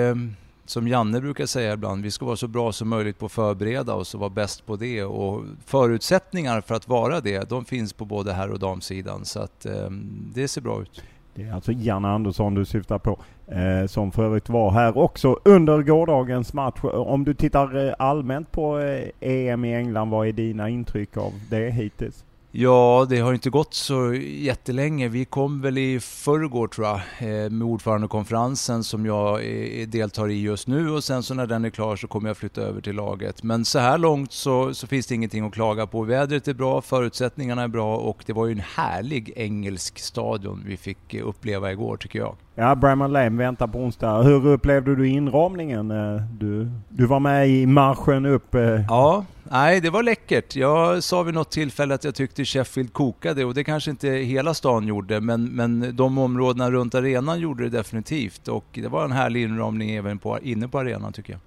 som 0.70 0.88
Janne 0.88 1.22
brukar 1.22 1.46
säga 1.46 1.74
ibland, 1.74 2.04
vi 2.04 2.12
ska 2.12 2.26
vara 2.26 2.36
så 2.36 2.48
bra 2.48 2.72
som 2.72 2.90
möjligt 2.90 3.20
på 3.20 3.26
att 3.26 3.32
förbereda 3.32 3.94
oss 3.94 4.14
och 4.14 4.20
vara 4.20 4.30
bäst 4.30 4.66
på 4.66 4.76
det. 4.76 5.04
Och 5.04 5.44
förutsättningar 5.66 6.62
för 6.62 6.76
att 6.76 6.88
vara 6.88 7.22
det, 7.22 7.50
de 7.50 7.66
finns 7.66 7.94
på 7.94 8.06
både 8.06 8.34
herr 8.34 8.50
och 8.50 8.60
damsidan. 8.60 9.26
Så 9.26 9.40
att 9.40 9.66
eh, 9.66 9.90
det 10.34 10.48
ser 10.48 10.62
bra 10.62 10.82
ut. 10.82 11.04
Det 11.38 11.44
är 11.44 11.54
alltså 11.54 11.72
Janne 11.72 12.08
Andersson 12.08 12.54
du 12.54 12.66
syftar 12.66 13.00
på, 13.00 13.20
eh, 13.48 13.88
som 13.88 14.12
för 14.12 14.24
övrigt 14.24 14.50
var 14.50 14.72
här 14.72 14.98
också 14.98 15.40
under 15.46 15.82
gårdagens 15.82 16.54
match. 16.54 16.80
Om 16.84 17.24
du 17.24 17.34
tittar 17.34 17.88
eh, 17.88 17.94
allmänt 18.00 18.52
på 18.52 18.80
eh, 18.80 19.10
EM 19.20 19.66
i 19.66 19.76
England, 19.76 20.10
vad 20.10 20.28
är 20.28 20.32
dina 20.32 20.70
intryck 20.70 21.18
av 21.18 21.34
det 21.50 21.70
hittills? 21.70 22.24
Ja, 22.52 23.06
det 23.10 23.20
har 23.20 23.34
inte 23.34 23.50
gått 23.50 23.74
så 23.74 24.14
jättelänge. 24.14 25.08
Vi 25.08 25.26
kom 25.26 25.62
väl 25.62 25.78
i 25.78 26.00
förrgår 26.00 26.68
tror 26.68 26.88
jag 26.88 26.96
eh, 26.96 27.50
med 27.50 27.68
ordförandekonferensen 27.68 28.84
som 28.84 29.06
jag 29.06 29.46
eh, 29.46 29.88
deltar 29.88 30.30
i 30.30 30.42
just 30.42 30.68
nu 30.68 30.90
och 30.90 31.04
sen 31.04 31.24
så 31.24 31.34
när 31.34 31.48
den 31.48 31.66
är 31.66 31.70
klar 31.70 31.96
så 31.96 32.08
kommer 32.08 32.30
jag 32.30 32.38
flytta 32.38 32.62
över 32.62 32.82
till 32.82 32.96
laget. 32.96 33.44
Men 33.44 33.66
så 33.66 33.80
här 33.80 33.98
långt 33.98 34.32
så, 34.32 34.74
så 34.74 34.88
finns 34.88 35.08
det 35.08 35.16
ingenting 35.16 35.46
att 35.46 35.54
klaga 35.54 35.88
på. 35.88 36.02
Vädret 36.04 36.48
är 36.48 36.54
bra, 36.54 36.82
förutsättningarna 36.82 37.64
är 37.64 37.68
bra 37.68 37.98
och 37.98 38.24
det 38.26 38.34
var 38.34 38.46
ju 38.46 38.52
en 38.52 38.64
härlig 38.76 39.34
engelsk 39.36 40.00
stadion 40.00 40.64
vi 40.66 40.78
fick 40.78 41.14
eh, 41.14 41.28
uppleva 41.28 41.72
igår 41.72 41.98
tycker 41.98 42.20
jag. 42.20 42.36
Ja, 42.60 42.76
Bramall 42.76 43.12
Lane 43.12 43.38
väntar 43.38 43.68
på 43.68 43.80
onsdag. 43.80 44.22
Hur 44.22 44.48
upplevde 44.48 44.96
du 44.96 45.08
inramningen? 45.08 45.92
Eh, 45.92 46.22
du, 46.40 46.72
du 46.90 47.06
var 47.06 47.20
med 47.20 47.50
i 47.50 47.66
marschen 47.66 48.26
upp. 48.26 48.56
Eh? 48.56 48.82
Ja, 48.88 49.26
nej 49.44 49.82
det 49.82 49.90
var 49.90 50.04
läckert. 50.04 50.56
Jag 50.56 51.04
sa 51.04 51.24
vid 51.24 51.34
något 51.34 51.52
tillfälle 51.52 51.94
att 51.94 52.04
jag 52.04 52.16
tyckte 52.16 52.46
Sheffield 52.46 52.94
kokade 52.94 53.46
och 53.46 53.54
det 53.54 53.64
kanske 53.64 53.92
inte 53.92 54.10
hela 54.10 54.54
stan 54.54 54.88
gjorde 54.88 55.22
men, 55.22 55.46
men 55.46 55.96
de 55.96 56.18
områdena 56.18 56.72
runt 56.72 56.96
arenan 56.96 57.40
gjorde 57.40 57.64
det 57.64 57.78
definitivt 57.78 58.48
och 58.48 58.66
det 58.72 58.88
var 58.88 59.06
en 59.06 59.12
härlig 59.12 59.44
inramning 59.44 59.92
även 59.92 60.20
på, 60.20 60.40
inne 60.40 60.68
på 60.68 60.80
arenan 60.80 61.14
tycker 61.14 61.34
jag. 61.34 61.42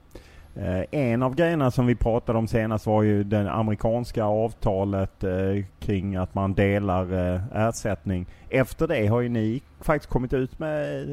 Eh, 0.54 0.84
en 0.90 1.22
av 1.22 1.34
grejerna 1.34 1.70
som 1.70 1.86
vi 1.86 1.94
pratade 1.94 2.38
om 2.38 2.48
senast 2.48 2.86
var 2.86 3.02
ju 3.02 3.24
det 3.24 3.50
amerikanska 3.50 4.24
avtalet 4.24 5.24
eh, 5.24 5.64
kring 5.78 6.16
att 6.16 6.34
man 6.34 6.54
delar 6.54 7.34
eh, 7.34 7.40
ersättning. 7.52 8.26
Efter 8.48 8.86
det 8.88 9.06
har 9.06 9.20
ju 9.20 9.28
ni 9.28 9.62
faktiskt 9.80 10.12
kommit 10.12 10.32
ut 10.32 10.58
med 10.58 11.06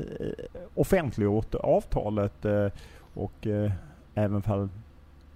offentliggjort 0.75 1.55
avtalet 1.55 2.45
och 3.13 3.47
även 4.15 4.41
fall 4.41 4.69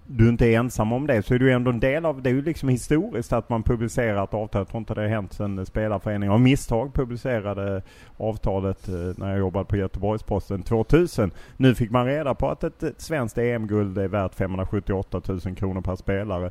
du 0.06 0.28
inte 0.28 0.46
är 0.46 0.58
ensam 0.58 0.92
om 0.92 1.06
det 1.06 1.22
så 1.22 1.34
är 1.34 1.38
du 1.38 1.52
ändå 1.52 1.70
en 1.70 1.80
del 1.80 2.06
av 2.06 2.22
det. 2.22 2.30
är 2.30 2.34
ju 2.34 2.42
liksom 2.42 2.68
historiskt 2.68 3.32
att 3.32 3.48
man 3.48 3.62
publicerar 3.62 4.24
ett 4.24 4.34
avtal. 4.34 4.60
Jag 4.60 4.68
tror 4.68 4.78
inte 4.78 4.94
det 4.94 5.00
har 5.00 5.08
hänt 5.08 5.32
sedan 5.32 5.66
Spelarföreningen 5.66 6.32
av 6.32 6.40
misstag 6.40 6.94
publicerade 6.94 7.82
avtalet 8.16 8.88
eh, 8.88 8.94
när 9.16 9.30
jag 9.30 9.38
jobbade 9.38 9.64
på 9.64 9.76
Göteborgs-Posten 9.76 10.62
2000. 10.62 11.30
Nu 11.56 11.74
fick 11.74 11.90
man 11.90 12.06
reda 12.06 12.34
på 12.34 12.48
att 12.48 12.64
ett 12.64 12.82
svenskt 12.96 13.38
EM-guld 13.38 13.98
är 13.98 14.08
värt 14.08 14.34
578 14.34 15.20
000 15.28 15.40
kronor 15.40 15.80
per 15.80 15.96
spelare. 15.96 16.50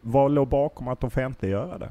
Vad 0.00 0.30
låg 0.30 0.48
bakom 0.48 0.88
att 0.88 1.04
offentliggöra 1.04 1.78
det? 1.78 1.88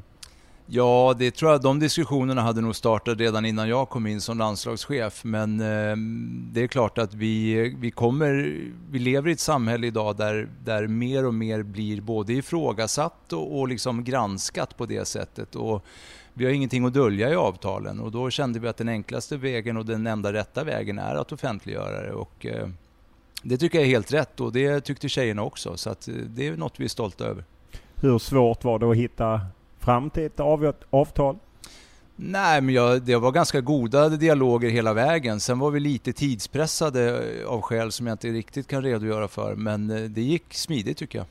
Ja, 0.71 1.15
det 1.17 1.31
tror 1.31 1.51
jag 1.51 1.61
de 1.61 1.79
diskussionerna 1.79 2.41
hade 2.41 2.61
nog 2.61 2.75
startat 2.75 3.19
redan 3.19 3.45
innan 3.45 3.69
jag 3.69 3.89
kom 3.89 4.07
in 4.07 4.21
som 4.21 4.37
landslagschef. 4.37 5.23
Men 5.23 5.59
eh, 5.59 5.95
det 6.53 6.63
är 6.63 6.67
klart 6.67 6.97
att 6.97 7.13
vi, 7.13 7.75
vi 7.79 7.91
kommer, 7.91 8.33
vi 8.91 8.99
lever 8.99 9.29
i 9.29 9.33
ett 9.33 9.39
samhälle 9.39 9.87
idag 9.87 10.17
där, 10.17 10.49
där 10.63 10.87
mer 10.87 11.25
och 11.25 11.33
mer 11.33 11.63
blir 11.63 12.01
både 12.01 12.33
ifrågasatt 12.33 13.33
och, 13.33 13.59
och 13.59 13.67
liksom 13.67 14.03
granskat 14.03 14.77
på 14.77 14.85
det 14.85 15.07
sättet. 15.07 15.55
Och 15.55 15.85
vi 16.33 16.45
har 16.45 16.51
ingenting 16.51 16.85
att 16.85 16.93
dölja 16.93 17.29
i 17.29 17.35
avtalen 17.35 17.99
och 17.99 18.11
då 18.11 18.29
kände 18.29 18.59
vi 18.59 18.67
att 18.67 18.77
den 18.77 18.89
enklaste 18.89 19.37
vägen 19.37 19.77
och 19.77 19.85
den 19.85 20.07
enda 20.07 20.33
rätta 20.33 20.63
vägen 20.63 20.99
är 20.99 21.15
att 21.15 21.31
offentliggöra 21.31 22.01
det. 22.01 22.13
Och, 22.13 22.45
eh, 22.45 22.69
det 23.43 23.57
tycker 23.57 23.77
jag 23.77 23.85
är 23.85 23.91
helt 23.91 24.13
rätt 24.13 24.39
och 24.39 24.53
det 24.53 24.81
tyckte 24.81 25.09
tjejerna 25.09 25.43
också. 25.43 25.77
Så 25.77 25.89
att, 25.89 26.07
eh, 26.07 26.13
det 26.13 26.47
är 26.47 26.57
något 26.57 26.79
vi 26.79 26.85
är 26.85 26.89
stolta 26.89 27.25
över. 27.25 27.43
Hur 27.95 28.19
svårt 28.19 28.63
var 28.63 28.79
det 28.79 28.91
att 28.91 28.97
hitta 28.97 29.41
fram 29.79 30.09
till 30.09 30.25
ett 30.25 30.39
avtal? 30.89 31.37
Nej, 32.15 32.61
men 32.61 32.75
jag, 32.75 33.01
det 33.01 33.15
var 33.15 33.31
ganska 33.31 33.61
goda 33.61 34.09
dialoger 34.09 34.69
hela 34.69 34.93
vägen. 34.93 35.39
Sen 35.39 35.59
var 35.59 35.71
vi 35.71 35.79
lite 35.79 36.13
tidspressade 36.13 37.21
av 37.47 37.61
skäl 37.61 37.91
som 37.91 38.07
jag 38.07 38.13
inte 38.13 38.27
riktigt 38.27 38.67
kan 38.67 38.83
redogöra 38.83 39.27
för. 39.27 39.55
Men 39.55 39.89
eh, 39.89 40.01
det 40.01 40.21
gick 40.21 40.53
smidigt 40.53 40.97
tycker 40.97 41.19
jag. 41.19 41.27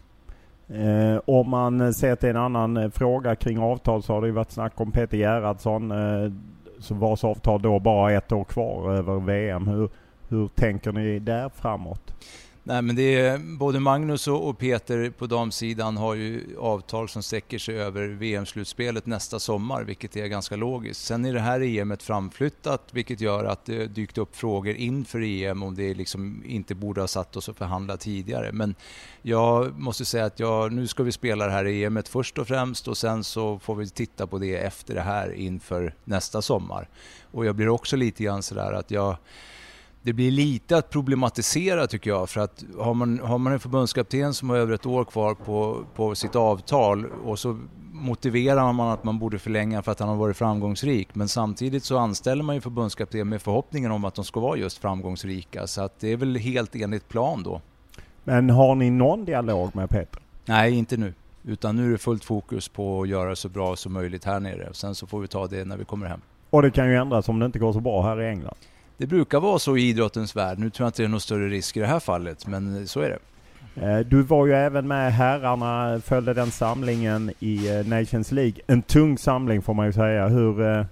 Eh, 0.70 1.20
om 1.24 1.50
man 1.50 1.94
ser 1.94 2.16
till 2.16 2.28
en 2.28 2.36
annan 2.36 2.76
eh, 2.76 2.90
fråga 2.90 3.36
kring 3.36 3.58
avtal 3.58 4.02
så 4.02 4.12
har 4.12 4.20
det 4.20 4.26
ju 4.26 4.32
varit 4.32 4.50
snack 4.50 4.80
om 4.80 4.92
Peter 4.92 5.16
Gerhardsson. 5.16 5.90
Eh, 5.90 6.32
så 6.80 6.94
vars 6.94 7.24
avtal 7.24 7.62
då 7.62 7.78
bara 7.78 8.12
ett 8.12 8.32
år 8.32 8.44
kvar 8.44 8.92
över 8.92 9.20
VM. 9.20 9.68
Hur, 9.68 9.88
hur 10.28 10.48
tänker 10.48 10.92
ni 10.92 11.18
där 11.18 11.48
framåt? 11.48 12.14
Nej, 12.68 12.82
men 12.82 12.96
det 12.96 13.20
är, 13.20 13.38
både 13.38 13.80
Magnus 13.80 14.28
och 14.28 14.58
Peter 14.58 15.10
på 15.10 15.26
damsidan 15.26 15.96
har 15.96 16.14
ju 16.14 16.56
avtal 16.58 17.08
som 17.08 17.22
sträcker 17.22 17.58
sig 17.58 17.80
över 17.80 18.08
VM-slutspelet 18.08 19.06
nästa 19.06 19.38
sommar, 19.38 19.84
vilket 19.84 20.16
är 20.16 20.26
ganska 20.26 20.56
logiskt. 20.56 21.04
Sen 21.04 21.24
är 21.24 21.32
det 21.32 21.40
här 21.40 21.62
EMet 21.62 22.02
framflyttat, 22.02 22.82
vilket 22.90 23.20
gör 23.20 23.44
att 23.44 23.64
det 23.64 23.86
dykt 23.86 24.18
upp 24.18 24.36
frågor 24.36 24.74
inför 24.74 25.22
EM 25.22 25.62
om 25.62 25.74
det 25.74 25.94
liksom 25.94 26.42
inte 26.46 26.74
borde 26.74 27.00
ha 27.00 27.08
satt 27.08 27.36
oss 27.36 27.48
och 27.48 27.56
förhandlat 27.56 28.00
tidigare. 28.00 28.52
Men 28.52 28.74
jag 29.22 29.78
måste 29.78 30.04
säga 30.04 30.24
att 30.24 30.40
jag, 30.40 30.72
nu 30.72 30.86
ska 30.86 31.02
vi 31.02 31.12
spela 31.12 31.46
det 31.46 31.52
här 31.52 31.66
EMet 31.66 32.08
först 32.08 32.38
och 32.38 32.48
främst 32.48 32.88
och 32.88 32.96
sen 32.96 33.24
så 33.24 33.58
får 33.58 33.74
vi 33.74 33.88
titta 33.88 34.26
på 34.26 34.38
det 34.38 34.56
efter 34.56 34.94
det 34.94 35.00
här 35.00 35.32
inför 35.32 35.94
nästa 36.04 36.42
sommar. 36.42 36.88
Och 37.30 37.46
jag 37.46 37.56
blir 37.56 37.68
också 37.68 37.96
lite 37.96 38.24
grann 38.24 38.42
sådär 38.42 38.72
att 38.72 38.90
jag 38.90 39.16
det 40.08 40.12
blir 40.12 40.30
lite 40.30 40.76
att 40.76 40.90
problematisera 40.90 41.86
tycker 41.86 42.10
jag. 42.10 42.30
För 42.30 42.40
att 42.40 42.64
har 42.78 42.94
man, 42.94 43.20
har 43.20 43.38
man 43.38 43.52
en 43.52 43.60
förbundskapten 43.60 44.34
som 44.34 44.50
har 44.50 44.56
över 44.56 44.74
ett 44.74 44.86
år 44.86 45.04
kvar 45.04 45.34
på, 45.34 45.84
på 45.94 46.14
sitt 46.14 46.36
avtal 46.36 47.06
och 47.24 47.38
så 47.38 47.58
motiverar 47.92 48.72
man 48.72 48.88
att 48.88 49.04
man 49.04 49.18
borde 49.18 49.38
förlänga 49.38 49.82
för 49.82 49.92
att 49.92 50.00
han 50.00 50.08
har 50.08 50.16
varit 50.16 50.36
framgångsrik. 50.36 51.14
Men 51.14 51.28
samtidigt 51.28 51.84
så 51.84 51.98
anställer 51.98 52.44
man 52.44 52.54
ju 52.54 52.60
förbundskapten 52.60 53.28
med 53.28 53.42
förhoppningen 53.42 53.90
om 53.90 54.04
att 54.04 54.14
de 54.14 54.24
ska 54.24 54.40
vara 54.40 54.56
just 54.56 54.78
framgångsrika. 54.78 55.66
Så 55.66 55.82
att 55.82 56.00
det 56.00 56.12
är 56.12 56.16
väl 56.16 56.36
helt 56.36 56.74
enligt 56.74 57.08
plan 57.08 57.42
då. 57.42 57.60
Men 58.24 58.50
har 58.50 58.74
ni 58.74 58.90
någon 58.90 59.24
dialog 59.24 59.76
med 59.76 59.90
Peter? 59.90 60.22
Nej, 60.44 60.78
inte 60.78 60.96
nu. 60.96 61.14
Utan 61.44 61.76
nu 61.76 61.86
är 61.86 61.92
det 61.92 61.98
fullt 61.98 62.24
fokus 62.24 62.68
på 62.68 63.02
att 63.02 63.08
göra 63.08 63.36
så 63.36 63.48
bra 63.48 63.76
som 63.76 63.92
möjligt 63.92 64.24
här 64.24 64.40
nere. 64.40 64.68
Sen 64.72 64.94
så 64.94 65.06
får 65.06 65.20
vi 65.20 65.28
ta 65.28 65.46
det 65.46 65.64
när 65.64 65.76
vi 65.76 65.84
kommer 65.84 66.06
hem. 66.06 66.20
Och 66.50 66.62
det 66.62 66.70
kan 66.70 66.88
ju 66.88 66.96
ändras 66.96 67.28
om 67.28 67.38
det 67.38 67.46
inte 67.46 67.58
går 67.58 67.72
så 67.72 67.80
bra 67.80 68.02
här 68.02 68.20
i 68.20 68.28
England. 68.28 68.56
Det 68.98 69.06
brukar 69.06 69.40
vara 69.40 69.58
så 69.58 69.76
i 69.76 69.88
idrottens 69.88 70.36
värld. 70.36 70.58
Nu 70.58 70.70
tror 70.70 70.84
jag 70.84 70.88
inte 70.88 71.02
det 71.02 71.06
är 71.06 71.08
någon 71.08 71.20
större 71.20 71.48
risk 71.48 71.76
i 71.76 71.80
det 71.80 71.86
här 71.86 72.00
fallet, 72.00 72.46
men 72.46 72.88
så 72.88 73.00
är 73.00 73.08
det. 73.10 73.18
Eh, 73.82 73.98
du 73.98 74.22
var 74.22 74.46
ju 74.46 74.52
även 74.52 74.88
med 74.88 75.12
herrarna, 75.12 76.00
följde 76.00 76.34
den 76.34 76.50
samlingen 76.50 77.32
i 77.38 77.68
eh, 77.68 77.86
Nations 77.86 78.32
League. 78.32 78.54
En 78.66 78.82
tung 78.82 79.18
samling 79.18 79.62
får 79.62 79.74
man 79.74 79.86
ju 79.86 79.92
säga. 79.92 80.28
Hur, 80.28 80.60
eh, 80.60 80.84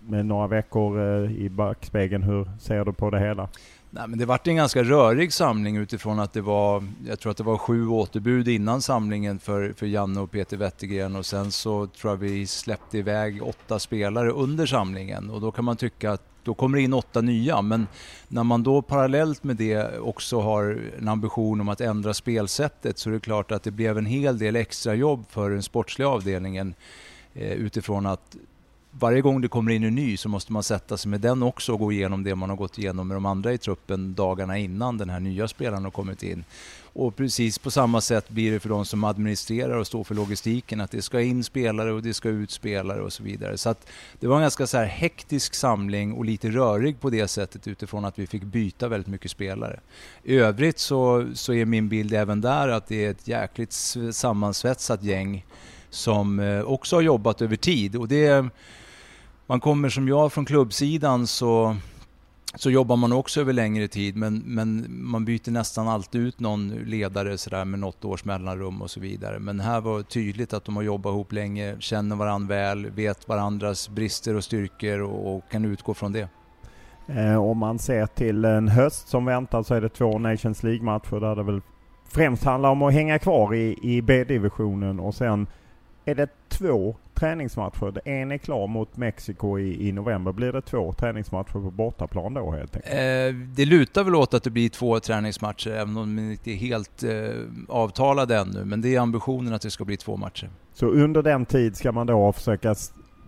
med 0.00 0.26
några 0.26 0.46
veckor 0.46 1.00
i 1.30 1.48
backspegeln, 1.48 2.22
hur 2.22 2.48
ser 2.60 2.84
du 2.84 2.92
på 2.92 3.10
det 3.10 3.18
hela? 3.18 3.48
Nej, 3.90 4.08
men 4.08 4.18
det 4.18 4.26
vart 4.26 4.46
en 4.46 4.56
ganska 4.56 4.82
rörig 4.82 5.32
samling 5.32 5.76
utifrån 5.76 6.20
att 6.20 6.32
det 6.32 6.40
var, 6.40 6.84
jag 7.06 7.20
tror 7.20 7.30
att 7.30 7.36
det 7.36 7.44
var 7.44 7.58
sju 7.58 7.88
återbud 7.88 8.48
innan 8.48 8.82
samlingen 8.82 9.38
för, 9.38 9.72
för 9.76 9.86
Janne 9.86 10.20
och 10.20 10.30
Peter 10.30 10.56
Wettergren 10.56 11.16
och 11.16 11.26
sen 11.26 11.50
så 11.50 11.86
tror 11.86 12.12
jag 12.12 12.16
vi 12.16 12.46
släppte 12.46 12.98
iväg 12.98 13.42
åtta 13.42 13.78
spelare 13.78 14.30
under 14.30 14.66
samlingen 14.66 15.30
och 15.30 15.40
då 15.40 15.50
kan 15.50 15.64
man 15.64 15.76
tycka 15.76 16.12
att 16.12 16.22
då 16.48 16.54
kommer 16.54 16.76
det 16.78 16.82
in 16.82 16.92
åtta 16.92 17.20
nya. 17.20 17.62
Men 17.62 17.86
när 18.28 18.44
man 18.44 18.62
då 18.62 18.82
parallellt 18.82 19.44
med 19.44 19.56
det 19.56 19.98
också 19.98 20.40
har 20.40 20.82
en 20.98 21.08
ambition 21.08 21.60
om 21.60 21.68
att 21.68 21.80
ändra 21.80 22.14
spelsättet 22.14 22.98
så 22.98 23.10
är 23.10 23.14
det 23.14 23.20
klart 23.20 23.52
att 23.52 23.62
det 23.62 23.70
blev 23.70 23.98
en 23.98 24.06
hel 24.06 24.38
del 24.38 24.56
extra 24.56 24.94
jobb 24.94 25.24
för 25.28 25.50
den 25.50 25.62
sportsliga 25.62 26.08
avdelningen 26.08 26.74
eh, 27.34 27.52
utifrån 27.52 28.06
att 28.06 28.36
varje 28.90 29.20
gång 29.20 29.40
det 29.40 29.48
kommer 29.48 29.72
in 29.72 29.84
en 29.84 29.94
ny 29.94 30.16
så 30.16 30.28
måste 30.28 30.52
man 30.52 30.62
sätta 30.62 30.96
sig 30.96 31.10
med 31.10 31.20
den 31.20 31.42
också 31.42 31.72
och 31.72 31.78
gå 31.78 31.92
igenom 31.92 32.24
det 32.24 32.34
man 32.34 32.50
har 32.50 32.56
gått 32.56 32.78
igenom 32.78 33.08
med 33.08 33.16
de 33.16 33.26
andra 33.26 33.52
i 33.52 33.58
truppen 33.58 34.14
dagarna 34.14 34.58
innan 34.58 34.98
den 34.98 35.10
här 35.10 35.20
nya 35.20 35.48
spelaren 35.48 35.84
har 35.84 35.90
kommit 35.90 36.22
in. 36.22 36.44
Och 36.92 37.16
precis 37.16 37.58
på 37.58 37.70
samma 37.70 38.00
sätt 38.00 38.28
blir 38.28 38.52
det 38.52 38.60
för 38.60 38.68
de 38.68 38.84
som 38.84 39.04
administrerar 39.04 39.76
och 39.76 39.86
står 39.86 40.04
för 40.04 40.14
logistiken, 40.14 40.80
att 40.80 40.90
det 40.90 41.02
ska 41.02 41.20
in 41.20 41.44
spelare 41.44 41.92
och 41.92 42.02
det 42.02 42.14
ska 42.14 42.28
ut 42.28 42.50
spelare 42.50 43.02
och 43.02 43.12
så 43.12 43.22
vidare. 43.22 43.58
Så 43.58 43.68
att 43.68 43.86
det 44.20 44.26
var 44.26 44.36
en 44.36 44.42
ganska 44.42 44.66
så 44.66 44.76
här 44.76 44.84
hektisk 44.84 45.54
samling 45.54 46.12
och 46.12 46.24
lite 46.24 46.48
rörig 46.48 47.00
på 47.00 47.10
det 47.10 47.28
sättet 47.28 47.68
utifrån 47.68 48.04
att 48.04 48.18
vi 48.18 48.26
fick 48.26 48.42
byta 48.42 48.88
väldigt 48.88 49.08
mycket 49.08 49.30
spelare. 49.30 49.80
I 50.24 50.36
övrigt 50.36 50.78
så, 50.78 51.28
så 51.34 51.52
är 51.52 51.64
min 51.64 51.88
bild 51.88 52.12
även 52.12 52.40
där 52.40 52.68
att 52.68 52.86
det 52.86 53.04
är 53.04 53.10
ett 53.10 53.28
jäkligt 53.28 53.72
sammansvetsat 54.12 55.02
gäng 55.02 55.44
som 55.90 56.40
eh, 56.40 56.60
också 56.60 56.96
har 56.96 57.02
jobbat 57.02 57.42
över 57.42 57.56
tid. 57.56 57.96
Och 57.96 58.08
det, 58.08 58.44
man 59.46 59.60
kommer 59.60 59.88
som 59.88 60.08
jag 60.08 60.32
från 60.32 60.44
klubbsidan 60.44 61.26
så 61.26 61.76
så 62.54 62.70
jobbar 62.70 62.96
man 62.96 63.12
också 63.12 63.40
över 63.40 63.52
längre 63.52 63.88
tid 63.88 64.16
men, 64.16 64.42
men 64.46 64.86
man 64.88 65.24
byter 65.24 65.50
nästan 65.50 65.88
alltid 65.88 66.20
ut 66.20 66.40
någon 66.40 66.68
ledare 66.68 67.38
sådär 67.38 67.64
med 67.64 67.80
något 67.80 68.04
års 68.04 68.24
mellanrum 68.24 68.82
och 68.82 68.90
så 68.90 69.00
vidare. 69.00 69.38
Men 69.38 69.60
här 69.60 69.80
var 69.80 69.98
det 69.98 70.04
tydligt 70.04 70.52
att 70.52 70.64
de 70.64 70.76
har 70.76 70.82
jobbat 70.82 71.10
ihop 71.10 71.32
länge, 71.32 71.76
känner 71.78 72.16
varandra 72.16 72.54
väl, 72.54 72.90
vet 72.90 73.28
varandras 73.28 73.88
brister 73.88 74.34
och 74.34 74.44
styrkor 74.44 75.00
och, 75.00 75.36
och 75.36 75.50
kan 75.50 75.64
utgå 75.64 75.94
från 75.94 76.12
det. 76.12 76.28
Eh, 77.06 77.36
om 77.36 77.58
man 77.58 77.78
ser 77.78 78.06
till 78.06 78.44
en 78.44 78.68
höst 78.68 79.08
som 79.08 79.24
väntar 79.24 79.62
så 79.62 79.74
är 79.74 79.80
det 79.80 79.88
två 79.88 80.18
Nations 80.18 80.62
League-matcher 80.62 81.20
där 81.20 81.36
det 81.36 81.42
väl 81.42 81.60
främst 82.08 82.44
handlar 82.44 82.70
om 82.70 82.82
att 82.82 82.92
hänga 82.92 83.18
kvar 83.18 83.54
i, 83.54 83.78
i 83.82 84.02
B-divisionen 84.02 85.00
och 85.00 85.14
sen 85.14 85.46
är 86.08 86.14
det 86.14 86.28
två 86.48 86.96
träningsmatcher. 87.14 88.00
En 88.04 88.32
är 88.32 88.38
klar 88.38 88.66
mot 88.66 88.96
Mexiko 88.96 89.58
i, 89.58 89.88
i 89.88 89.92
november. 89.92 90.32
Blir 90.32 90.52
det 90.52 90.60
två 90.60 90.92
träningsmatcher 90.92 91.52
på 91.52 91.70
bortaplan 91.70 92.34
då 92.34 92.50
helt 92.50 92.76
enkelt? 92.76 92.94
Eh, 92.94 93.54
det 93.56 93.64
lutar 93.64 94.04
väl 94.04 94.14
åt 94.14 94.34
att 94.34 94.42
det 94.42 94.50
blir 94.50 94.68
två 94.68 95.00
träningsmatcher 95.00 95.70
även 95.70 95.96
om 95.96 96.16
de 96.16 96.30
inte 96.30 96.50
är 96.50 96.54
helt 96.54 97.02
eh, 97.02 97.10
avtalade 97.68 98.36
ännu. 98.36 98.64
Men 98.64 98.80
det 98.80 98.94
är 98.94 99.00
ambitionen 99.00 99.54
att 99.54 99.62
det 99.62 99.70
ska 99.70 99.84
bli 99.84 99.96
två 99.96 100.16
matcher. 100.16 100.50
Så 100.74 100.86
under 100.86 101.22
den 101.22 101.46
tid 101.46 101.76
ska 101.76 101.92
man 101.92 102.06
då 102.06 102.32
försöka 102.32 102.74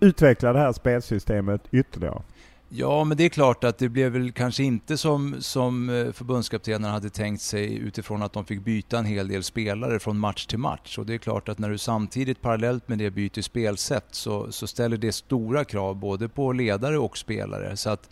utveckla 0.00 0.52
det 0.52 0.58
här 0.58 0.72
spelsystemet 0.72 1.62
ytterligare? 1.70 2.22
Ja, 2.72 3.04
men 3.04 3.16
det 3.16 3.24
är 3.24 3.28
klart 3.28 3.64
att 3.64 3.78
det 3.78 3.88
blev 3.88 4.12
väl 4.12 4.32
kanske 4.32 4.62
inte 4.62 4.96
som, 4.96 5.36
som 5.42 5.88
eh, 5.88 5.92
förbundskaptenen 5.92 6.12
förbundskaptenerna 6.12 6.92
hade 6.92 7.10
tänkt 7.10 7.42
sig 7.42 7.74
utifrån 7.74 8.22
att 8.22 8.32
de 8.32 8.44
fick 8.44 8.64
byta 8.64 8.98
en 8.98 9.04
hel 9.04 9.28
del 9.28 9.42
spelare 9.42 9.98
från 9.98 10.18
match 10.18 10.46
till 10.46 10.58
match. 10.58 10.98
Och 10.98 11.06
det 11.06 11.14
är 11.14 11.18
klart 11.18 11.48
att 11.48 11.58
när 11.58 11.70
du 11.70 11.78
samtidigt 11.78 12.40
parallellt 12.40 12.88
med 12.88 12.98
det 12.98 13.10
byter 13.10 13.42
spelsätt 13.42 14.06
så, 14.10 14.52
så 14.52 14.66
ställer 14.66 14.96
det 14.96 15.12
stora 15.12 15.64
krav 15.64 15.96
både 15.96 16.28
på 16.28 16.52
ledare 16.52 16.98
och 16.98 17.18
spelare. 17.18 17.76
Så 17.76 17.90
att 17.90 18.10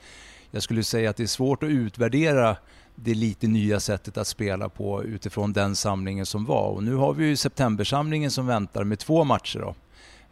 jag 0.50 0.62
skulle 0.62 0.82
säga 0.82 1.10
att 1.10 1.16
det 1.16 1.22
är 1.22 1.26
svårt 1.26 1.62
att 1.62 1.70
utvärdera 1.70 2.56
det 2.94 3.14
lite 3.14 3.46
nya 3.46 3.80
sättet 3.80 4.18
att 4.18 4.26
spela 4.26 4.68
på 4.68 5.04
utifrån 5.04 5.52
den 5.52 5.76
samlingen 5.76 6.26
som 6.26 6.44
var. 6.44 6.68
Och 6.68 6.82
nu 6.82 6.94
har 6.94 7.12
vi 7.14 7.26
ju 7.26 7.36
septembersamlingen 7.36 8.30
som 8.30 8.46
väntar 8.46 8.84
med 8.84 8.98
två 8.98 9.24
matcher. 9.24 9.58
Då. 9.58 9.74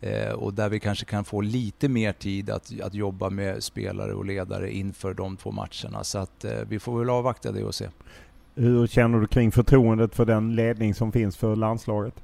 Eh, 0.01 0.33
och 0.33 0.55
där 0.55 0.69
vi 0.69 0.81
kanske 0.81 1.05
kan 1.05 1.25
få 1.25 1.41
lite 1.41 1.89
mer 1.89 2.13
tid 2.13 2.51
att, 2.51 2.81
att 2.83 2.95
jobba 2.95 3.31
med 3.31 3.63
spelare 3.63 4.15
och 4.15 4.25
ledare 4.25 4.73
inför 4.73 5.15
de 5.15 5.37
två 5.37 5.51
matcherna. 5.51 6.05
Så 6.05 6.19
att 6.19 6.45
eh, 6.45 6.53
vi 6.69 6.79
får 6.79 6.99
väl 6.99 7.11
avvakta 7.11 7.53
det 7.53 7.65
och 7.65 7.75
se. 7.75 7.89
Hur 8.55 8.87
känner 8.87 9.21
du 9.21 9.27
kring 9.27 9.53
förtroendet 9.53 10.15
för 10.15 10.25
den 10.25 10.55
ledning 10.55 10.95
som 10.95 11.13
finns 11.13 11.37
för 11.37 11.57
landslaget? 11.57 12.15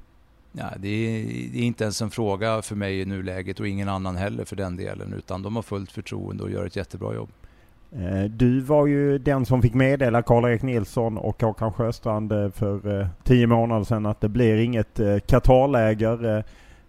Ja, 0.51 0.65
det, 0.77 0.87
är, 0.87 1.25
det 1.51 1.59
är 1.59 1.63
inte 1.63 1.83
ens 1.83 2.01
en 2.01 2.09
fråga 2.09 2.61
för 2.61 2.75
mig 2.75 3.01
i 3.01 3.05
nuläget 3.05 3.59
och 3.59 3.67
ingen 3.67 3.89
annan 3.89 4.15
heller 4.15 4.45
för 4.45 4.55
den 4.55 4.75
delen 4.75 5.13
utan 5.13 5.43
de 5.43 5.55
har 5.55 5.63
fullt 5.63 5.91
förtroende 5.91 6.43
och 6.43 6.51
gör 6.51 6.65
ett 6.65 6.75
jättebra 6.75 7.13
jobb. 7.13 7.29
Eh, 7.91 8.23
du 8.23 8.59
var 8.59 8.87
ju 8.87 9.17
den 9.17 9.45
som 9.45 9.61
fick 9.61 9.73
meddela 9.73 10.21
Karl-Erik 10.21 10.61
Nilsson 10.61 11.17
och 11.17 11.41
Håkan 11.41 11.73
Sjöstrand 11.73 12.31
eh, 12.31 12.49
för 12.49 13.09
tio 13.23 13.47
månader 13.47 13.83
sedan 13.83 14.05
att 14.05 14.21
det 14.21 14.29
blir 14.29 14.57
inget 14.57 14.99
Qatarläger. 15.27 16.43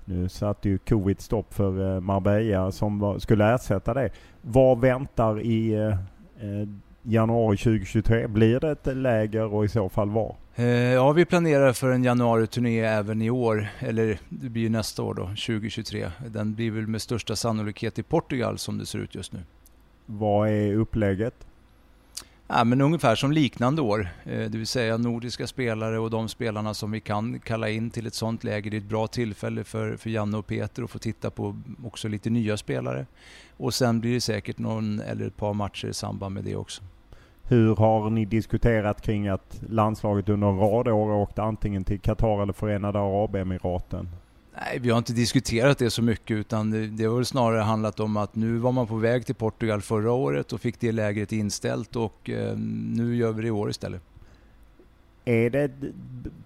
Nu 0.04 0.28
satte 0.28 0.68
ju 0.68 0.78
covid 0.78 1.20
stopp 1.20 1.54
för 1.54 1.94
eh, 1.94 2.00
Marbella 2.00 2.72
som 2.72 3.20
skulle 3.20 3.54
ersätta 3.54 3.94
det. 3.94 4.10
Vad 4.42 4.80
väntar 4.80 5.40
i 5.40 5.72
eh, 5.72 5.88
eh, 5.88 6.68
januari 7.02 7.56
2023? 7.56 8.26
Blir 8.26 8.60
det 8.60 8.70
ett 8.70 8.96
läger 8.96 9.54
och 9.54 9.64
i 9.64 9.68
så 9.68 9.88
fall 9.88 10.10
var? 10.10 10.36
Ja, 10.94 11.12
vi 11.12 11.24
planerar 11.24 11.72
för 11.72 11.90
en 11.90 12.04
januari-turné 12.04 12.80
även 12.80 13.22
i 13.22 13.30
år, 13.30 13.68
eller 13.78 14.18
det 14.28 14.48
blir 14.48 14.70
nästa 14.70 15.02
år 15.02 15.14
då, 15.14 15.22
2023. 15.22 16.10
Den 16.26 16.54
blir 16.54 16.70
väl 16.70 16.86
med 16.86 17.02
största 17.02 17.36
sannolikhet 17.36 17.98
i 17.98 18.02
Portugal 18.02 18.58
som 18.58 18.78
det 18.78 18.86
ser 18.86 18.98
ut 18.98 19.14
just 19.14 19.32
nu. 19.32 19.38
Vad 20.06 20.48
är 20.48 20.74
upplägget? 20.74 21.34
Ja, 22.56 22.64
men 22.64 22.80
ungefär 22.80 23.14
som 23.14 23.32
liknande 23.32 23.82
år, 23.82 24.08
eh, 24.24 24.38
det 24.38 24.58
vill 24.58 24.66
säga 24.66 24.96
nordiska 24.96 25.46
spelare 25.46 25.98
och 25.98 26.10
de 26.10 26.28
spelarna 26.28 26.74
som 26.74 26.90
vi 26.90 27.00
kan 27.00 27.38
kalla 27.38 27.68
in 27.68 27.90
till 27.90 28.06
ett 28.06 28.14
sånt 28.14 28.44
läge. 28.44 28.70
Det 28.70 28.76
är 28.76 28.78
ett 28.78 28.88
bra 28.88 29.06
tillfälle 29.06 29.64
för, 29.64 29.96
för 29.96 30.10
Janne 30.10 30.36
och 30.36 30.46
Peter 30.46 30.82
att 30.82 30.90
få 30.90 30.98
titta 30.98 31.30
på 31.30 31.56
också 31.84 32.08
lite 32.08 32.30
nya 32.30 32.56
spelare. 32.56 33.06
Och 33.56 33.74
sen 33.74 34.00
blir 34.00 34.14
det 34.14 34.20
säkert 34.20 34.58
någon 34.58 35.00
eller 35.00 35.26
ett 35.26 35.36
par 35.36 35.54
matcher 35.54 35.88
i 35.88 35.94
samband 35.94 36.34
med 36.34 36.44
det 36.44 36.56
också. 36.56 36.82
Hur 37.42 37.76
har 37.76 38.10
ni 38.10 38.24
diskuterat 38.24 39.02
kring 39.02 39.28
att 39.28 39.60
landslaget 39.68 40.28
under 40.28 40.48
en 40.48 40.58
rad 40.58 40.88
år 40.88 41.10
åkte 41.10 41.42
antingen 41.42 41.84
till 41.84 42.00
Qatar 42.00 42.42
eller 42.42 42.52
Förenade 42.52 42.98
Arabemiraten? 42.98 44.08
Nej, 44.56 44.78
vi 44.78 44.90
har 44.90 44.98
inte 44.98 45.12
diskuterat 45.12 45.78
det 45.78 45.90
så 45.90 46.02
mycket 46.02 46.34
utan 46.34 46.70
det, 46.70 46.86
har 46.86 47.06
har 47.06 47.22
snarare 47.22 47.60
handlat 47.60 48.00
om 48.00 48.16
att 48.16 48.34
nu 48.34 48.58
var 48.58 48.72
man 48.72 48.86
på 48.86 48.96
väg 48.96 49.26
till 49.26 49.34
Portugal 49.34 49.82
förra 49.82 50.12
året 50.12 50.52
och 50.52 50.60
fick 50.60 50.80
det 50.80 50.92
lägret 50.92 51.32
inställt 51.32 51.96
och 51.96 52.30
eh, 52.30 52.56
nu 52.56 53.16
gör 53.16 53.32
vi 53.32 53.42
det 53.42 53.48
i 53.48 53.50
år 53.50 53.70
istället. 53.70 54.02
Är 55.24 55.50
det 55.50 55.70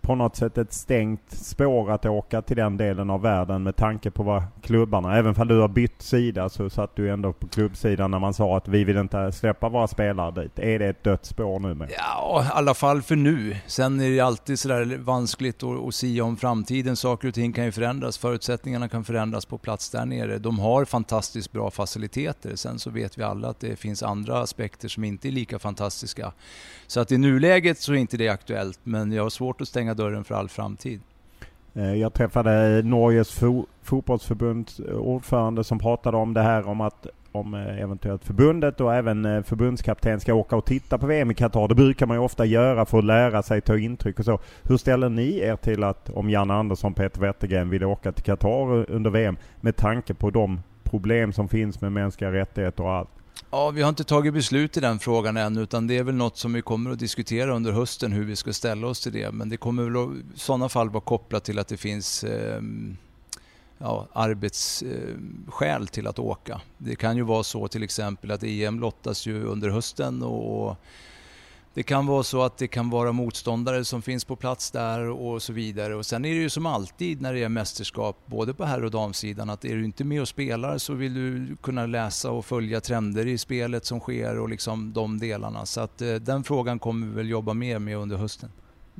på 0.00 0.14
något 0.14 0.36
sätt 0.36 0.58
ett 0.58 0.72
stängt 0.72 1.30
spår 1.30 1.90
att 1.90 2.06
åka 2.06 2.42
till 2.42 2.56
den 2.56 2.76
delen 2.76 3.10
av 3.10 3.22
världen 3.22 3.62
med 3.62 3.76
tanke 3.76 4.10
på 4.10 4.22
vad 4.22 4.42
klubbarna, 4.62 5.16
även 5.16 5.34
om 5.36 5.48
du 5.48 5.60
har 5.60 5.68
bytt 5.68 6.02
sida 6.02 6.48
så 6.48 6.70
satt 6.70 6.96
du 6.96 7.10
ändå 7.10 7.32
på 7.32 7.48
klubbsidan 7.48 8.10
när 8.10 8.18
man 8.18 8.34
sa 8.34 8.56
att 8.56 8.68
vi 8.68 8.84
vill 8.84 8.96
inte 8.96 9.32
släppa 9.32 9.68
våra 9.68 9.88
spelare 9.88 10.42
dit. 10.42 10.58
Är 10.58 10.78
det 10.78 10.86
ett 10.86 11.04
dött 11.04 11.24
spår 11.24 11.60
nu? 11.60 11.74
Med? 11.74 11.92
Ja, 11.98 12.44
i 12.44 12.50
alla 12.52 12.74
fall 12.74 13.02
för 13.02 13.16
nu. 13.16 13.56
Sen 13.66 14.00
är 14.00 14.10
det 14.10 14.20
alltid 14.20 14.58
sådär 14.58 14.98
vanskligt 14.98 15.62
att, 15.62 15.86
att 15.86 15.94
sia 15.94 16.24
om 16.24 16.36
framtiden. 16.36 16.96
Saker 16.96 17.28
och 17.28 17.34
ting 17.34 17.52
kan 17.52 17.64
ju 17.64 17.72
förändras. 17.72 18.18
Förutsättningarna 18.18 18.88
kan 18.88 19.04
förändras 19.04 19.44
på 19.44 19.58
plats 19.58 19.90
där 19.90 20.06
nere. 20.06 20.38
De 20.38 20.58
har 20.58 20.84
fantastiskt 20.84 21.52
bra 21.52 21.70
faciliteter. 21.70 22.56
Sen 22.56 22.78
så 22.78 22.90
vet 22.90 23.18
vi 23.18 23.22
alla 23.22 23.48
att 23.48 23.60
det 23.60 23.76
finns 23.76 24.02
andra 24.02 24.38
aspekter 24.38 24.88
som 24.88 25.04
inte 25.04 25.28
är 25.28 25.32
lika 25.32 25.58
fantastiska. 25.58 26.32
Så 26.86 27.00
att 27.00 27.12
i 27.12 27.18
nuläget 27.18 27.78
så 27.78 27.92
är 27.92 27.96
inte 27.96 28.16
det 28.16 28.28
aktuellt, 28.28 28.67
men 28.82 29.12
jag 29.12 29.22
har 29.22 29.30
svårt 29.30 29.60
att 29.60 29.68
stänga 29.68 29.94
dörren 29.94 30.24
för 30.24 30.34
all 30.34 30.48
framtid. 30.48 31.00
Eh, 31.74 31.94
jag 31.94 32.14
träffade 32.14 32.82
Norges 32.82 33.32
fo 33.32 33.66
fotbollsförbunds 33.82 34.80
eh, 34.80 34.96
ordförande 34.96 35.64
som 35.64 35.78
pratade 35.78 36.16
om 36.16 36.34
det 36.34 36.42
här 36.42 36.68
om 36.68 36.80
att 36.80 37.06
om 37.32 37.54
eh, 37.54 37.82
eventuellt 37.82 38.24
förbundet 38.24 38.80
och 38.80 38.94
även 38.94 39.44
förbundskapten 39.44 40.20
ska 40.20 40.34
åka 40.34 40.56
och 40.56 40.64
titta 40.64 40.98
på 40.98 41.06
VM 41.06 41.30
i 41.30 41.34
Qatar. 41.34 41.68
Det 41.68 41.74
brukar 41.74 42.06
man 42.06 42.16
ju 42.16 42.22
ofta 42.22 42.44
göra 42.44 42.86
för 42.86 42.98
att 42.98 43.04
lära 43.04 43.42
sig 43.42 43.60
ta 43.60 43.78
intryck 43.78 44.18
och 44.18 44.24
så. 44.24 44.38
Hur 44.62 44.76
ställer 44.76 45.08
ni 45.08 45.38
er 45.38 45.56
till 45.56 45.84
att 45.84 46.10
om 46.10 46.30
Janne 46.30 46.54
Andersson 46.54 46.92
och 46.92 46.96
Peter 46.96 47.20
Wettergren 47.20 47.70
vill 47.70 47.84
åka 47.84 48.12
till 48.12 48.24
Qatar 48.24 48.90
under 48.90 49.10
VM 49.10 49.36
med 49.60 49.76
tanke 49.76 50.14
på 50.14 50.30
de 50.30 50.60
problem 50.82 51.32
som 51.32 51.48
finns 51.48 51.80
med 51.80 51.92
mänskliga 51.92 52.32
rättigheter 52.32 52.84
och 52.84 52.92
allt? 52.92 53.17
Ja, 53.50 53.70
vi 53.70 53.82
har 53.82 53.88
inte 53.88 54.04
tagit 54.04 54.34
beslut 54.34 54.76
i 54.76 54.80
den 54.80 54.98
frågan 54.98 55.36
än 55.36 55.56
utan 55.56 55.86
det 55.86 55.98
är 55.98 56.02
väl 56.02 56.14
något 56.14 56.36
som 56.36 56.52
vi 56.52 56.62
kommer 56.62 56.90
att 56.90 56.98
diskutera 56.98 57.56
under 57.56 57.72
hösten 57.72 58.12
hur 58.12 58.24
vi 58.24 58.36
ska 58.36 58.52
ställa 58.52 58.86
oss 58.86 59.00
till 59.00 59.12
det. 59.12 59.32
Men 59.32 59.48
det 59.48 59.56
kommer 59.56 59.82
väl 59.82 60.18
i 60.34 60.38
sådana 60.38 60.68
fall 60.68 60.90
vara 60.90 61.00
kopplat 61.00 61.44
till 61.44 61.58
att 61.58 61.68
det 61.68 61.76
finns 61.76 62.24
eh, 62.24 62.60
ja, 63.78 64.06
arbetsskäl 64.12 65.88
till 65.88 66.06
att 66.06 66.18
åka. 66.18 66.60
Det 66.78 66.96
kan 66.96 67.16
ju 67.16 67.22
vara 67.22 67.42
så 67.42 67.68
till 67.68 67.82
exempel 67.82 68.30
att 68.30 68.42
EM 68.42 68.80
lottas 68.80 69.26
ju 69.26 69.44
under 69.44 69.68
hösten 69.68 70.22
och 70.22 70.76
det 71.74 71.82
kan 71.82 72.06
vara 72.06 72.22
så 72.22 72.42
att 72.42 72.58
det 72.58 72.68
kan 72.68 72.90
vara 72.90 73.12
motståndare 73.12 73.84
som 73.84 74.02
finns 74.02 74.24
på 74.24 74.36
plats 74.36 74.70
där 74.70 75.08
och 75.08 75.42
så 75.42 75.52
vidare. 75.52 75.94
Och 75.94 76.06
sen 76.06 76.24
är 76.24 76.34
det 76.34 76.40
ju 76.40 76.50
som 76.50 76.66
alltid 76.66 77.20
när 77.20 77.34
det 77.34 77.42
är 77.42 77.48
mästerskap, 77.48 78.16
både 78.26 78.54
på 78.54 78.64
herr 78.64 78.84
och 78.84 78.90
damsidan, 78.90 79.50
att 79.50 79.64
är 79.64 79.76
du 79.76 79.84
inte 79.84 80.04
med 80.04 80.20
och 80.20 80.28
spelar 80.28 80.78
så 80.78 80.94
vill 80.94 81.14
du 81.14 81.56
kunna 81.56 81.86
läsa 81.86 82.30
och 82.30 82.44
följa 82.44 82.80
trender 82.80 83.26
i 83.26 83.38
spelet 83.38 83.84
som 83.84 84.00
sker 84.00 84.38
och 84.38 84.48
liksom 84.48 84.92
de 84.92 85.18
delarna. 85.18 85.66
Så 85.66 85.80
att 85.80 86.02
eh, 86.02 86.14
den 86.14 86.44
frågan 86.44 86.78
kommer 86.78 87.06
vi 87.06 87.12
väl 87.12 87.28
jobba 87.28 87.54
mer 87.54 87.78
med 87.78 87.96
under 87.96 88.16
hösten. 88.16 88.50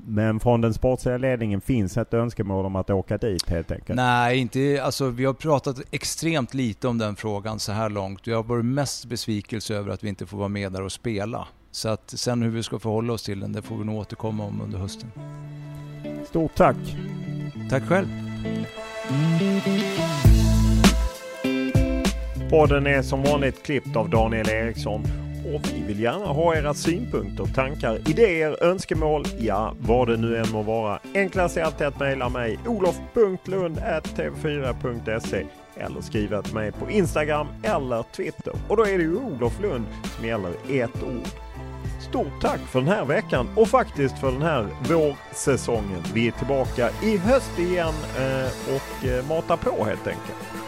Men 0.07 0.41
från 0.41 0.61
den 0.61 0.75
sportsliga 0.75 1.19
ledningen 1.19 1.61
finns 1.61 1.97
ett 1.97 2.15
önskemål 2.15 2.67
om 2.67 2.77
att 2.77 2.91
åka 2.91 3.19
dit 3.19 3.49
helt 3.49 3.71
enkelt? 3.71 3.97
Nej, 3.97 4.39
inte, 4.39 4.83
alltså, 4.83 5.09
vi 5.09 5.25
har 5.25 5.35
pratat 5.35 5.81
extremt 5.91 6.55
lite 6.55 6.89
om 6.89 6.99
den 6.99 7.17
frågan 7.17 7.59
så 7.59 7.73
här 7.73 7.91
långt. 7.91 8.27
Jag 8.27 8.37
har 8.37 8.43
varit 8.43 8.65
mest 8.65 9.05
besvikelse 9.05 9.75
över 9.75 9.93
att 9.93 10.05
vi 10.05 10.09
inte 10.09 10.27
får 10.27 10.39
vara 10.39 10.49
med 10.49 10.73
där 10.73 10.83
och 10.83 10.93
spela. 10.93 11.49
Så 11.71 11.89
att 11.89 12.11
sen 12.11 12.43
hur 12.43 12.51
vi 12.51 12.63
ska 12.63 12.79
förhålla 12.79 13.13
oss 13.13 13.23
till 13.23 13.41
den, 13.41 13.53
det 13.53 13.63
får 13.63 13.77
vi 13.77 13.85
nog 13.85 13.99
återkomma 13.99 14.45
om 14.45 14.61
under 14.61 14.79
hösten. 14.79 15.11
Stort 16.29 16.55
tack! 16.55 16.77
Tack 17.71 17.89
själv! 17.89 18.07
Podden 22.51 22.87
är 22.87 23.03
som 23.03 23.23
vanligt 23.23 23.63
klippt 23.63 23.97
av 23.97 24.11
Daniel 24.11 24.49
Eriksson 24.49 25.03
och 25.55 25.63
vi 25.75 25.83
vill 25.87 26.01
gärna 26.01 26.27
ha 26.27 26.57
era 26.57 26.75
synpunkter, 26.75 27.47
tankar, 27.55 27.99
idéer, 28.09 28.63
önskemål, 28.63 29.25
ja 29.39 29.75
vad 29.81 30.09
det 30.09 30.17
nu 30.17 30.37
än 30.37 30.51
må 30.53 30.63
vara. 30.63 30.99
Enklast 31.15 31.57
är 31.57 31.63
alltid 31.63 31.87
att 31.87 32.01
mejla 32.01 32.29
mig 32.29 32.59
olof.lund.tv4.se 32.67 35.47
eller 35.77 36.01
skriva 36.01 36.43
till 36.43 36.55
mig 36.55 36.73
på 36.73 36.91
Instagram 36.91 37.47
eller 37.63 38.03
Twitter. 38.03 38.53
Och 38.69 38.77
då 38.77 38.87
är 38.87 38.99
det 38.99 39.05
ju 39.05 39.17
Olof 39.17 39.61
Lund 39.61 39.87
som 40.17 40.27
gäller 40.27 40.53
ett 40.69 41.03
ord. 41.03 41.48
Stort 41.99 42.41
tack 42.41 42.61
för 42.61 42.81
den 42.81 42.89
här 42.89 43.05
veckan 43.05 43.49
och 43.57 43.69
faktiskt 43.69 44.19
för 44.19 44.33
den 44.33 44.43
här 44.43 44.67
vårsäsongen. 44.89 46.03
Vi 46.15 46.29
är 46.29 46.33
tillbaka 46.33 46.91
i 47.03 47.17
höst 47.17 47.59
igen 47.59 47.95
eh, 48.19 48.75
och 48.75 49.07
eh, 49.07 49.29
matar 49.29 49.57
på 49.57 49.85
helt 49.85 50.07
enkelt. 50.07 50.68